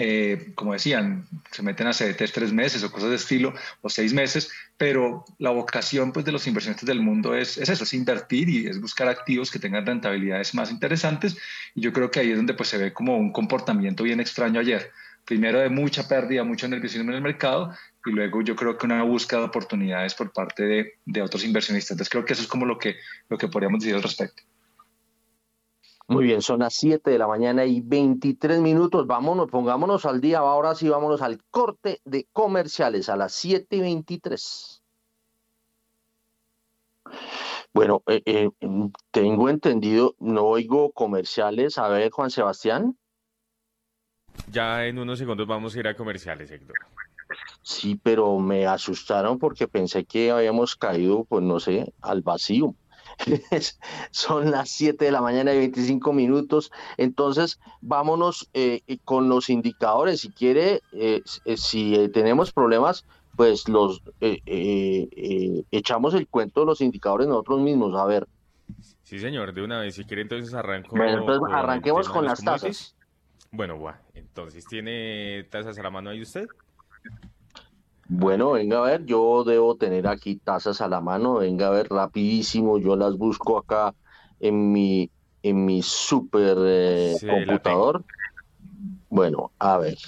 Eh, 0.00 0.52
como 0.54 0.72
decían, 0.72 1.26
se 1.50 1.62
meten 1.62 1.88
a 1.88 1.92
CDTs 1.92 2.32
tres 2.32 2.52
meses 2.52 2.84
o 2.84 2.92
cosas 2.92 3.10
de 3.10 3.16
estilo, 3.16 3.52
o 3.80 3.88
seis 3.88 4.12
meses, 4.12 4.50
pero 4.76 5.24
la 5.38 5.50
vocación 5.50 6.12
pues, 6.12 6.24
de 6.24 6.32
los 6.32 6.46
inversionistas 6.46 6.86
del 6.86 7.00
mundo 7.00 7.34
es, 7.34 7.58
es 7.58 7.68
eso, 7.68 7.82
es 7.82 7.94
invertir 7.94 8.48
y 8.48 8.66
es 8.68 8.80
buscar 8.80 9.08
activos 9.08 9.50
que 9.50 9.58
tengan 9.58 9.84
rentabilidades 9.84 10.54
más 10.54 10.70
interesantes. 10.70 11.36
Y 11.74 11.80
yo 11.80 11.92
creo 11.92 12.10
que 12.10 12.20
ahí 12.20 12.30
es 12.30 12.36
donde 12.36 12.54
pues, 12.54 12.68
se 12.68 12.78
ve 12.78 12.92
como 12.92 13.16
un 13.16 13.32
comportamiento 13.32 14.04
bien 14.04 14.20
extraño 14.20 14.60
ayer. 14.60 14.92
Primero 15.24 15.58
de 15.58 15.68
mucha 15.68 16.06
pérdida, 16.06 16.44
mucho 16.44 16.68
nerviosismo 16.68 17.10
en 17.10 17.16
el 17.16 17.22
mercado, 17.22 17.74
y 18.06 18.10
luego 18.10 18.40
yo 18.42 18.54
creo 18.56 18.78
que 18.78 18.86
una 18.86 19.02
búsqueda 19.02 19.40
de 19.40 19.46
oportunidades 19.46 20.14
por 20.14 20.32
parte 20.32 20.62
de, 20.62 20.94
de 21.04 21.22
otros 21.22 21.44
inversionistas. 21.44 21.92
Entonces 21.92 22.10
creo 22.10 22.24
que 22.24 22.32
eso 22.34 22.42
es 22.42 22.48
como 22.48 22.64
lo 22.64 22.78
que, 22.78 22.96
lo 23.28 23.36
que 23.36 23.48
podríamos 23.48 23.80
decir 23.80 23.96
al 23.96 24.02
respecto. 24.02 24.42
Muy 26.08 26.24
bien, 26.24 26.40
son 26.40 26.60
las 26.60 26.72
7 26.74 27.10
de 27.10 27.18
la 27.18 27.28
mañana 27.28 27.66
y 27.66 27.82
23 27.82 28.60
minutos. 28.60 29.06
Vámonos, 29.06 29.50
pongámonos 29.50 30.06
al 30.06 30.22
día. 30.22 30.38
Ahora 30.38 30.74
sí, 30.74 30.88
vámonos 30.88 31.20
al 31.20 31.42
corte 31.50 32.00
de 32.06 32.26
comerciales 32.32 33.10
a 33.10 33.16
las 33.16 33.32
7 33.34 33.76
y 33.76 33.80
23. 33.80 34.82
Bueno, 37.74 38.02
eh, 38.06 38.22
eh, 38.24 38.48
tengo 39.10 39.50
entendido, 39.50 40.14
no 40.18 40.44
oigo 40.44 40.92
comerciales. 40.92 41.76
A 41.76 41.88
ver, 41.88 42.10
Juan 42.10 42.30
Sebastián. 42.30 42.96
Ya 44.50 44.86
en 44.86 44.98
unos 44.98 45.18
segundos 45.18 45.46
vamos 45.46 45.76
a 45.76 45.78
ir 45.78 45.88
a 45.88 45.94
comerciales, 45.94 46.50
Héctor. 46.50 46.76
Sí, 47.60 48.00
pero 48.02 48.38
me 48.38 48.66
asustaron 48.66 49.38
porque 49.38 49.68
pensé 49.68 50.06
que 50.06 50.30
habíamos 50.30 50.74
caído, 50.74 51.24
pues 51.24 51.42
no 51.42 51.60
sé, 51.60 51.92
al 52.00 52.22
vacío. 52.22 52.74
Son 54.10 54.50
las 54.50 54.70
7 54.70 55.04
de 55.04 55.12
la 55.12 55.20
mañana 55.20 55.52
y 55.52 55.58
25 55.58 56.12
minutos. 56.12 56.70
Entonces, 56.96 57.60
vámonos 57.80 58.48
eh, 58.54 58.80
con 59.04 59.28
los 59.28 59.50
indicadores. 59.50 60.20
Si 60.20 60.30
quiere, 60.30 60.82
eh, 60.92 61.22
eh, 61.44 61.56
si 61.56 62.08
tenemos 62.12 62.52
problemas, 62.52 63.04
pues 63.36 63.68
los 63.68 64.02
echamos 65.70 66.14
el 66.14 66.26
cuento 66.26 66.60
de 66.60 66.66
los 66.66 66.80
indicadores 66.80 67.28
nosotros 67.28 67.60
mismos. 67.60 67.94
A 67.94 68.04
ver. 68.04 68.26
Sí, 69.02 69.18
señor, 69.18 69.54
de 69.54 69.62
una 69.62 69.80
vez. 69.80 69.94
Si 69.94 70.04
quiere, 70.04 70.22
entonces 70.22 70.52
arranco. 70.54 70.96
arranquemos 71.50 72.08
con 72.08 72.24
las 72.24 72.42
tasas. 72.42 72.94
Bueno, 73.50 73.78
bueno, 73.78 73.98
entonces, 74.14 74.66
¿tiene 74.66 75.44
tasas 75.44 75.78
a 75.78 75.82
la 75.82 75.90
mano 75.90 76.10
ahí 76.10 76.20
usted? 76.20 76.46
Bueno, 78.08 78.52
venga 78.52 78.78
a 78.78 78.82
ver, 78.82 79.04
yo 79.04 79.44
debo 79.44 79.76
tener 79.76 80.08
aquí 80.08 80.36
tazas 80.36 80.80
a 80.80 80.88
la 80.88 81.02
mano, 81.02 81.34
venga 81.34 81.68
a 81.68 81.70
ver 81.70 81.88
rapidísimo, 81.90 82.78
yo 82.78 82.96
las 82.96 83.18
busco 83.18 83.58
acá 83.58 83.94
en 84.40 84.72
mi, 84.72 85.10
en 85.42 85.64
mi 85.66 85.82
super 85.82 86.56
eh, 86.60 87.16
computador. 87.20 88.04
Bueno, 89.10 89.52
a 89.58 89.76
ver, 89.76 89.98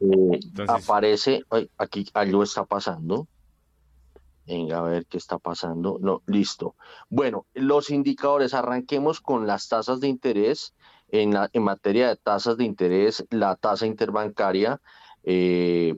eh, 0.00 0.40
aparece, 0.68 1.42
aquí 1.76 2.06
algo 2.14 2.42
está 2.42 2.64
pasando. 2.64 3.28
Venga 4.46 4.78
a 4.78 4.82
ver 4.82 5.06
qué 5.06 5.18
está 5.18 5.38
pasando. 5.38 5.98
No, 6.00 6.22
listo. 6.26 6.74
Bueno, 7.08 7.46
los 7.52 7.90
indicadores, 7.90 8.54
arranquemos 8.54 9.20
con 9.20 9.46
las 9.46 9.68
tasas 9.68 10.00
de 10.00 10.08
interés. 10.08 10.74
En, 11.12 11.34
la, 11.34 11.50
en 11.52 11.64
materia 11.64 12.08
de 12.08 12.16
tasas 12.16 12.56
de 12.56 12.64
interés, 12.64 13.26
la 13.30 13.56
tasa 13.56 13.84
interbancaria 13.84 14.80
eh, 15.24 15.96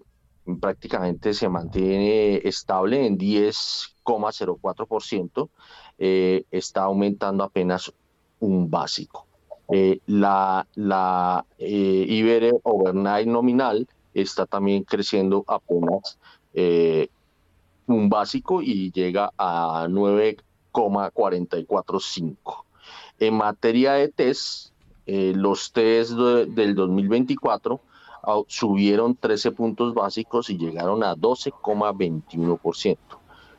prácticamente 0.60 1.34
se 1.34 1.48
mantiene 1.48 2.36
estable 2.44 3.06
en 3.06 3.18
10,04%, 3.18 5.50
eh, 5.98 6.44
está 6.50 6.84
aumentando 6.84 7.44
apenas 7.44 7.92
un 8.40 8.70
básico. 8.70 9.26
Eh, 9.74 10.00
la 10.06 10.66
la 10.74 11.46
eh, 11.58 12.04
Ibere 12.08 12.52
Overnight 12.62 13.26
nominal 13.26 13.88
está 14.12 14.44
también 14.44 14.84
creciendo 14.84 15.46
apenas 15.46 16.18
eh, 16.52 17.08
un 17.86 18.10
básico 18.10 18.60
y 18.60 18.92
llega 18.92 19.32
a 19.38 19.86
9,445. 19.88 22.66
En 23.18 23.34
materia 23.34 23.94
de 23.94 24.08
test, 24.08 24.74
los 25.06 25.72
test 25.72 26.12
del 26.12 26.74
2024 26.74 27.80
subieron 28.46 29.16
13 29.16 29.52
puntos 29.52 29.94
básicos 29.94 30.50
y 30.50 30.58
llegaron 30.58 31.04
a 31.04 31.16
12,21%. 31.16 32.98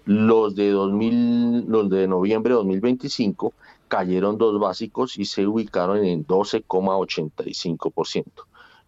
Los 0.05 0.55
de, 0.55 0.71
2000, 0.71 1.65
los 1.67 1.89
de 1.89 2.07
noviembre 2.07 2.51
de 2.51 2.57
2025 2.57 3.53
cayeron 3.87 4.37
dos 4.37 4.59
básicos 4.59 5.17
y 5.17 5.25
se 5.25 5.47
ubicaron 5.47 6.03
en 6.03 6.23
12,85%. 6.25 8.25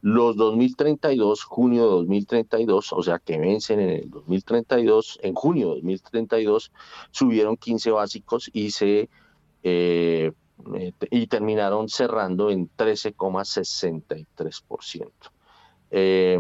Los 0.02 0.36
2032, 0.36 1.44
junio 1.44 1.86
de 1.86 1.90
2032, 1.90 2.92
o 2.94 3.02
sea 3.02 3.18
que 3.20 3.40
vencen 3.40 3.80
en 3.80 3.90
el 3.90 4.10
2032, 4.10 5.20
en 5.24 5.34
junio 5.34 5.70
de 5.70 5.76
2032, 5.76 6.74
subieron 7.12 7.56
15 7.58 7.92
básicos 7.92 8.50
y 8.54 8.72
se 8.72 9.10
eh, 9.64 10.32
y 11.10 11.28
terminaron 11.28 11.90
cerrando 11.90 12.50
en 12.50 12.70
13,63%. 12.78 15.35
Eh, 15.92 16.40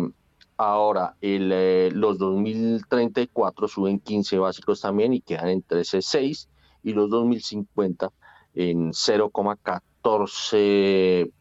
ahora, 0.57 1.15
eh, 1.21 1.91
los 1.93 2.17
2034 2.17 3.67
suben 3.67 3.99
15 3.99 4.39
básicos 4.39 4.81
también 4.81 5.13
y 5.13 5.21
quedan 5.21 5.49
en 5.49 5.63
13,6 5.63 6.47
y 6.83 6.93
los 6.93 7.09
2050 7.09 8.11
en 8.55 8.91
0,14 8.91 11.31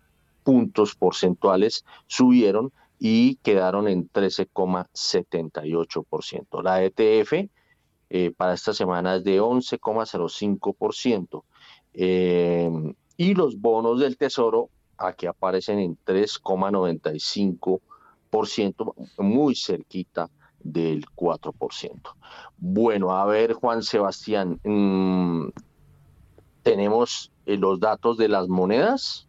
puntos 0.43 0.95
porcentuales 0.95 1.85
subieron 2.07 2.73
y 2.99 3.37
quedaron 3.37 3.89
en 3.89 4.11
13,78%. 4.11 6.63
La 6.63 6.85
ETF 6.85 7.49
eh, 8.11 8.33
para 8.37 8.53
esta 8.55 8.73
semana 8.73 9.17
es 9.17 9.25
de 9.25 9.41
11,05%. 9.41 11.43
Eh, 11.95 12.71
y 13.17 13.35
los 13.35 13.61
bonos 13.61 13.99
del 14.01 14.17
tesoro 14.17 14.71
aquí 14.97 15.27
aparecen 15.27 15.81
en 15.81 15.99
3,95%, 16.05 17.81
muy 19.19 19.55
cerquita 19.55 20.31
del 20.61 21.07
4%. 21.15 22.15
Bueno, 22.57 23.17
a 23.17 23.27
ver, 23.27 23.53
Juan 23.53 23.83
Sebastián, 23.83 24.59
mm, 24.65 25.49
tenemos 26.63 27.31
eh, 27.47 27.57
los 27.57 27.79
datos 27.79 28.17
de 28.17 28.29
las 28.29 28.49
monedas. 28.49 29.29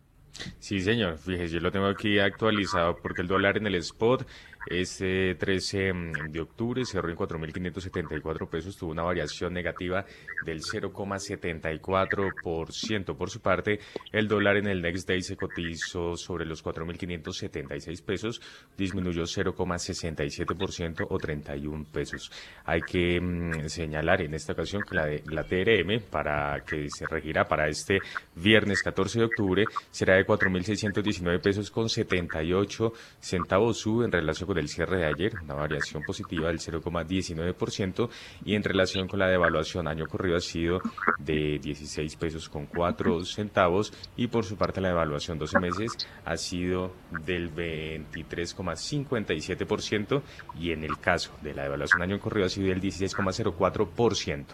Sí, 0.60 0.80
señor. 0.82 1.18
Fíjese, 1.18 1.56
yo 1.56 1.60
lo 1.60 1.72
tengo 1.72 1.88
aquí 1.88 2.19
actualizado 2.19 2.98
porque 3.02 3.22
el 3.22 3.27
dólar 3.27 3.57
en 3.57 3.68
el 3.68 3.76
spot 3.76 4.27
este 4.68 5.36
13 5.36 5.94
mm, 5.94 6.32
de 6.32 6.42
octubre 6.42 6.84
cerró 6.86 7.10
en 7.10 7.16
4.574 7.16 8.50
pesos, 8.50 8.76
tuvo 8.78 8.92
una 8.92 9.04
variación 9.04 9.54
negativa 9.54 10.06
del 10.44 10.62
0,74%. 10.62 13.16
Por 13.16 13.30
su 13.30 13.40
parte, 13.42 13.80
el 14.12 14.28
dólar 14.28 14.58
en 14.58 14.68
el 14.68 14.82
next 14.82 15.08
day 15.08 15.22
se 15.22 15.38
cotizó 15.38 16.18
sobre 16.18 16.46
los 16.46 16.62
4.576 16.64 18.04
pesos, 18.04 18.42
disminuyó 18.78 19.24
0,67% 19.24 21.08
o 21.10 21.18
31 21.18 21.86
pesos. 21.92 22.32
Hay 22.66 22.82
que 22.82 23.20
mm, 23.22 23.68
señalar 23.68 24.22
en 24.22 24.34
esta 24.34 24.54
ocasión 24.54 24.82
que 24.84 24.96
la, 24.96 25.06
de, 25.06 25.22
la 25.30 25.44
TRM, 25.44 26.00
para 26.10 26.64
que 26.66 26.90
se 26.90 27.06
regirá 27.06 27.48
para 27.48 27.68
este 27.68 28.00
viernes 28.36 28.82
14 28.82 29.20
de 29.20 29.26
octubre, 29.26 29.66
será 29.92 30.16
de 30.16 30.26
4.619 30.26 31.42
pesos 31.42 31.70
con 31.72 31.90
78 31.90 32.94
centavos 33.20 33.78
sube 33.78 34.06
en 34.06 34.12
relación 34.12 34.48
con 34.48 34.55
del 34.56 34.69
cierre 34.69 34.98
de 34.98 35.06
ayer, 35.06 35.34
una 35.44 35.53
variación 35.53 36.02
positiva 36.03 36.48
del 36.48 36.57
0,19% 36.60 38.10
y 38.45 38.56
en 38.56 38.64
relación 38.64 39.07
con 39.07 39.19
la 39.19 39.27
devaluación 39.27 39.88
año 39.88 40.07
corrido 40.07 40.38
ha 40.38 40.41
sido 40.41 40.82
de 41.19 41.60
16 41.60 42.15
pesos 42.15 42.49
con 42.49 42.65
4 42.65 43.23
centavos 43.26 43.94
y 44.18 44.26
por 44.27 44.44
su 44.45 44.57
parte 44.57 44.82
la 44.82 44.88
devaluación 44.90 45.38
12 45.38 45.60
meses 45.60 45.91
ha 46.23 46.36
sido 46.38 46.94
del 47.26 47.53
23,57% 47.53 50.23
y 50.60 50.72
en 50.72 50.84
el 50.84 50.98
caso 50.99 51.32
de 51.41 51.53
la 51.53 51.64
devaluación 51.64 52.02
año 52.02 52.19
corrido 52.19 52.48
ha 52.48 52.49
sido 52.49 52.69
del 52.69 52.82
16,04%. 52.82 54.45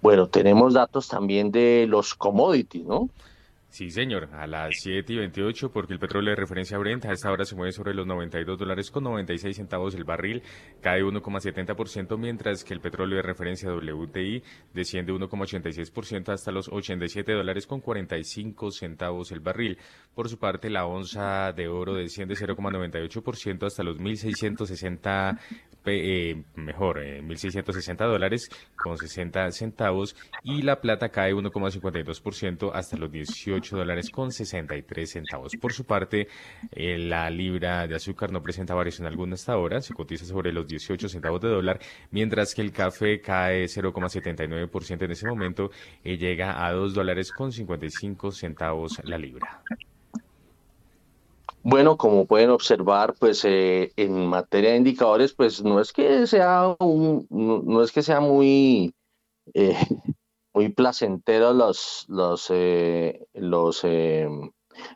Bueno, 0.00 0.28
tenemos 0.28 0.74
datos 0.74 1.08
también 1.08 1.50
de 1.50 1.86
los 1.88 2.14
commodities, 2.14 2.84
¿no? 2.84 3.08
Sí, 3.74 3.90
señor, 3.90 4.28
a 4.32 4.46
las 4.46 4.76
7 4.82 5.14
y 5.14 5.16
28, 5.16 5.72
porque 5.72 5.94
el 5.94 5.98
petróleo 5.98 6.30
de 6.30 6.36
referencia 6.36 6.78
Brent 6.78 7.06
a 7.06 7.12
esta 7.12 7.32
hora 7.32 7.44
se 7.44 7.56
mueve 7.56 7.72
sobre 7.72 7.92
los 7.92 8.06
92 8.06 8.56
dólares 8.56 8.88
con 8.88 9.02
96 9.02 9.56
centavos 9.56 9.96
el 9.96 10.04
barril, 10.04 10.44
cae 10.80 11.02
1,70%, 11.02 12.16
mientras 12.16 12.62
que 12.62 12.72
el 12.72 12.78
petróleo 12.78 13.16
de 13.16 13.22
referencia 13.22 13.72
WTI 13.72 14.44
desciende 14.72 15.12
1,86% 15.12 16.28
hasta 16.28 16.52
los 16.52 16.68
87 16.68 17.32
dólares 17.32 17.66
con 17.66 17.80
45 17.80 18.70
centavos 18.70 19.32
el 19.32 19.40
barril. 19.40 19.76
Por 20.14 20.28
su 20.28 20.38
parte, 20.38 20.70
la 20.70 20.86
onza 20.86 21.52
de 21.52 21.66
oro 21.66 21.94
desciende 21.94 22.36
0,98% 22.36 23.66
hasta 23.66 23.82
los 23.82 23.98
1.660 23.98 25.36
eh, 25.86 26.44
mejor, 26.54 27.02
eh, 27.02 27.22
1.660 27.22 28.06
dólares 28.06 28.50
con 28.76 28.96
60 28.96 29.50
centavos 29.52 30.16
y 30.42 30.62
la 30.62 30.80
plata 30.80 31.10
cae 31.10 31.34
1,52% 31.34 32.72
hasta 32.74 32.96
los 32.96 33.10
18 33.10 33.76
dólares 33.76 34.10
con 34.10 34.32
63 34.32 35.10
centavos. 35.10 35.52
Por 35.60 35.72
su 35.72 35.84
parte, 35.84 36.28
eh, 36.72 36.98
la 36.98 37.30
libra 37.30 37.86
de 37.86 37.96
azúcar 37.96 38.32
no 38.32 38.42
presenta 38.42 38.74
variación 38.74 39.06
alguna 39.06 39.34
hasta 39.34 39.52
ahora, 39.52 39.80
se 39.80 39.94
cotiza 39.94 40.24
sobre 40.24 40.52
los 40.52 40.66
18 40.66 41.08
centavos 41.08 41.40
de 41.40 41.48
dólar, 41.48 41.80
mientras 42.10 42.54
que 42.54 42.62
el 42.62 42.72
café 42.72 43.20
cae 43.20 43.68
0,79% 43.68 45.04
en 45.04 45.10
ese 45.10 45.26
momento 45.26 45.70
y 46.02 46.16
llega 46.16 46.66
a 46.66 46.72
2 46.72 46.94
dólares 46.94 47.32
con 47.32 47.52
55 47.52 48.32
centavos 48.32 49.00
la 49.04 49.18
libra. 49.18 49.62
Bueno, 51.66 51.96
como 51.96 52.26
pueden 52.26 52.50
observar, 52.50 53.14
pues 53.18 53.42
eh, 53.46 53.90
en 53.96 54.26
materia 54.26 54.72
de 54.72 54.76
indicadores, 54.76 55.32
pues 55.32 55.64
no 55.64 55.80
es 55.80 55.94
que 55.94 56.26
sea 56.26 56.76
un, 56.78 57.26
no, 57.30 57.82
es 57.82 57.90
que 57.90 58.02
sea 58.02 58.20
muy, 58.20 58.94
eh, 59.54 59.74
muy 60.52 60.68
placentero 60.68 61.54
los, 61.54 62.04
los, 62.08 62.48
eh, 62.50 63.26
los, 63.32 63.82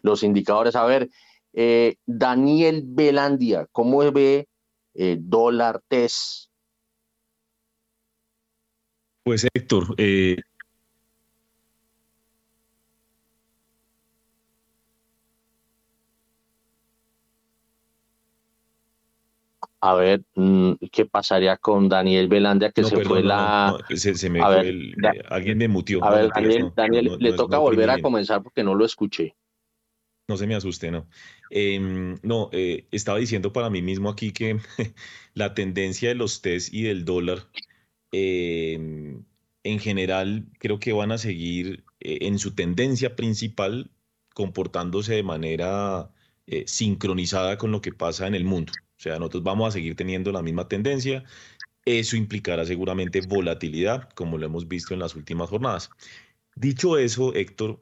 los 0.02 0.22
indicadores. 0.22 0.76
A 0.76 0.84
ver, 0.84 1.08
Daniel 2.04 2.82
Belandia, 2.84 3.66
¿cómo 3.72 4.00
ve 4.12 4.46
dólar 4.92 5.80
TES? 5.88 6.50
Pues 9.24 9.46
Héctor, 9.54 9.96
a 19.80 19.94
ver 19.94 20.22
mm, 20.34 20.72
qué 20.90 21.06
pasaría 21.06 21.56
con 21.56 21.88
Daniel 21.88 22.28
Velandia 22.28 22.72
que 22.72 22.82
se 22.84 23.04
fue 23.04 23.22
la 23.22 23.78
se, 23.94 24.28
me 24.28 24.40
fue 24.40 24.68
el... 24.68 24.94
alguien 25.28 25.58
me 25.58 25.68
mutió 25.68 26.04
a 26.04 26.10
ver 26.10 26.30
Daniel, 26.74 27.16
le 27.18 27.32
toca 27.34 27.58
volver 27.58 27.90
a 27.90 28.00
comenzar 28.00 28.42
porque 28.42 28.64
no 28.64 28.74
lo 28.74 28.84
escuché. 28.84 29.34
No 30.28 30.36
se 30.36 30.46
me 30.46 30.54
asuste 30.54 30.90
no. 30.90 31.06
Em, 31.50 32.18
no 32.22 32.50
eh, 32.52 32.86
estaba 32.90 33.18
diciendo 33.18 33.52
para 33.52 33.70
mí 33.70 33.80
mismo 33.80 34.10
aquí 34.10 34.32
que 34.32 34.58
la 35.34 35.54
tendencia 35.54 36.08
de 36.08 36.16
los 36.16 36.42
test 36.42 36.74
y 36.74 36.82
del 36.82 37.04
dólar 37.04 37.46
em, 38.12 39.24
en 39.62 39.78
general 39.78 40.46
creo 40.58 40.78
que 40.80 40.92
van 40.92 41.12
a 41.12 41.18
seguir 41.18 41.84
eh, 42.00 42.18
en 42.22 42.38
su 42.38 42.54
tendencia 42.54 43.16
principal 43.16 43.90
comportándose 44.34 45.14
de 45.14 45.22
manera 45.22 46.10
eh, 46.46 46.64
sincronizada 46.66 47.58
con 47.58 47.70
lo 47.72 47.80
que 47.80 47.92
pasa 47.92 48.26
en 48.26 48.34
el 48.34 48.44
mundo 48.44 48.72
o 48.98 49.00
sea, 49.00 49.18
nosotros 49.18 49.44
vamos 49.44 49.68
a 49.68 49.70
seguir 49.72 49.94
teniendo 49.94 50.32
la 50.32 50.42
misma 50.42 50.68
tendencia. 50.68 51.24
Eso 51.84 52.16
implicará 52.16 52.66
seguramente 52.66 53.20
volatilidad, 53.20 54.10
como 54.10 54.38
lo 54.38 54.46
hemos 54.46 54.66
visto 54.66 54.92
en 54.92 55.00
las 55.00 55.14
últimas 55.14 55.50
jornadas. 55.50 55.90
Dicho 56.56 56.98
eso, 56.98 57.34
Héctor, 57.34 57.80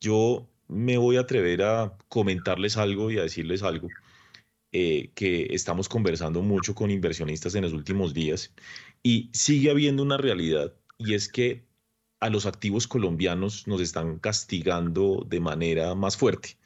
yo 0.00 0.48
me 0.68 0.98
voy 0.98 1.16
a 1.16 1.20
atrever 1.20 1.62
a 1.62 1.96
comentarles 2.08 2.76
algo 2.76 3.10
y 3.10 3.18
a 3.18 3.22
decirles 3.22 3.62
algo 3.62 3.88
eh, 4.72 5.12
que 5.14 5.46
estamos 5.54 5.88
conversando 5.88 6.42
mucho 6.42 6.74
con 6.74 6.90
inversionistas 6.90 7.54
en 7.54 7.62
los 7.62 7.72
últimos 7.72 8.12
días 8.12 8.52
y 9.02 9.30
sigue 9.32 9.70
habiendo 9.70 10.02
una 10.02 10.16
realidad 10.16 10.74
y 10.98 11.14
es 11.14 11.28
que 11.28 11.64
a 12.18 12.28
los 12.28 12.46
activos 12.46 12.88
colombianos 12.88 13.68
nos 13.68 13.80
están 13.80 14.18
castigando 14.18 15.24
de 15.28 15.40
manera 15.40 15.94
más 15.94 16.16
fuerte. 16.16 16.58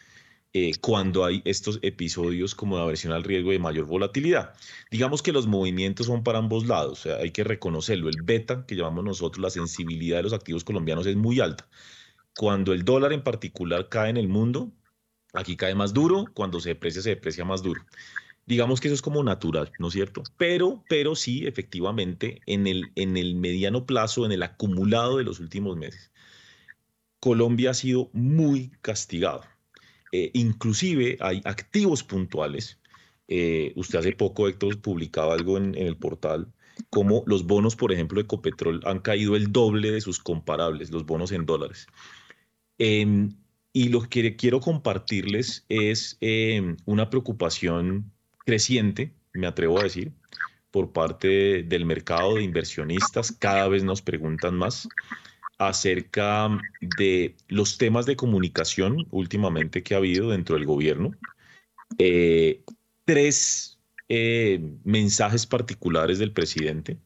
Eh, 0.52 0.72
cuando 0.80 1.24
hay 1.24 1.42
estos 1.44 1.78
episodios 1.80 2.56
como 2.56 2.76
de 2.76 2.82
aversión 2.82 3.12
al 3.12 3.22
riesgo 3.22 3.52
de 3.52 3.60
mayor 3.60 3.86
volatilidad. 3.86 4.52
Digamos 4.90 5.22
que 5.22 5.32
los 5.32 5.46
movimientos 5.46 6.06
son 6.06 6.24
para 6.24 6.38
ambos 6.38 6.66
lados, 6.66 7.06
hay 7.06 7.30
que 7.30 7.44
reconocerlo. 7.44 8.08
El 8.08 8.22
beta, 8.22 8.66
que 8.66 8.74
llamamos 8.74 9.04
nosotros 9.04 9.40
la 9.40 9.50
sensibilidad 9.50 10.16
de 10.16 10.24
los 10.24 10.32
activos 10.32 10.64
colombianos, 10.64 11.06
es 11.06 11.14
muy 11.14 11.38
alta. 11.38 11.68
Cuando 12.36 12.72
el 12.72 12.84
dólar 12.84 13.12
en 13.12 13.22
particular 13.22 13.88
cae 13.88 14.10
en 14.10 14.16
el 14.16 14.26
mundo, 14.26 14.72
aquí 15.34 15.56
cae 15.56 15.76
más 15.76 15.94
duro, 15.94 16.26
cuando 16.34 16.58
se 16.60 16.70
deprecia, 16.70 17.02
se 17.02 17.10
deprecia 17.10 17.44
más 17.44 17.62
duro. 17.62 17.86
Digamos 18.46 18.80
que 18.80 18.88
eso 18.88 18.96
es 18.96 19.02
como 19.02 19.22
natural, 19.22 19.72
¿no 19.78 19.88
es 19.88 19.92
cierto? 19.94 20.24
Pero, 20.36 20.84
pero 20.88 21.14
sí, 21.14 21.46
efectivamente, 21.46 22.40
en 22.46 22.66
el, 22.66 22.90
en 22.96 23.16
el 23.16 23.36
mediano 23.36 23.86
plazo, 23.86 24.26
en 24.26 24.32
el 24.32 24.42
acumulado 24.42 25.18
de 25.18 25.24
los 25.24 25.38
últimos 25.38 25.76
meses, 25.76 26.10
Colombia 27.20 27.70
ha 27.70 27.74
sido 27.74 28.10
muy 28.12 28.72
castigado 28.82 29.49
eh, 30.12 30.30
inclusive 30.34 31.16
hay 31.20 31.40
activos 31.44 32.02
puntuales. 32.02 32.78
Eh, 33.28 33.72
usted 33.76 34.00
hace 34.00 34.12
poco, 34.12 34.48
Héctor, 34.48 34.80
publicaba 34.80 35.34
algo 35.34 35.56
en, 35.56 35.74
el 35.76 35.96
portal, 35.96 36.52
como 36.90 37.22
los 37.26 37.46
bonos, 37.46 37.76
por 37.76 37.92
ejemplo, 37.92 38.16
de 38.16 38.24
Ecopetrol 38.24 38.80
han 38.84 39.00
caído 39.00 39.36
el 39.36 39.52
doble 39.52 39.92
de 39.92 40.00
sus 40.00 40.18
comparables, 40.18 40.90
los 40.90 41.06
bonos 41.06 41.30
en 41.32 41.46
dólares. 41.46 41.86
Em, 42.78 43.36
y 43.72 43.90
lo 43.90 44.02
que 44.08 44.36
quiero 44.36 44.60
compartirles 44.60 45.64
es 45.68 46.16
em, 46.20 46.76
una 46.86 47.10
preocupación 47.10 48.12
creciente, 48.44 49.12
me 49.32 49.46
atrevo 49.46 49.78
a 49.78 49.84
decir, 49.84 50.12
por 50.70 50.92
parte 50.92 51.62
del 51.62 51.84
mercado 51.84 52.36
de 52.36 52.42
inversionistas. 52.42 53.32
Cada 53.32 53.68
vez 53.68 53.84
nos 53.84 54.02
preguntan 54.02 54.56
más 54.56 54.88
acerca 55.60 56.48
de 56.96 57.36
los 57.48 57.76
temas 57.76 58.06
de 58.06 58.16
comunicación 58.16 59.06
últimamente 59.10 59.82
que 59.82 59.94
ha 59.94 59.98
habido 59.98 60.30
dentro 60.30 60.56
del 60.56 60.64
gobierno. 60.64 61.12
Eh, 61.98 62.62
tres 63.04 63.78
eh, 64.08 64.60
mensajes 64.84 65.46
particulares 65.46 66.18
del 66.18 66.32
presidente 66.32 66.96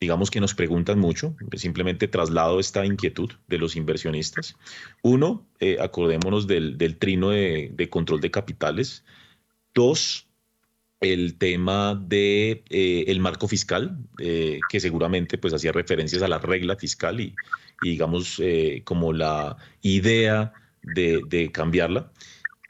digamos 0.00 0.30
que 0.30 0.40
nos 0.40 0.54
preguntan 0.54 0.98
mucho, 0.98 1.34
simplemente 1.56 2.06
traslado 2.06 2.60
esta 2.60 2.86
inquietud 2.86 3.32
de 3.48 3.58
los 3.58 3.76
inversionistas. 3.76 4.56
Uno, 5.02 5.44
eh, 5.58 5.78
acordémonos 5.80 6.46
del, 6.46 6.76
trino 6.98 7.30
de, 7.30 7.88
control 7.90 8.20
de 8.20 8.30
capitales. 8.30 9.04
Dos, 9.74 10.27
el 11.00 11.38
tema 11.38 11.94
de 11.94 12.64
eh, 12.70 13.04
el 13.08 13.20
marco 13.20 13.48
fiscal, 13.48 13.98
eh, 14.18 14.60
que 14.68 14.80
seguramente 14.80 15.38
pues 15.38 15.54
hacía 15.54 15.72
referencias 15.72 16.22
a 16.22 16.28
la 16.28 16.38
regla 16.38 16.76
fiscal 16.76 17.20
y, 17.20 17.34
digamos 17.82 18.40
como 18.84 19.12
la 19.12 19.56
idea 19.82 20.52
de, 20.82 21.50
cambiarla. 21.52 22.12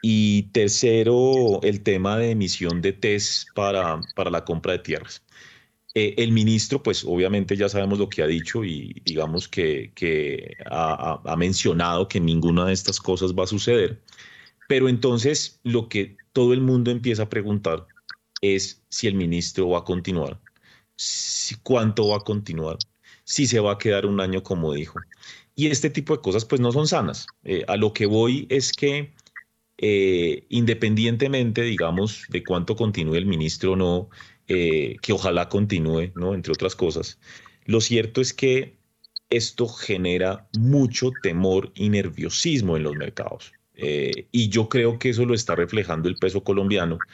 Y 0.03 0.45
tercero, 0.53 1.61
el 1.63 1.83
tema 1.83 2.19
de 2.19 2.33
emisión 2.33 2.83
de 2.83 2.93
test 2.93 3.49
para, 3.55 4.01
para 4.15 4.31
la 4.31 4.45
compra 4.45 4.73
de 4.73 4.79
tierras. 4.81 5.23
Eh, 5.95 6.15
el 6.19 6.31
ministro, 6.33 6.81
pues 6.83 7.05
obviamente 7.05 7.57
ya 7.57 7.69
sabemos 7.69 7.99
lo 7.99 8.09
que 8.09 8.23
ha 8.23 8.27
dicho 8.27 8.65
y 8.65 9.03
digamos 9.05 9.49
que, 9.49 9.93
ha, 10.71 11.35
mencionado 11.37 12.07
que 12.07 12.21
ninguna 12.21 12.67
de 12.67 12.73
estas 12.73 13.01
cosas 13.01 13.35
va 13.35 13.45
a 13.45 13.47
suceder. 13.49 14.01
Pero 14.69 14.89
entonces 14.89 15.61
lo 15.65 15.89
que 15.89 16.17
todo 16.33 16.53
el 16.53 16.61
mundo 16.61 16.91
empieza 16.93 17.25
a 17.25 17.29
preguntar 17.29 17.89
es 18.41 18.85
si 18.89 19.07
el 19.07 19.15
ministro 19.15 19.69
va 19.71 19.81
a 19.81 19.85
continuar, 19.85 20.41
si, 20.97 21.57
cuánto 21.57 22.09
va 22.09 22.19
a 22.19 22.21
continuar, 22.21 22.79
si 23.25 23.47
se 23.47 23.61
va 23.61 23.73
a 23.73 23.79
quedar 23.79 24.07
un 24.07 24.21
año 24.21 24.43
como 24.43 24.73
dijo. 24.73 25.05
Y 25.55 25.69
este 25.69 25.91
tipo 25.91 26.15
de 26.17 26.23
cosas 26.23 26.45
pues 26.45 26.61
no 26.61 26.73
son 26.73 26.87
sanas. 26.87 27.35
Eh, 27.45 27.65
a 27.69 27.77
lo 27.77 27.93
que 27.93 28.07
voy 28.07 28.47
es 28.51 28.73
que 28.73 29.15
eh, 29.79 30.47
independientemente, 30.49 31.63
digamos, 31.63 32.27
de 32.29 32.45
cuánto 32.45 32.77
continúe 32.77 33.17
el 33.17 33.27
ministro 33.27 33.73
o 33.73 33.77
no, 33.77 34.09
eh, 34.49 34.99
que 35.03 35.13
ojalá 35.13 35.49
continúe, 35.49 36.13
¿no? 36.15 36.35
Entre 36.35 36.53
otras 36.53 36.75
cosas. 36.77 37.21
Lo 37.65 37.81
cierto 37.81 38.21
es 38.21 38.33
que 38.33 38.79
esto 39.31 39.69
genera 39.69 40.49
mucho 40.53 41.15
temor 41.17 41.73
y 41.75 41.91
nerviosismo 41.91 42.77
en 42.77 42.85
los 42.85 42.97
mercados. 42.97 43.55
Y 43.81 44.49
yo 44.49 44.69
creo 44.69 44.99
que 44.99 45.11
eso 45.11 45.25
lo 45.25 45.35
está 45.35 45.55
reflejando 45.55 46.09
el 46.09 46.19
peso 46.19 46.43
colombiano 46.43 47.05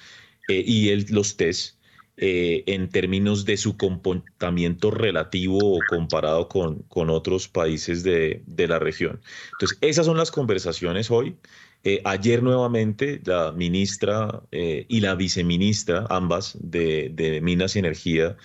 eh, 0.49 0.62
y 0.66 0.89
el, 0.91 1.07
los 1.11 1.37
test 1.37 1.79
en 2.16 2.89
términos 2.91 3.45
de 3.45 3.57
su 3.57 3.77
comportamiento 3.77 4.93
relativo 4.93 5.77
o 5.77 5.85
comparado 5.85 6.49
con, 6.49 6.83
con 6.85 7.11
otros 7.11 7.49
países 7.49 8.05
de, 8.05 8.45
de 8.47 8.69
la 8.69 8.79
región. 8.79 9.21
Entonces, 9.51 9.79
esas 9.81 10.07
son 10.07 10.16
las 10.16 10.31
conversaciones 10.31 11.11
hoy. 11.11 11.37
Eh, 11.85 12.01
ayer 12.05 12.43
nuevamente 12.43 13.21
la 13.25 13.53
ministra 13.53 14.43
eh, 14.53 14.87
y 14.89 15.01
la 15.01 15.15
viceministra, 15.16 16.07
ambas 16.09 16.57
de, 16.61 17.41
Minas 17.43 17.77
y 17.77 17.81
Energía, 17.81 18.37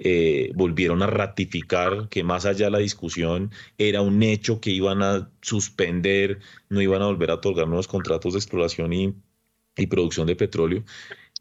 eh, 0.00 0.50
volvieron 0.54 1.02
a 1.02 1.06
ratificar 1.06 2.08
que 2.08 2.24
más 2.24 2.44
allá 2.44 2.66
de 2.66 2.70
la 2.72 2.78
discusión 2.78 3.52
era 3.78 4.02
un 4.02 4.22
hecho 4.22 4.60
que 4.60 4.70
iban 4.70 5.02
a 5.02 5.30
suspender, 5.42 6.40
no 6.68 6.80
iban 6.82 7.02
a 7.02 7.06
volver 7.06 7.30
a 7.30 7.34
otorgar 7.34 7.68
nuevos 7.68 7.88
contratos 7.88 8.32
de 8.32 8.38
exploración 8.40 8.92
y, 8.92 9.14
y 9.76 9.86
producción 9.86 10.26
de 10.26 10.36
petróleo. 10.36 10.84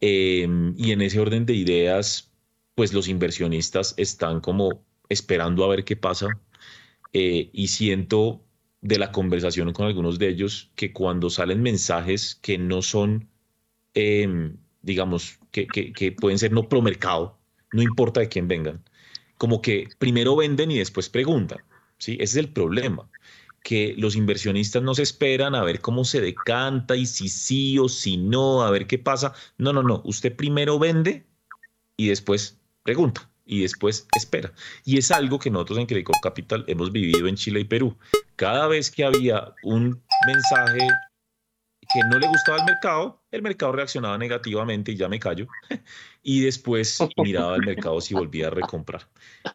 Em, 0.02 0.74
y 0.78 0.92
en 0.92 1.02
ese 1.02 1.20
orden 1.20 1.46
de 1.46 1.54
ideas, 1.54 2.32
pues 2.76 2.94
los 2.94 3.08
inversionistas 3.08 3.94
están 3.98 4.42
como 4.42 4.84
esperando 5.10 5.64
a 5.64 5.70
ver 5.70 5.84
qué 5.84 5.96
pasa. 5.96 6.28
y 7.14 7.68
siento 7.70 8.44
de 8.82 9.00
la 9.00 9.12
conversación 9.12 9.74
con 9.74 9.88
algunos 9.88 10.20
de 10.20 10.30
ellos 10.30 10.72
que 10.76 10.94
cuando 10.94 11.30
salen 11.30 11.62
mensajes 11.62 12.36
que 12.36 12.58
no 12.58 12.82
son, 12.82 13.28
em, 13.94 14.58
digamos, 14.82 15.40
que, 15.52 16.16
pueden 16.20 16.38
ser 16.40 16.52
no 16.52 16.70
pro 16.70 16.82
mercado, 16.82 17.38
no 17.74 17.82
importa 17.82 18.20
de 18.20 18.30
quién 18.30 18.48
vengan, 18.48 18.84
como 19.38 19.62
que 19.62 19.88
primero 19.98 20.36
venden 20.36 20.72
y 20.72 20.78
después 20.78 21.10
preguntan. 21.10 21.60
¿sí? 21.98 22.14
Ese 22.14 22.40
es 22.40 22.46
el 22.46 22.54
problema, 22.54 23.10
que 23.64 23.96
los 23.98 24.16
inversionistas 24.16 24.82
no 24.82 24.96
se 24.96 25.04
esperan 25.04 25.56
a 25.56 25.64
ver 25.64 25.82
cómo 25.82 26.06
se 26.06 26.22
decanta 26.22 26.96
y 26.96 27.06
si 27.06 27.30
sí 27.30 27.78
o 27.80 27.90
si 27.90 28.18
no, 28.18 28.62
a 28.62 28.72
ver 28.72 28.88
qué 28.88 28.98
pasa. 28.98 29.34
No, 29.58 29.74
no, 29.74 29.84
no, 29.84 30.02
usted 30.06 30.36
primero 30.36 30.80
vende 30.80 31.26
y 31.98 32.08
después 32.08 32.58
pregunta 32.84 33.30
y 33.46 33.62
después 33.62 34.08
espera. 34.16 34.54
Y 34.86 34.98
es 34.98 35.12
algo 35.12 35.40
que 35.40 35.50
nosotros 35.50 35.80
en 35.80 35.88
Credit 35.88 36.08
Capital 36.22 36.64
hemos 36.68 36.92
vivido 36.92 37.28
en 37.28 37.36
Chile 37.36 37.62
y 37.62 37.66
Perú. 37.66 37.98
Cada 38.36 38.68
vez 38.68 38.92
que 38.92 39.04
había 39.04 39.54
un 39.64 40.02
mensaje 40.28 40.88
que 41.94 42.00
no 42.10 42.20
le 42.20 42.28
gustaba 42.28 42.60
al 42.60 42.66
mercado, 42.66 43.22
el 43.32 43.42
mercado 43.42 43.72
reaccionaba 43.72 44.18
negativamente 44.18 44.92
y 44.92 44.98
ya 44.98 45.08
me 45.08 45.20
callo. 45.20 45.48
Y 46.30 46.42
después 46.42 47.00
miraba 47.24 47.54
al 47.54 47.62
mercado 47.62 48.02
si 48.02 48.14
volvía 48.14 48.48
a 48.48 48.50
recomprar. 48.50 49.08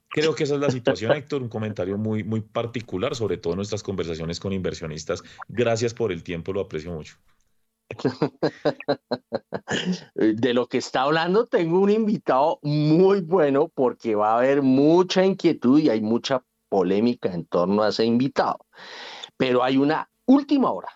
Creo 0.09 0.35
que 0.35 0.45
esa 0.45 0.55
es 0.55 0.61
la 0.61 0.71
situación, 0.71 1.13
Héctor. 1.13 1.43
Un 1.43 1.51
comentario 1.51 1.99
muy, 1.99 2.25
muy 2.25 2.41
particular, 2.41 3.15
sobre 3.15 3.37
todo 3.37 3.53
en 3.53 3.59
nuestras 3.59 3.83
conversaciones 3.83 4.41
con 4.41 4.55
inversionistas. 4.55 5.23
Gracias 5.51 5.93
por 5.93 6.13
el 6.13 6.23
tiempo, 6.23 6.55
lo 6.55 6.63
aprecio 6.63 6.91
mucho. 6.91 7.19
De 10.15 10.55
lo 10.55 10.67
que 10.67 10.79
está 10.79 11.03
hablando, 11.03 11.47
tengo 11.47 11.79
un 11.79 11.91
invitado 11.91 12.59
muy 12.63 13.21
bueno 13.21 13.69
porque 13.69 14.15
va 14.15 14.33
a 14.33 14.39
haber 14.39 14.63
mucha 14.63 15.27
inquietud 15.27 15.79
y 15.79 15.91
hay 15.91 16.01
mucha 16.01 16.43
polémica 16.71 17.35
en 17.35 17.45
torno 17.45 17.83
a 17.83 17.91
ese 17.91 18.07
invitado. 18.07 18.65
Pero 19.37 19.63
hay 19.63 19.77
una 19.77 20.11
última 20.25 20.73
hora. 20.73 20.89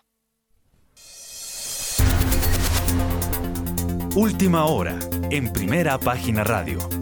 Última 4.15 4.65
hora, 4.65 4.97
en 5.29 5.51
primera 5.51 5.97
página 5.99 6.43
radio. 6.43 6.96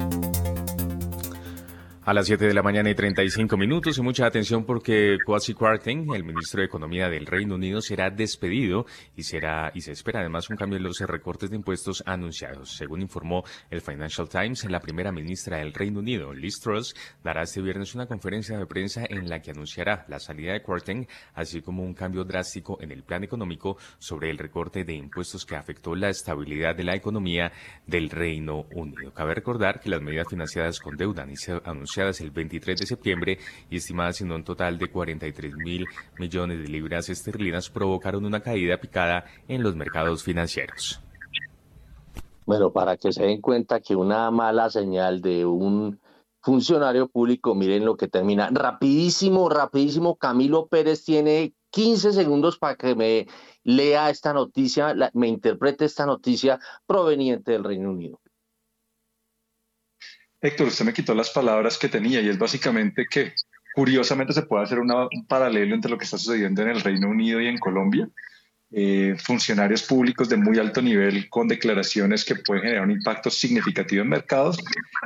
A 2.08 2.14
las 2.14 2.28
7 2.28 2.46
de 2.46 2.54
la 2.54 2.62
mañana 2.62 2.92
y 2.92 2.94
35 2.94 3.58
minutos 3.58 3.98
y 3.98 4.02
mucha 4.04 4.28
atención 4.28 4.64
porque 4.64 5.18
Kwasi 5.26 5.56
Kwarteng, 5.56 6.14
el 6.14 6.24
ministro 6.24 6.60
de 6.60 6.68
Economía 6.68 7.10
del 7.10 7.26
Reino 7.26 7.56
Unido, 7.56 7.82
será 7.82 8.12
despedido 8.12 8.86
y 9.16 9.24
será 9.24 9.72
y 9.74 9.82
se 9.82 9.92
espera 9.92 10.20
además 10.20 10.48
un 10.52 10.56
cambio 10.56 10.78
en 10.78 10.84
los 10.84 11.00
recortes 11.00 11.50
de 11.50 11.56
impuestos 11.56 12.04
anunciados. 12.06 12.78
Según 12.78 13.02
informó 13.02 13.44
el 13.72 13.82
Financial 13.82 14.30
Times, 14.30 14.70
la 14.70 14.82
primera 14.82 15.12
ministra 15.12 15.58
del 15.58 15.74
Reino 15.74 15.98
Unido, 15.98 16.32
Liz 16.32 16.60
Truss, 16.60 16.96
dará 17.24 17.42
este 17.42 17.64
viernes 17.64 17.96
una 17.96 18.06
conferencia 18.06 18.56
de 18.56 18.68
prensa 18.68 19.04
en 19.10 19.28
la 19.28 19.42
que 19.42 19.50
anunciará 19.50 20.06
la 20.08 20.20
salida 20.20 20.54
de 20.54 20.62
Kwarteng, 20.62 21.08
así 21.34 21.64
como 21.64 21.82
un 21.82 21.96
cambio 21.96 22.24
drástico 22.24 22.78
en 22.82 22.92
el 22.92 23.02
plan 23.02 23.24
económico 23.24 23.78
sobre 23.98 24.30
el 24.30 24.38
recorte 24.38 24.84
de 24.84 24.94
impuestos 24.94 25.44
que 25.44 25.56
afectó 25.56 25.96
la 25.96 26.10
estabilidad 26.10 26.76
de 26.76 26.84
la 26.84 26.96
economía 26.96 27.52
del 27.88 28.12
Reino 28.12 28.68
Unido. 28.76 29.12
Cabe 29.12 29.34
recordar 29.34 29.80
que 29.80 29.90
las 29.90 30.04
medidas 30.04 30.28
financiadas 30.30 30.80
con 30.80 30.98
deuda 30.98 31.26
y 31.28 31.36
el 31.98 32.32
23 32.32 32.78
de 32.78 32.86
septiembre 32.86 33.40
y 33.70 33.78
estimadas 33.78 34.20
en 34.20 34.32
un 34.32 34.44
total 34.44 34.78
de 34.78 34.90
43 34.90 35.56
mil 35.56 35.86
millones 36.20 36.62
de 36.62 36.68
libras 36.68 37.10
esterlinas 37.10 37.70
provocaron 37.70 38.26
una 38.26 38.42
caída 38.42 38.78
picada 38.78 39.26
en 39.48 39.64
los 39.64 39.76
mercados 39.76 40.24
financieros. 40.24 41.02
Bueno, 42.46 42.72
para 42.72 42.98
que 42.98 43.14
se 43.14 43.24
den 43.24 43.42
cuenta 43.42 43.80
que 43.80 43.96
una 43.96 44.30
mala 44.30 44.70
señal 44.70 45.22
de 45.22 45.46
un 45.46 46.00
funcionario 46.42 47.08
público, 47.08 47.56
miren 47.56 47.86
lo 47.86 47.96
que 47.96 48.08
termina. 48.08 48.50
Rapidísimo, 48.52 49.50
rapidísimo, 49.50 50.18
Camilo 50.18 50.68
Pérez 50.68 51.04
tiene 51.04 51.56
15 51.72 52.12
segundos 52.12 52.60
para 52.60 52.76
que 52.76 52.94
me 52.94 53.28
lea 53.64 54.10
esta 54.10 54.34
noticia, 54.34 54.94
me 55.14 55.28
interprete 55.28 55.86
esta 55.86 56.06
noticia 56.06 56.60
proveniente 56.86 57.54
del 57.54 57.64
Reino 57.64 57.90
Unido. 57.90 58.20
Héctor, 60.42 60.68
usted 60.68 60.86
me 60.86 60.94
quitó 60.94 61.16
las 61.16 61.30
palabras 61.30 61.78
que 61.78 61.90
tenía 61.90 62.22
y 62.22 62.30
es 62.30 62.38
básicamente 62.38 63.08
que 63.10 63.34
curiosamente 63.74 64.34
se 64.34 64.44
puede 64.44 64.64
hacer 64.64 64.80
un 64.80 65.26
paralelo 65.28 65.76
entre 65.76 65.92
lo 65.92 65.98
que 65.98 66.06
está 66.06 66.18
sucediendo 66.18 66.62
en 66.62 66.70
el 66.70 66.82
Reino 66.82 67.10
Unido 67.10 67.42
y 67.42 67.48
en 67.48 67.58
Colombia. 67.58 68.08
Eh, 68.72 69.16
funcionarios 69.24 69.84
públicos 69.84 70.28
de 70.28 70.38
muy 70.38 70.58
alto 70.58 70.82
nivel 70.82 71.30
con 71.30 71.48
declaraciones 71.48 72.26
que 72.26 72.36
pueden 72.36 72.64
generar 72.64 72.84
un 72.84 72.92
impacto 72.92 73.30
significativo 73.30 74.02
en 74.02 74.10
mercados. 74.10 74.58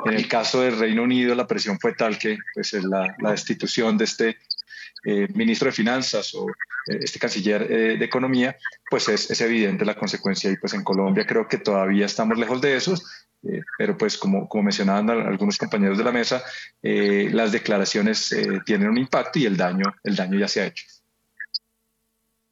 En 0.05 0.13
el 0.13 0.27
caso 0.27 0.61
del 0.61 0.79
Reino 0.79 1.03
Unido, 1.03 1.35
la 1.35 1.45
presión 1.45 1.79
fue 1.79 1.93
tal 1.93 2.17
que 2.17 2.37
pues, 2.53 2.73
la, 2.73 3.15
la 3.19 3.31
destitución 3.31 3.97
de 3.97 4.05
este 4.05 4.37
eh, 5.03 5.27
ministro 5.35 5.67
de 5.67 5.73
Finanzas 5.73 6.33
o 6.35 6.47
eh, 6.49 6.99
este 7.01 7.19
canciller 7.19 7.67
de 7.67 8.05
Economía, 8.05 8.57
pues 8.89 9.09
es, 9.09 9.41
evidente 9.41 9.85
la 9.85 9.95
consecuencia. 9.95 10.49
Y 10.49 10.57
pues 10.57 10.73
en 10.73 10.83
Colombia 10.83 11.25
creo 11.27 11.47
que 11.47 11.57
todavía 11.57 12.05
estamos 12.05 12.37
lejos 12.37 12.61
de 12.61 12.75
eso. 12.75 12.95
Eh, 13.43 13.63
pero 13.77 13.97
pues 13.97 14.17
como, 14.17 14.49
como 14.49 14.63
mencionaban 14.63 15.09
algunos 15.09 15.57
compañeros 15.57 15.97
de 15.97 16.03
la 16.03 16.11
mesa, 16.11 16.43
eh, 16.81 17.29
las 17.31 17.51
declaraciones 17.51 18.31
eh, 18.33 18.61
tienen 18.65 18.89
un 18.89 18.97
impacto 18.97 19.39
y 19.39 19.45
el 19.45 19.55
daño, 19.55 19.85
el 20.03 20.15
daño 20.15 20.37
ya 20.37 20.47
se 20.47 20.61
ha 20.61 20.65
hecho. 20.67 20.85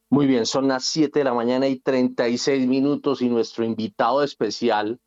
Muy 0.09 0.25
bien, 0.25 0.45
son 0.45 0.69
las 0.69 0.85
7 0.85 1.19
de 1.19 1.25
la 1.25 1.33
mañana 1.33 1.67
y 1.67 1.79
36 1.79 2.65
minutos 2.65 3.21
y 3.21 3.27
nuestro 3.27 3.65
invitado 3.65 4.23
especial 4.23 4.99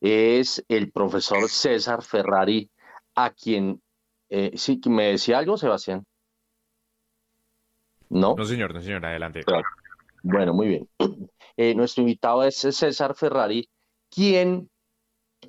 es 0.00 0.62
el 0.68 0.92
profesor 0.92 1.48
César 1.48 2.02
Ferrari, 2.02 2.70
a 3.14 3.30
quien, 3.30 3.80
eh, 4.28 4.52
sí, 4.54 4.78
¿me 4.86 5.12
decía 5.12 5.38
algo, 5.38 5.56
Sebastián? 5.56 6.04
¿No? 8.10 8.34
No, 8.36 8.44
señor, 8.44 8.74
no, 8.74 8.82
señor, 8.82 9.06
adelante. 9.06 9.44
Bueno, 10.22 10.52
muy 10.52 10.68
bien. 10.68 10.88
Eh, 11.56 11.72
nuestro 11.72 12.02
invitado 12.02 12.42
es 12.42 12.56
César 12.56 13.14
Ferrari, 13.14 13.70
quien, 14.10 14.68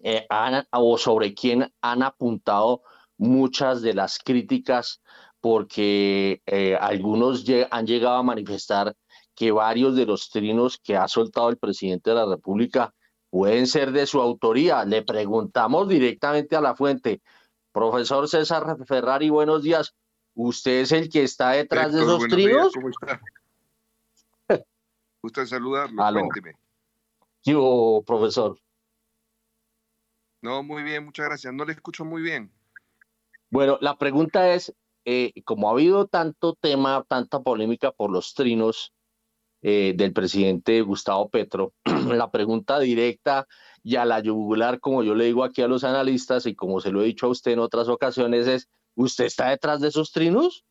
eh, 0.07 0.27
o 0.71 0.99
sobre 0.99 1.33
quien 1.33 1.73
han 1.81 2.03
apuntado 2.03 2.83
muchas 3.17 3.81
de 3.81 3.95
las 3.95 4.19
críticas 4.19 5.01
porque 5.41 6.43
eh, 6.45 6.77
algunos 6.79 7.43
han 7.71 7.87
llegado 7.87 8.17
a 8.17 8.23
manifestar 8.23 8.95
que 9.33 9.51
varios 9.51 9.95
de 9.95 10.05
los 10.05 10.29
trinos 10.29 10.77
que 10.77 10.95
ha 10.95 11.07
soltado 11.07 11.49
el 11.49 11.57
presidente 11.57 12.11
de 12.11 12.17
la 12.17 12.27
República 12.27 12.93
pueden 13.31 13.65
ser 13.65 13.91
de 13.91 14.05
su 14.05 14.21
autoría. 14.21 14.85
Le 14.85 15.01
preguntamos 15.01 15.89
directamente 15.89 16.55
a 16.55 16.61
la 16.61 16.75
fuente, 16.75 17.21
profesor 17.71 18.27
César 18.29 18.77
Ferrari, 18.85 19.31
buenos 19.31 19.63
días. 19.63 19.95
¿Usted 20.35 20.81
es 20.81 20.91
el 20.91 21.09
que 21.09 21.23
está 21.23 21.51
detrás 21.51 21.93
de 21.93 22.01
esos 22.01 22.27
trinos? 22.27 22.73
¿Cómo 22.75 22.89
está? 22.89 23.21
Gusto 25.23 25.47
saludarlo, 25.47 26.03
cuénteme. 26.13 26.53
¿Qué 27.43 28.03
profesor? 28.05 28.59
No, 30.41 30.63
muy 30.63 30.83
bien, 30.83 31.05
muchas 31.05 31.25
gracias. 31.27 31.53
No 31.53 31.65
le 31.65 31.73
escucho 31.73 32.05
muy 32.05 32.21
bien. 32.21 32.51
Bueno, 33.49 33.77
la 33.81 33.97
pregunta 33.97 34.53
es, 34.53 34.73
eh, 35.05 35.33
como 35.43 35.69
ha 35.69 35.71
habido 35.71 36.07
tanto 36.07 36.55
tema, 36.55 37.05
tanta 37.07 37.41
polémica 37.41 37.91
por 37.91 38.11
los 38.11 38.33
trinos 38.33 38.93
eh, 39.61 39.93
del 39.95 40.13
presidente 40.13 40.81
Gustavo 40.81 41.29
Petro, 41.29 41.73
la 42.11 42.29
pregunta 42.29 42.79
directa 42.79 43.47
y 43.81 43.95
a 43.95 44.05
la 44.05 44.19
yugular, 44.19 44.79
como 44.79 45.03
yo 45.03 45.15
le 45.15 45.25
digo 45.25 45.43
aquí 45.43 45.61
a 45.61 45.67
los 45.67 45.83
analistas 45.83 46.45
y 46.45 46.53
como 46.53 46.81
se 46.81 46.91
lo 46.91 47.01
he 47.01 47.05
dicho 47.05 47.27
a 47.27 47.29
usted 47.29 47.53
en 47.53 47.59
otras 47.59 47.87
ocasiones, 47.87 48.47
es, 48.47 48.69
¿usted 48.95 49.25
está 49.25 49.49
detrás 49.49 49.81
de 49.81 49.87
esos 49.87 50.11
trinos? 50.11 50.65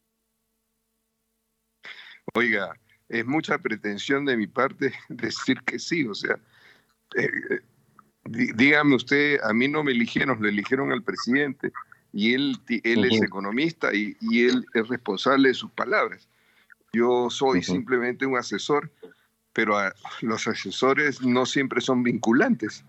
Oiga, 2.35 2.75
es 3.09 3.27
mucha 3.27 3.59
pretensión 3.59 4.25
de 4.25 4.37
mi 4.37 4.47
parte 4.47 4.93
decir 5.09 5.61
que 5.63 5.79
sí, 5.79 6.07
o 6.07 6.15
sea, 6.15 6.39
eh, 7.17 7.61
dígame 8.25 8.95
usted, 8.95 9.41
a 9.43 9.53
mí 9.53 9.69
no 9.69 9.85
me 9.85 9.93
eligieron, 9.93 10.43
le 10.43 10.49
eligieron 10.49 10.93
al 10.93 11.03
presidente 11.03 11.73
y 12.13 12.35
él, 12.35 12.57
él 12.69 13.05
es 13.05 13.21
economista 13.23 13.93
y, 13.93 14.17
él 14.33 14.65
es 14.75 14.89
responsable 14.89 15.49
de 15.49 15.55
sus 15.55 15.71
palabras. 15.73 16.29
Yo 16.93 17.29
soy 17.29 17.63
simplemente 17.63 18.25
un 18.25 18.37
asesor, 18.37 18.93
pero 19.53 19.77
los 20.21 20.47
asesores 20.47 21.23
no 21.23 21.45
siempre 21.45 21.81
son 21.81 22.03
vinculantes. 22.03 22.85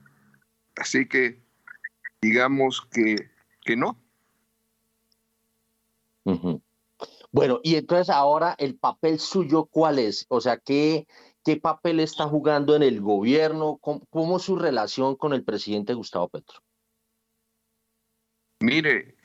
Así 0.76 1.08
que 1.08 1.42
digamos 2.22 2.88
que, 2.92 3.30
que 3.62 3.76
no. 3.76 3.98
Bueno, 7.32 7.60
y 7.64 7.76
entonces 7.76 8.10
ahora 8.10 8.56
el 8.58 8.76
papel 8.76 9.20
suyo, 9.20 9.66
¿cuál 9.66 10.00
es? 10.00 10.26
O 10.30 10.40
sea, 10.40 10.58
¿qué, 10.58 11.08
qué 11.46 11.58
papel 11.58 12.00
está 12.00 12.26
jugando 12.26 12.76
en 12.76 12.82
el 12.82 13.00
gobierno? 13.00 13.78
¿Cómo, 13.78 14.40
su 14.40 14.58
relación 14.58 15.16
con 15.16 15.32
el 15.32 15.44
presidente 15.44 15.94
Gustavo 15.94 16.28
Petro? 16.28 16.60
Mire, 18.62 19.16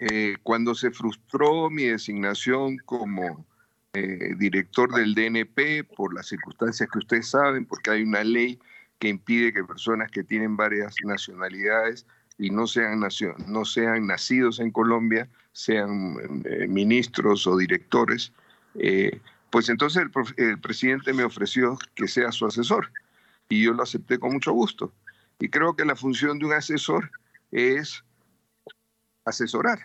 eh, 0.00 0.36
cuando 0.42 0.74
se 0.74 0.90
frustró 0.90 1.68
mi 1.68 1.84
designación 1.84 2.78
como 2.78 3.44
eh, 3.92 4.34
director 4.38 4.92
del 4.94 5.14
DNP 5.14 5.84
por 5.84 6.14
las 6.14 6.28
circunstancias 6.28 6.88
que 6.90 6.98
ustedes 6.98 7.28
saben, 7.28 7.66
porque 7.66 7.90
hay 7.90 8.02
una 8.02 8.24
ley 8.24 8.58
que 8.98 9.08
impide 9.08 9.52
que 9.52 9.62
personas 9.62 10.10
que 10.10 10.24
tienen 10.24 10.56
varias 10.56 10.94
nacionalidades 11.04 12.06
y 12.38 12.48
no 12.48 12.66
sean, 12.66 13.00
no 13.46 13.64
sean 13.66 14.06
nacidos 14.06 14.60
en 14.60 14.70
Colombia 14.70 15.28
sean 15.52 16.42
eh, 16.44 16.66
ministros 16.68 17.46
o 17.46 17.56
directores, 17.56 18.32
pues 19.50 19.68
entonces 19.68 20.02
el, 20.02 20.44
el 20.44 20.60
presidente 20.60 21.12
me 21.12 21.24
ofreció 21.24 21.76
que 21.94 22.08
sea 22.08 22.32
su 22.32 22.46
asesor 22.46 22.90
y 23.48 23.64
yo 23.64 23.72
lo 23.72 23.82
acepté 23.82 24.18
con 24.18 24.32
mucho 24.32 24.52
gusto. 24.52 24.92
Y 25.38 25.48
creo 25.48 25.74
que 25.74 25.84
la 25.84 25.96
función 25.96 26.38
de 26.38 26.46
un 26.46 26.52
asesor 26.52 27.10
es 27.50 28.04
asesorar. 29.24 29.80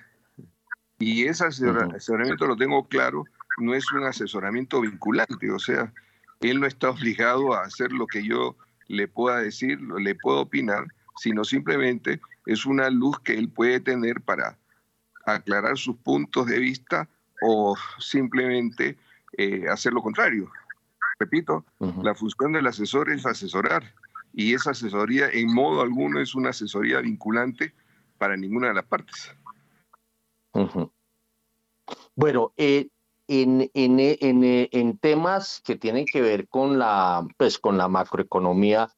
Y 1.00 1.26
ese 1.26 1.46
asesoramiento 1.46 2.48
lo 2.48 2.56
tengo 2.56 2.88
claro, 2.88 3.26
no 3.58 3.74
es 3.74 3.92
un 3.92 4.04
asesoramiento 4.04 4.82
vinculante, 4.82 5.52
o 5.52 5.60
sea, 5.60 5.92
él 6.42 6.60
no 6.60 6.68
está 6.68 6.90
obligado 6.92 7.54
a 7.54 7.64
hacer 7.64 7.92
lo 7.92 8.08
que 8.08 8.26
yo 8.26 8.56
le 8.88 9.08
pueda 9.08 9.40
decir, 9.40 9.80
le 9.82 10.16
puedo 10.16 10.42
opinar, 10.42 10.86
sino 11.18 11.44
simplemente 11.44 12.22
es 12.46 12.66
una 12.66 12.90
luz 12.90 13.20
que 13.20 13.34
él 13.34 13.50
puede 13.50 13.80
tener 13.80 14.22
para 14.22 14.58
aclarar 15.26 15.78
sus 15.78 15.98
puntos 15.98 16.46
de 16.46 16.60
vista 16.60 17.10
o 17.42 17.76
simplemente 17.98 18.98
eh, 19.38 19.66
hacer 19.70 19.94
lo 19.94 20.02
contrario. 20.02 20.52
Repito, 21.20 21.66
la 22.02 22.14
función 22.14 22.52
del 22.52 22.68
asesor 22.68 23.10
es 23.10 23.26
asesorar 23.26 23.94
y 24.34 24.54
esa 24.54 24.72
asesoría 24.72 25.30
en 25.30 25.54
modo 25.54 25.82
alguno 25.82 26.20
es 26.20 26.36
una 26.36 26.50
asesoría 26.50 27.00
vinculante 27.00 27.74
para 28.18 28.36
ninguna 28.36 28.68
de 28.68 28.74
las 28.74 28.86
partes. 28.86 29.34
Bueno, 32.16 32.54
eh, 32.58 32.90
en, 33.28 33.70
en, 33.74 34.00
en, 34.00 34.68
en, 34.72 34.98
temas 34.98 35.62
que 35.64 35.76
tienen 35.76 36.06
que 36.06 36.22
ver 36.22 36.48
con 36.48 36.78
la, 36.78 37.26
pues, 37.38 37.60
con 37.60 37.78
la 37.78 37.88
macroeconomía, 37.88 38.90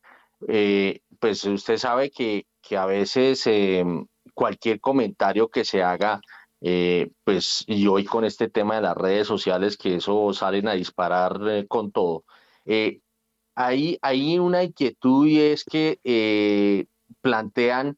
eh, 0.48 1.02
pues 1.20 1.44
usted 1.46 1.78
sabe 1.78 2.12
que, 2.12 2.46
que 2.62 2.78
a 2.78 2.86
veces 2.86 3.46
em, 3.48 4.06
cualquier 4.34 4.80
comentario 4.80 5.50
que 5.50 5.66
se 5.66 5.82
haga, 5.82 6.22
eh, 6.62 7.12
pues 7.24 7.64
y 7.68 7.88
hoy 7.88 8.06
con 8.06 8.26
este 8.26 8.50
tema 8.50 8.76
de 8.76 8.82
las 8.82 8.98
redes 8.98 9.28
sociales, 9.28 9.78
que 9.78 9.96
eso 9.96 10.34
salen 10.34 10.68
a 10.68 10.74
disparar 10.74 11.40
con 11.68 11.92
todo, 11.92 12.24
hay, 13.56 13.98
hay 14.02 14.40
una 14.40 14.64
inquietud 14.64 15.28
y 15.28 15.40
es 15.40 15.64
que 15.64 16.88
plantean 17.22 17.98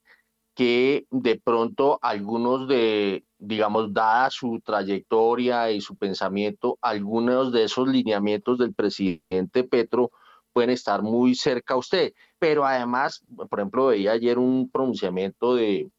que 0.60 1.07
de 1.10 1.40
pronto 1.40 1.99
algunos 2.02 2.68
de, 2.68 3.23
digamos, 3.38 3.94
dada 3.94 4.30
su 4.30 4.60
trayectoria 4.60 5.72
y 5.72 5.80
su 5.80 5.95
pensamiento, 5.95 6.77
algunos 6.81 7.53
de 7.53 7.64
esos 7.64 7.88
lineamientos 7.88 8.57
del 8.57 8.73
presidente 8.73 9.64
Petro 9.64 10.11
pueden 10.52 10.72
estar 10.72 11.02
muy 11.02 11.36
cerca 11.36 11.76
a 11.76 11.77
usted. 11.77 12.11
Pero 12.40 12.65
además, 12.65 13.23
por 13.49 13.60
ejemplo, 13.60 13.86
veía 13.88 14.11
ayer 14.11 14.38
un 14.38 14.69
pronunciamiento 14.69 15.56
de, 15.56 15.90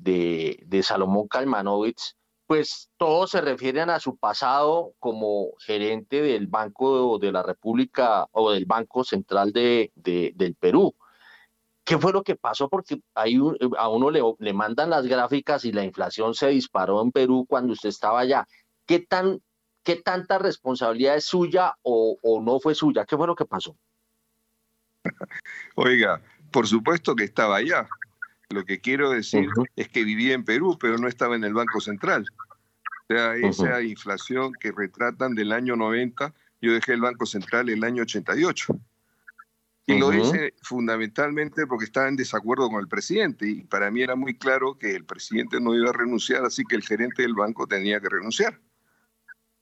de, 0.00 0.80
Salomón 0.82 1.28
Kalmanovich, 1.28 2.14
pues 2.46 2.90
todos 2.96 3.30
se 3.30 3.40
refieren 3.40 3.90
a 3.90 4.00
su 4.00 4.16
pasado 4.16 4.94
como 4.98 5.52
gerente 5.60 6.20
del 6.20 6.48
Banco 6.48 7.18
de 7.18 7.30
la 7.30 7.42
República 7.42 8.26
o 8.32 8.50
del 8.50 8.64
Banco 8.64 9.04
Central 9.04 9.52
de, 9.52 9.92
del 9.94 10.54
Perú. 10.56 10.94
¿Qué 11.84 11.98
fue 11.98 12.12
lo 12.12 12.22
que 12.22 12.36
pasó? 12.36 12.68
Porque 12.68 13.00
ahí 13.14 13.38
a 13.78 13.88
uno 13.88 14.10
le, 14.10 14.22
le 14.38 14.52
mandan 14.52 14.90
las 14.90 15.06
gráficas 15.06 15.64
y 15.64 15.72
la 15.72 15.84
inflación 15.84 16.34
se 16.34 16.48
disparó 16.48 17.02
en 17.02 17.10
Perú 17.10 17.46
cuando 17.48 17.72
usted 17.72 17.88
estaba 17.88 18.20
allá. 18.20 18.46
¿Qué, 18.86 19.00
tan, 19.00 19.40
qué 19.82 19.96
tanta 19.96 20.38
responsabilidad 20.38 21.16
es 21.16 21.24
suya 21.24 21.74
o, 21.82 22.16
no 22.42 22.60
fue 22.60 22.74
suya? 22.74 23.04
¿Qué 23.04 23.16
fue 23.16 23.26
lo 23.26 23.34
que 23.34 23.44
pasó? 23.44 23.76
Oiga, 25.76 26.20
por 26.50 26.66
supuesto 26.66 27.14
que 27.14 27.24
estaba 27.24 27.56
allá. 27.56 27.88
Lo 28.50 28.64
que 28.64 28.80
quiero 28.80 29.10
decir 29.10 29.48
es 29.76 29.88
que 29.88 30.04
vivía 30.04 30.34
en 30.34 30.44
Perú, 30.44 30.76
pero 30.80 30.98
no 30.98 31.06
estaba 31.06 31.36
en 31.36 31.44
el 31.44 31.54
Banco 31.54 31.80
Central. 31.80 32.26
O 33.08 33.12
sea, 33.12 33.36
esa 33.36 33.82
inflación 33.82 34.52
que 34.60 34.72
retratan 34.72 35.34
del 35.34 35.52
año 35.52 35.76
90, 35.76 36.34
yo 36.60 36.72
dejé 36.72 36.94
el 36.94 37.00
Banco 37.00 37.26
Central 37.26 37.68
el 37.68 37.84
año 37.84 38.02
88. 38.02 38.76
Y 39.86 39.98
lo 39.98 40.12
hice 40.12 40.54
fundamentalmente 40.62 41.66
porque 41.66 41.84
estaba 41.84 42.08
en 42.08 42.16
desacuerdo 42.16 42.68
con 42.68 42.80
el 42.80 42.88
presidente 42.88 43.48
y 43.48 43.62
para 43.62 43.90
mí 43.90 44.02
era 44.02 44.14
muy 44.14 44.36
claro 44.36 44.78
que 44.78 44.94
el 44.94 45.04
presidente 45.04 45.60
no 45.60 45.74
iba 45.74 45.90
a 45.90 45.92
renunciar, 45.92 46.44
así 46.44 46.64
que 46.64 46.76
el 46.76 46.82
gerente 46.82 47.22
del 47.22 47.34
banco 47.34 47.66
tenía 47.66 48.00
que 48.00 48.08
renunciar, 48.08 48.60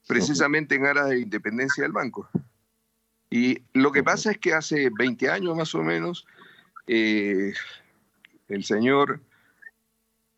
precisamente 0.07 0.75
en 0.75 0.85
aras 0.85 1.09
de 1.09 1.21
independencia 1.21 1.83
del 1.83 1.93
banco. 1.93 2.29
Y 3.31 3.63
lo 3.73 3.93
que 3.93 4.03
pasa 4.03 4.33
es 4.33 4.39
que 4.39 4.53
hace 4.53 4.91
20 4.99 5.31
años 5.31 5.57
más 5.57 5.75
o 5.75 5.83
menos, 5.83 6.27
eh, 6.87 7.55
el 8.49 8.65
señor 8.65 9.21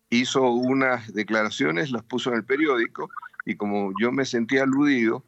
hizo 0.09 0.51
unas 0.51 1.13
declaraciones, 1.13 1.91
las 1.91 2.03
puso 2.03 2.29
en 2.29 2.37
el 2.37 2.43
periódico 2.43 3.09
y 3.45 3.55
como 3.55 3.93
yo 3.99 4.11
me 4.11 4.25
sentía 4.25 4.63
aludido, 4.63 5.23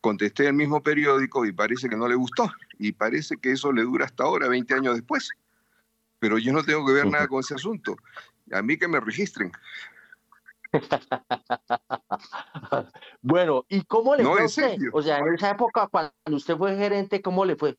contesté 0.00 0.46
el 0.46 0.54
mismo 0.54 0.82
periódico 0.82 1.44
y 1.46 1.52
parece 1.52 1.88
que 1.88 1.96
no 1.96 2.08
le 2.08 2.14
gustó. 2.14 2.50
Y 2.78 2.92
parece 2.92 3.36
que 3.36 3.52
eso 3.52 3.72
le 3.72 3.82
dura 3.82 4.06
hasta 4.06 4.24
ahora, 4.24 4.48
20 4.48 4.74
años 4.74 4.94
después. 4.94 5.30
Pero 6.18 6.38
yo 6.38 6.52
no 6.52 6.62
tengo 6.62 6.86
que 6.86 6.92
ver 6.92 7.06
nada 7.06 7.28
con 7.28 7.40
ese 7.40 7.54
asunto. 7.54 7.96
A 8.52 8.62
mí 8.62 8.76
que 8.76 8.88
me 8.88 9.00
registren. 9.00 9.52
bueno, 13.22 13.64
¿y 13.68 13.82
cómo 13.84 14.14
le 14.14 14.24
fue 14.24 14.42
a 14.42 14.44
usted? 14.44 14.76
O 14.92 15.02
sea, 15.02 15.18
en 15.18 15.34
esa 15.34 15.50
época, 15.50 15.88
cuando 15.88 16.12
usted 16.28 16.56
fue 16.56 16.76
gerente, 16.76 17.22
¿cómo 17.22 17.44
le 17.44 17.56
fue? 17.56 17.76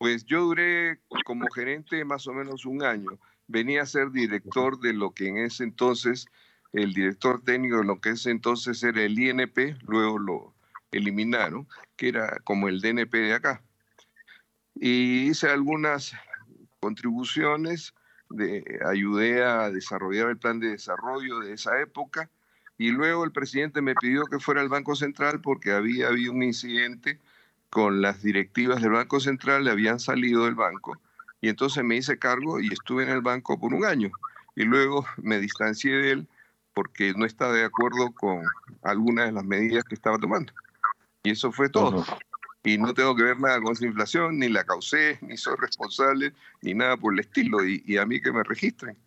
Pues 0.00 0.24
yo 0.24 0.40
duré 0.40 0.98
como 1.26 1.46
gerente 1.50 2.06
más 2.06 2.26
o 2.26 2.32
menos 2.32 2.64
un 2.64 2.82
año. 2.82 3.18
Venía 3.48 3.82
a 3.82 3.86
ser 3.86 4.10
director 4.10 4.80
de 4.80 4.94
lo 4.94 5.10
que 5.10 5.28
en 5.28 5.36
ese 5.36 5.62
entonces, 5.62 6.24
el 6.72 6.94
director 6.94 7.42
técnico 7.44 7.76
de 7.76 7.84
lo 7.84 8.00
que 8.00 8.12
ese 8.12 8.30
entonces 8.30 8.82
era 8.82 9.02
el 9.02 9.18
INP, 9.18 9.76
luego 9.86 10.18
lo 10.18 10.54
eliminaron, 10.90 11.68
que 11.96 12.08
era 12.08 12.38
como 12.44 12.68
el 12.68 12.80
DNP 12.80 13.14
de 13.14 13.34
acá. 13.34 13.62
Y 14.74 15.28
hice 15.28 15.50
algunas 15.50 16.14
contribuciones, 16.80 17.92
de, 18.30 18.80
ayudé 18.86 19.44
a 19.44 19.70
desarrollar 19.70 20.30
el 20.30 20.38
plan 20.38 20.60
de 20.60 20.70
desarrollo 20.70 21.40
de 21.40 21.52
esa 21.52 21.78
época 21.78 22.30
y 22.78 22.90
luego 22.90 23.22
el 23.22 23.32
presidente 23.32 23.82
me 23.82 23.94
pidió 23.96 24.24
que 24.24 24.38
fuera 24.38 24.62
al 24.62 24.70
Banco 24.70 24.96
Central 24.96 25.42
porque 25.42 25.72
había 25.72 26.08
habido 26.08 26.32
un 26.32 26.42
incidente 26.42 27.18
con 27.70 28.02
las 28.02 28.22
directivas 28.22 28.82
del 28.82 28.92
Banco 28.92 29.20
Central, 29.20 29.64
le 29.64 29.70
habían 29.70 30.00
salido 30.00 30.44
del 30.44 30.56
banco. 30.56 31.00
Y 31.40 31.48
entonces 31.48 31.82
me 31.84 31.96
hice 31.96 32.18
cargo 32.18 32.60
y 32.60 32.72
estuve 32.72 33.04
en 33.04 33.10
el 33.10 33.22
banco 33.22 33.58
por 33.58 33.72
un 33.72 33.84
año. 33.84 34.10
Y 34.56 34.64
luego 34.64 35.06
me 35.16 35.38
distancié 35.38 35.92
de 35.92 36.10
él 36.10 36.28
porque 36.74 37.14
no 37.16 37.24
estaba 37.24 37.52
de 37.52 37.64
acuerdo 37.64 38.12
con 38.12 38.42
algunas 38.82 39.26
de 39.26 39.32
las 39.32 39.44
medidas 39.44 39.84
que 39.84 39.94
estaba 39.94 40.18
tomando. 40.18 40.52
Y 41.22 41.30
eso 41.30 41.52
fue 41.52 41.68
todo. 41.68 42.04
Y 42.62 42.76
no 42.76 42.92
tengo 42.92 43.16
que 43.16 43.22
ver 43.22 43.40
nada 43.40 43.60
con 43.60 43.72
esa 43.72 43.86
inflación, 43.86 44.38
ni 44.38 44.48
la 44.48 44.64
causé, 44.64 45.18
ni 45.22 45.36
soy 45.36 45.56
responsable, 45.58 46.34
ni 46.62 46.74
nada 46.74 46.96
por 46.96 47.14
el 47.14 47.20
estilo, 47.20 47.64
y, 47.64 47.96
a 47.96 48.04
mí 48.04 48.20
que 48.20 48.32
me 48.32 48.42
registren. 48.42 48.98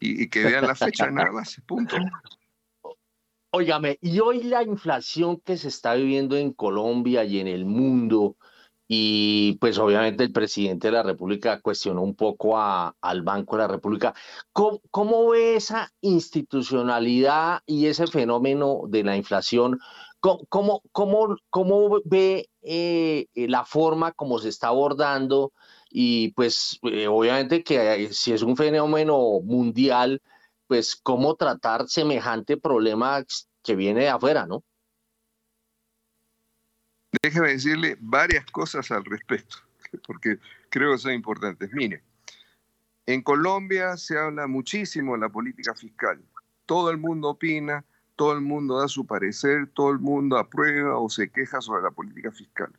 Y, 0.00 0.28
que 0.28 0.44
vean 0.44 0.66
la 0.66 0.74
fecha 0.74 1.10
nada 1.10 1.32
más, 1.32 1.60
punto. 1.66 1.96
Óigame, 3.56 3.98
y 4.00 4.18
hoy 4.18 4.42
la 4.42 4.64
inflación 4.64 5.38
que 5.40 5.56
se 5.56 5.68
está 5.68 5.94
viviendo 5.94 6.36
en 6.36 6.52
Colombia 6.52 7.22
y 7.22 7.38
en 7.38 7.46
el 7.46 7.64
mundo, 7.64 8.36
y 8.88 9.56
pues 9.60 9.78
obviamente 9.78 10.24
el 10.24 10.32
presidente 10.32 10.88
de 10.88 10.94
la 10.94 11.04
República 11.04 11.60
cuestionó 11.60 12.02
un 12.02 12.16
poco 12.16 12.58
al 12.58 13.22
Banco 13.22 13.54
de 13.54 13.62
la 13.62 13.68
República. 13.68 14.12
¿Cómo, 14.52 14.80
¿Cómo, 14.90 15.28
ve 15.28 15.54
esa 15.54 15.92
institucionalidad 16.00 17.60
y 17.64 17.86
ese 17.86 18.08
fenómeno 18.08 18.82
de 18.88 19.04
la 19.04 19.16
inflación 19.16 19.78
¿Cómo, 20.48 20.82
cómo, 20.90 21.36
cómo 21.50 22.00
ve 22.06 22.48
eh, 22.62 23.26
eh, 23.34 23.46
la 23.46 23.66
forma 23.66 24.12
como 24.12 24.38
se 24.38 24.48
está 24.48 24.68
abordando? 24.68 25.52
Y 25.90 26.32
pues 26.32 26.78
eh, 26.82 27.08
obviamente 27.08 27.62
que 27.62 28.08
si 28.10 28.32
es 28.32 28.42
un 28.42 28.56
fenómeno 28.56 29.40
mundial, 29.42 30.22
pues 30.66 30.96
cómo 30.96 31.34
tratar 31.36 31.88
semejante 31.88 32.56
problema 32.56 33.24
que 33.62 33.76
viene 33.76 34.00
de 34.00 34.08
afuera, 34.08 34.46
¿no? 34.46 34.62
Déjeme 37.22 37.48
decirle 37.48 37.96
varias 38.00 38.44
cosas 38.46 38.90
al 38.90 39.04
respecto, 39.04 39.56
porque 40.06 40.38
creo 40.68 40.92
que 40.92 40.98
son 40.98 41.12
importantes. 41.12 41.72
Mire, 41.72 42.02
en 43.06 43.22
Colombia 43.22 43.96
se 43.96 44.18
habla 44.18 44.46
muchísimo 44.46 45.12
de 45.14 45.20
la 45.20 45.28
política 45.28 45.74
fiscal. 45.74 46.22
Todo 46.66 46.90
el 46.90 46.98
mundo 46.98 47.30
opina, 47.30 47.84
todo 48.16 48.32
el 48.32 48.40
mundo 48.40 48.78
da 48.78 48.88
su 48.88 49.06
parecer, 49.06 49.68
todo 49.74 49.90
el 49.90 49.98
mundo 49.98 50.38
aprueba 50.38 50.98
o 50.98 51.08
se 51.08 51.30
queja 51.30 51.60
sobre 51.60 51.82
la 51.82 51.90
política 51.90 52.30
fiscal. 52.30 52.72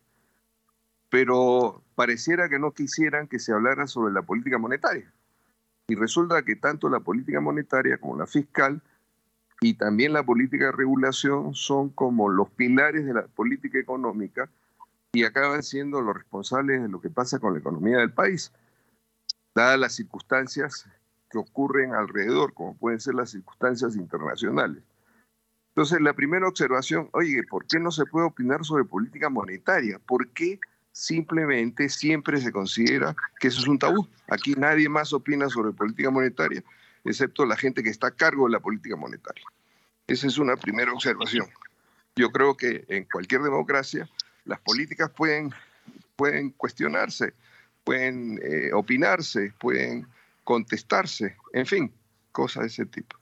Pero 1.08 1.82
pareciera 1.94 2.48
que 2.48 2.58
no 2.58 2.72
quisieran 2.72 3.28
que 3.28 3.38
se 3.38 3.52
hablara 3.52 3.86
sobre 3.86 4.12
la 4.12 4.22
política 4.22 4.58
monetaria. 4.58 5.12
Y 5.88 5.94
resulta 5.94 6.42
que 6.42 6.56
tanto 6.56 6.88
la 6.88 7.00
política 7.00 7.40
monetaria 7.40 7.98
como 7.98 8.16
la 8.16 8.26
fiscal 8.26 8.82
y 9.60 9.74
también 9.74 10.12
la 10.12 10.24
política 10.24 10.66
de 10.66 10.72
regulación 10.72 11.54
son 11.54 11.90
como 11.90 12.28
los 12.28 12.50
pilares 12.50 13.06
de 13.06 13.14
la 13.14 13.26
política 13.26 13.78
económica 13.78 14.50
y 15.12 15.24
acaban 15.24 15.62
siendo 15.62 16.00
los 16.02 16.14
responsables 16.14 16.82
de 16.82 16.88
lo 16.88 17.00
que 17.00 17.08
pasa 17.08 17.38
con 17.38 17.54
la 17.54 17.60
economía 17.60 17.98
del 17.98 18.12
país, 18.12 18.52
dadas 19.54 19.78
las 19.78 19.94
circunstancias 19.94 20.86
que 21.30 21.38
ocurren 21.38 21.94
alrededor, 21.94 22.52
como 22.52 22.76
pueden 22.76 23.00
ser 23.00 23.14
las 23.14 23.30
circunstancias 23.30 23.96
internacionales. 23.96 24.82
Entonces, 25.68 26.00
la 26.00 26.14
primera 26.14 26.48
observación, 26.48 27.08
oye, 27.12 27.42
¿por 27.48 27.66
qué 27.66 27.78
no 27.78 27.90
se 27.90 28.06
puede 28.06 28.26
opinar 28.26 28.64
sobre 28.64 28.84
política 28.84 29.30
monetaria? 29.30 29.98
¿Por 29.98 30.28
qué 30.28 30.58
simplemente 30.96 31.90
siempre 31.90 32.40
se 32.40 32.50
considera 32.50 33.14
que 33.38 33.48
eso 33.48 33.60
es 33.60 33.68
un 33.68 33.78
tabú? 33.78 34.08
Aquí 34.28 34.54
nadie 34.54 34.88
más 34.88 35.12
opina 35.12 35.50
sobre 35.50 35.72
política 35.72 36.08
monetaria, 36.08 36.64
excepto 37.04 37.44
la 37.44 37.54
gente 37.54 37.82
que 37.82 37.90
está 37.90 38.06
a 38.06 38.10
cargo 38.12 38.46
de 38.46 38.52
la 38.52 38.60
política 38.60 38.96
monetaria. 38.96 39.44
Esa 40.06 40.26
es 40.26 40.38
una 40.38 40.56
primera 40.56 40.90
observación. 40.94 41.48
Yo 42.16 42.32
creo 42.32 42.56
que 42.56 42.86
en 42.88 43.04
cualquier 43.04 43.42
democracia 43.42 44.08
las 44.46 44.58
políticas 44.60 45.10
pueden, 45.10 45.52
pueden 46.16 46.48
cuestionarse, 46.52 47.34
pueden 47.84 48.40
eh, 48.42 48.72
opinarse, 48.72 49.52
pueden 49.58 50.06
contestarse, 50.44 51.36
en 51.52 51.66
fin, 51.66 51.92
cosas 52.32 52.62
de 52.62 52.68
ese 52.68 52.86
tipo. 52.86 53.18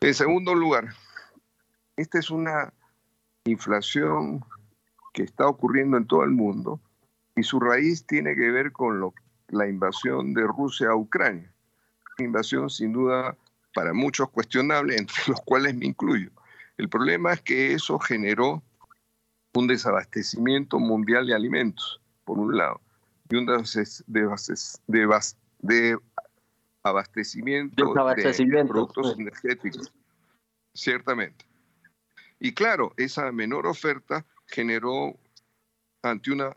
En 0.00 0.12
segundo 0.12 0.54
lugar, 0.54 0.94
esta 1.96 2.18
es 2.18 2.28
una 2.28 2.70
inflación 3.46 4.44
que 5.16 5.22
está 5.22 5.48
ocurriendo 5.48 5.96
en 5.96 6.06
todo 6.06 6.24
el 6.24 6.30
mundo 6.30 6.78
y 7.34 7.42
su 7.42 7.58
raíz 7.58 8.06
tiene 8.06 8.36
que 8.36 8.50
ver 8.50 8.70
con 8.70 9.14
la 9.48 9.66
invasión 9.66 10.34
de 10.34 10.42
Rusia 10.42 10.90
a 10.90 10.94
Ucrania. 10.94 11.50
Una 12.18 12.26
invasión 12.26 12.68
sin 12.68 12.92
duda 12.92 13.34
para 13.74 13.94
muchos 13.94 14.28
cuestionable, 14.28 14.94
entre 14.98 15.16
los 15.26 15.40
cuales 15.40 15.74
me 15.74 15.86
incluyo. 15.86 16.30
El 16.76 16.90
problema 16.90 17.32
es 17.32 17.40
que 17.40 17.72
eso 17.72 17.98
generó 17.98 18.62
un 19.54 19.66
desabastecimiento 19.66 20.78
mundial 20.78 21.26
de 21.26 21.34
alimentos, 21.34 21.98
por 22.26 22.38
un 22.38 22.54
lado, 22.54 22.82
y 23.30 23.36
un 23.36 23.46
de, 23.46 23.54
abastecimiento 26.82 27.86
de 27.86 28.64
productos 28.66 29.18
energéticos, 29.18 29.90
ciertamente. 30.74 31.46
Y 32.38 32.52
claro, 32.52 32.92
esa 32.98 33.32
menor 33.32 33.66
oferta 33.66 34.26
generó 34.46 35.18
ante 36.02 36.30
una, 36.30 36.56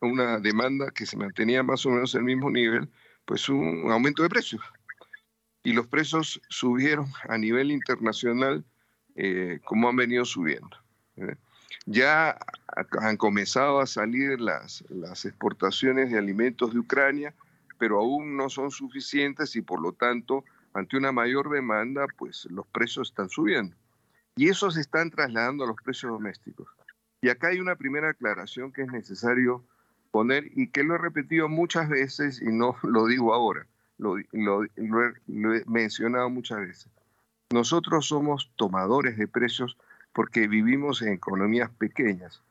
una 0.00 0.38
demanda 0.38 0.90
que 0.90 1.06
se 1.06 1.16
mantenía 1.16 1.62
más 1.62 1.84
o 1.86 1.90
menos 1.90 2.14
al 2.14 2.24
mismo 2.24 2.50
nivel, 2.50 2.88
pues 3.24 3.48
un 3.48 3.90
aumento 3.90 4.22
de 4.22 4.28
precios. 4.28 4.62
Y 5.64 5.72
los 5.72 5.86
precios 5.86 6.40
subieron 6.48 7.06
a 7.28 7.38
nivel 7.38 7.70
internacional 7.70 8.64
eh, 9.14 9.60
como 9.64 9.88
han 9.88 9.96
venido 9.96 10.24
subiendo. 10.24 10.76
¿eh? 11.16 11.36
Ya 11.86 12.38
han 13.00 13.16
comenzado 13.16 13.80
a 13.80 13.86
salir 13.86 14.40
las, 14.40 14.84
las 14.88 15.24
exportaciones 15.24 16.10
de 16.10 16.18
alimentos 16.18 16.72
de 16.72 16.78
Ucrania, 16.78 17.34
pero 17.78 18.00
aún 18.00 18.36
no 18.36 18.48
son 18.48 18.70
suficientes 18.70 19.56
y 19.56 19.62
por 19.62 19.80
lo 19.80 19.92
tanto, 19.92 20.44
ante 20.72 20.96
una 20.96 21.12
mayor 21.12 21.50
demanda, 21.50 22.06
pues 22.16 22.46
los 22.50 22.66
precios 22.68 23.10
están 23.10 23.28
subiendo. 23.28 23.76
Y 24.36 24.48
eso 24.48 24.70
se 24.70 24.80
están 24.80 25.10
trasladando 25.10 25.64
a 25.64 25.66
los 25.66 25.76
precios 25.82 26.12
domésticos. 26.12 26.68
Y 27.22 27.28
acá 27.28 27.48
hay 27.48 27.60
una 27.60 27.76
primera 27.76 28.10
aclaración 28.10 28.72
que 28.72 28.82
es 28.82 28.90
necesario 28.90 29.64
poner 30.10 30.50
y 30.56 30.68
que 30.68 30.82
lo 30.82 30.96
he 30.96 30.98
repetido 30.98 31.48
muchas 31.48 31.88
veces 31.88 32.42
y 32.42 32.46
no 32.46 32.76
lo 32.82 33.06
digo 33.06 33.32
ahora, 33.32 33.66
lo, 33.96 34.16
lo, 34.32 34.64
he 34.64 35.64
mencionado 35.66 36.28
muchas 36.28 36.58
veces. 36.58 36.88
Nosotros 37.50 38.06
somos 38.06 38.50
tomadores 38.56 39.16
de 39.16 39.28
precios 39.28 39.76
porque 40.12 40.48
vivimos 40.48 41.00
en 41.00 41.12
economías 41.12 41.70
pequeñas. 41.70 42.42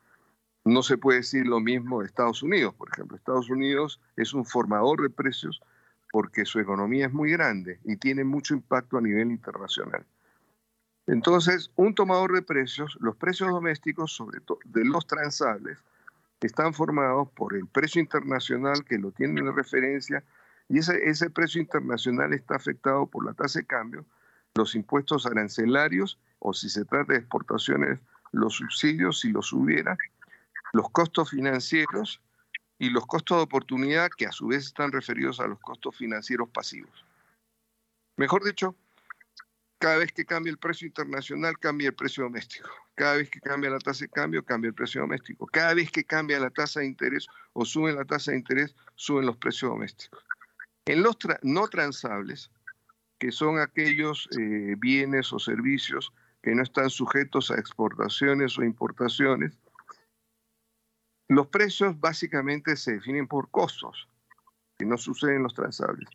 No 0.64 0.84
se 0.84 0.98
puede 0.98 1.19
decir 1.19 1.48
lo 1.48 1.60
mismo 1.60 1.99
de 1.99 2.06
Estados 2.07 2.41
Unidos, 2.41 2.73
por 2.76 2.89
ejemplo. 2.93 3.18
Estados 3.18 3.49
Unidos 3.49 3.99
es 4.15 4.34
un 4.34 4.45
formador 4.45 5.02
de 5.02 5.10
precios 5.10 5.61
porque 6.11 6.45
su 6.45 6.60
economía 6.60 7.07
es 7.07 7.14
muy 7.14 7.31
grande 7.31 7.80
y 7.84 7.98
tiene 7.98 8.23
mucho 8.23 8.53
impacto 8.53 8.98
a 8.98 9.02
nivel 9.02 9.31
internacional. 9.31 10.06
Entonces, 11.07 11.72
un 11.76 11.95
tomador 11.95 12.34
de 12.34 12.41
precios, 12.41 12.98
los 12.99 13.15
precios 13.15 13.49
domésticos, 13.49 14.14
sobre 14.14 14.40
todo 14.40 14.60
de 14.65 14.86
los 14.86 15.07
transables, 15.07 15.80
están 16.41 16.73
formados 16.73 17.30
por 17.32 17.56
el 17.56 17.68
precio 17.68 18.02
internacional 18.02 18.84
que 18.86 18.98
lo 18.98 19.11
tienen 19.11 19.45
de 19.45 19.52
referencia 19.52 20.23
y 20.69 20.80
ese, 20.80 20.98
ese 21.10 21.30
precio 21.30 21.61
internacional 21.61 22.34
está 22.34 22.56
afectado 22.56 23.06
por 23.06 23.26
la 23.26 23.34
tasa 23.34 23.60
de 23.60 23.65
cambio, 23.65 24.06
los 24.56 24.76
impuestos 24.76 25.26
arancelarios 25.26 26.18
o 26.40 26.53
si 26.53 26.69
se 26.69 26.86
trata 26.86 27.14
de 27.14 27.19
exportaciones, 27.19 27.99
los 28.32 28.56
subsidios 28.56 29.19
si 29.19 29.32
los 29.32 29.53
hubiera, 29.53 29.98
los 30.73 30.90
costos 30.90 31.30
financieros 31.30 32.22
y 32.80 32.90
los 32.90 33.06
costos 33.06 33.38
de 33.38 33.44
oportunidad 33.44 34.10
que 34.10 34.26
a 34.26 34.32
su 34.32 34.48
vez 34.48 34.65
están 34.65 34.91
referidos 34.91 35.40
a 35.40 35.48
los 35.48 35.60
costos 35.60 35.95
financieros 35.95 36.49
pasivos. 36.49 37.06
Mejor 38.18 38.44
dicho, 38.44 38.76
cada 39.82 39.98
vez 39.98 40.12
que 40.12 40.26
cambia 40.26 40.52
el 40.52 40.60
precio 40.60 40.86
internacional, 40.86 41.58
cambia 41.58 41.88
el 41.88 41.95
precio 41.95 42.24
doméstico. 42.24 42.70
Cada 42.94 43.16
vez 43.16 43.32
que 43.32 43.41
cambia 43.41 43.72
la 43.72 43.80
tasa 43.80 44.06
de 44.06 44.10
cambio, 44.10 44.45
cambia 44.45 44.70
el 44.70 44.76
precio 44.76 45.02
doméstico. 45.02 45.48
Cada 45.48 45.74
vez 45.74 45.90
que 45.90 46.03
cambia 46.03 46.40
la 46.40 46.52
tasa 46.52 46.82
de 46.82 46.86
interés 46.86 47.26
o 47.53 47.66
sube 47.66 47.91
la 47.91 48.06
tasa 48.06 48.30
de 48.30 48.38
interés, 48.38 48.76
suben 48.94 49.26
los 49.26 49.38
precios 49.38 49.72
domésticos. 49.72 50.24
En 50.86 51.02
los 51.02 51.18
no 51.41 51.68
transables, 51.68 52.52
que 53.18 53.32
son 53.32 53.58
aquellos 53.58 54.30
eh, 54.38 54.76
bienes 54.78 55.34
o 55.34 55.40
servicios 55.40 56.14
que 56.44 56.53
no 56.53 56.62
están 56.62 56.91
sujetos 56.91 57.49
a 57.49 57.56
exportaciones 57.56 58.60
o 58.60 58.64
importaciones, 58.64 59.58
los 61.28 61.48
precios 61.48 61.99
básicamente 61.99 62.76
se 62.76 62.94
definen 62.94 63.28
por 63.28 63.49
costos, 63.49 64.08
que 64.78 64.86
no 64.86 64.99
suceden 64.99 65.38
en 65.38 65.44
los 65.44 65.56
transables. 65.56 66.08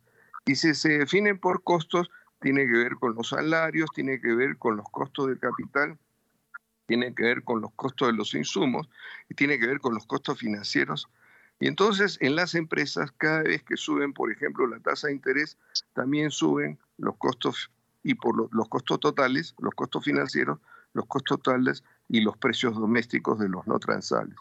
Y 0.45 0.55
si 0.55 0.73
se 0.73 0.99
definen 0.99 1.37
por 1.37 1.63
costos, 1.63 2.09
tiene 2.39 2.65
que 2.65 2.77
ver 2.77 2.95
con 2.95 3.15
los 3.15 3.29
salarios, 3.29 3.89
tiene 3.93 4.19
que 4.19 4.33
ver 4.33 4.57
con 4.57 4.77
los 4.77 4.87
costos 4.89 5.27
del 5.27 5.39
capital, 5.39 5.97
tiene 6.85 7.13
que 7.13 7.23
ver 7.23 7.43
con 7.43 7.61
los 7.61 7.73
costos 7.73 8.07
de 8.07 8.13
los 8.13 8.33
insumos 8.33 8.89
y 9.29 9.35
tiene 9.35 9.59
que 9.59 9.67
ver 9.67 9.79
con 9.79 9.93
los 9.93 10.05
costos 10.05 10.39
financieros. 10.39 11.07
Y 11.59 11.67
entonces 11.67 12.17
en 12.21 12.35
las 12.35 12.55
empresas, 12.55 13.11
cada 13.17 13.41
vez 13.41 13.63
que 13.63 13.77
suben, 13.77 14.13
por 14.13 14.31
ejemplo, 14.31 14.67
la 14.67 14.79
tasa 14.79 15.07
de 15.07 15.13
interés, 15.13 15.57
también 15.93 16.31
suben 16.31 16.77
los 16.97 17.17
costos 17.17 17.71
y 18.03 18.13
por 18.13 18.53
los 18.53 18.69
costos 18.69 18.99
totales, 18.99 19.55
los 19.59 19.73
costos 19.73 20.05
financieros, 20.05 20.59
los 20.93 21.05
costos 21.07 21.39
totales 21.39 21.83
y 22.07 22.21
los 22.21 22.37
precios 22.37 22.75
domésticos 22.75 23.39
de 23.39 23.49
los 23.49 23.67
no 23.67 23.79
transables. 23.79 24.37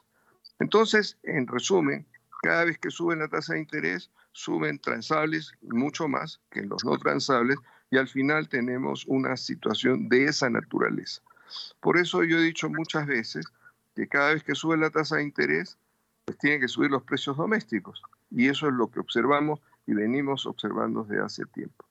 Entonces, 0.59 1.19
en 1.23 1.47
resumen, 1.47 2.07
cada 2.43 2.65
vez 2.65 2.79
que 2.79 2.91
suben 2.91 3.19
la 3.19 3.29
tasa 3.29 3.55
de 3.55 3.61
interés, 3.61 4.11
suben 4.33 4.79
transables 4.79 5.53
mucho 5.63 6.07
más 6.09 6.41
que 6.51 6.63
los 6.63 6.85
no 6.85 6.97
transables 6.99 7.59
y 7.91 7.99
al 7.99 8.09
final 8.09 8.49
tenemos 8.49 9.05
una 9.07 9.37
situación 9.37 10.09
de 10.09 10.25
esa 10.25 10.51
naturaleza. 10.51 11.23
Por 11.81 11.99
eso 11.99 12.25
yo 12.25 12.39
he 12.39 12.43
dicho 12.43 12.69
muchas 12.69 13.07
veces 13.07 13.47
que 13.95 14.09
cada 14.09 14.35
vez 14.35 14.43
que 14.43 14.55
sube 14.55 14.77
la 14.77 14.91
tasa 14.91 15.17
de 15.17 15.23
interés, 15.23 15.79
pues 16.25 16.39
tienen 16.39 16.61
que 16.61 16.69
subir 16.69 16.91
los 16.91 17.05
precios 17.05 17.37
domésticos. 17.37 18.03
Y 18.31 18.49
eso 18.49 18.67
es 18.67 18.75
lo 18.75 18.91
que 18.91 19.01
observamos 19.01 19.61
y 19.87 19.95
venimos 19.95 20.47
observando 20.47 21.05
desde 21.05 21.23
hace 21.23 21.45
tiempo. 21.47 21.85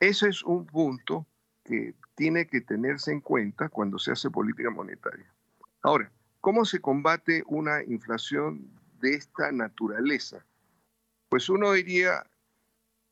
Ese 0.00 0.28
es 0.28 0.42
un 0.42 0.66
punto 0.66 1.26
que 1.64 1.94
tiene 2.14 2.46
que 2.46 2.60
tenerse 2.60 3.12
en 3.12 3.20
cuenta 3.20 3.68
cuando 3.68 3.98
se 3.98 4.12
hace 4.12 4.30
política 4.30 4.70
monetaria. 4.70 5.26
Ahora, 5.82 6.10
¿cómo 6.40 6.64
se 6.64 6.80
combate 6.80 7.44
una 7.46 7.82
inflación 7.82 8.70
de 9.00 9.14
esta 9.14 9.52
naturaleza? 9.52 10.44
Pues 11.28 11.48
uno 11.48 11.72
diría, 11.72 12.24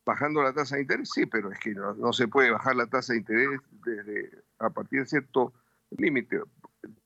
bajando 0.05 0.43
la 0.43 0.53
tasa 0.53 0.77
de 0.77 0.83
interés, 0.83 1.11
sí, 1.13 1.27
pero 1.27 1.51
es 1.51 1.59
que 1.59 1.75
no, 1.75 2.13
se 2.13 2.29
puede 2.29 2.51
bajar 2.51 2.77
la 2.77 2.87
tasa 2.87 3.13
de 3.13 3.21
interés 3.21 3.61
desde, 3.85 4.43
a 4.59 4.71
partir 4.71 5.01
de 5.01 5.07
cierto 5.07 5.53
límite. 5.91 6.41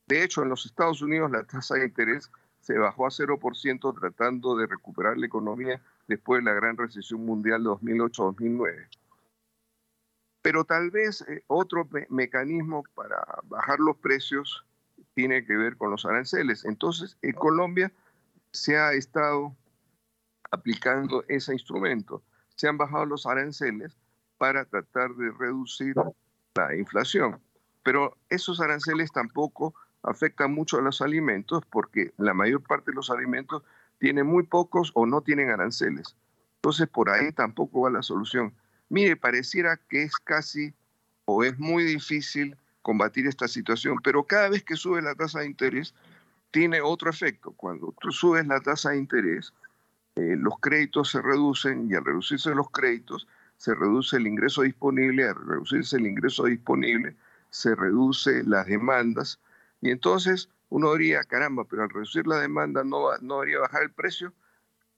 De 0.07 0.23
hecho, 0.23 0.43
en 0.43 0.49
los 0.49 0.65
Estados 0.65 1.01
Unidos 1.01 1.31
la 1.31 1.43
tasa 1.43 1.75
de 1.75 1.85
interés 1.85 2.29
se 2.59 2.77
bajó 2.77 3.07
a 3.07 3.09
0% 3.09 3.99
tratando 3.99 4.55
de 4.57 4.67
recuperar 4.67 5.17
la 5.17 5.25
economía 5.25 5.81
después 6.07 6.43
de 6.43 6.51
la 6.51 6.55
gran 6.55 6.75
recesión 6.75 7.25
mundial 7.25 7.63
de 7.63 7.69
2008-2009. 7.69 8.87
Pero 10.41 10.65
tal 10.65 10.89
vez 10.91 11.21
eh, 11.21 11.43
otro 11.47 11.87
mecanismo 12.09 12.83
para 12.95 13.25
bajar 13.43 13.79
los 13.79 13.97
precios 13.97 14.65
tiene 15.13 15.45
que 15.45 15.55
ver 15.55 15.77
con 15.77 15.91
los 15.91 16.05
aranceles. 16.05 16.65
Entonces, 16.65 17.17
en 17.21 17.33
Colombia 17.33 17.91
se 18.51 18.77
ha 18.77 18.93
estado 18.93 19.55
aplicando 20.51 21.23
ese 21.27 21.53
instrumento 21.53 22.23
se 22.59 22.67
han 22.67 22.77
bajado 22.77 23.05
los 23.05 23.25
aranceles 23.25 23.95
para 24.37 24.65
tratar 24.65 25.15
de 25.15 25.31
reducir 25.31 25.95
la 26.55 26.75
inflación. 26.75 27.39
Pero 27.83 28.17
esos 28.27 28.59
aranceles 28.59 29.13
tampoco 29.13 29.73
afectan 30.03 30.53
mucho 30.53 30.77
a 30.77 30.81
los 30.81 31.01
alimentos 31.01 31.63
porque 31.71 32.11
la 32.17 32.33
mayor 32.33 32.61
parte 32.61 32.91
de 32.91 32.95
los 32.95 33.09
alimentos 33.09 33.63
tienen 33.97 34.27
muy 34.27 34.43
pocos 34.43 34.91
o 34.93 35.05
no 35.05 35.21
tienen 35.21 35.49
aranceles. 35.49 36.17
Entonces 36.55 36.89
por 36.89 37.09
ahí 37.09 37.31
tampoco 37.31 37.81
va 37.81 37.91
la 37.91 38.01
solución. 38.01 38.53
Mire, 38.89 39.15
pareciera 39.15 39.77
que 39.77 40.03
es 40.03 40.17
casi 40.17 40.73
o 41.23 41.45
es 41.45 41.57
muy 41.59 41.85
difícil 41.85 42.57
combatir 42.81 43.25
esta 43.25 43.47
situación, 43.47 43.99
pero 44.03 44.25
cada 44.25 44.49
vez 44.49 44.65
que 44.65 44.75
sube 44.75 45.01
la 45.01 45.15
tasa 45.15 45.39
de 45.39 45.45
interés 45.45 45.95
tiene 46.51 46.81
otro 46.81 47.09
efecto. 47.09 47.53
Cuando 47.53 47.95
tú 48.01 48.11
subes 48.11 48.45
la 48.47 48.59
tasa 48.59 48.89
de 48.89 48.97
interés, 48.97 49.53
eh, 50.19 50.35
los 50.37 50.59
créditos 50.59 51.11
se 51.11 51.21
reducen 51.21 51.89
y 51.89 51.95
al 51.95 52.05
reducirse 52.05 52.53
los 52.53 52.69
créditos 52.69 53.27
se 53.57 53.73
reduce 53.73 54.17
el 54.17 54.27
ingreso 54.27 54.61
disponible, 54.61 55.27
al 55.27 55.35
reducirse 55.35 55.97
el 55.97 56.07
ingreso 56.07 56.45
disponible 56.45 57.15
se 57.49 57.73
reduce 57.75 58.43
las 58.43 58.67
demandas 58.67 59.39
y 59.81 59.91
entonces 59.91 60.49
uno 60.69 60.93
diría, 60.93 61.23
caramba, 61.23 61.65
pero 61.65 61.83
al 61.83 61.89
reducir 61.89 62.27
la 62.27 62.39
demanda 62.39 62.83
no, 62.83 63.17
no 63.21 63.39
debería 63.39 63.59
bajar 63.59 63.83
el 63.83 63.91
precio. 63.91 64.33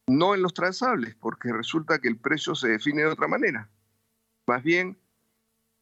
No 0.08 0.36
en 0.36 0.42
los 0.42 0.54
transables, 0.54 1.16
porque 1.16 1.54
resulta 1.54 2.00
que 2.00 2.10
el 2.10 2.18
precio 2.18 2.56
se 2.56 2.70
define 2.70 3.04
de 3.04 3.08
otra 3.08 3.28
manera. 3.28 3.70
Más 4.48 4.64
bien, 4.64 4.98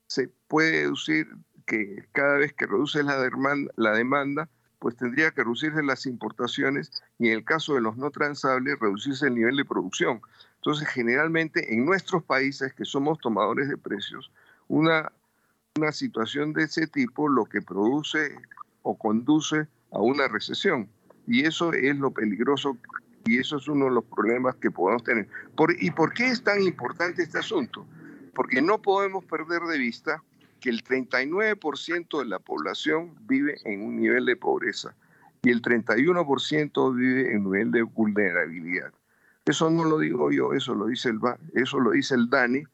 se 0.07 0.27
puede 0.47 0.81
deducir 0.81 1.27
que 1.65 2.07
cada 2.11 2.37
vez 2.37 2.53
que 2.53 2.67
reduce 2.67 3.01
la 3.01 3.19
demanda, 3.19 3.71
la 3.77 3.91
demanda 3.93 4.49
pues 4.79 4.95
tendría 4.95 5.31
que 5.31 5.43
reducirse 5.43 5.83
las 5.83 6.05
importaciones 6.05 6.91
y 7.19 7.27
en 7.27 7.33
el 7.33 7.43
caso 7.43 7.75
de 7.75 7.81
los 7.81 7.97
no 7.97 8.09
transables, 8.11 8.79
reducirse 8.79 9.27
el 9.27 9.35
nivel 9.35 9.57
de 9.57 9.65
producción. 9.65 10.21
Entonces, 10.55 10.87
generalmente 10.87 11.73
en 11.73 11.85
nuestros 11.85 12.23
países 12.23 12.73
que 12.73 12.85
somos 12.85 13.19
tomadores 13.19 13.69
de 13.69 13.77
precios, 13.77 14.31
una, 14.67 15.11
una 15.77 15.91
situación 15.91 16.53
de 16.53 16.63
ese 16.63 16.87
tipo 16.87 17.27
lo 17.27 17.45
que 17.45 17.61
produce 17.61 18.35
o 18.81 18.97
conduce 18.97 19.67
a 19.91 19.99
una 19.99 20.27
recesión. 20.27 20.89
Y 21.27 21.45
eso 21.45 21.73
es 21.73 21.95
lo 21.97 22.11
peligroso 22.11 22.77
y 23.25 23.37
eso 23.37 23.57
es 23.57 23.67
uno 23.67 23.85
de 23.85 23.91
los 23.91 24.05
problemas 24.05 24.55
que 24.55 24.71
podemos 24.71 25.03
tener. 25.03 25.27
¿Y 25.79 25.91
por 25.91 26.13
qué 26.13 26.27
es 26.27 26.43
tan 26.43 26.61
importante 26.61 27.21
este 27.21 27.37
asunto? 27.37 27.85
Porque 28.33 28.61
no 28.61 28.81
podemos 28.81 29.25
perder 29.25 29.61
de 29.63 29.77
vista 29.77 30.23
que 30.59 30.69
el 30.69 30.83
39% 30.83 32.19
de 32.19 32.25
la 32.25 32.39
población 32.39 33.15
vive 33.21 33.57
en 33.65 33.81
un 33.81 33.97
nivel 33.97 34.25
de 34.25 34.35
pobreza 34.35 34.95
y 35.41 35.49
el 35.49 35.61
31% 35.61 36.95
vive 36.95 37.31
en 37.31 37.45
un 37.45 37.51
nivel 37.51 37.71
de 37.71 37.83
vulnerabilidad. 37.83 38.91
Eso 39.45 39.69
no 39.69 39.83
lo 39.85 39.99
digo 39.99 40.31
yo, 40.31 40.53
eso 40.53 40.75
lo 40.75 40.87
dice 40.87 41.09
el, 41.09 41.19
eso 41.53 41.79
lo 41.79 41.91
dice 41.91 42.15
el 42.15 42.29
DANE 42.29 42.65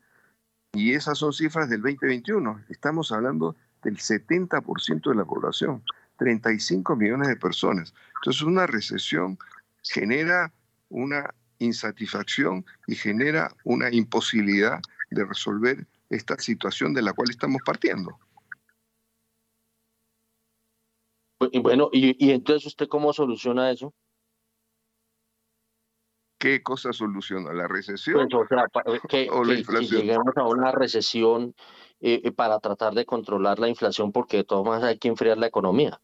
y 0.74 0.94
esas 0.94 1.18
son 1.18 1.32
cifras 1.32 1.70
del 1.70 1.82
2021. 1.82 2.66
Estamos 2.70 3.12
hablando 3.12 3.56
del 3.84 3.98
70% 3.98 5.10
de 5.10 5.16
la 5.16 5.26
población, 5.26 5.84
35 6.18 6.96
millones 6.96 7.28
de 7.30 7.36
personas. 7.38 7.94
Entonces 8.16 8.42
una 8.42 8.68
recesión 8.68 9.38
genera 9.84 10.52
una 10.90 11.34
insatisfacción 11.60 12.66
y 12.88 12.96
genera 12.96 13.52
una 13.64 13.92
imposibilidad 13.92 14.82
de 15.12 15.24
resolver 15.24 15.88
esta 16.10 16.38
situación 16.38 16.94
de 16.94 17.02
la 17.02 17.14
cual 17.14 17.30
estamos 17.30 17.62
partiendo. 17.66 18.18
Y 21.52 21.60
bueno, 21.60 21.90
y, 21.92 22.32
entonces 22.32 22.66
usted 22.66 22.88
cómo 22.88 23.14
soluciona 23.14 23.72
eso? 23.72 23.94
¿Qué 26.38 26.64
cosa 26.64 26.94
soluciona? 26.94 27.54
¿La 27.54 27.68
recesión? 27.68 28.28
Pues, 28.30 28.50
o, 28.52 29.08
que, 29.08 29.30
la 29.46 29.54
inflación? 29.54 30.02
lleguemos 30.02 30.36
a 30.38 30.44
una 30.44 30.72
recesión 30.72 31.56
eh, 32.02 32.22
eh, 32.24 32.32
para 32.32 32.60
tratar 32.60 32.94
de 32.94 33.06
controlar 33.06 33.60
la 33.60 33.68
inflación 33.68 34.12
porque 34.12 34.38
de 34.38 34.44
todas 34.44 34.66
maneras 34.66 34.90
hay 34.90 34.98
que 34.98 35.08
enfriar 35.08 35.38
la 35.38 35.48
economía. 35.48 36.00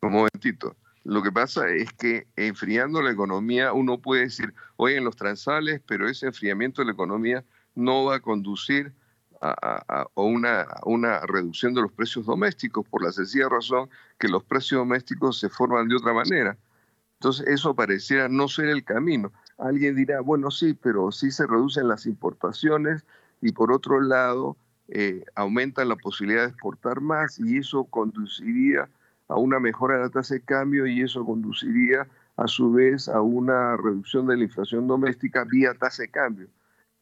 Un 0.00 0.12
momentito. 0.12 0.76
Lo 1.02 1.22
que 1.22 1.32
pasa 1.32 1.68
es 1.68 1.92
que 1.92 2.26
enfriando 2.36 3.02
la 3.02 3.10
economía 3.10 3.72
uno 3.72 4.00
puede 4.00 4.22
decir, 4.22 4.54
oye, 4.76 4.96
en 4.96 5.04
los 5.04 5.16
transales, 5.16 5.82
pero 5.86 6.08
ese 6.08 6.26
enfriamiento 6.26 6.82
de 6.82 6.86
la 6.86 6.92
economía 6.92 7.44
no 7.74 8.04
va 8.04 8.16
a 8.16 8.20
conducir 8.20 8.92
a, 9.40 10.06
una, 10.14 11.20
reducción 11.26 11.74
de 11.74 11.82
los 11.82 11.92
precios 11.92 12.24
domésticos 12.24 12.86
por 12.88 13.04
la 13.04 13.12
sencilla 13.12 13.48
razón 13.48 13.90
que 14.18 14.28
los 14.28 14.42
precios 14.44 14.78
domésticos 14.78 15.38
se 15.38 15.48
forman 15.48 15.88
de 15.88 15.96
otra 15.96 16.14
manera. 16.14 16.56
Entonces 17.14 17.46
eso 17.48 17.74
pareciera 17.74 18.28
no 18.28 18.48
ser 18.48 18.68
el 18.68 18.84
camino. 18.84 19.32
Alguien 19.58 19.96
dirá, 19.96 20.20
bueno, 20.20 20.50
sí, 20.50 20.74
pero 20.74 21.12
sí 21.12 21.30
se 21.30 21.46
reducen 21.46 21.88
las 21.88 22.06
importaciones 22.06 23.04
y 23.40 23.52
por 23.52 23.72
otro 23.72 24.00
lado 24.00 24.56
eh, 24.88 25.24
aumenta 25.34 25.84
la 25.84 25.96
posibilidad 25.96 26.42
de 26.42 26.48
exportar 26.48 27.00
más 27.00 27.38
y 27.38 27.58
eso 27.58 27.84
conduciría 27.84 28.88
a 29.28 29.36
una 29.36 29.58
mejora 29.58 29.96
de 29.96 30.02
la 30.02 30.10
tasa 30.10 30.34
de 30.34 30.42
cambio 30.42 30.86
y 30.86 31.02
eso 31.02 31.24
conduciría 31.24 32.06
a 32.36 32.46
su 32.46 32.72
vez 32.72 33.08
a 33.08 33.20
una 33.20 33.76
reducción 33.76 34.26
de 34.26 34.36
la 34.36 34.44
inflación 34.44 34.86
doméstica 34.86 35.44
vía 35.44 35.74
tasa 35.74 36.02
de 36.02 36.08
cambio. 36.08 36.48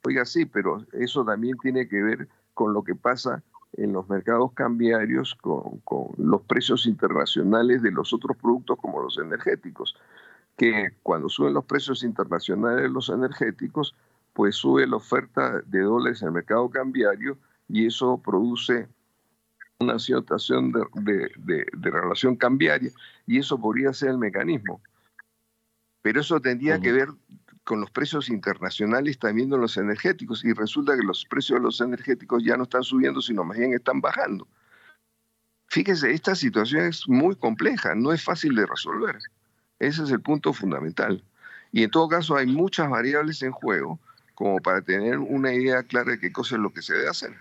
Oiga, 0.04 0.24
sí, 0.24 0.46
pero 0.46 0.84
eso 0.92 1.24
también 1.24 1.56
tiene 1.58 1.88
que 1.88 2.02
ver 2.02 2.28
con 2.54 2.72
lo 2.72 2.82
que 2.82 2.94
pasa 2.94 3.42
en 3.74 3.92
los 3.92 4.08
mercados 4.08 4.52
cambiarios 4.52 5.34
con, 5.36 5.80
los 6.18 6.42
precios 6.42 6.86
internacionales 6.86 7.82
de 7.82 7.90
los 7.90 8.12
otros 8.12 8.36
productos 8.36 8.78
como 8.78 9.00
los 9.00 9.18
energéticos, 9.18 9.96
que 10.56 10.90
cuando 11.02 11.28
suben 11.28 11.54
los 11.54 11.64
precios 11.64 12.02
internacionales 12.02 12.82
de 12.82 12.90
los 12.90 13.08
energéticos, 13.08 13.94
pues 14.34 14.56
sube 14.56 14.86
la 14.86 14.96
oferta 14.96 15.60
de 15.66 15.80
dólares 15.80 16.20
en 16.22 16.28
el 16.28 16.34
mercado 16.34 16.68
cambiario 16.68 17.38
y 17.68 17.86
eso 17.86 18.18
produce 18.18 18.88
una 19.78 19.98
situación 19.98 20.72
de, 20.72 21.30
de, 21.36 21.90
relación 21.90 22.36
cambiaria 22.36 22.90
y 23.26 23.38
eso 23.38 23.58
podría 23.58 23.92
ser 23.92 24.10
el 24.10 24.18
mecanismo. 24.18 24.80
Pero 26.02 26.20
eso 26.20 26.40
tendría 26.40 26.80
que 26.80 26.92
ver 26.92 27.08
con 27.64 27.80
los 27.80 27.90
precios 27.90 28.28
internacionales 28.28 29.18
también 29.18 29.52
en 29.52 29.60
los 29.60 29.76
energéticos 29.76 30.44
y 30.44 30.52
resulta 30.52 30.96
que 30.96 31.02
los 31.02 31.24
precios 31.24 31.58
de 31.58 31.64
los 31.64 31.80
energéticos 31.80 32.42
ya 32.44 32.56
no 32.56 32.64
están 32.64 32.82
subiendo, 32.82 33.20
sino 33.20 33.44
más 33.44 33.58
bien 33.58 33.72
están 33.72 34.00
bajando. 34.00 34.48
Fíjese, 35.68 36.12
esta 36.12 36.34
situación 36.34 36.86
es 36.86 37.08
muy 37.08 37.34
compleja, 37.36 37.94
no 37.94 38.12
es 38.12 38.22
fácil 38.22 38.54
de 38.54 38.66
resolver. 38.66 39.18
Ese 39.78 40.02
es 40.02 40.10
el 40.10 40.20
punto 40.20 40.52
fundamental. 40.52 41.24
Y 41.72 41.82
en 41.84 41.90
todo 41.90 42.08
caso 42.08 42.36
hay 42.36 42.46
muchas 42.46 42.90
variables 42.90 43.42
en 43.42 43.52
juego 43.52 43.98
como 44.34 44.58
para 44.58 44.82
tener 44.82 45.18
una 45.18 45.52
idea 45.54 45.82
clara 45.82 46.12
de 46.12 46.20
qué 46.20 46.32
cosa 46.32 46.56
es 46.56 46.60
lo 46.60 46.72
que 46.72 46.82
se 46.82 46.94
debe 46.94 47.08
hacer. 47.08 47.34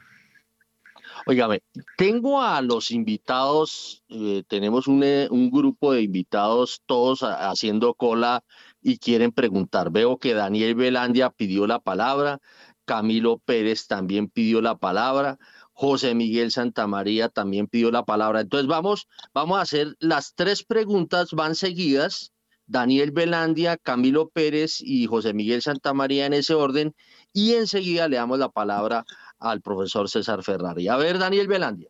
Óigame, 1.25 1.61
tengo 1.97 2.41
a 2.41 2.61
los 2.61 2.91
invitados, 2.91 4.03
eh, 4.09 4.43
tenemos 4.47 4.85
eh, 4.87 5.27
un, 5.29 5.51
grupo 5.51 5.93
de 5.93 6.01
invitados 6.01 6.81
todos 6.85 7.21
haciendo 7.21 7.93
cola 7.93 8.43
y 8.81 8.97
quieren 8.97 9.31
preguntar. 9.31 9.91
Veo 9.91 10.17
que 10.17 10.33
Daniel 10.33 10.75
Velandia 10.75 11.29
pidió 11.29 11.67
la 11.67 11.79
palabra, 11.79 12.39
Camilo 12.85 13.37
Pérez 13.37 13.87
también 13.87 14.29
pidió 14.29 14.61
la 14.61 14.77
palabra, 14.77 15.37
José 15.71 16.13
Miguel 16.15 16.51
Santamaría 16.51 17.29
también 17.29 17.67
pidió 17.67 17.91
la 17.91 18.03
palabra. 18.03 18.41
Entonces 18.41 18.67
vamos, 18.67 19.07
vamos 19.33 19.57
a 19.57 19.61
hacer 19.61 19.95
las 19.99 20.33
tres 20.35 20.63
preguntas, 20.63 21.31
van 21.31 21.55
seguidas. 21.55 22.33
Daniel 22.67 23.11
Velandia, 23.11 23.75
Camilo 23.75 24.29
Pérez 24.29 24.79
y 24.79 25.05
José 25.05 25.33
Miguel 25.33 25.61
Santamaría 25.61 26.25
en 26.25 26.33
ese 26.33 26.53
orden. 26.53 26.95
Y 27.33 27.55
enseguida 27.55 28.07
le 28.07 28.15
damos 28.15 28.39
la 28.39 28.49
palabra 28.49 29.03
al 29.39 29.61
profesor 29.61 30.07
César 30.07 30.41
Ferrari. 30.41 30.87
A 30.87 30.95
ver, 30.95 31.17
Daniel 31.17 31.47
Velandia. 31.47 31.89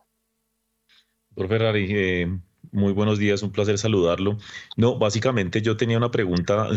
Profesor 1.35 1.57
Ferrari, 1.57 1.87
eh, 1.89 2.39
muy 2.71 2.93
buenos 2.93 3.19
días, 3.19 3.43
un 3.43 3.51
placer 3.51 3.77
saludarlo. 3.77 4.37
No, 4.75 4.97
básicamente 4.97 5.61
yo 5.61 5.77
tenía 5.77 5.97
una 5.97 6.11
pregunta, 6.11 6.69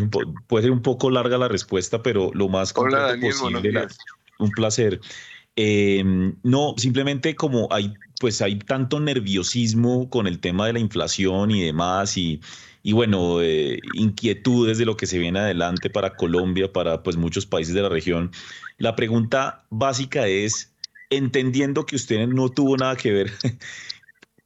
puede 0.47 0.65
ser 0.65 0.73
un 0.73 0.83
poco 0.83 1.11
larga 1.11 1.39
la 1.39 1.49
respuesta, 1.49 2.03
pero 2.03 2.33
lo 2.35 2.49
más 2.49 2.73
Hola, 2.77 3.17
posible. 3.21 3.87
un 4.39 4.53
placer. 4.53 5.01
Em, 5.57 6.37
no, 6.43 6.75
simplemente 6.77 7.37
como 7.37 7.69
hay, 7.71 7.97
pues 8.19 8.43
hay 8.43 8.59
tanto 8.59 8.99
nerviosismo 9.01 10.11
con 10.11 10.27
el 10.27 10.41
tema 10.41 10.67
de 10.67 10.73
la 10.75 10.81
inflación 10.81 11.51
y 11.51 11.63
demás, 11.63 12.17
y, 12.17 12.41
y 12.83 12.93
bueno, 12.93 13.41
eh, 13.41 13.81
inquietudes 13.85 14.79
de 14.79 14.87
lo 14.87 14.97
que 14.97 15.07
se 15.07 15.19
viene 15.19 15.39
adelante 15.39 15.91
para 15.91 16.17
Colombia, 16.17 16.73
para 16.73 17.03
pues 17.03 17.17
muchos 17.17 17.47
países 17.47 17.75
de 17.75 17.83
la 17.83 17.89
región. 17.89 18.33
La 18.79 18.97
pregunta 18.97 19.67
básica 19.71 20.27
es, 20.27 20.75
entendiendo 21.11 21.87
que 21.87 21.97
usted 21.97 22.27
no 22.27 22.49
tuvo 22.51 22.77
nada 22.77 22.97
que 22.97 23.13
ver, 23.13 23.31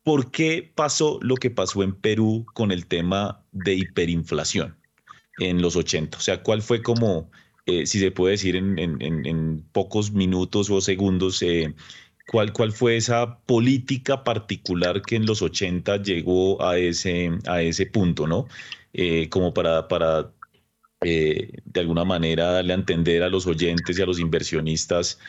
¿por 0.09 0.31
qué 0.31 0.73
pasó 0.75 1.19
lo 1.21 1.35
que 1.35 1.51
pasó 1.51 1.83
en 1.83 1.95
Perú 1.95 2.47
con 2.55 2.73
el 2.73 2.87
tema 2.87 3.45
de 3.53 3.75
hiperinflación 3.75 4.75
en 5.39 5.61
los 5.61 5.77
80? 5.77 6.17
O 6.17 6.21
sea, 6.23 6.43
¿cuál 6.43 6.63
fue 6.63 6.83
como 6.83 7.31
eh, 7.67 7.85
si 7.85 8.01
se 8.01 8.11
puede 8.11 8.31
decir 8.33 8.57
en, 8.57 9.69
pocos 9.73 10.11
minutos 10.13 10.71
o 10.71 10.81
segundos, 10.81 11.43
eh, 11.43 11.75
¿cuál, 12.27 12.55
¿cuál 12.55 12.73
fue 12.73 12.97
esa 12.97 13.41
política 13.41 14.25
particular 14.25 15.03
que 15.03 15.17
en 15.17 15.27
los 15.27 15.43
80 15.43 16.03
llegó 16.03 16.63
a 16.63 16.79
ese, 16.79 17.31
a 17.47 17.61
ese 17.61 17.85
punto, 17.85 18.27
¿no? 18.27 18.49
Eh, 18.95 19.29
como 19.29 19.53
para, 19.53 19.89
para 19.89 20.33
de 21.03 21.81
alguna 21.81 22.07
manera 22.07 22.53
darle 22.53 22.73
a 22.73 22.77
entender 22.77 23.23
a 23.23 23.29
los 23.29 23.47
oyentes 23.47 23.99
y 23.99 24.03
a 24.03 24.07
los 24.07 24.19
inversionistas, 24.19 25.21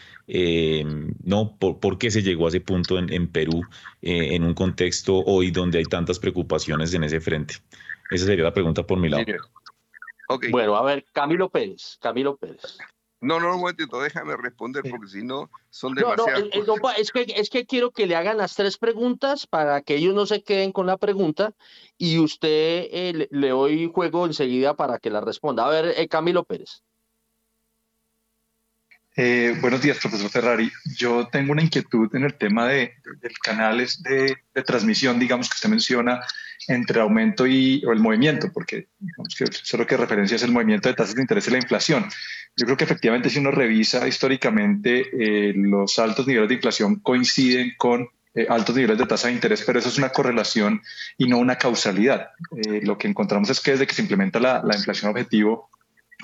¿no? 1.23 1.57
Por, 1.57 1.97
qué 1.97 2.11
se 2.11 2.21
llegó 2.21 2.45
a 2.45 2.49
ese 2.49 2.61
punto 2.61 2.97
en, 2.97 3.27
Perú 3.27 3.63
en 4.01 4.43
un 4.43 4.53
contexto 4.53 5.17
hoy 5.25 5.51
donde 5.51 5.79
hay 5.79 5.85
tantas 5.85 6.19
preocupaciones 6.19 6.93
en 6.93 7.03
ese 7.03 7.19
frente? 7.19 7.55
Esa 8.11 8.25
sería 8.25 8.43
la 8.43 8.53
pregunta 8.53 8.83
por 8.83 8.99
mi 8.99 9.09
lado. 9.09 9.25
Bueno, 10.51 10.75
a 10.75 10.83
ver, 10.83 11.05
Camilo 11.11 11.49
Pérez, 11.49 11.97
Camilo 11.99 12.37
Pérez. 12.37 12.77
No, 13.21 13.39
no, 13.39 13.53
un 13.53 13.59
momentito, 13.59 13.99
déjame 13.99 14.37
responder 14.37 14.83
porque 14.89 15.07
si 15.07 15.23
no 15.23 15.49
son 15.69 15.93
demasiadas. 15.93 16.43
No, 16.65 16.77
no, 16.77 16.91
es, 16.91 17.11
que, 17.11 17.25
es 17.35 17.49
que 17.49 17.65
quiero 17.65 17.91
que 17.91 18.07
le 18.07 18.15
hagan 18.15 18.37
las 18.37 18.55
tres 18.55 18.77
preguntas 18.77 19.45
para 19.45 19.81
que 19.81 19.95
ellos 19.95 20.15
no 20.15 20.25
se 20.25 20.41
queden 20.41 20.71
con 20.71 20.85
la 20.85 20.97
pregunta 20.97 21.53
y 21.97 22.17
usted 22.19 22.87
eh, 22.91 23.27
le, 23.29 23.49
doy 23.49 23.91
juego 23.93 24.25
enseguida 24.25 24.75
para 24.75 24.99
que 24.99 25.09
la 25.09 25.19
responda. 25.19 25.65
A 25.65 25.69
ver, 25.69 25.93
eh, 25.97 26.07
Camilo 26.07 26.45
Pérez. 26.45 26.83
Eh, 29.21 29.53
buenos 29.59 29.81
días, 29.81 29.97
profesor 29.97 30.29
Ferrari. 30.29 30.71
Yo 30.95 31.27
tengo 31.27 31.51
una 31.51 31.61
inquietud 31.61 32.09
en 32.15 32.23
el 32.23 32.35
tema 32.35 32.65
de, 32.69 32.93
canales 33.43 34.01
de, 34.01 34.37
de, 34.55 34.63
transmisión, 34.63 35.19
digamos, 35.19 35.49
que 35.49 35.55
usted 35.55 35.67
menciona 35.67 36.21
entre 36.69 37.01
aumento 37.01 37.45
y 37.45 37.83
el 37.91 37.99
movimiento, 37.99 38.49
porque 38.53 38.87
que 39.37 39.45
solo 39.51 39.85
que 39.85 39.97
referencia 39.97 40.37
es 40.37 40.43
el 40.43 40.53
movimiento 40.53 40.87
de 40.87 40.95
tasas 40.95 41.15
de 41.15 41.21
interés 41.21 41.49
y 41.49 41.51
la 41.51 41.57
inflación. 41.57 42.05
Yo 42.55 42.65
creo 42.65 42.77
que 42.77 42.85
efectivamente 42.85 43.29
si 43.29 43.39
uno 43.39 43.51
revisa 43.51 44.07
históricamente, 44.07 45.01
eh, 45.11 45.51
los 45.53 45.99
altos 45.99 46.25
niveles 46.25 46.47
de 46.47 46.55
inflación 46.55 47.01
coinciden 47.01 47.73
con 47.77 48.07
eh, 48.33 48.47
altos 48.47 48.73
niveles 48.73 48.99
de 48.99 49.05
tasa 49.05 49.27
de 49.27 49.33
interés, 49.33 49.63
pero 49.65 49.79
eso 49.79 49.89
es 49.89 49.97
una 49.97 50.13
correlación 50.13 50.81
y 51.17 51.27
no 51.27 51.39
una 51.39 51.57
causalidad. 51.57 52.29
Eh, 52.55 52.79
lo 52.83 52.97
que 52.97 53.09
encontramos 53.09 53.49
es 53.49 53.59
que 53.59 53.71
desde 53.71 53.85
que 53.85 53.95
se 53.95 54.01
implementa 54.01 54.39
la 54.39 54.75
inflación 54.77 55.11
objetivo, 55.11 55.69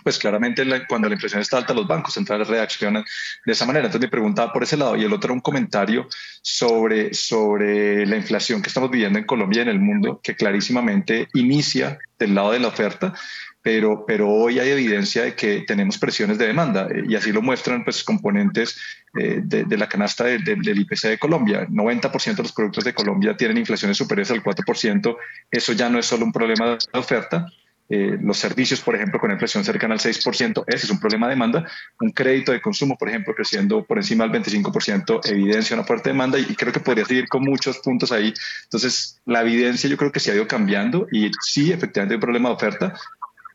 pues 0.06 0.20
claramente 0.20 0.64
cuando 0.88 1.10
la 1.10 1.16
inflación 1.16 1.42
está 1.42 1.58
alta, 1.58 1.74
los 1.74 1.88
bancos 1.88 2.14
centrales 2.14 2.48
reaccionan 2.48 3.04
de 3.44 3.52
esa 3.52 3.66
manera. 3.66 3.88
Entonces 3.88 4.08
me 4.08 4.12
preguntaba 4.12 4.54
por 4.54 4.62
ese 4.62 4.78
lado. 4.78 4.96
Y 4.96 5.04
el 5.04 5.12
otro 5.12 5.34
un 5.34 5.40
comentario 5.40 6.08
sobre, 6.44 7.12
sobre 7.16 8.06
la 8.06 8.16
inflación 8.16 8.62
que 8.62 8.68
estamos 8.68 8.92
viviendo 8.92 9.18
en 9.18 9.26
Colombia 9.26 9.62
y 9.62 9.64
en 9.64 9.70
el 9.70 9.80
mundo, 9.80 10.20
que 10.22 10.36
clarísimamente 10.36 11.28
inicia 11.34 11.98
del 12.20 12.36
lado 12.36 12.52
de 12.52 12.60
la 12.60 12.68
oferta, 12.68 13.16
pero, 13.64 14.06
pero 14.06 14.30
hoy 14.30 14.60
hay 14.60 14.70
evidencia 14.70 15.24
de 15.24 15.34
que 15.34 15.62
tenemos 15.62 15.98
presiones 15.98 16.38
de 16.38 16.46
demanda 16.46 16.88
y 17.10 17.16
así 17.16 17.32
lo 17.32 17.42
muestran 17.42 17.84
pues, 17.84 18.04
componentes 18.04 18.78
eh, 19.20 19.42
de, 19.44 19.76
la 19.76 19.90
canasta 19.90 20.26
del 20.26 20.80
IPC 20.82 21.08
de 21.08 21.18
Colombia. 21.18 21.66
90% 21.68 22.36
de 22.36 22.44
los 22.44 22.52
productos 22.52 22.84
de 22.84 22.94
Colombia 22.94 23.36
tienen 23.36 23.58
inflaciones 23.58 23.98
superiores 23.98 24.30
al 24.30 24.44
4%. 24.44 25.18
Eso 25.50 25.74
ya 25.74 25.90
no 25.90 25.98
es 25.98 26.06
solo 26.06 26.26
un 26.26 26.32
problema 26.32 26.78
de 26.78 27.00
oferta, 27.00 27.48
eh, 27.88 28.18
los 28.20 28.38
servicios, 28.38 28.82
por 28.82 28.96
ejemplo, 28.96 29.20
con 29.20 29.32
inflación 29.32 29.64
cercana 29.64 29.94
al 29.94 30.00
6%, 30.00 30.64
ese 30.68 30.86
es 30.86 30.90
un 30.90 31.00
problema 31.00 31.28
de 31.28 31.34
demanda. 31.34 31.68
Un 32.00 32.12
crédito 32.12 32.52
de 32.52 32.62
consumo, 32.62 32.98
por 32.98 33.10
ejemplo, 33.10 33.36
creciendo 33.36 33.84
por 33.84 33.98
encima 33.98 34.28
del 34.28 34.42
25%, 34.42 35.30
evidencia 35.30 35.76
una 35.76 35.86
fuerte 35.86 36.10
demanda 36.10 36.40
y, 36.40 36.46
creo 36.56 36.74
que 36.74 36.80
podría 36.80 37.06
seguir 37.06 37.28
con 37.28 37.44
muchos 37.44 37.78
puntos 37.80 38.12
ahí. 38.12 38.34
Entonces, 38.64 39.22
la 39.26 39.42
evidencia 39.42 39.90
yo 39.90 39.98
creo 39.98 40.12
que 40.12 40.20
se 40.20 40.32
ha 40.32 40.36
ido 40.36 40.48
cambiando 40.48 41.08
y 41.12 41.32
sí, 41.42 41.72
efectivamente 41.72 42.14
hay 42.14 42.18
un 42.18 42.22
problema 42.22 42.50
de 42.50 42.56
oferta, 42.56 42.94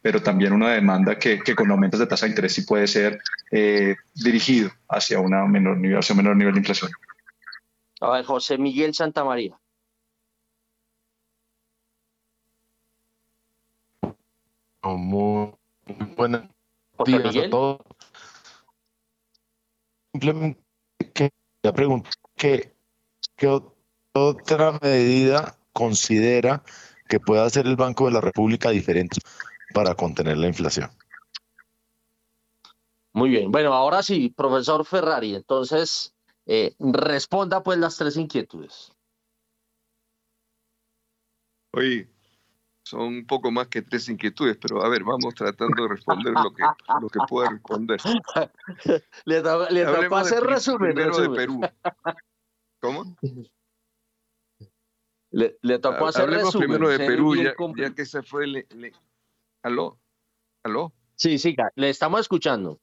pero 0.03 0.23
también 0.23 0.53
una 0.53 0.71
demanda 0.71 1.19
que, 1.19 1.41
que 1.41 1.55
con 1.55 1.71
aumentos 1.71 1.99
de 1.99 2.07
tasa 2.07 2.27
de 2.27 2.31
interés 2.31 2.55
sí 2.55 2.63
puede 2.63 2.87
ser 2.87 3.21
eh, 3.51 3.97
dirigido 4.15 4.71
hacia, 4.89 5.21
una 5.21 5.45
menor 5.47 5.77
nivel, 5.79 5.99
hacia 5.99 6.15
un 6.15 6.19
menor 6.19 6.37
nivel 6.37 6.55
de 6.55 6.61
inflación. 6.61 6.91
A 8.01 8.13
ver, 8.13 8.25
José 8.25 8.57
Miguel 8.57 8.95
Santamaría. 8.95 9.60
Muy 14.83 15.53
buenas 16.17 16.49
días 17.05 17.37
a 17.37 17.51
todos. 17.51 17.81
Simplemente 20.13 20.61
quería 21.15 21.73
preguntar 21.75 22.13
¿qué, 22.35 22.75
qué 23.37 23.61
otra 24.13 24.79
medida 24.83 25.57
considera 25.73 26.63
que 27.09 27.21
pueda 27.21 27.45
hacer 27.45 27.67
el 27.67 27.77
Banco 27.77 28.07
de 28.07 28.13
la 28.13 28.21
República 28.21 28.71
diferente 28.71 29.21
para 29.75 29.95
contener 29.95 30.39
la 30.39 30.49
inflación? 30.49 30.91
Muy 33.13 33.31
bien, 33.31 33.51
bueno, 33.51 33.75
ahora 33.75 34.03
sí, 34.03 34.31
profesor 34.31 34.85
Ferrari, 34.85 35.35
entonces 35.35 36.15
eh, 36.47 36.75
responda 36.79 37.63
pues 37.63 37.79
las 37.79 37.97
tres 37.97 38.17
inquietudes. 38.17 38.93
Oye, 41.73 42.09
son 42.91 43.03
un 43.03 43.27
poco 43.27 43.53
más 43.53 43.69
que 43.69 43.83
tres 43.83 44.09
inquietudes, 44.09 44.57
pero 44.61 44.85
a 44.85 44.89
ver, 44.89 45.05
vamos 45.05 45.35
tratando 45.35 45.85
de 45.85 45.91
responder 45.91 46.33
lo 46.33 46.53
que, 46.53 46.65
lo 47.01 47.09
que 47.09 47.21
pueda 47.29 47.51
responder. 47.51 48.01
le, 49.25 49.43
tocó 49.85 50.17
hacer 50.17 50.43
resumen. 50.43 50.95
Primero 50.95 51.19
de 51.19 51.31
Perú. 51.31 51.61
¿Cómo? 52.81 53.17
Le, 55.33 55.57
le 55.63 55.79
tocó 55.79 56.09
hacer 56.09 56.23
Hablemos 56.25 56.57
primero 56.57 56.89
de 56.89 56.99
Perú, 56.99 57.37
ya, 57.77 57.95
que 57.95 58.05
se 58.05 58.21
fue. 58.21 58.49
Le, 58.49 58.67
¿Aló? 59.63 59.97
¿Aló? 60.65 60.93
Sí, 61.15 61.39
sí, 61.39 61.55
le 61.77 61.89
estamos 61.89 62.23
escuchando. 62.23 62.81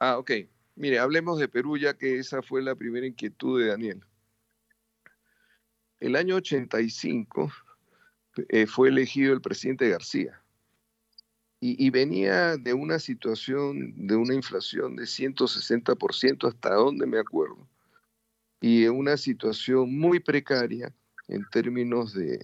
Ah, 0.00 0.18
ok. 0.18 0.32
Mire, 0.74 0.98
hablemos 0.98 1.38
de 1.38 1.48
Perú, 1.48 1.78
ya 1.78 1.96
que 1.96 2.18
esa 2.18 2.42
fue 2.42 2.60
la 2.60 2.74
primera 2.74 3.06
inquietud 3.06 3.58
de 3.58 3.68
Daniel. 3.68 4.04
El 5.98 6.14
año 6.14 6.36
85 6.36 7.50
eh, 8.48 8.66
fue 8.66 8.88
elegido 8.88 9.32
el 9.32 9.40
presidente 9.40 9.88
García. 9.88 10.40
Y, 11.60 11.90
venía 11.90 12.56
de 12.56 12.72
una 12.72 13.00
situación 13.00 14.06
de 14.06 14.14
una 14.14 14.32
inflación 14.32 14.94
de 14.94 15.06
160%, 15.06 16.46
hasta 16.46 16.74
donde 16.74 17.04
me 17.04 17.18
acuerdo, 17.18 17.66
y 18.60 18.84
en 18.84 18.92
una 18.92 19.16
situación 19.16 19.98
muy 19.98 20.20
precaria 20.20 20.94
en 21.26 21.44
términos 21.50 22.14
de, 22.14 22.38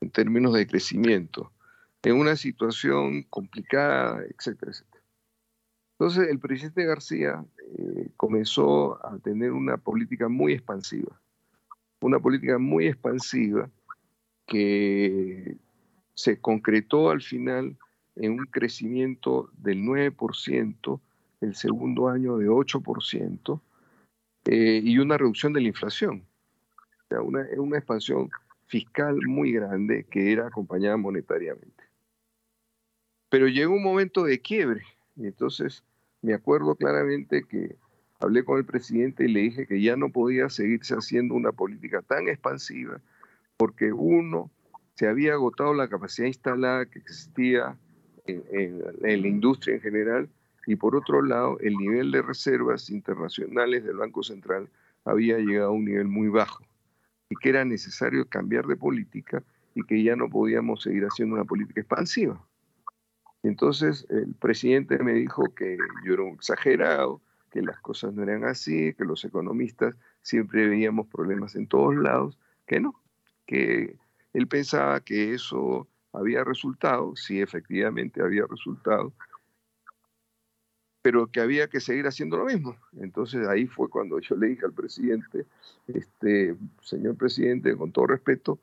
en 0.00 0.10
términos 0.10 0.54
de 0.54 0.64
crecimiento. 0.66 1.50
en 2.04 2.20
una 2.20 2.36
situación 2.36 3.24
complicada, 3.24 4.22
etcétera, 4.22 4.70
etcétera. 4.70 5.02
Entonces 5.98 6.28
el 6.28 6.38
presidente 6.38 6.84
García 6.84 7.44
eh, 7.78 8.10
comenzó 8.16 9.04
a 9.04 9.18
tener 9.18 9.50
una 9.50 9.76
política 9.76 10.28
muy 10.28 10.52
expansiva, 10.52 11.20
una 12.00 12.20
política 12.20 12.58
muy 12.58 12.86
expansiva 12.86 13.68
que 14.46 15.56
se 16.14 16.40
concretó 16.40 17.10
al 17.10 17.22
final 17.22 17.76
en 18.16 18.32
un 18.32 18.46
crecimiento 18.46 19.50
del 19.58 19.82
9%, 19.82 21.00
el 21.42 21.54
segundo 21.54 22.08
año 22.08 22.38
de 22.38 22.48
8%, 22.48 23.60
eh, 24.46 24.80
y 24.82 24.98
una 24.98 25.18
reducción 25.18 25.52
de 25.52 25.60
la 25.60 25.68
inflación. 25.68 26.24
O 26.78 27.08
sea, 27.08 27.20
una, 27.20 27.46
una 27.58 27.78
expansión 27.78 28.30
fiscal 28.66 29.18
muy 29.26 29.52
grande 29.52 30.06
que 30.10 30.32
era 30.32 30.46
acompañada 30.46 30.96
monetariamente. 30.96 31.84
Pero 33.28 33.48
llegó 33.48 33.74
un 33.74 33.82
momento 33.82 34.24
de 34.24 34.40
quiebre, 34.40 34.82
y 35.16 35.26
entonces 35.26 35.84
me 36.22 36.34
acuerdo 36.34 36.74
claramente 36.74 37.44
que 37.48 37.76
hablé 38.20 38.44
con 38.44 38.58
el 38.58 38.64
presidente 38.64 39.24
y 39.24 39.28
le 39.28 39.40
dije 39.40 39.66
que 39.66 39.82
ya 39.82 39.96
no 39.96 40.10
podía 40.10 40.48
seguirse 40.48 40.94
haciendo 40.94 41.34
una 41.34 41.52
política 41.52 42.02
tan 42.02 42.28
expansiva, 42.28 43.00
porque 43.56 43.92
uno, 43.92 44.50
se 44.94 45.08
había 45.08 45.34
agotado 45.34 45.74
la 45.74 45.88
capacidad 45.88 46.26
instalada 46.26 46.86
que 46.86 46.98
existía 46.98 47.76
en, 48.26 48.82
la 49.00 49.28
industria 49.28 49.76
en 49.76 49.80
general, 49.80 50.28
y 50.66 50.76
por 50.76 50.96
otro 50.96 51.22
lado, 51.22 51.58
el 51.60 51.76
nivel 51.76 52.10
de 52.10 52.22
reservas 52.22 52.90
internacionales 52.90 53.84
del 53.84 53.98
Banco 53.98 54.22
Central 54.22 54.68
había 55.04 55.38
llegado 55.38 55.68
a 55.68 55.72
un 55.72 55.84
nivel 55.84 56.08
muy 56.08 56.28
bajo 56.28 56.64
y 57.30 57.36
que 57.36 57.50
era 57.50 57.64
necesario 57.64 58.28
cambiar 58.28 58.66
de 58.66 58.76
política 58.76 59.44
y 59.74 59.82
que 59.84 60.02
ya 60.02 60.16
no 60.16 60.28
podíamos 60.28 60.82
seguir 60.82 61.04
haciendo 61.04 61.36
una 61.36 61.44
política 61.44 61.80
expansiva. 61.80 62.44
Entonces 63.44 64.06
el 64.10 64.34
presidente 64.34 64.98
me 64.98 65.12
dijo 65.12 65.54
que 65.54 65.78
yo 66.04 66.14
era 66.14 66.22
un 66.24 66.34
exagerado, 66.34 67.22
que 67.52 67.62
las 67.62 67.78
cosas 67.80 68.12
no 68.12 68.24
eran 68.24 68.44
así, 68.44 68.92
que 68.94 69.04
los 69.04 69.24
economistas 69.24 69.96
siempre 70.22 70.66
veíamos 70.68 71.06
problemas 71.06 71.54
en 71.54 71.68
todos 71.68 71.94
lados, 71.94 72.38
que 72.66 72.80
no, 72.80 73.00
que 73.46 73.96
él 74.32 74.48
pensaba 74.48 75.00
que 75.00 75.34
eso 75.34 75.88
había 76.12 76.44
resultado, 76.44 77.14
sí 77.16 77.40
efectivamente 77.40 78.22
había 78.22 78.46
resultado, 78.46 79.12
pero 81.02 81.28
que 81.28 81.40
había 81.40 81.68
que 81.68 81.80
seguir 81.80 82.06
haciendo 82.06 82.36
lo 82.36 82.46
mismo. 82.46 82.76
Entonces 83.00 83.46
ahí 83.46 83.66
fue 83.66 83.88
cuando 83.88 84.18
yo 84.18 84.36
le 84.36 84.48
dije 84.48 84.64
al 84.64 84.72
presidente, 84.72 85.46
este, 85.86 86.56
señor 86.82 87.16
presidente, 87.16 87.76
con 87.76 87.92
todo 87.92 88.08
respeto, 88.08 88.58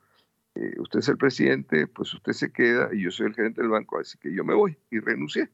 eh, 0.54 0.74
usted 0.78 1.00
es 1.00 1.08
el 1.08 1.16
presidente, 1.16 1.86
pues 1.86 2.12
usted 2.14 2.32
se 2.32 2.52
queda 2.52 2.90
y 2.92 3.02
yo 3.02 3.10
soy 3.10 3.26
el 3.26 3.34
gerente 3.34 3.60
del 3.60 3.70
banco, 3.70 3.98
así 3.98 4.18
que 4.18 4.32
yo 4.32 4.44
me 4.44 4.54
voy 4.54 4.76
y 4.90 5.00
renuncié. 5.00 5.48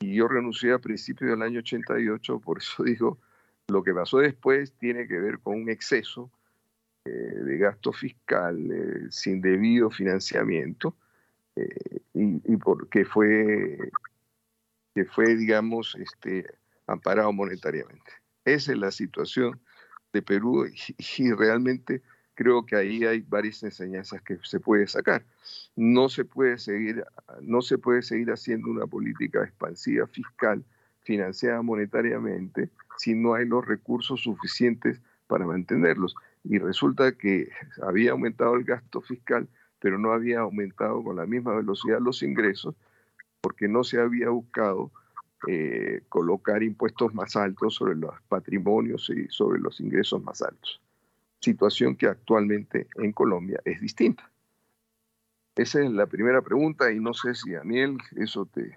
Y 0.00 0.14
yo 0.14 0.28
renuncié 0.28 0.72
a 0.72 0.78
principios 0.78 1.30
del 1.30 1.42
año 1.42 1.60
88, 1.60 2.40
por 2.40 2.58
eso 2.58 2.82
digo, 2.84 3.18
lo 3.68 3.82
que 3.82 3.94
pasó 3.94 4.18
después 4.18 4.72
tiene 4.74 5.08
que 5.08 5.18
ver 5.18 5.40
con 5.40 5.56
un 5.60 5.70
exceso 5.70 6.30
eh, 7.06 7.44
de 7.44 7.58
gasto 7.58 7.92
fiscal 7.92 8.70
eh, 8.70 9.06
sin 9.10 9.40
debido 9.40 9.90
financiamiento 9.90 10.96
y, 12.12 12.52
y 12.52 12.56
porque 12.58 13.06
fue 13.06 13.78
que 14.96 15.04
fue, 15.04 15.36
digamos, 15.36 15.94
este, 16.00 16.46
amparado 16.86 17.30
monetariamente. 17.30 18.12
Esa 18.46 18.72
es 18.72 18.78
la 18.78 18.90
situación 18.90 19.60
de 20.10 20.22
Perú 20.22 20.66
y, 21.18 21.32
realmente 21.32 22.00
creo 22.34 22.64
que 22.64 22.76
ahí 22.76 23.04
hay 23.04 23.20
varias 23.20 23.62
enseñanzas 23.62 24.22
que 24.22 24.38
se 24.42 24.58
puede 24.58 24.86
sacar. 24.86 25.22
No 25.74 26.08
se 26.08 26.24
puede 26.24 26.56
seguir, 26.56 27.04
no 27.42 27.60
se 27.60 27.76
puede 27.76 28.00
seguir 28.00 28.30
haciendo 28.30 28.70
una 28.70 28.86
política 28.86 29.44
expansiva 29.44 30.06
fiscal 30.06 30.64
financiada 31.02 31.60
monetariamente 31.60 32.70
si 32.96 33.14
no 33.14 33.34
hay 33.34 33.44
los 33.44 33.66
recursos 33.66 34.22
suficientes 34.22 34.98
para 35.26 35.44
mantenerlos. 35.44 36.14
Y 36.48 36.58
resulta 36.58 37.12
que 37.12 37.48
había 37.82 38.12
aumentado 38.12 38.54
el 38.54 38.64
gasto 38.64 39.00
fiscal, 39.00 39.48
pero 39.78 39.98
no 39.98 40.12
había 40.12 40.40
aumentado 40.40 41.02
con 41.02 41.16
la 41.16 41.26
misma 41.26 41.54
velocidad 41.54 42.00
los 42.00 42.22
ingresos 42.22 42.74
porque 43.40 43.68
no 43.68 43.84
se 43.84 44.00
había 44.00 44.28
buscado 44.30 44.90
eh, 45.46 46.02
colocar 46.08 46.64
impuestos 46.64 47.14
más 47.14 47.36
altos 47.36 47.76
sobre 47.76 47.94
los 47.94 48.12
patrimonios 48.28 49.08
y 49.10 49.28
sobre 49.28 49.60
los 49.60 49.80
ingresos 49.80 50.20
más 50.22 50.42
altos. 50.42 50.80
Situación 51.40 51.94
que 51.94 52.06
actualmente 52.06 52.88
en 52.96 53.12
Colombia 53.12 53.60
es 53.64 53.80
distinta. 53.80 54.28
Esa 55.54 55.80
es 55.80 55.92
la 55.92 56.06
primera 56.06 56.42
pregunta 56.42 56.90
y 56.90 56.98
no 56.98 57.14
sé 57.14 57.34
si 57.34 57.52
Daniel 57.52 57.98
eso 58.16 58.46
te, 58.46 58.76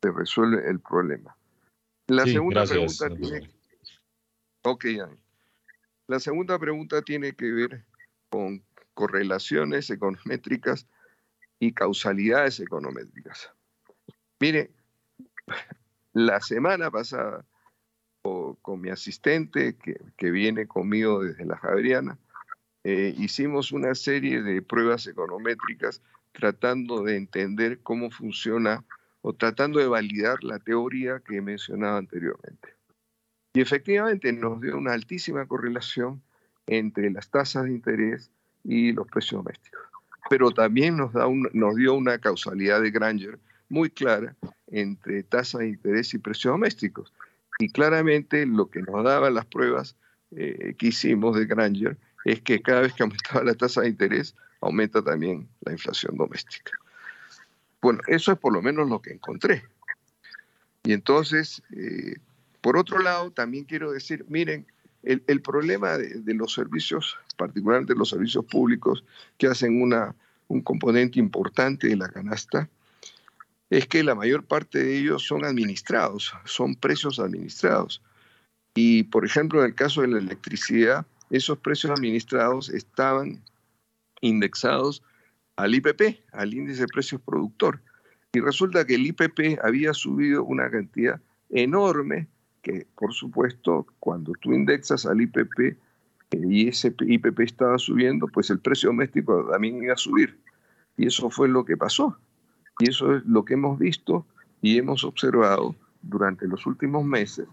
te 0.00 0.10
resuelve 0.10 0.68
el 0.68 0.80
problema. 0.80 1.36
La 2.08 2.24
segunda 2.24 2.64
pregunta 2.64 3.08
tiene... 3.08 3.48
La 6.08 6.20
segunda 6.20 6.58
pregunta 6.58 7.02
tiene 7.02 7.32
que 7.32 7.50
ver 7.50 7.84
con 8.28 8.62
correlaciones 8.94 9.90
econométricas 9.90 10.86
y 11.58 11.72
causalidades 11.72 12.60
econométricas. 12.60 13.50
Mire, 14.38 14.70
la 16.12 16.40
semana 16.40 16.90
pasada, 16.90 17.44
con, 18.22 18.80
mi 18.80 18.90
asistente 18.90 19.76
que, 19.76 20.30
viene 20.30 20.66
conmigo 20.66 21.22
desde 21.22 21.44
la 21.44 21.56
Javeriana, 21.56 22.18
eh, 22.84 23.14
hicimos 23.18 23.72
una 23.72 23.94
serie 23.94 24.42
de 24.42 24.62
pruebas 24.62 25.06
econométricas 25.06 26.02
tratando 26.32 27.02
de 27.02 27.16
entender 27.16 27.80
cómo 27.82 28.10
funciona 28.10 28.84
o 29.22 29.32
tratando 29.32 29.80
de 29.80 29.88
validar 29.88 30.44
la 30.44 30.58
teoría 30.60 31.20
que 31.20 31.36
he 31.36 31.40
mencionado 31.40 31.96
anteriormente. 31.96 32.75
Y 33.56 33.60
efectivamente 33.62 34.32
nos 34.32 34.60
dio 34.60 34.76
una 34.76 34.92
altísima 34.92 35.46
correlación 35.46 36.22
entre 36.66 37.10
las 37.10 37.30
tasas 37.30 37.64
de 37.64 37.70
interés 37.70 38.30
y 38.64 38.92
los 38.92 39.06
precios 39.06 39.42
domésticos 39.42 39.86
pero 40.28 40.50
también 40.50 40.96
nos, 40.96 41.12
da 41.12 41.26
nos 41.52 41.76
dio 41.76 41.94
una 41.94 42.18
causalidad 42.18 42.82
de 42.82 42.90
Granger 42.90 43.38
muy 43.68 43.90
clara 43.90 44.34
entre 44.68 45.22
tasa 45.22 45.58
de 45.58 45.68
interés 45.68 46.14
y 46.14 46.18
precios 46.18 46.52
domésticos. 46.52 47.12
Y 47.58 47.70
claramente 47.70 48.46
lo 48.46 48.68
que 48.68 48.82
nos 48.82 49.04
daban 49.04 49.34
las 49.34 49.46
pruebas 49.46 49.96
eh, 50.32 50.74
que 50.78 50.88
hicimos 50.88 51.36
de 51.36 51.46
Granger 51.46 51.96
es 52.24 52.40
que 52.42 52.60
cada 52.60 52.82
vez 52.82 52.92
que 52.92 53.02
aumentaba 53.04 53.44
la 53.44 53.54
tasa 53.54 53.82
de 53.82 53.88
interés, 53.88 54.34
aumenta 54.60 55.02
también 55.02 55.48
la 55.60 55.72
inflación 55.72 56.16
doméstica. 56.16 56.72
Bueno, 57.80 58.00
eso 58.08 58.32
es 58.32 58.38
por 58.38 58.52
lo 58.52 58.62
menos 58.62 58.88
lo 58.88 59.00
que 59.00 59.12
encontré. 59.12 59.64
Y 60.82 60.92
entonces, 60.92 61.62
eh, 61.76 62.16
por 62.66 62.78
otro 62.78 62.98
lado, 62.98 63.30
también 63.30 63.64
quiero 63.64 63.92
decir, 63.92 64.24
miren, 64.28 64.66
el, 65.04 65.40
problema 65.40 65.96
de, 65.98 66.34
los 66.34 66.52
servicios, 66.52 67.16
particularmente 67.36 67.94
los 67.94 68.08
servicios 68.08 68.44
públicos, 68.44 69.04
que 69.38 69.46
hacen 69.46 69.80
una, 69.80 70.16
un 70.48 70.62
componente 70.62 71.20
importante 71.20 71.86
de 71.86 71.94
la 71.94 72.08
canasta, 72.08 72.68
es 73.70 73.86
que 73.86 74.02
la 74.02 74.16
mayor 74.16 74.42
parte 74.42 74.82
de 74.82 74.98
ellos 74.98 75.24
son 75.24 75.44
administrados, 75.44 76.34
son 76.44 76.74
precios 76.74 77.20
administrados. 77.20 78.02
Y, 78.74 79.04
por 79.04 79.24
ejemplo, 79.24 79.60
en 79.60 79.66
el 79.66 79.74
caso 79.76 80.02
de 80.02 80.08
la 80.08 80.18
electricidad, 80.18 81.06
esos 81.30 81.58
precios 81.58 81.96
administrados 81.96 82.68
estaban 82.70 83.44
indexados 84.22 85.04
al 85.54 85.72
IPP, 85.72 86.18
al 86.32 86.52
índice 86.52 86.80
de 86.80 86.88
precios 86.88 87.20
productor. 87.20 87.80
Y 88.32 88.40
resulta 88.40 88.84
que 88.84 88.96
el 88.96 89.06
IPP 89.06 89.60
había 89.62 89.94
subido 89.94 90.42
una 90.42 90.68
cantidad 90.68 91.20
enorme 91.48 92.26
que 92.66 92.84
por 92.96 93.12
supuesto 93.14 93.86
cuando 94.00 94.32
tú 94.40 94.52
indexas 94.52 95.06
al 95.06 95.20
IPP 95.20 95.76
y 96.32 96.66
ese 96.66 96.92
IPP 96.98 97.38
estaba 97.38 97.78
subiendo, 97.78 98.26
pues 98.26 98.50
el 98.50 98.58
precio 98.58 98.88
doméstico 98.88 99.46
también 99.48 99.80
iba 99.80 99.94
a 99.94 99.96
subir. 99.96 100.36
Y 100.96 101.06
eso 101.06 101.30
fue 101.30 101.46
lo 101.46 101.64
que 101.64 101.76
pasó. 101.76 102.18
Y 102.80 102.88
eso 102.90 103.14
es 103.14 103.24
lo 103.24 103.44
que 103.44 103.54
hemos 103.54 103.78
visto 103.78 104.26
y 104.62 104.78
hemos 104.78 105.04
observado 105.04 105.76
durante 106.02 106.48
los 106.48 106.66
últimos 106.66 107.04
meses 107.04 107.46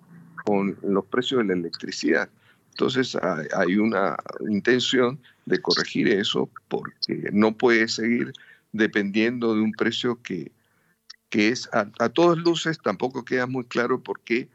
con 0.45 0.75
los 0.81 1.05
precios 1.05 1.41
de 1.41 1.45
la 1.45 1.53
electricidad. 1.53 2.27
Entonces 2.71 3.15
hay 3.55 3.77
una 3.77 4.17
intención 4.49 5.19
de 5.45 5.61
corregir 5.61 6.07
eso 6.07 6.49
porque 6.69 7.29
no 7.31 7.55
puede 7.55 7.87
seguir 7.87 8.33
dependiendo 8.71 9.53
de 9.53 9.61
un 9.61 9.73
precio 9.73 10.19
que, 10.23 10.51
que 11.29 11.49
es 11.49 11.69
a 11.71 12.09
todas 12.09 12.39
luces, 12.39 12.79
tampoco 12.79 13.23
queda 13.23 13.45
muy 13.45 13.65
claro 13.65 14.01
por 14.01 14.19
qué 14.21 14.49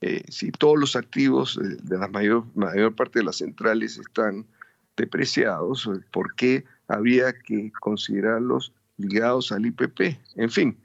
eh, 0.00 0.24
si 0.28 0.50
todos 0.50 0.78
los 0.78 0.94
activos 0.94 1.58
de 1.60 1.98
la 1.98 2.08
mayor, 2.08 2.44
mayor 2.54 2.94
parte 2.94 3.20
de 3.20 3.24
las 3.24 3.36
centrales 3.36 3.98
están 3.98 4.46
depreciados, 4.96 5.86
eh, 5.86 6.00
¿por 6.10 6.34
qué 6.34 6.64
habría 6.88 7.32
que 7.32 7.72
considerarlos 7.80 8.72
ligados 8.98 9.52
al 9.52 9.66
IPP? 9.66 10.18
En 10.36 10.50
fin, 10.50 10.78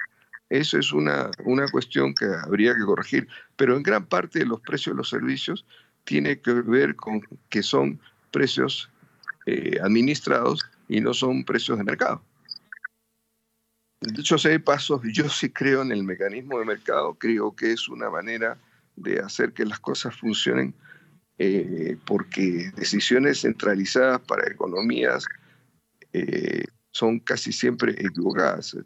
eso 0.50 0.78
es 0.78 0.94
una, 0.94 1.32
una 1.46 1.68
cuestión 1.68 2.14
que 2.14 2.26
habría 2.26 2.74
que 2.76 2.84
corregir, 2.86 3.28
pero 3.56 3.76
en 3.76 3.84
gran 3.84 4.06
parte 4.06 4.40
de 4.40 4.46
los 4.46 4.62
precios 4.62 4.96
de 4.96 4.98
los 4.98 5.10
servicios 5.10 5.66
tiene 6.04 6.40
que 6.40 6.54
ver 6.54 6.96
con 6.96 7.22
que 7.50 7.64
son 7.64 8.00
precios 8.32 8.90
eh, 9.46 9.78
administrados 9.82 10.66
y 10.88 11.02
no 11.02 11.14
son 11.14 11.44
precios 11.44 11.78
de 11.78 11.84
mercado. 11.84 12.22
dicho 14.02 14.38
sea 14.38 14.52
de 14.52 14.60
paso, 14.60 15.02
yo 15.04 15.30
sí 15.30 15.50
creo 15.50 15.82
en 15.82 15.92
el 15.92 16.04
mecanismo 16.04 16.60
de 16.60 16.66
mercado, 16.66 17.14
creo 17.16 17.56
que 17.56 17.72
es 17.74 17.88
una 17.88 18.10
manera 18.10 18.58
de 18.96 19.20
hacer 19.20 19.54
que 19.54 19.66
las 19.66 19.80
cosas 19.80 20.16
funcionen, 20.16 20.74
eh, 21.38 21.98
porque 22.06 22.72
decisiones 22.76 23.42
centralizadas 23.42 24.22
para 24.22 24.52
economías 24.52 25.26
eh, 26.14 26.64
son 26.92 27.20
casi 27.20 27.52
siempre 27.52 27.94
equivocadas. 27.94 28.78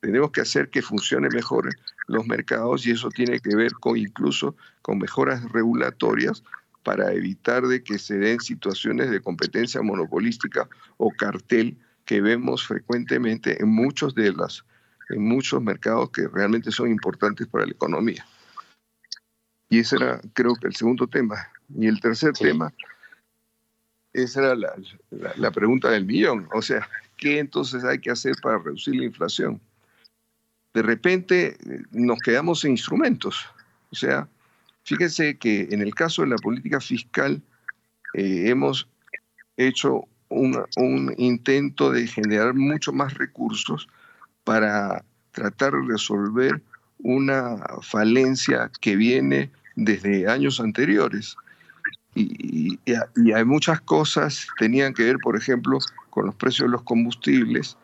tenemos 0.00 0.30
que 0.30 0.40
hacer 0.40 0.70
que 0.70 0.82
funcionen 0.82 1.30
mejor 1.34 1.68
los 2.06 2.26
mercados 2.26 2.86
y 2.86 2.92
eso 2.92 3.10
tiene 3.10 3.40
que 3.40 3.54
ver 3.56 3.72
con 3.74 3.96
incluso 3.96 4.56
con 4.82 4.98
mejoras 4.98 5.42
regulatorias 5.52 6.42
para 6.84 7.12
evitar 7.12 7.66
de 7.66 7.82
que 7.82 7.98
se 7.98 8.18
den 8.18 8.40
situaciones 8.40 9.10
de 9.10 9.20
competencia 9.20 9.82
monopolística 9.82 10.68
o 10.96 11.10
cartel 11.10 11.76
que 12.04 12.20
vemos 12.20 12.66
frecuentemente 12.66 13.60
en 13.60 13.68
muchos 13.68 14.14
de 14.14 14.32
las 14.32 14.64
en 15.10 15.26
muchos 15.26 15.62
mercados 15.62 16.10
que 16.10 16.28
realmente 16.28 16.70
son 16.70 16.90
importantes 16.90 17.46
para 17.46 17.64
la 17.66 17.72
economía. 17.72 18.26
Y 19.68 19.80
ese 19.80 19.96
era, 19.96 20.20
creo 20.32 20.54
que, 20.54 20.68
el 20.68 20.74
segundo 20.74 21.06
tema. 21.06 21.36
Y 21.76 21.86
el 21.86 22.00
tercer 22.00 22.32
tema, 22.32 22.72
esa 24.12 24.40
era 24.40 24.54
la, 24.54 24.72
la, 25.36 25.50
pregunta 25.50 25.90
del 25.90 26.06
millón. 26.06 26.48
O 26.54 26.62
sea, 26.62 26.88
¿qué 27.16 27.38
entonces 27.38 27.84
hay 27.84 27.98
que 27.98 28.10
hacer 28.10 28.34
para 28.42 28.58
reducir 28.58 28.96
la 28.96 29.04
inflación? 29.04 29.60
De 30.72 30.82
repente 30.82 31.56
eh, 31.66 31.82
nos 31.90 32.18
quedamos 32.20 32.60
sin 32.60 32.72
instrumentos. 32.72 33.46
O 33.90 33.96
sea, 33.96 34.28
fíjense 34.84 35.36
que 35.36 35.68
en 35.70 35.82
el 35.82 35.94
caso 35.94 36.22
de 36.22 36.28
la 36.28 36.36
política 36.36 36.80
fiscal 36.80 37.42
eh, 38.14 38.44
hemos 38.48 38.88
hecho 39.56 40.04
un 40.30 41.14
intento 41.16 41.90
de 41.90 42.06
generar 42.06 42.54
mucho 42.54 42.92
más 42.92 43.14
recursos 43.14 43.88
para 44.44 45.02
tratar 45.32 45.72
de 45.72 45.86
resolver 45.88 46.60
una 46.98 47.56
falencia 47.80 48.70
que 48.80 48.96
viene 48.96 49.50
desde 49.84 50.28
años 50.28 50.60
anteriores. 50.60 51.36
Y, 52.14 52.78
hay 53.34 53.44
muchas 53.44 53.80
cosas, 53.80 54.46
tenían 54.58 54.92
que 54.92 55.04
ver, 55.04 55.16
por 55.22 55.36
ejemplo, 55.36 55.78
con 56.10 56.26
los 56.26 56.34
precios 56.34 56.68
de 56.68 56.72
los 56.72 56.82
combustibles 56.82 57.76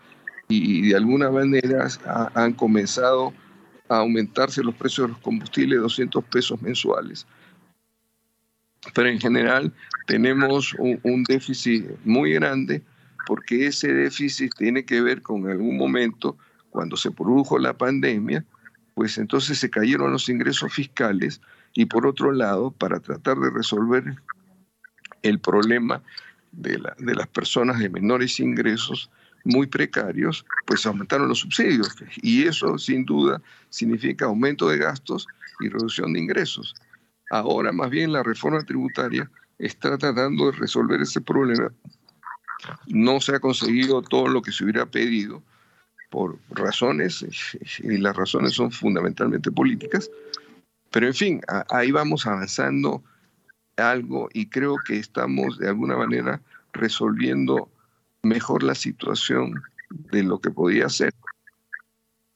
y 0.48 0.88
de 0.88 0.96
alguna 0.96 1.30
manera 1.30 1.88
han 2.34 2.52
comenzado 2.52 3.32
a 3.88 3.98
aumentarse 3.98 4.62
los 4.62 4.74
precios 4.74 5.06
de 5.06 5.12
los 5.12 5.22
combustibles 5.22 5.80
200 5.80 6.24
pesos 6.24 6.60
mensuales 6.60 7.26
pero 8.92 9.08
en 9.08 9.20
general 9.20 9.72
tenemos 10.06 10.74
un, 10.78 11.24
déficit 11.24 11.86
muy 12.04 12.32
grande 12.34 12.82
porque 13.26 13.66
ese 13.66 13.92
déficit 13.92 14.52
tiene 14.58 14.84
que 14.84 15.00
ver 15.00 15.22
con 15.22 15.48
algún 15.48 15.78
momento 15.78 16.36
cuando 16.70 16.96
se 16.96 17.10
produjo 17.10 17.58
la 17.58 17.72
pandemia, 17.72 18.44
pues 18.94 19.16
entonces 19.16 19.58
se 19.58 19.70
cayeron 19.70 20.12
los 20.12 20.28
ingresos 20.28 20.72
fiscales 20.72 21.40
y 21.74 21.86
por 21.86 22.06
otro 22.06 22.32
lado, 22.32 22.70
para 22.70 23.00
tratar 23.00 23.38
de 23.38 23.50
resolver 23.50 24.04
el 25.22 25.40
problema 25.40 26.02
de, 26.52 26.78
las 26.98 27.26
personas 27.28 27.80
de 27.80 27.88
menores 27.88 28.38
ingresos 28.38 29.10
muy 29.44 29.66
precarios, 29.66 30.46
pues 30.66 30.86
aumentaron 30.86 31.28
los 31.28 31.40
subsidios 31.40 31.94
y 32.22 32.46
eso 32.46 32.78
sin 32.78 33.04
duda 33.04 33.42
significa 33.68 34.26
aumento 34.26 34.68
de 34.68 34.78
gastos 34.78 35.26
y 35.60 35.68
reducción 35.68 36.12
de 36.12 36.20
ingresos. 36.20 36.74
Ahora 37.30 37.72
más 37.72 37.90
bien 37.90 38.12
la 38.12 38.22
reforma 38.22 38.62
tributaria 38.62 39.30
está 39.58 39.98
tratando 39.98 40.50
de 40.50 40.58
resolver 40.58 41.00
ese 41.00 41.20
problema. 41.20 41.72
No 42.86 43.20
se 43.20 43.34
ha 43.34 43.40
conseguido 43.40 44.00
todo 44.00 44.28
lo 44.28 44.40
que 44.40 44.52
se 44.52 44.64
hubiera 44.64 44.86
pedido 44.86 45.42
por 46.10 46.38
razones, 46.50 47.26
y 47.82 47.98
las 47.98 48.14
razones 48.14 48.52
son 48.52 48.70
fundamentalmente 48.70 49.50
políticas, 49.50 50.08
pero 50.94 51.08
en 51.08 51.14
fin, 51.14 51.40
ahí 51.70 51.90
vamos 51.90 52.24
avanzando 52.24 53.02
algo 53.76 54.28
y 54.32 54.46
creo 54.46 54.76
que 54.86 54.96
estamos 54.96 55.58
de 55.58 55.66
alguna 55.66 55.96
manera 55.96 56.40
resolviendo 56.72 57.68
mejor 58.22 58.62
la 58.62 58.76
situación 58.76 59.60
de 60.12 60.22
lo 60.22 60.40
que 60.40 60.52
podía 60.52 60.88
ser. 60.88 61.12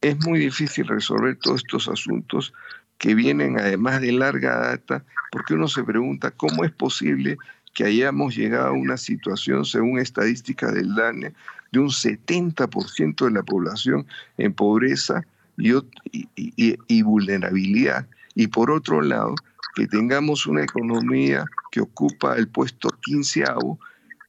Es 0.00 0.18
muy 0.26 0.40
difícil 0.40 0.88
resolver 0.88 1.36
todos 1.36 1.58
estos 1.58 1.86
asuntos 1.86 2.52
que 2.98 3.14
vienen 3.14 3.60
además 3.60 4.00
de 4.00 4.10
larga 4.10 4.56
data, 4.56 5.04
porque 5.30 5.54
uno 5.54 5.68
se 5.68 5.84
pregunta 5.84 6.32
cómo 6.32 6.64
es 6.64 6.72
posible 6.72 7.38
que 7.74 7.84
hayamos 7.84 8.34
llegado 8.34 8.66
a 8.66 8.72
una 8.72 8.96
situación, 8.96 9.66
según 9.66 10.00
estadísticas 10.00 10.74
del 10.74 10.96
DANE, 10.96 11.32
de 11.70 11.78
un 11.78 11.90
70% 11.90 13.24
de 13.24 13.30
la 13.30 13.44
población 13.44 14.04
en 14.36 14.52
pobreza 14.52 15.24
y, 15.56 15.76
y, 16.34 17.02
vulnerabilidad. 17.02 18.08
Y 18.38 18.46
por 18.46 18.70
otro 18.70 19.00
lado, 19.00 19.34
que 19.74 19.88
tengamos 19.88 20.46
una 20.46 20.62
economía 20.62 21.44
que 21.72 21.80
ocupa 21.80 22.36
el 22.36 22.46
puesto 22.46 22.88
quinceavo 23.02 23.80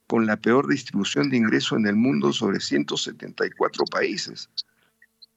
con 0.08 0.26
la 0.26 0.36
peor 0.36 0.66
distribución 0.66 1.30
de 1.30 1.36
ingresos 1.36 1.78
en 1.78 1.86
el 1.86 1.94
mundo 1.94 2.32
sobre 2.32 2.58
174 2.58 3.84
países. 3.84 4.50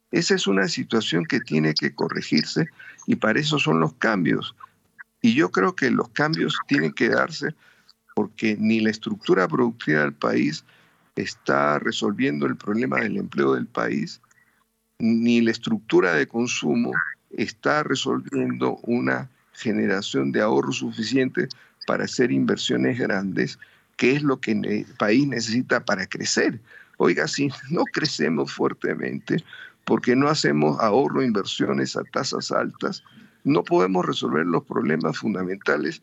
Esa 0.10 0.34
es 0.34 0.48
una 0.48 0.68
situación 0.68 1.26
que 1.26 1.40
tiene 1.40 1.76
que 1.76 1.94
corregirse 1.94 2.66
y 3.06 3.16
para 3.16 3.40
eso 3.40 3.60
son 3.60 3.80
los 3.80 3.94
cambios. 3.94 4.56
Y 5.22 5.36
yo 5.36 5.52
creo 5.52 5.76
que 5.76 5.92
los 5.92 6.10
cambios 6.10 6.58
tienen 6.66 6.94
que 6.94 7.10
darse 7.10 7.54
porque 8.16 8.58
ni 8.60 8.80
la 8.80 8.90
estructura 8.90 9.48
productiva 9.48 10.02
del 10.02 10.16
país 10.16 10.66
está 11.16 11.78
resolviendo 11.78 12.48
el 12.48 12.58
problema 12.58 13.02
del 13.02 13.18
empleo 13.18 13.54
del 13.54 13.68
país, 13.68 14.20
ni 14.98 15.42
la 15.42 15.52
estructura 15.52 16.16
de 16.16 16.28
consumo 16.28 16.92
está 17.34 17.84
resolviendo 17.84 18.80
una 18.84 19.30
generación 19.54 20.32
de 20.32 20.42
ahorro 20.42 20.72
suficiente 20.72 21.48
para 21.86 22.06
hacer 22.06 22.32
inversiones 22.32 22.98
grandes, 22.98 23.60
que 23.98 24.16
es 24.16 24.24
lo 24.24 24.40
que 24.40 24.52
el 24.52 24.86
país 24.98 25.28
necesita 25.28 25.84
para 25.84 26.08
crecer. 26.08 26.60
Oiga, 26.98 27.28
si 27.28 27.50
no 27.70 27.84
crecemos 27.86 28.54
fuertemente, 28.54 29.44
porque 29.86 30.16
no 30.16 30.30
hacemos 30.30 30.80
ahorro 30.80 31.24
inversiones 31.24 31.96
a 31.96 32.04
tasas 32.04 32.52
altas, 32.52 33.04
no 33.44 33.64
podemos 33.64 34.06
resolver 34.06 34.46
los 34.46 34.64
problemas 34.64 35.18
fundamentales 35.18 36.02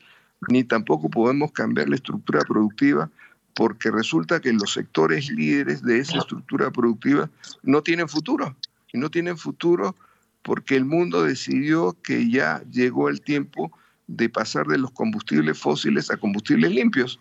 ni 0.49 0.65
tampoco 0.65 1.11
podemos 1.11 1.53
cambiar 1.53 1.89
la 1.89 1.97
estructura 1.97 2.41
productiva 2.41 3.11
porque 3.55 3.91
resulta 3.91 4.41
que 4.41 4.53
los 4.53 4.73
sectores 4.73 5.29
líderes 5.29 5.83
de 5.83 5.99
esa 5.99 6.19
estructura 6.19 6.71
productiva 6.71 7.29
no 7.63 7.83
tienen 7.83 8.09
futuro. 8.09 8.57
Y 8.93 8.99
no 8.99 9.11
tienen 9.11 9.37
futuro 9.37 9.95
porque 10.43 10.77
el 10.77 10.85
mundo 10.85 11.23
decidió 11.23 11.97
que 12.03 12.31
ya 12.31 12.63
llegó 12.71 13.09
el 13.09 13.21
tiempo 13.21 13.71
de 14.07 14.29
pasar 14.29 14.67
de 14.67 14.79
los 14.79 14.91
combustibles 14.91 15.59
fósiles 15.59 16.11
a 16.11 16.17
combustibles 16.17 16.73
limpios. 16.73 17.21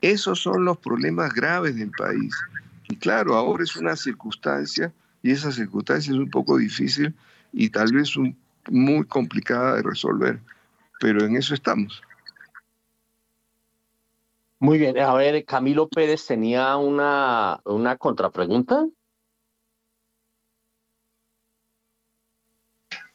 Esos 0.00 0.40
son 0.40 0.64
los 0.64 0.78
problemas 0.78 1.34
graves 1.34 1.76
del 1.76 1.90
país. 1.90 2.34
Y 2.88 2.96
claro, 2.96 3.36
ahora 3.36 3.64
es 3.64 3.76
una 3.76 3.96
circunstancia 3.96 4.92
y 5.22 5.30
esa 5.30 5.52
circunstancia 5.52 6.12
es 6.12 6.18
un 6.18 6.30
poco 6.30 6.56
difícil 6.56 7.14
y 7.52 7.70
tal 7.70 7.92
vez 7.92 8.14
muy 8.68 9.04
complicada 9.04 9.76
de 9.76 9.82
resolver, 9.82 10.40
pero 10.98 11.24
en 11.24 11.36
eso 11.36 11.54
estamos. 11.54 12.02
Muy 14.58 14.78
bien, 14.78 14.98
a 14.98 15.14
ver, 15.14 15.44
Camilo 15.46 15.88
Pérez 15.88 16.26
tenía 16.26 16.76
una, 16.76 17.60
una 17.64 17.96
contrapregunta. 17.96 18.86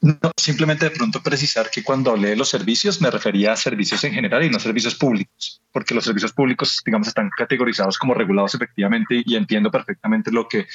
No, 0.02 0.32
simplemente 0.38 0.86
de 0.86 0.92
pronto 0.92 1.24
precisar 1.24 1.70
que 1.72 1.84
cuando 1.84 2.12
hablé 2.12 2.30
de 2.30 2.36
los 2.36 2.50
servicios 2.50 3.02
me 3.02 3.10
refería 3.10 3.54
a 3.54 3.56
servicios 3.56 4.04
en 4.04 4.14
general 4.14 4.44
y 4.44 4.50
no 4.50 4.60
servicios 4.60 4.96
públicos, 4.96 5.62
porque 5.72 5.96
los 5.96 6.04
servicios 6.04 6.34
públicos, 6.34 6.82
digamos, 6.86 7.08
están 7.08 7.30
categorizados 7.36 7.98
como 7.98 8.14
regulados 8.14 8.54
efectivamente 8.54 9.24
y 9.26 9.36
entiendo 9.36 9.72
perfectamente 9.72 10.32
lo 10.32 10.48
que, 10.48 10.68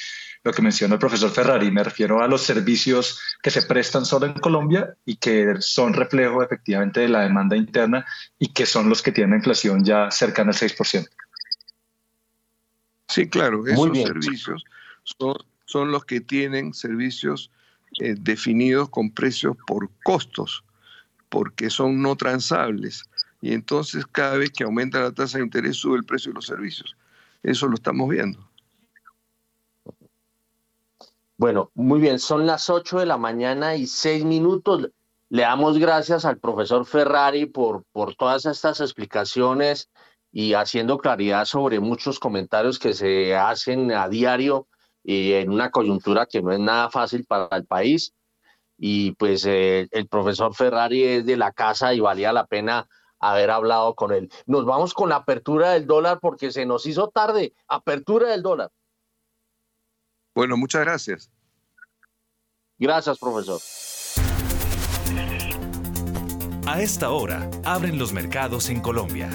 lo 0.43 0.51
que 0.51 0.61
menciona 0.61 0.95
el 0.95 0.99
profesor 0.99 1.29
Ferrari. 1.29 1.71
Me 1.71 1.83
refiero 1.83 2.21
a 2.21 2.27
los 2.27 2.41
servicios 2.41 3.21
que 3.41 3.51
se 3.51 3.61
prestan 3.61 4.05
solo 4.05 4.25
en 4.25 4.33
Colombia 4.33 4.95
y 5.05 5.15
que 5.17 5.55
son 5.59 5.93
reflejo 5.93 6.43
efectivamente 6.43 7.01
de 7.01 7.09
la 7.09 7.21
demanda 7.21 7.55
interna 7.55 8.05
y 8.39 8.47
que 8.49 8.65
son 8.65 8.89
los 8.89 9.01
que 9.01 9.11
tienen 9.11 9.37
inflación 9.37 9.85
ya 9.85 10.09
cercana 10.09 10.51
al 10.51 10.57
6%. 10.57 11.07
Sí, 13.07 13.29
claro, 13.29 13.65
esos 13.67 13.97
servicios 13.97 14.63
son, 15.03 15.35
son 15.65 15.91
los 15.91 16.05
que 16.05 16.21
tienen 16.21 16.73
servicios 16.73 17.51
eh, 17.99 18.15
definidos 18.17 18.89
con 18.89 19.11
precios 19.11 19.55
por 19.67 19.89
costos, 20.03 20.63
porque 21.29 21.69
son 21.69 22.01
no 22.01 22.15
transables. 22.15 23.05
Y 23.41 23.53
entonces 23.53 24.05
cada 24.05 24.37
vez 24.37 24.51
que 24.51 24.63
aumenta 24.63 25.01
la 25.01 25.11
tasa 25.11 25.37
de 25.37 25.43
interés 25.43 25.77
sube 25.77 25.97
el 25.97 26.05
precio 26.05 26.31
de 26.31 26.35
los 26.35 26.45
servicios. 26.45 26.95
Eso 27.43 27.67
lo 27.67 27.75
estamos 27.75 28.09
viendo. 28.09 28.39
Bueno, 31.37 31.71
muy 31.73 31.99
bien, 31.99 32.19
son 32.19 32.45
las 32.45 32.69
8 32.69 32.99
de 32.99 33.07
la 33.07 33.17
mañana 33.17 33.75
y 33.75 33.87
6 33.87 34.25
minutos. 34.25 34.89
Le 35.29 35.41
damos 35.41 35.79
gracias 35.79 36.23
al 36.23 36.37
profesor 36.37 36.85
Ferrari 36.85 37.47
por, 37.47 37.83
por 37.91 38.15
todas 38.15 38.45
estas 38.45 38.79
explicaciones 38.79 39.89
y 40.31 40.53
haciendo 40.53 40.99
claridad 40.99 41.45
sobre 41.45 41.79
muchos 41.79 42.19
comentarios 42.19 42.77
que 42.77 42.93
se 42.93 43.35
hacen 43.35 43.91
a 43.91 44.07
diario 44.07 44.67
y 45.03 45.33
en 45.33 45.49
una 45.49 45.71
coyuntura 45.71 46.25
que 46.25 46.41
no 46.41 46.51
es 46.51 46.59
nada 46.59 46.89
fácil 46.89 47.25
para 47.25 47.55
el 47.55 47.65
país. 47.65 48.13
Y 48.77 49.11
pues 49.13 49.45
eh, 49.45 49.87
el 49.91 50.07
profesor 50.07 50.55
Ferrari 50.55 51.03
es 51.03 51.25
de 51.25 51.37
la 51.37 51.51
casa 51.51 51.93
y 51.93 51.99
valía 51.99 52.33
la 52.33 52.47
pena 52.47 52.87
haber 53.19 53.51
hablado 53.51 53.93
con 53.95 54.11
él. 54.11 54.31
Nos 54.47 54.65
vamos 54.65 54.93
con 54.93 55.09
la 55.09 55.17
apertura 55.17 55.71
del 55.71 55.85
dólar 55.85 56.19
porque 56.19 56.51
se 56.51 56.65
nos 56.65 56.85
hizo 56.85 57.09
tarde. 57.09 57.53
Apertura 57.67 58.29
del 58.29 58.41
dólar. 58.41 58.71
Bueno, 60.33 60.57
muchas 60.57 60.81
gracias. 60.81 61.29
Gracias, 62.79 63.19
profesor. 63.19 63.59
A 66.65 66.81
esta 66.81 67.11
hora, 67.11 67.49
abren 67.65 67.99
los 67.99 68.13
mercados 68.13 68.69
en 68.69 68.81
Colombia. 68.81 69.29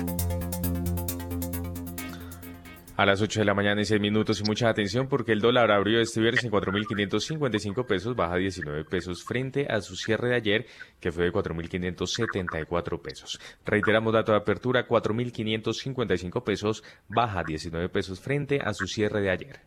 A 2.96 3.04
las 3.04 3.20
8 3.20 3.40
de 3.40 3.44
la 3.44 3.52
mañana 3.52 3.82
y 3.82 3.84
6 3.84 4.00
minutos 4.00 4.40
y 4.40 4.44
mucha 4.44 4.70
atención 4.70 5.06
porque 5.06 5.32
el 5.32 5.40
dólar 5.40 5.70
abrió 5.70 6.00
este 6.00 6.18
viernes 6.18 6.42
en 6.44 6.50
4.555 6.50 7.84
pesos, 7.84 8.16
baja 8.16 8.36
19 8.36 8.84
pesos 8.84 9.22
frente 9.22 9.66
a 9.68 9.82
su 9.82 9.96
cierre 9.96 10.30
de 10.30 10.36
ayer 10.36 10.66
que 10.98 11.12
fue 11.12 11.24
de 11.24 11.32
4.574 11.32 13.02
pesos. 13.02 13.38
Reiteramos 13.66 14.14
dato 14.14 14.32
de 14.32 14.38
apertura 14.38 14.88
4.555 14.88 16.42
pesos, 16.42 16.82
baja 17.06 17.44
19 17.44 17.90
pesos 17.90 18.18
frente 18.18 18.60
a 18.64 18.72
su 18.72 18.86
cierre 18.86 19.20
de 19.20 19.30
ayer. 19.30 19.60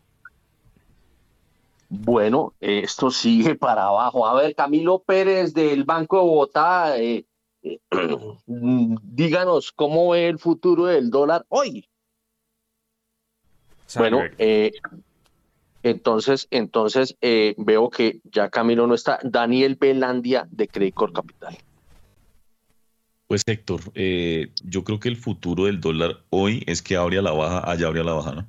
Bueno, 1.88 2.56
esto 2.60 3.12
sigue 3.12 3.54
para 3.60 3.84
abajo. 3.84 4.26
A 4.26 4.42
ver, 4.42 4.56
Camilo 4.56 5.04
Pérez 5.04 5.54
del 5.54 5.84
Banco 5.84 6.18
de 6.18 6.24
Bogotá, 6.24 6.98
eh, 6.98 7.26
eh, 7.62 7.80
díganos 8.48 9.72
cómo 9.72 10.10
ve 10.10 10.30
el 10.30 10.40
futuro 10.40 10.86
del 10.88 11.12
dólar 11.12 11.46
hoy. 11.50 11.88
Bueno, 13.96 14.22
eh, 14.38 14.72
entonces, 15.84 16.48
entonces 16.52 17.16
eh, 17.22 17.56
veo 17.58 17.90
que 17.90 18.20
ya 18.32 18.50
Camilo 18.50 18.86
no 18.88 18.94
está. 18.94 19.20
Daniel 19.24 19.78
Belandia 19.80 20.48
de 20.52 20.68
Credicor 20.68 21.14
Capital. 21.14 21.58
Pues 23.28 23.44
Héctor, 23.46 23.82
eh, 23.94 24.50
yo 24.64 24.84
creo 24.84 25.00
que 25.00 25.10
el 25.10 25.16
futuro 25.16 25.66
del 25.66 25.80
dólar 25.80 26.24
hoy 26.30 26.64
es 26.66 26.82
que 26.82 26.96
abre 26.96 27.20
a 27.20 27.22
la 27.22 27.32
baja, 27.32 27.70
allá 27.70 27.88
abre 27.88 28.02
a 28.02 28.04
la 28.04 28.14
baja, 28.14 28.32
¿no? 28.34 28.48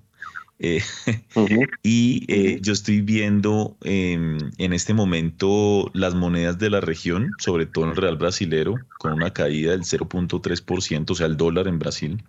Y 1.82 2.60
yo 2.60 2.74
estoy 2.74 3.00
viendo 3.00 3.78
em, 3.80 4.36
en 4.58 4.72
este 4.74 4.92
momento 4.92 5.90
las 5.94 6.14
monedas 6.14 6.58
de 6.58 6.68
la 6.68 6.82
región, 6.82 7.34
sobre 7.38 7.64
todo 7.64 7.86
el 7.86 7.96
real 7.96 8.18
brasilero, 8.18 8.78
con 8.98 9.14
una 9.14 9.32
caída 9.32 9.70
del 9.70 9.84
0.3%, 9.84 11.10
o 11.10 11.14
sea, 11.14 11.26
el 11.26 11.38
dólar 11.38 11.66
en 11.66 11.78
Brasil 11.78 12.22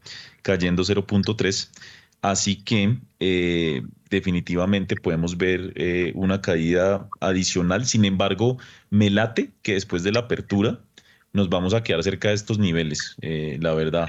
cayendo 0.43 0.83
0.3%. 0.83 1.67
Así 2.22 2.57
que 2.64 2.98
eh, 3.19 3.81
definitivamente 4.10 4.95
podemos 4.95 5.38
ver 5.38 5.73
eh, 5.76 6.11
una 6.15 6.39
caída 6.41 7.10
adicional. 7.19 7.85
Sin 7.85 8.06
embargo, 8.06 8.57
me 8.91 9.10
late 9.10 9.52
que 9.64 9.73
después 9.73 10.03
de 10.03 10.11
la 10.11 10.22
apertura 10.22 10.80
nos 11.34 11.49
vamos 11.49 11.73
a 11.73 11.81
quedar 11.81 12.03
cerca 12.03 12.30
de 12.30 12.35
estos 12.35 12.60
niveles, 12.60 13.15
eh, 13.22 13.57
la 13.61 13.73
verdad. 13.73 14.07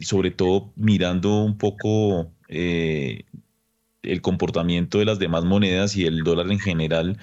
sobre 0.00 0.32
todo 0.32 0.72
mirando 0.74 1.44
un 1.44 1.56
poco 1.56 2.32
el 2.48 4.20
comportamiento 4.20 4.98
de 4.98 5.04
las 5.04 5.18
demás 5.18 5.44
monedas 5.44 5.96
y 5.96 6.06
el 6.06 6.24
dólar 6.24 6.50
en 6.50 6.58
general. 6.58 7.18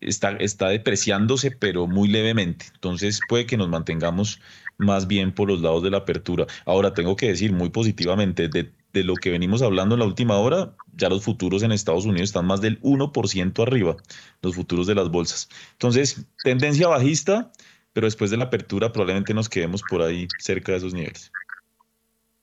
está, 0.00 0.30
está 0.38 0.68
depreciándose, 0.68 1.52
pero 1.52 1.86
muy 1.86 2.08
levemente. 2.08 2.66
Entonces 2.74 3.20
puede 3.28 3.46
que 3.46 3.56
nos 3.56 3.68
mantengamos 3.68 4.40
más 4.78 5.06
bien 5.06 5.32
por 5.32 5.48
los 5.48 5.60
lados 5.60 5.82
de 5.82 5.90
la 5.90 5.98
apertura. 5.98 6.46
Ahora, 6.64 6.94
tengo 6.94 7.16
que 7.16 7.28
decir 7.28 7.52
muy 7.52 7.70
positivamente, 7.70 8.48
de, 8.48 8.72
lo 8.92 9.20
que 9.20 9.30
venimos 9.30 9.60
hablando 9.60 9.94
en 9.94 10.00
la 10.00 10.06
última 10.06 10.38
hora, 10.38 10.74
ya 10.94 11.10
los 11.10 11.22
futuros 11.22 11.62
en 11.62 11.70
Estados 11.70 12.06
Unidos 12.06 12.30
están 12.30 12.46
más 12.46 12.62
del 12.62 12.80
1% 12.80 13.62
arriba, 13.62 13.96
los 14.40 14.54
futuros 14.54 14.86
de 14.86 14.94
las 14.94 15.10
bolsas. 15.10 15.50
Entonces, 15.72 16.26
tendencia 16.42 16.88
bajista, 16.88 17.52
pero 17.92 18.06
después 18.06 18.30
de 18.30 18.38
la 18.38 18.44
apertura 18.44 18.92
probablemente 18.92 19.34
nos 19.34 19.50
quedemos 19.50 19.82
por 19.82 20.00
ahí 20.00 20.28
cerca 20.38 20.72
de 20.72 20.78
esos 20.78 20.94
niveles. 20.94 21.30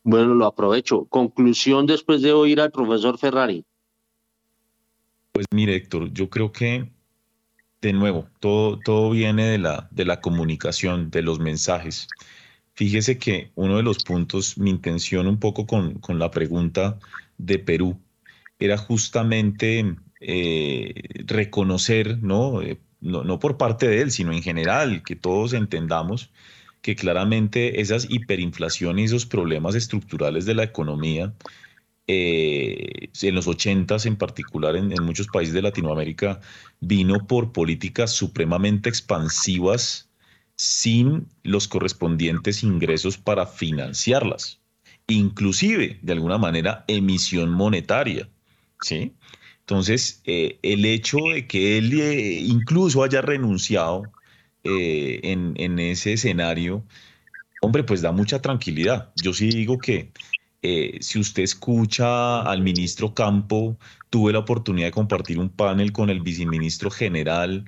Bueno, 0.03 0.35
lo 0.35 0.45
aprovecho. 0.45 1.05
Conclusión 1.05 1.87
después 1.87 2.21
de 2.21 2.33
oír 2.33 2.61
al 2.61 2.71
profesor 2.71 3.17
Ferrari. 3.17 3.65
Pues 5.31 5.47
mire, 5.51 5.75
Héctor, 5.75 6.13
yo 6.13 6.29
creo 6.29 6.51
que 6.51 6.92
de 7.83 7.93
nuevo, 7.93 8.29
todo, 8.39 8.79
todo 8.79 9.09
viene 9.11 9.45
de 9.45 9.57
la, 9.57 9.89
de 9.91 10.05
la 10.05 10.21
comunicación, 10.21 11.11
de 11.11 11.21
los 11.21 11.39
mensajes. 11.39 12.07
Fíjese 12.75 13.17
que 13.19 13.51
uno 13.55 13.75
de 13.77 13.83
los 13.83 14.03
puntos, 14.05 14.57
mi 14.57 14.69
intención 14.69 15.27
un 15.27 15.37
poco 15.37 15.67
con, 15.67 15.95
con 15.95 16.17
la 16.17 16.31
pregunta 16.31 16.97
de 17.37 17.59
Perú, 17.59 17.99
era 18.57 18.77
justamente 18.77 19.97
eh, 20.21 20.93
reconocer, 21.25 22.23
¿no? 22.23 22.61
Eh, 22.61 22.79
¿no? 23.01 23.25
no 23.25 23.39
por 23.39 23.57
parte 23.57 23.87
de 23.89 24.01
él, 24.01 24.11
sino 24.11 24.31
en 24.31 24.41
general, 24.41 25.03
que 25.03 25.17
todos 25.17 25.51
entendamos 25.51 26.31
que 26.81 26.95
claramente 26.95 27.81
esas 27.81 28.07
hiperinflaciones 28.09 29.03
y 29.03 29.05
esos 29.05 29.25
problemas 29.25 29.75
estructurales 29.75 30.45
de 30.45 30.55
la 30.55 30.63
economía 30.63 31.33
eh, 32.07 33.09
en 33.21 33.35
los 33.35 33.47
80 33.47 33.95
en 34.03 34.17
particular 34.17 34.75
en, 34.75 34.89
muchos 35.03 35.27
países 35.27 35.53
de 35.53 35.61
Latinoamérica, 35.61 36.41
vino 36.81 37.25
por 37.27 37.53
políticas 37.53 38.11
supremamente 38.11 38.89
expansivas 38.89 40.09
sin 40.55 41.27
los 41.43 41.67
correspondientes 41.67 42.63
ingresos 42.63 43.17
para 43.17 43.45
financiarlas, 43.45 44.59
inclusive 45.07 45.99
de 46.01 46.13
alguna 46.13 46.37
manera 46.37 46.83
emisión 46.87 47.49
monetaria. 47.49 48.29
¿sí? 48.81 49.13
Entonces, 49.61 50.21
eh, 50.25 50.59
el 50.61 50.83
hecho 50.85 51.17
de 51.33 51.47
que 51.47 51.77
él 51.77 51.99
eh, 52.01 52.39
incluso 52.41 53.03
haya 53.03 53.21
renunciado 53.21 54.11
en, 54.65 55.53
en 55.57 55.79
ese 55.79 56.13
escenario, 56.13 56.85
hombre, 57.61 57.83
pues 57.83 58.01
da 58.01 58.11
mucha 58.11 58.41
tranquilidad. 58.41 59.11
Yo 59.21 59.33
sí 59.33 59.49
digo 59.49 59.77
que 59.77 60.11
eh, 60.63 60.97
si 61.01 61.19
usted 61.19 61.43
escucha 61.43 62.41
al 62.41 62.61
ministro 62.61 63.13
Campo, 63.13 63.77
tuve 64.09 64.33
la 64.33 64.39
oportunidad 64.39 64.87
de 64.87 64.91
compartir 64.91 65.37
un 65.39 65.49
panel 65.49 65.91
con 65.91 66.09
el 66.09 66.21
viceministro 66.21 66.89
general, 66.89 67.65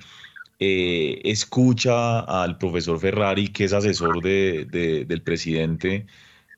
eh, 0.59 1.21
escucha 1.25 2.21
al 2.21 2.57
profesor 2.57 2.99
Ferrari, 2.99 3.49
que 3.49 3.65
es 3.65 3.73
asesor 3.73 4.21
del 4.23 5.21
presidente, 5.23 6.07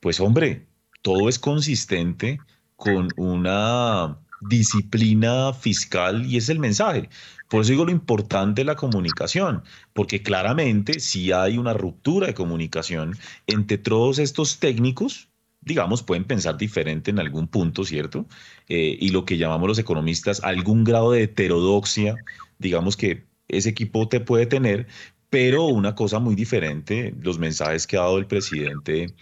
pues 0.02 0.20
hombre, 0.20 0.68
todo 1.02 1.30
es 1.30 1.40
consistente 1.40 2.40
con 2.76 3.10
una 3.18 4.20
disciplina 4.42 5.54
fiscal 5.54 6.26
y 6.26 6.38
es 6.38 6.50
el 6.50 6.60
mensaje. 6.60 7.10
Por 7.50 7.62
eso 7.62 7.72
digo 7.72 7.86
lo 7.86 7.92
importante 7.92 8.62
de 8.62 8.66
la 8.66 8.76
comunicación, 8.76 9.64
porque 9.94 10.22
claramente 10.22 11.00
si 11.00 11.32
hay 11.32 11.58
una 11.58 11.74
ruptura 11.74 12.28
de 12.28 12.34
comunicación 12.36 13.18
entre 13.48 13.78
todos 13.80 14.20
estos 14.20 14.60
técnicos, 14.60 15.30
digamos, 15.68 16.02
pueden 16.04 16.24
pensar 16.24 16.58
diferente 16.58 17.12
en 17.12 17.20
algún 17.20 17.48
punto, 17.48 17.84
¿cierto? 17.84 18.26
Eh, 18.68 18.98
y 19.00 19.10
lo 19.10 19.26
que 19.26 19.38
llamamos 19.38 19.68
los 19.68 19.80
economistas, 19.80 20.42
algún 20.44 20.84
grado 20.84 21.12
de 21.12 21.24
heterodoxia, 21.24 22.16
digamos 22.58 22.98
que 22.98 23.26
ese 23.48 23.70
equipo 23.70 24.08
te 24.08 24.20
puede 24.20 24.46
tener, 24.46 24.88
pero 25.30 25.66
una 25.66 25.94
cosa 25.94 26.20
muy 26.20 26.36
diferente, 26.36 27.14
los 27.22 27.38
mensajes 27.38 27.86
que 27.86 27.98
ha 27.98 28.02
dado 28.02 28.18
el 28.18 28.28
presidente 28.28 29.14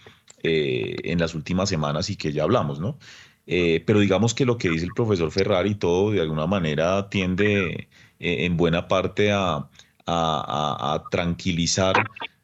eh, 0.42 0.96
en 1.04 1.18
las 1.18 1.34
últimas 1.34 1.68
semanas 1.68 2.08
y 2.10 2.16
que 2.16 2.32
ya 2.32 2.44
hablamos, 2.44 2.80
¿no? 2.80 2.98
Eh, 3.46 3.82
pero 3.86 4.00
digamos 4.00 4.34
que 4.34 4.44
lo 4.44 4.58
que 4.58 4.70
dice 4.70 4.84
el 4.86 4.92
profesor 4.92 5.30
Ferrari 5.30 5.76
todo 5.76 6.10
de 6.10 6.20
alguna 6.20 6.46
manera 6.46 7.08
tiende 7.08 7.88
en 8.18 8.56
buena 8.56 8.88
parte 8.88 9.30
a 9.32 9.68
tranquilizar 11.10 11.94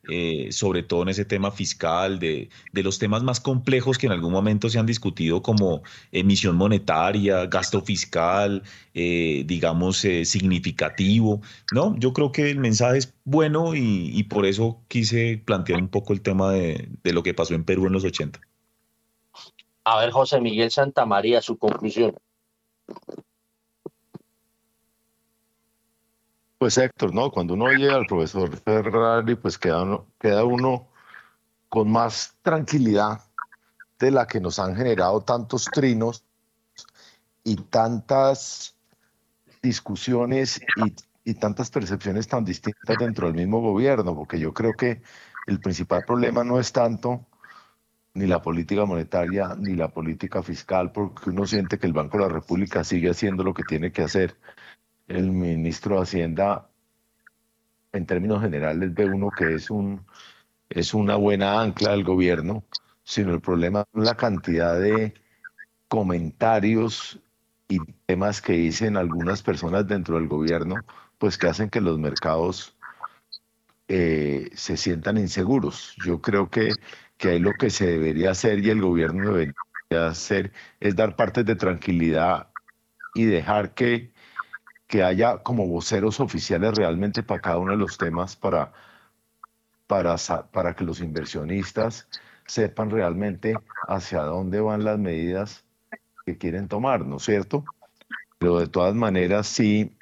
eh, 0.09 0.49
sobre 0.51 0.83
todo 0.83 1.03
en 1.03 1.11
ese 1.11 1.25
tema 1.25 1.53
fiscal, 1.53 2.19
de, 2.19 2.49
los 2.73 2.99
temas 2.99 3.23
más 3.23 3.41
complejos 3.41 3.99
que 3.99 4.07
en 4.07 4.13
algún 4.13 4.33
momento 4.33 4.69
se 4.69 4.79
han 4.81 4.87
discutido 4.87 5.43
como 5.43 5.83
emisión 6.11 6.57
monetaria, 6.57 7.47
gasto 7.47 7.81
fiscal, 7.83 8.65
eh, 8.95 9.45
digamos, 9.47 10.05
eh, 10.05 10.25
significativo. 10.25 11.41
No, 11.73 11.97
yo 11.99 12.13
creo 12.13 12.33
que 12.33 12.51
el 12.51 12.59
mensaje 12.59 12.99
es 12.99 13.15
bueno 13.25 13.75
y, 13.77 14.23
por 14.25 14.47
eso 14.47 14.81
quise 14.89 15.41
plantear 15.45 15.81
un 15.81 15.89
poco 15.89 16.13
el 16.13 16.23
tema 16.23 16.53
de, 16.53 16.89
de 17.03 17.13
lo 17.13 17.23
que 17.23 17.35
pasó 17.35 17.55
en 17.55 17.65
Perú 17.65 17.87
en 17.87 17.93
los 17.93 18.05
80. 18.05 18.41
A 19.85 20.01
ver, 20.01 20.11
José 20.11 20.41
Miguel 20.41 20.71
Santamaría, 20.71 21.41
su 21.43 21.59
conclusión. 21.59 22.15
Pues 26.63 26.79
Héctor, 26.79 27.13
¿no? 27.13 27.33
Cuando 27.33 27.55
uno 27.55 27.65
oye 27.65 27.91
al 27.91 28.07
profesor 28.07 28.57
Ferrari, 28.57 29.35
pues 29.35 29.59
queda 29.59 29.83
uno, 29.83 30.07
queda 30.17 30.45
uno 30.45 30.87
con 31.69 31.91
más 31.91 32.37
tranquilidad 32.41 33.21
de 33.99 34.13
la 34.13 34.29
que 34.29 34.39
nos 34.39 34.61
han 34.61 34.77
generado 34.77 35.23
tantos 35.23 35.65
trinos 35.65 36.25
y 37.43 37.57
tantas 37.57 38.77
discusiones 39.61 40.61
y, 40.77 40.95
y, 41.25 41.35
tantas 41.35 41.69
percepciones 41.69 42.29
tan 42.29 42.45
distintas 42.45 42.97
dentro 42.97 43.27
del 43.27 43.35
mismo 43.35 43.61
gobierno, 43.61 44.15
porque 44.15 44.39
yo 44.39 44.55
creo 44.55 44.77
que 44.77 45.03
el 45.49 45.59
principal 45.59 46.05
problema 46.05 46.45
no 46.45 46.61
es 46.61 46.71
tanto 46.71 47.27
ni 48.15 48.29
la 48.29 48.41
política 48.41 48.85
monetaria, 48.85 49.57
ni 49.59 49.75
la 49.75 49.89
política 49.89 50.45
fiscal, 50.45 50.93
porque 50.93 51.31
uno 51.31 51.45
siente 51.45 51.79
que 51.79 51.89
el 51.89 51.93
Banco 51.93 52.19
de 52.19 52.25
la 52.25 52.33
República 52.33 52.85
sigue 52.85 53.11
haciendo 53.11 53.43
lo 53.43 53.53
que 53.53 53.65
tiene 53.65 53.91
que 53.91 54.03
hacer. 54.03 54.37
El 55.07 55.31
ministro 55.31 55.95
de 55.97 56.03
Hacienda, 56.03 56.69
en 57.93 58.07
términos 58.07 58.41
generales, 58.43 58.95
ve 58.95 59.07
uno 59.07 59.35
que 59.35 59.55
es, 59.55 59.71
un, 59.71 60.07
es 60.71 60.95
una 60.95 61.17
buena 61.17 61.61
ancla 61.63 61.93
del 61.93 62.05
gobierno, 62.05 62.65
sino 63.05 63.35
el 63.35 63.41
problema 63.41 63.85
es 63.95 64.05
la 64.05 64.17
cantidad 64.17 64.81
de 64.81 65.15
comentarios 65.89 67.21
y 67.69 67.81
temas 68.07 68.43
que 68.43 68.55
dicen 68.55 68.97
algunas 68.97 69.43
personas 69.43 69.87
dentro 69.89 70.17
del 70.17 70.29
gobierno, 70.29 70.87
pues 71.19 71.39
que 71.39 71.49
hacen 71.49 71.71
que 71.71 71.81
los 71.81 71.99
mercados 71.99 72.77
eh, 73.89 74.51
se 74.55 74.77
sientan 74.77 75.19
inseguros. 75.19 75.95
Yo 75.97 76.21
creo 76.21 76.51
que 76.51 76.81
que 77.17 77.29
ahí 77.31 77.39
lo 77.39 77.57
que 77.57 77.71
se 77.71 77.87
debería 77.87 78.33
hacer 78.33 78.59
y 78.65 78.71
el 78.71 78.81
gobierno 78.81 79.23
debería 79.33 79.55
hacer 80.09 80.53
es 80.81 80.97
dar 80.97 81.15
partes 81.15 81.45
de 81.47 81.55
tranquilidad 81.57 82.53
y 83.15 83.27
dejar 83.27 83.75
que, 83.75 84.13
que 84.93 85.03
haya 85.03 85.39
como 85.39 85.67
voceros 85.67 86.21
oficiales 86.21 86.77
realmente 86.77 87.23
para 87.23 87.41
cada 87.41 87.57
uno 87.57 87.71
de 87.73 87.79
los 87.79 87.97
temas 87.97 88.37
para, 88.37 88.75
para, 89.87 90.75
que 90.77 90.85
los 90.85 91.01
inversionistas 91.01 92.07
sepan 92.45 92.91
realmente 92.91 93.63
hacia 93.87 94.21
dónde 94.21 94.61
van 94.61 94.85
las 94.85 94.99
medidas 94.99 95.65
que 96.27 96.37
quieren 96.37 96.69
tomar, 96.69 97.07
¿no 97.07 97.17
es 97.17 97.23
cierto? 97.23 97.67
Pero 98.39 98.59
de 98.59 98.67
todas 98.67 98.95
maneras, 98.95 99.47
sí, 99.47 99.97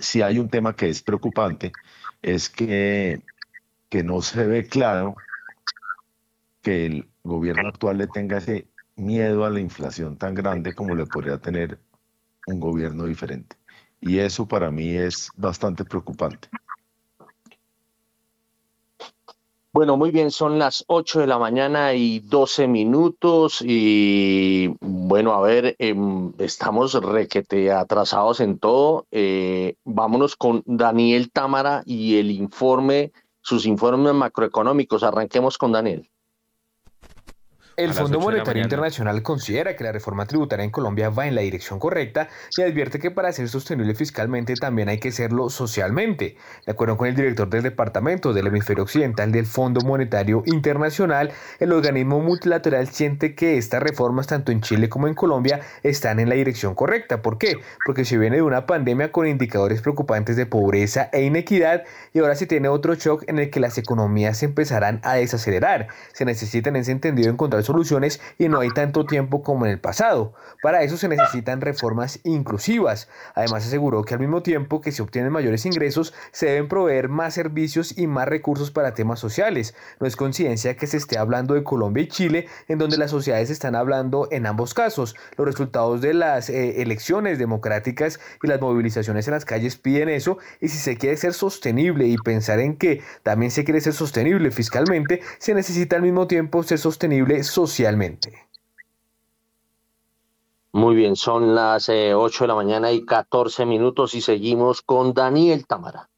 sí 0.00 0.22
hay 0.22 0.40
un 0.40 0.48
tema 0.48 0.74
que 0.74 0.88
es 0.88 1.00
preocupante, 1.00 1.76
es 2.20 2.50
que, 2.50 3.22
que 3.88 4.02
no 4.02 4.22
se 4.22 4.44
ve 4.44 4.66
claro 4.66 5.22
que 6.62 6.86
el 6.86 7.08
gobierno 7.22 7.68
actual 7.68 7.98
le 7.98 8.08
tenga 8.08 8.38
ese 8.38 8.66
miedo 8.96 9.44
a 9.44 9.50
la 9.50 9.60
inflación 9.60 10.18
tan 10.18 10.34
grande 10.34 10.74
como 10.74 10.96
le 10.96 11.06
podría 11.06 11.38
tener 11.38 11.78
un 12.46 12.60
gobierno 12.60 13.04
diferente. 13.04 13.56
Y 14.00 14.18
eso 14.18 14.46
para 14.46 14.70
mí 14.70 14.90
es 14.90 15.30
bastante 15.36 15.84
preocupante. 15.84 16.48
Bueno, 19.74 19.96
muy 19.96 20.10
bien, 20.10 20.30
son 20.30 20.58
las 20.58 20.84
8 20.88 21.20
de 21.20 21.26
la 21.26 21.38
mañana 21.38 21.94
y 21.94 22.18
12 22.18 22.68
minutos 22.68 23.62
y 23.66 24.68
bueno, 24.80 25.32
a 25.32 25.40
ver, 25.40 25.76
em, 25.78 26.34
estamos 26.36 26.92
requete 26.92 27.72
atrasados 27.72 28.40
en 28.40 28.58
todo. 28.58 29.06
Eh, 29.10 29.76
vámonos 29.84 30.36
con 30.36 30.62
Daniel 30.66 31.30
Támara 31.32 31.82
y 31.86 32.18
el 32.18 32.30
informe, 32.30 33.12
sus 33.40 33.64
informes 33.64 34.12
macroeconómicos. 34.12 35.04
Arranquemos 35.04 35.56
con 35.56 35.72
Daniel. 35.72 36.11
El 37.76 37.94
Fondo 37.94 38.20
Monetario 38.20 38.62
Internacional 38.62 39.22
considera 39.22 39.74
que 39.76 39.84
la 39.84 39.92
reforma 39.92 40.26
tributaria 40.26 40.62
en 40.62 40.70
Colombia 40.70 41.08
va 41.08 41.26
en 41.26 41.34
la 41.34 41.40
dirección 41.40 41.78
correcta 41.78 42.28
y 42.56 42.60
advierte 42.60 42.98
que 42.98 43.10
para 43.10 43.32
ser 43.32 43.48
sostenible 43.48 43.94
fiscalmente 43.94 44.54
también 44.54 44.90
hay 44.90 44.98
que 44.98 45.10
serlo 45.10 45.48
socialmente. 45.48 46.36
De 46.66 46.72
acuerdo 46.72 46.98
con 46.98 47.08
el 47.08 47.14
director 47.14 47.48
del 47.48 47.62
Departamento 47.62 48.34
del 48.34 48.48
Hemisferio 48.48 48.84
Occidental 48.84 49.32
del 49.32 49.46
Fondo 49.46 49.80
Monetario 49.80 50.42
Internacional, 50.44 51.32
el 51.60 51.72
organismo 51.72 52.20
multilateral 52.20 52.88
siente 52.88 53.34
que 53.34 53.56
estas 53.56 53.82
reformas 53.82 54.26
tanto 54.26 54.52
en 54.52 54.60
Chile 54.60 54.90
como 54.90 55.08
en 55.08 55.14
Colombia 55.14 55.60
están 55.82 56.20
en 56.20 56.28
la 56.28 56.34
dirección 56.34 56.74
correcta. 56.74 57.22
¿Por 57.22 57.38
qué? 57.38 57.56
Porque 57.86 58.04
se 58.04 58.18
viene 58.18 58.36
de 58.36 58.42
una 58.42 58.66
pandemia 58.66 59.12
con 59.12 59.26
indicadores 59.26 59.80
preocupantes 59.80 60.36
de 60.36 60.44
pobreza 60.44 61.08
e 61.12 61.22
inequidad 61.22 61.84
y 62.12 62.18
ahora 62.18 62.34
se 62.34 62.46
tiene 62.46 62.68
otro 62.68 62.94
shock 62.96 63.24
en 63.28 63.38
el 63.38 63.48
que 63.48 63.60
las 63.60 63.78
economías 63.78 64.36
se 64.36 64.44
empezarán 64.44 65.00
a 65.04 65.14
desacelerar. 65.14 65.88
Se 66.12 66.26
necesita 66.26 66.68
en 66.68 66.76
ese 66.76 66.92
entendido 66.92 67.30
encontrar 67.30 67.61
soluciones 67.62 68.20
y 68.38 68.48
no 68.48 68.60
hay 68.60 68.70
tanto 68.70 69.06
tiempo 69.06 69.42
como 69.42 69.66
en 69.66 69.72
el 69.72 69.80
pasado. 69.80 70.34
Para 70.62 70.82
eso 70.82 70.96
se 70.96 71.08
necesitan 71.08 71.60
reformas 71.60 72.20
inclusivas. 72.24 73.08
Además 73.34 73.66
aseguró 73.66 74.04
que 74.04 74.14
al 74.14 74.20
mismo 74.20 74.42
tiempo 74.42 74.80
que 74.80 74.92
se 74.92 75.02
obtienen 75.02 75.32
mayores 75.32 75.66
ingresos, 75.66 76.14
se 76.30 76.46
deben 76.46 76.68
proveer 76.68 77.08
más 77.08 77.34
servicios 77.34 77.96
y 77.96 78.06
más 78.06 78.28
recursos 78.28 78.70
para 78.70 78.94
temas 78.94 79.18
sociales. 79.18 79.74
No 80.00 80.06
es 80.06 80.16
coincidencia 80.16 80.76
que 80.76 80.86
se 80.86 80.96
esté 80.96 81.18
hablando 81.18 81.54
de 81.54 81.64
Colombia 81.64 82.04
y 82.04 82.08
Chile, 82.08 82.46
en 82.68 82.78
donde 82.78 82.98
las 82.98 83.10
sociedades 83.10 83.50
están 83.50 83.74
hablando 83.74 84.28
en 84.30 84.46
ambos 84.46 84.74
casos. 84.74 85.14
Los 85.36 85.46
resultados 85.46 86.00
de 86.00 86.14
las 86.14 86.48
eh, 86.48 86.82
elecciones 86.82 87.38
democráticas 87.38 88.20
y 88.42 88.46
las 88.46 88.60
movilizaciones 88.60 89.26
en 89.28 89.34
las 89.34 89.44
calles 89.44 89.76
piden 89.76 90.08
eso 90.08 90.38
y 90.60 90.68
si 90.68 90.78
se 90.78 90.96
quiere 90.96 91.16
ser 91.16 91.34
sostenible 91.34 92.06
y 92.06 92.16
pensar 92.16 92.60
en 92.60 92.76
que 92.76 93.02
también 93.22 93.50
se 93.50 93.64
quiere 93.64 93.80
ser 93.80 93.92
sostenible 93.92 94.50
fiscalmente, 94.50 95.20
se 95.38 95.54
necesita 95.54 95.96
al 95.96 96.02
mismo 96.02 96.26
tiempo 96.26 96.62
ser 96.62 96.78
sostenible 96.78 97.42
socialmente. 97.52 98.48
Muy 100.72 100.96
bien, 100.96 101.16
son 101.16 101.54
las 101.54 101.90
8 101.90 101.92
eh, 101.92 102.14
de 102.14 102.46
la 102.46 102.54
mañana 102.54 102.90
y 102.92 103.04
14 103.04 103.66
minutos 103.66 104.14
y 104.14 104.22
seguimos 104.22 104.80
con 104.80 105.12
Daniel 105.12 105.66
Tamara. 105.66 106.08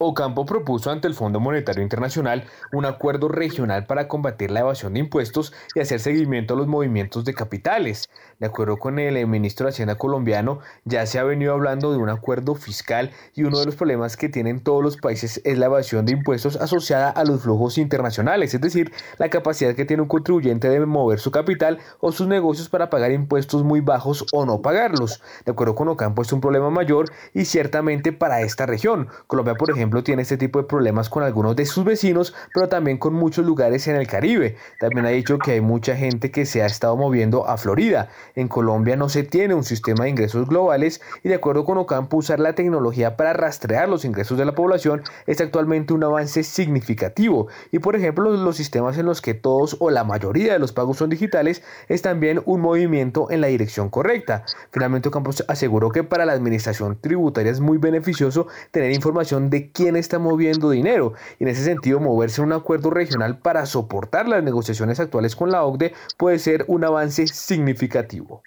Ocampo 0.00 0.46
propuso 0.46 0.92
ante 0.92 1.08
el 1.08 1.14
Fondo 1.14 1.40
Monetario 1.40 1.82
Internacional 1.82 2.44
un 2.72 2.84
acuerdo 2.84 3.26
regional 3.26 3.84
para 3.86 4.06
combatir 4.06 4.52
la 4.52 4.60
evasión 4.60 4.94
de 4.94 5.00
impuestos 5.00 5.52
y 5.74 5.80
hacer 5.80 5.98
seguimiento 5.98 6.54
a 6.54 6.56
los 6.56 6.68
movimientos 6.68 7.24
de 7.24 7.34
capitales. 7.34 8.08
De 8.38 8.46
acuerdo 8.46 8.76
con 8.76 9.00
el 9.00 9.26
ministro 9.26 9.66
de 9.66 9.70
Hacienda 9.70 9.96
colombiano, 9.96 10.60
ya 10.84 11.04
se 11.04 11.18
ha 11.18 11.24
venido 11.24 11.52
hablando 11.52 11.90
de 11.90 11.98
un 11.98 12.10
acuerdo 12.10 12.54
fiscal 12.54 13.10
y 13.34 13.42
uno 13.42 13.58
de 13.58 13.66
los 13.66 13.74
problemas 13.74 14.16
que 14.16 14.28
tienen 14.28 14.60
todos 14.60 14.84
los 14.84 14.98
países 14.98 15.40
es 15.42 15.58
la 15.58 15.66
evasión 15.66 16.06
de 16.06 16.12
impuestos 16.12 16.54
asociada 16.54 17.10
a 17.10 17.24
los 17.24 17.42
flujos 17.42 17.76
internacionales, 17.76 18.54
es 18.54 18.60
decir, 18.60 18.92
la 19.16 19.30
capacidad 19.30 19.74
que 19.74 19.84
tiene 19.84 20.04
un 20.04 20.08
contribuyente 20.08 20.68
de 20.68 20.78
mover 20.86 21.18
su 21.18 21.32
capital 21.32 21.80
o 21.98 22.12
sus 22.12 22.28
negocios 22.28 22.68
para 22.68 22.88
pagar 22.88 23.10
impuestos 23.10 23.64
muy 23.64 23.80
bajos 23.80 24.24
o 24.32 24.46
no 24.46 24.62
pagarlos. 24.62 25.20
De 25.44 25.50
acuerdo 25.50 25.74
con 25.74 25.88
Ocampo 25.88 26.22
es 26.22 26.32
un 26.32 26.40
problema 26.40 26.70
mayor 26.70 27.10
y 27.34 27.46
ciertamente 27.46 28.12
para 28.12 28.42
esta 28.42 28.64
región. 28.64 29.08
Colombia, 29.26 29.56
por 29.56 29.72
ejemplo, 29.72 29.87
tiene 30.04 30.22
este 30.22 30.36
tipo 30.36 30.60
de 30.60 30.68
problemas 30.68 31.08
con 31.08 31.22
algunos 31.22 31.56
de 31.56 31.66
sus 31.66 31.84
vecinos, 31.84 32.34
pero 32.54 32.68
también 32.68 32.98
con 32.98 33.14
muchos 33.14 33.44
lugares 33.44 33.88
en 33.88 33.96
el 33.96 34.06
Caribe. 34.06 34.56
También 34.78 35.06
ha 35.06 35.10
dicho 35.10 35.38
que 35.38 35.52
hay 35.52 35.60
mucha 35.60 35.96
gente 35.96 36.30
que 36.30 36.46
se 36.46 36.62
ha 36.62 36.66
estado 36.66 36.96
moviendo 36.96 37.46
a 37.46 37.56
Florida. 37.56 38.08
En 38.34 38.48
Colombia 38.48 38.96
no 38.96 39.08
se 39.08 39.24
tiene 39.24 39.54
un 39.54 39.64
sistema 39.64 40.04
de 40.04 40.10
ingresos 40.10 40.46
globales 40.48 41.00
y 41.22 41.28
de 41.28 41.34
acuerdo 41.34 41.64
con 41.64 41.78
Ocampo 41.78 42.18
usar 42.18 42.40
la 42.40 42.54
tecnología 42.54 43.16
para 43.16 43.32
rastrear 43.32 43.88
los 43.88 44.04
ingresos 44.04 44.38
de 44.38 44.44
la 44.44 44.54
población 44.54 45.02
es 45.26 45.40
actualmente 45.40 45.92
un 45.92 46.04
avance 46.04 46.42
significativo. 46.42 47.48
Y 47.72 47.78
por 47.78 47.96
ejemplo 47.96 48.30
los, 48.30 48.56
sistemas 48.56 48.98
en 48.98 49.06
los 49.06 49.20
que 49.20 49.34
todos 49.34 49.76
o 49.78 49.90
la 49.90 50.04
mayoría 50.04 50.52
de 50.52 50.58
los 50.58 50.72
pagos 50.72 50.98
son 50.98 51.10
digitales 51.10 51.62
es 51.88 52.02
también 52.02 52.42
un 52.44 52.60
movimiento 52.60 53.30
en 53.30 53.40
la 53.40 53.46
dirección 53.48 53.88
correcta. 53.88 54.44
Finalmente 54.70 55.08
Ocampo 55.08 55.30
aseguró 55.48 55.90
que 55.90 56.04
para 56.04 56.24
la 56.24 56.32
administración 56.32 56.98
tributaria 57.00 57.52
es 57.52 57.60
muy 57.60 57.78
beneficioso 57.78 58.48
tener 58.70 58.92
información 58.92 59.50
de 59.50 59.70
quién 59.78 59.94
está 59.94 60.18
moviendo 60.18 60.70
dinero. 60.70 61.12
Y 61.38 61.44
en 61.44 61.50
ese 61.50 61.62
sentido, 61.62 62.00
moverse 62.00 62.40
a 62.40 62.44
un 62.44 62.52
acuerdo 62.52 62.90
regional 62.90 63.38
para 63.38 63.64
soportar 63.64 64.26
las 64.26 64.42
negociaciones 64.42 64.98
actuales 64.98 65.36
con 65.36 65.52
la 65.52 65.64
OCDE 65.64 65.94
puede 66.16 66.40
ser 66.40 66.64
un 66.66 66.82
avance 66.82 67.28
significativo. 67.28 68.42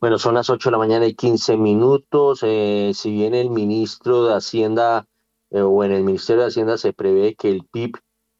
Bueno, 0.00 0.18
son 0.18 0.34
las 0.34 0.48
8 0.48 0.70
de 0.70 0.72
la 0.72 0.78
mañana 0.78 1.06
y 1.06 1.12
15 1.12 1.58
minutos. 1.58 2.40
Eh, 2.42 2.92
si 2.94 3.10
bien 3.10 3.34
el 3.34 3.50
ministro 3.50 4.24
de 4.24 4.34
Hacienda 4.34 5.06
eh, 5.50 5.60
o 5.60 5.84
en 5.84 5.92
el 5.92 6.04
Ministerio 6.04 6.42
de 6.42 6.48
Hacienda 6.48 6.78
se 6.78 6.94
prevé 6.94 7.34
que 7.34 7.50
el 7.50 7.62
PIB 7.70 7.98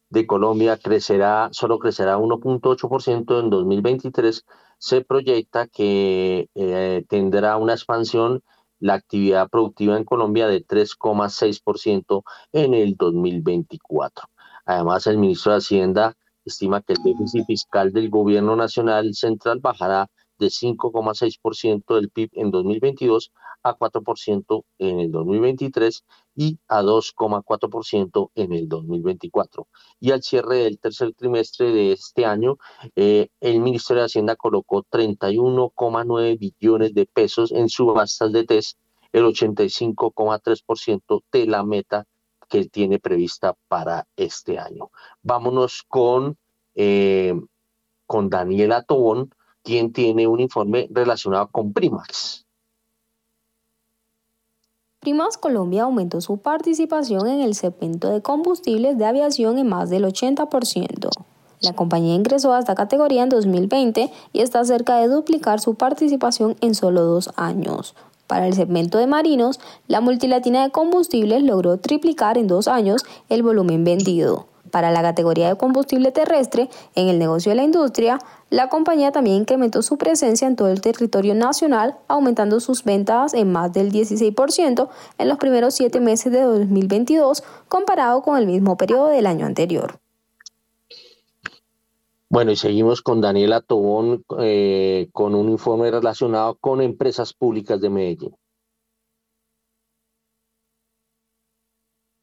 de 0.09 0.25
Colombia 0.25 0.77
crecerá, 0.77 1.49
solo 1.51 1.77
crecerá 1.77 2.17
1.8% 2.17 3.39
en 3.39 3.49
2023, 3.51 4.43
se 4.79 5.01
proyecta 5.01 5.67
que 5.67 6.49
eh, 6.55 7.05
tendrá 7.07 7.57
una 7.57 7.73
expansión 7.73 8.41
la 8.79 8.93
actividad 8.93 9.49
productiva 9.49 9.97
en 9.97 10.03
Colombia 10.03 10.47
de 10.47 10.65
3,6% 10.65 12.23
en 12.53 12.73
el 12.73 12.95
2024. 12.95 14.27
Además, 14.65 15.07
el 15.07 15.17
ministro 15.17 15.51
de 15.53 15.59
Hacienda 15.59 16.15
estima 16.45 16.81
que 16.81 16.93
el 16.93 17.03
déficit 17.03 17.45
fiscal 17.45 17.91
del 17.91 18.09
gobierno 18.09 18.55
nacional 18.55 19.13
central 19.13 19.59
bajará 19.59 20.09
de 20.39 20.47
5,6% 20.47 21.95
del 21.95 22.09
PIB 22.09 22.29
en 22.33 22.51
2022 22.51 23.31
a 23.69 23.77
4% 23.77 24.63
en 24.79 24.99
el 24.99 25.11
2023 25.11 26.03
y 26.35 26.59
a 26.67 26.81
2,4% 26.81 28.31
en 28.35 28.53
el 28.53 28.67
2024. 28.69 29.67
Y 29.99 30.11
al 30.11 30.23
cierre 30.23 30.57
del 30.57 30.79
tercer 30.79 31.13
trimestre 31.13 31.71
de 31.71 31.91
este 31.91 32.25
año, 32.25 32.57
eh, 32.95 33.29
el 33.41 33.59
Ministerio 33.59 34.01
de 34.01 34.07
Hacienda 34.07 34.35
colocó 34.35 34.83
31,9 34.83 36.37
billones 36.37 36.93
de 36.93 37.05
pesos 37.05 37.51
en 37.51 37.69
subastas 37.69 38.31
de 38.31 38.43
test, 38.43 38.77
el 39.11 39.25
85,3% 39.25 41.23
de 41.31 41.47
la 41.47 41.63
meta 41.63 42.05
que 42.47 42.65
tiene 42.65 42.99
prevista 42.99 43.55
para 43.67 44.07
este 44.15 44.59
año. 44.59 44.91
Vámonos 45.21 45.83
con, 45.87 46.37
eh, 46.75 47.33
con 48.05 48.29
Daniela 48.29 48.83
Tobón, 48.83 49.33
quien 49.63 49.91
tiene 49.91 50.27
un 50.27 50.39
informe 50.39 50.87
relacionado 50.91 51.49
con 51.49 51.73
Primax. 51.73 52.46
Primas 55.07 55.37
Colombia 55.37 55.83
aumentó 55.83 56.19
su 56.19 56.35
participación 56.35 57.29
en 57.29 57.39
el 57.39 57.55
segmento 57.55 58.09
de 58.09 58.21
combustibles 58.21 58.97
de 58.97 59.05
aviación 59.05 59.57
en 59.57 59.69
más 59.69 59.89
del 59.89 60.03
80%. 60.03 61.09
La 61.61 61.71
compañía 61.71 62.13
ingresó 62.13 62.51
a 62.51 62.59
esta 62.59 62.75
categoría 62.75 63.23
en 63.23 63.29
2020 63.29 64.11
y 64.33 64.41
está 64.41 64.65
cerca 64.65 64.97
de 64.97 65.07
duplicar 65.07 65.61
su 65.61 65.75
participación 65.75 66.57
en 66.59 66.75
solo 66.75 67.03
dos 67.03 67.29
años. 67.37 67.95
Para 68.27 68.47
el 68.47 68.53
segmento 68.53 68.97
de 68.97 69.07
marinos, 69.07 69.61
la 69.87 70.01
multilatina 70.01 70.63
de 70.63 70.71
combustibles 70.71 71.41
logró 71.41 71.77
triplicar 71.77 72.37
en 72.37 72.47
dos 72.47 72.67
años 72.67 73.05
el 73.29 73.43
volumen 73.43 73.85
vendido. 73.85 74.47
Para 74.71 74.91
la 74.91 75.01
categoría 75.01 75.47
de 75.49 75.55
combustible 75.55 76.11
terrestre, 76.11 76.69
en 76.95 77.09
el 77.09 77.19
negocio 77.19 77.51
de 77.51 77.55
la 77.55 77.63
industria, 77.63 78.19
la 78.49 78.69
compañía 78.69 79.11
también 79.11 79.37
incrementó 79.37 79.81
su 79.81 79.97
presencia 79.97 80.47
en 80.47 80.55
todo 80.55 80.69
el 80.69 80.81
territorio 80.81 81.35
nacional, 81.35 81.97
aumentando 82.07 82.59
sus 82.59 82.83
ventas 82.83 83.33
en 83.33 83.51
más 83.51 83.73
del 83.73 83.91
16% 83.91 84.89
en 85.17 85.29
los 85.29 85.37
primeros 85.37 85.73
siete 85.73 85.99
meses 85.99 86.31
de 86.31 86.41
2022 86.41 87.43
comparado 87.67 88.21
con 88.21 88.37
el 88.37 88.47
mismo 88.47 88.77
periodo 88.77 89.07
del 89.07 89.25
año 89.25 89.45
anterior. 89.45 89.99
Bueno, 92.29 92.51
y 92.51 92.57
seguimos 92.57 93.01
con 93.01 93.21
Daniela 93.21 93.61
Tobón 93.61 94.23
eh, 94.39 95.07
con 95.13 95.33
un 95.33 95.49
informe 95.49 95.89
relacionado 95.89 96.55
con 96.59 96.81
empresas 96.81 97.33
públicas 97.33 97.79
de 97.79 97.89
Medellín. 97.89 98.35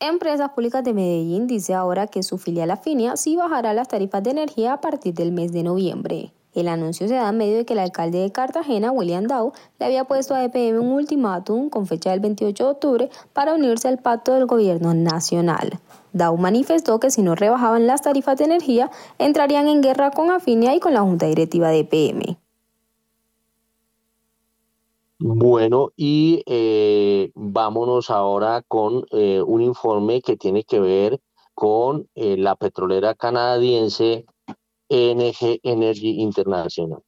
Empresas 0.07 0.51
Públicas 0.51 0.85
de 0.85 0.93
Medellín 0.93 1.47
dice 1.47 1.73
ahora 1.73 2.07
que 2.09 2.23
su 2.23 2.37
filial 2.37 2.71
Afinia 2.71 3.17
sí 3.17 3.37
bajará 3.37 3.73
las 3.73 3.89
tarifas 3.89 4.23
de 4.23 4.33
energía 4.33 4.75
a 4.75 4.81
partir 4.83 5.15
del 5.15 5.33
mes 5.33 5.51
de 5.51 5.63
noviembre. 5.63 6.31
El 6.53 6.69
anuncio 6.69 7.09
se 7.09 7.15
da 7.15 7.31
en 7.31 7.39
medio 7.39 7.57
de 7.57 7.65
que 7.65 7.73
el 7.73 7.79
alcalde 7.79 8.19
de 8.19 8.31
Cartagena, 8.31 8.93
William 8.93 9.25
Dow, 9.25 9.55
le 9.79 9.87
había 9.87 10.05
puesto 10.05 10.35
a 10.35 10.45
EPM 10.45 10.79
un 10.79 10.93
ultimátum 10.93 11.71
con 11.71 11.87
fecha 11.87 12.11
del 12.11 12.21
28 12.21 12.65
de 12.65 12.71
octubre 12.71 13.11
para 13.33 13.55
unirse 13.55 13.89
al 13.89 13.97
pacto 13.97 14.35
del 14.35 14.45
gobierno 14.45 14.93
nacional. 14.93 15.81
Dow 16.13 16.37
manifestó 16.37 17.01
que 17.01 17.11
si 17.11 17.23
no 17.23 17.35
rebajaban 17.35 17.87
las 17.87 18.03
tarifas 18.03 18.37
de 18.37 18.45
energía, 18.45 18.91
entrarían 19.19 19.69
en 19.69 19.81
guerra 19.81 20.11
con 20.11 20.31
Afinia 20.31 20.75
y 20.75 20.81
con 20.81 20.93
la 20.93 21.01
Junta 21.01 21.25
Directiva 21.25 21.71
de 21.71 21.79
EPM. 21.79 22.44
Bueno, 25.19 25.93
y 25.97 26.43
eh, 26.47 27.31
vámonos 27.35 28.11
ahora 28.11 28.63
con 28.67 29.05
eh, 29.13 29.41
un 29.43 29.63
informe 29.63 30.21
que 30.21 30.37
tiene 30.37 30.65
que 30.65 30.81
ver 30.81 31.21
con 31.55 32.09
eh, 32.17 32.37
la 32.37 32.57
petrolera 32.57 33.15
canadiense 33.15 34.27
NG 34.91 35.61
Energy 35.63 36.21
International. 36.21 37.01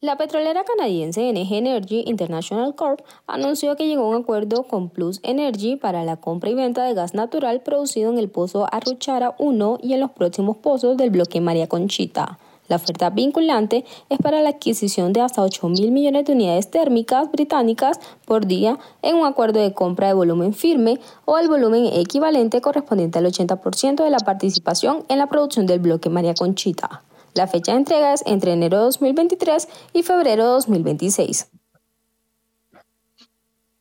La 0.00 0.16
petrolera 0.16 0.64
canadiense 0.64 1.32
NG 1.32 1.52
Energy 1.52 2.04
International 2.06 2.74
Corp 2.74 3.02
anunció 3.26 3.76
que 3.76 3.86
llegó 3.86 4.04
a 4.04 4.08
un 4.08 4.22
acuerdo 4.22 4.64
con 4.64 4.88
Plus 4.88 5.20
Energy 5.22 5.76
para 5.76 6.04
la 6.04 6.16
compra 6.16 6.50
y 6.50 6.54
venta 6.54 6.84
de 6.84 6.94
gas 6.94 7.14
natural 7.14 7.62
producido 7.62 8.10
en 8.10 8.18
el 8.18 8.28
pozo 8.28 8.66
Arruchara 8.72 9.34
1 9.38 9.78
y 9.82 9.94
en 9.94 10.00
los 10.00 10.10
próximos 10.10 10.56
pozos 10.56 10.96
del 10.96 11.10
bloque 11.10 11.40
María 11.40 11.68
Conchita. 11.68 12.38
La 12.72 12.76
oferta 12.76 13.10
vinculante 13.10 13.84
es 14.08 14.18
para 14.18 14.40
la 14.40 14.48
adquisición 14.48 15.12
de 15.12 15.20
hasta 15.20 15.42
8 15.42 15.68
mil 15.68 15.92
millones 15.92 16.24
de 16.24 16.32
unidades 16.32 16.70
térmicas 16.70 17.30
británicas 17.30 18.00
por 18.24 18.46
día 18.46 18.78
en 19.02 19.16
un 19.16 19.26
acuerdo 19.26 19.60
de 19.60 19.74
compra 19.74 20.06
de 20.06 20.14
volumen 20.14 20.54
firme 20.54 20.98
o 21.26 21.36
el 21.36 21.48
volumen 21.48 21.84
equivalente 21.92 22.62
correspondiente 22.62 23.18
al 23.18 23.26
80% 23.26 24.02
de 24.02 24.08
la 24.08 24.20
participación 24.20 25.04
en 25.10 25.18
la 25.18 25.26
producción 25.26 25.66
del 25.66 25.80
bloque 25.80 26.08
María 26.08 26.32
Conchita. 26.32 27.02
La 27.34 27.46
fecha 27.46 27.72
de 27.72 27.78
entrega 27.80 28.14
es 28.14 28.22
entre 28.24 28.54
enero 28.54 28.78
de 28.78 28.84
2023 28.84 29.68
y 29.92 30.02
febrero 30.02 30.44
de 30.44 30.50
2026. 30.52 31.50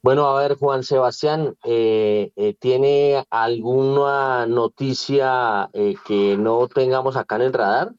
Bueno, 0.03 0.25
a 0.25 0.41
ver, 0.41 0.57
Juan 0.57 0.83
Sebastián, 0.83 1.55
eh, 1.63 2.33
eh, 2.35 2.55
¿tiene 2.59 3.23
alguna 3.29 4.47
noticia 4.47 5.69
eh, 5.71 5.95
que 6.05 6.35
no 6.35 6.67
tengamos 6.67 7.15
acá 7.15 7.37
en 7.37 7.43
el 7.43 7.53
radar? 7.53 7.93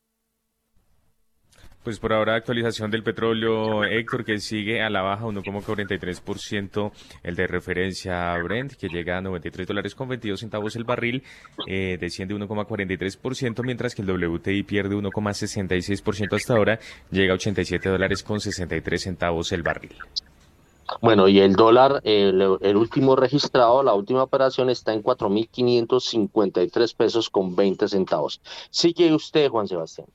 Pues 1.83 1.99
por 1.99 2.13
ahora 2.13 2.37
actualización 2.37 2.93
del 2.93 3.03
petróleo, 3.03 3.83
Héctor, 3.83 4.25
que 4.25 4.39
sigue 4.39 4.81
a 4.83 4.89
la 4.89 5.03
baja 5.03 5.25
1,43%, 5.25 6.93
el 7.25 7.35
de 7.35 7.47
referencia 7.49 8.37
Brent, 8.39 8.75
que 8.75 8.87
llega 8.87 9.19
a 9.19 9.21
93 9.21 9.67
dólares 9.67 9.97
con 9.97 10.09
22 10.09 10.39
centavos 10.39 10.77
el 10.77 10.85
barril, 10.85 11.25
eh, 11.67 11.99
desciende 12.01 12.37
1,43%, 12.37 13.65
mientras 13.65 13.97
que 13.97 14.03
el 14.03 14.11
WTI 14.11 14.63
pierde 14.63 14.95
1,66% 14.95 16.37
hasta 16.37 16.55
ahora, 16.55 16.79
llega 17.11 17.33
a 17.33 17.35
87 17.35 17.89
dólares 17.89 18.23
con 18.23 18.41
63 18.41 19.03
centavos 19.03 19.51
el 19.51 19.65
barril. 19.65 19.97
Bueno, 21.01 21.27
y 21.27 21.41
el 21.41 21.55
dólar, 21.55 22.01
el, 22.05 22.59
el 22.61 22.77
último 22.77 23.17
registrado, 23.17 23.83
la 23.83 23.95
última 23.95 24.23
operación 24.23 24.71
está 24.71 24.93
en 24.93 25.03
4.553 25.03 26.95
pesos 26.97 27.29
con 27.29 27.57
20 27.57 27.89
centavos. 27.89 28.41
Sigue 28.71 29.13
usted, 29.13 29.49
Juan 29.49 29.67
Sebastián. 29.67 30.07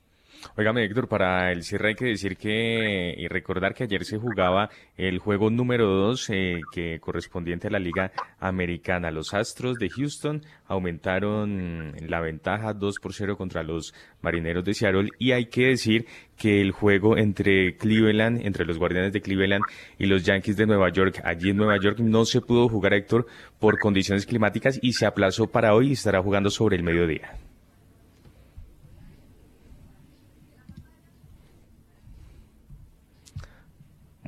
Óigame, 0.56 0.84
Héctor, 0.84 1.08
para 1.08 1.52
el 1.52 1.62
cierre 1.62 1.90
hay 1.90 1.94
que 1.94 2.06
decir 2.06 2.36
que 2.36 3.14
y 3.16 3.28
recordar 3.28 3.74
que 3.74 3.84
ayer 3.84 4.04
se 4.04 4.18
jugaba 4.18 4.70
el 4.96 5.18
juego 5.18 5.50
número 5.50 5.86
2 5.86 6.30
eh, 6.30 6.60
que 6.72 6.98
correspondiente 7.00 7.68
a 7.68 7.70
la 7.70 7.78
Liga 7.78 8.12
Americana. 8.40 9.10
Los 9.10 9.34
Astros 9.34 9.78
de 9.78 9.88
Houston 9.88 10.42
aumentaron 10.66 11.94
la 12.06 12.20
ventaja 12.20 12.72
2 12.74 12.96
por 13.00 13.14
0 13.14 13.36
contra 13.36 13.62
los 13.62 13.94
Marineros 14.20 14.64
de 14.64 14.74
Seattle 14.74 15.08
y 15.18 15.32
hay 15.32 15.46
que 15.46 15.68
decir 15.68 16.06
que 16.36 16.60
el 16.60 16.72
juego 16.72 17.16
entre 17.16 17.76
Cleveland, 17.76 18.44
entre 18.44 18.64
los 18.64 18.78
Guardianes 18.78 19.12
de 19.12 19.20
Cleveland 19.20 19.64
y 19.98 20.06
los 20.06 20.24
Yankees 20.24 20.56
de 20.56 20.66
Nueva 20.66 20.90
York, 20.90 21.20
allí 21.24 21.50
en 21.50 21.56
Nueva 21.56 21.78
York 21.80 21.98
no 21.98 22.24
se 22.24 22.40
pudo 22.40 22.68
jugar, 22.68 22.94
Héctor, 22.94 23.26
por 23.58 23.78
condiciones 23.78 24.26
climáticas 24.26 24.78
y 24.82 24.92
se 24.92 25.06
aplazó 25.06 25.48
para 25.48 25.74
hoy 25.74 25.88
y 25.88 25.92
estará 25.92 26.22
jugando 26.22 26.50
sobre 26.50 26.76
el 26.76 26.82
mediodía. 26.82 27.32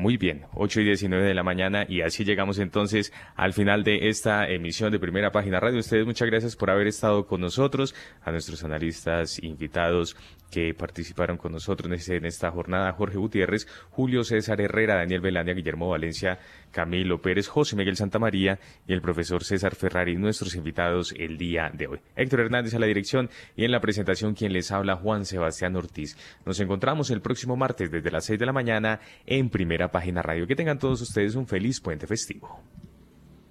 Muy 0.00 0.16
bien, 0.16 0.46
8 0.54 0.80
y 0.80 0.84
19 0.84 1.26
de 1.26 1.34
la 1.34 1.42
mañana 1.42 1.84
y 1.86 2.00
así 2.00 2.24
llegamos 2.24 2.58
entonces 2.58 3.12
al 3.36 3.52
final 3.52 3.84
de 3.84 4.08
esta 4.08 4.48
emisión 4.48 4.90
de 4.90 4.98
Primera 4.98 5.30
Página 5.30 5.60
Radio. 5.60 5.78
Ustedes 5.78 6.06
muchas 6.06 6.26
gracias 6.26 6.56
por 6.56 6.70
haber 6.70 6.86
estado 6.86 7.26
con 7.26 7.42
nosotros, 7.42 7.94
a 8.22 8.30
nuestros 8.30 8.64
analistas 8.64 9.38
invitados 9.42 10.16
que 10.50 10.74
participaron 10.74 11.36
con 11.36 11.52
nosotros 11.52 12.08
en 12.08 12.24
esta 12.24 12.50
jornada, 12.50 12.92
Jorge 12.92 13.18
Gutiérrez, 13.18 13.68
Julio 13.90 14.24
César 14.24 14.60
Herrera, 14.60 14.96
Daniel 14.96 15.20
Belania, 15.20 15.54
Guillermo 15.54 15.90
Valencia, 15.90 16.38
Camilo 16.72 17.20
Pérez, 17.20 17.48
José 17.48 17.76
Miguel 17.76 17.96
Santamaría 17.96 18.58
y 18.86 18.92
el 18.92 19.00
profesor 19.00 19.44
César 19.44 19.74
Ferrari, 19.74 20.16
nuestros 20.16 20.54
invitados 20.54 21.14
el 21.16 21.38
día 21.38 21.70
de 21.72 21.86
hoy. 21.86 22.00
Héctor 22.16 22.40
Hernández 22.40 22.74
a 22.74 22.78
la 22.78 22.86
dirección 22.86 23.30
y 23.56 23.64
en 23.64 23.70
la 23.70 23.80
presentación 23.80 24.34
quien 24.34 24.52
les 24.52 24.72
habla 24.72 24.96
Juan 24.96 25.24
Sebastián 25.24 25.76
Ortiz. 25.76 26.16
Nos 26.44 26.58
encontramos 26.58 27.10
el 27.10 27.20
próximo 27.20 27.56
martes 27.56 27.90
desde 27.90 28.10
las 28.10 28.24
6 28.24 28.38
de 28.38 28.46
la 28.46 28.52
mañana 28.52 29.00
en 29.26 29.50
Primera 29.50 29.89
Página 29.90 30.22
Radio. 30.22 30.46
Que 30.46 30.56
tengan 30.56 30.78
todos 30.78 31.00
ustedes 31.00 31.34
un 31.34 31.46
feliz 31.46 31.80
puente 31.80 32.06
festivo. 32.06 32.60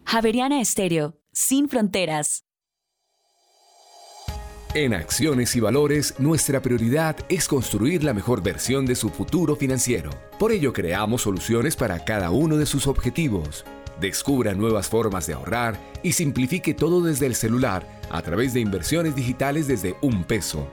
Javeriana 0.05 0.59
Estéreo, 0.59 1.19
sin 1.31 1.69
fronteras. 1.69 2.43
En 4.75 4.93
Acciones 4.93 5.55
y 5.55 5.59
Valores, 5.59 6.13
nuestra 6.19 6.61
prioridad 6.61 7.15
es 7.27 7.47
construir 7.47 8.03
la 8.03 8.13
mejor 8.13 8.43
versión 8.43 8.85
de 8.85 8.93
su 8.93 9.09
futuro 9.09 9.55
financiero. 9.55 10.11
Por 10.37 10.51
ello, 10.51 10.73
creamos 10.73 11.23
soluciones 11.23 11.75
para 11.75 12.05
cada 12.05 12.29
uno 12.29 12.55
de 12.55 12.67
sus 12.67 12.85
objetivos. 12.85 13.65
Descubra 13.99 14.53
nuevas 14.53 14.87
formas 14.87 15.25
de 15.25 15.33
ahorrar 15.33 15.79
y 16.03 16.11
simplifique 16.11 16.75
todo 16.75 17.01
desde 17.01 17.25
el 17.25 17.33
celular 17.33 17.87
a 18.11 18.21
través 18.21 18.53
de 18.53 18.59
inversiones 18.59 19.15
digitales 19.15 19.67
desde 19.67 19.95
un 20.01 20.23
peso. 20.23 20.67